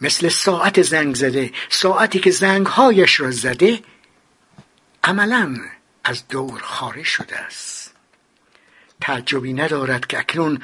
مثل 0.00 0.28
ساعت 0.28 0.82
زنگ 0.82 1.14
زده 1.14 1.52
ساعتی 1.68 2.18
که 2.18 2.30
زنگهایش 2.30 3.20
را 3.20 3.30
زده 3.30 3.82
عملا 5.04 5.56
از 6.04 6.28
دور 6.28 6.60
خارج 6.60 7.04
شده 7.04 7.38
است. 7.38 7.94
تعجبی 9.00 9.52
ندارد 9.52 10.06
که 10.06 10.18
اکنون 10.18 10.62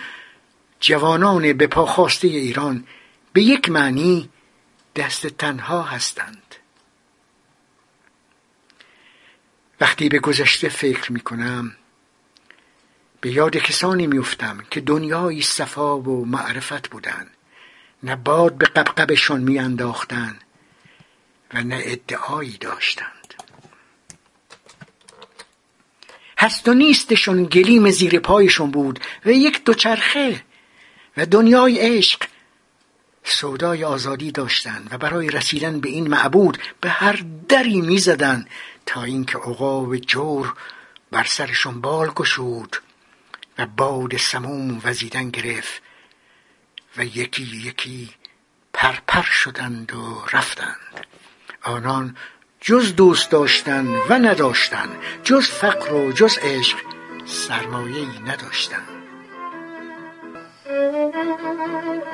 جوانان 0.81 1.53
به 1.53 1.67
پاخواسته 1.67 2.29
ایران 2.29 2.87
به 3.33 3.43
یک 3.43 3.69
معنی 3.69 4.29
دست 4.97 5.27
تنها 5.27 5.83
هستند. 5.83 6.55
وقتی 9.81 10.09
به 10.09 10.19
گذشته 10.19 10.69
فکر 10.69 11.13
می 11.13 11.21
کنم 11.21 11.77
به 13.21 13.33
یاد 13.33 13.57
کسانی 13.57 14.07
میافتم 14.07 14.65
که 14.71 14.81
دنیایی 14.81 15.43
صفا 15.43 15.99
و 15.99 16.25
معرفت 16.25 16.91
بودند. 16.91 17.31
نه 18.03 18.17
باد 18.17 18.55
به 18.55 18.67
قبقبشان 18.67 19.41
میانداختند 19.41 20.41
و 21.55 21.63
نه 21.63 21.83
ادعایی 21.85 22.57
داشتند. 22.61 23.35
هست 26.39 26.69
و 26.69 26.75
نیستشون 26.75 27.45
گلیم 27.45 27.91
زیر 27.91 28.19
پایشون 28.19 28.71
بود 28.71 29.01
و 29.25 29.31
یک 29.31 29.65
دوچرخه 29.65 30.43
و 31.19 31.27
دنیای 31.27 31.79
عشق 31.79 32.23
سودای 33.25 33.85
آزادی 33.85 34.33
داشتند 34.33 34.89
و 34.91 34.99
برای 34.99 35.31
رسیدن 35.31 35.81
به 35.81 35.89
این 35.89 36.09
معبود 36.09 36.59
به 36.81 36.91
هر 36.91 37.25
دری 37.49 37.81
می‌زدند 37.81 38.51
تا 38.87 39.03
اینکه 39.03 39.39
عقاب 39.39 39.97
جور 39.97 40.55
بر 41.11 41.25
سرشون 41.25 41.81
بال 41.81 42.09
گشود 42.09 42.77
و 43.59 43.67
باد 43.67 44.17
سموم 44.17 44.81
وزیدن 44.85 45.31
گرفت 45.31 45.83
و 46.97 47.05
یکی 47.05 47.43
یکی 47.43 48.11
پرپر 48.73 49.23
شدند 49.23 49.95
و 49.95 50.25
رفتند. 50.33 51.07
آنان 51.63 52.17
جز 52.61 52.95
دوست 52.95 53.31
داشتن 53.31 53.87
و 53.87 54.13
نداشتن 54.13 54.89
جز 55.25 55.49
فقر 55.49 55.93
و 55.93 56.13
جز 56.13 56.39
عشق 56.39 56.79
سرمایه‌ای 57.27 58.19
نداشتند 58.27 58.98
Thank 60.69 62.05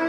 you. 0.00 0.05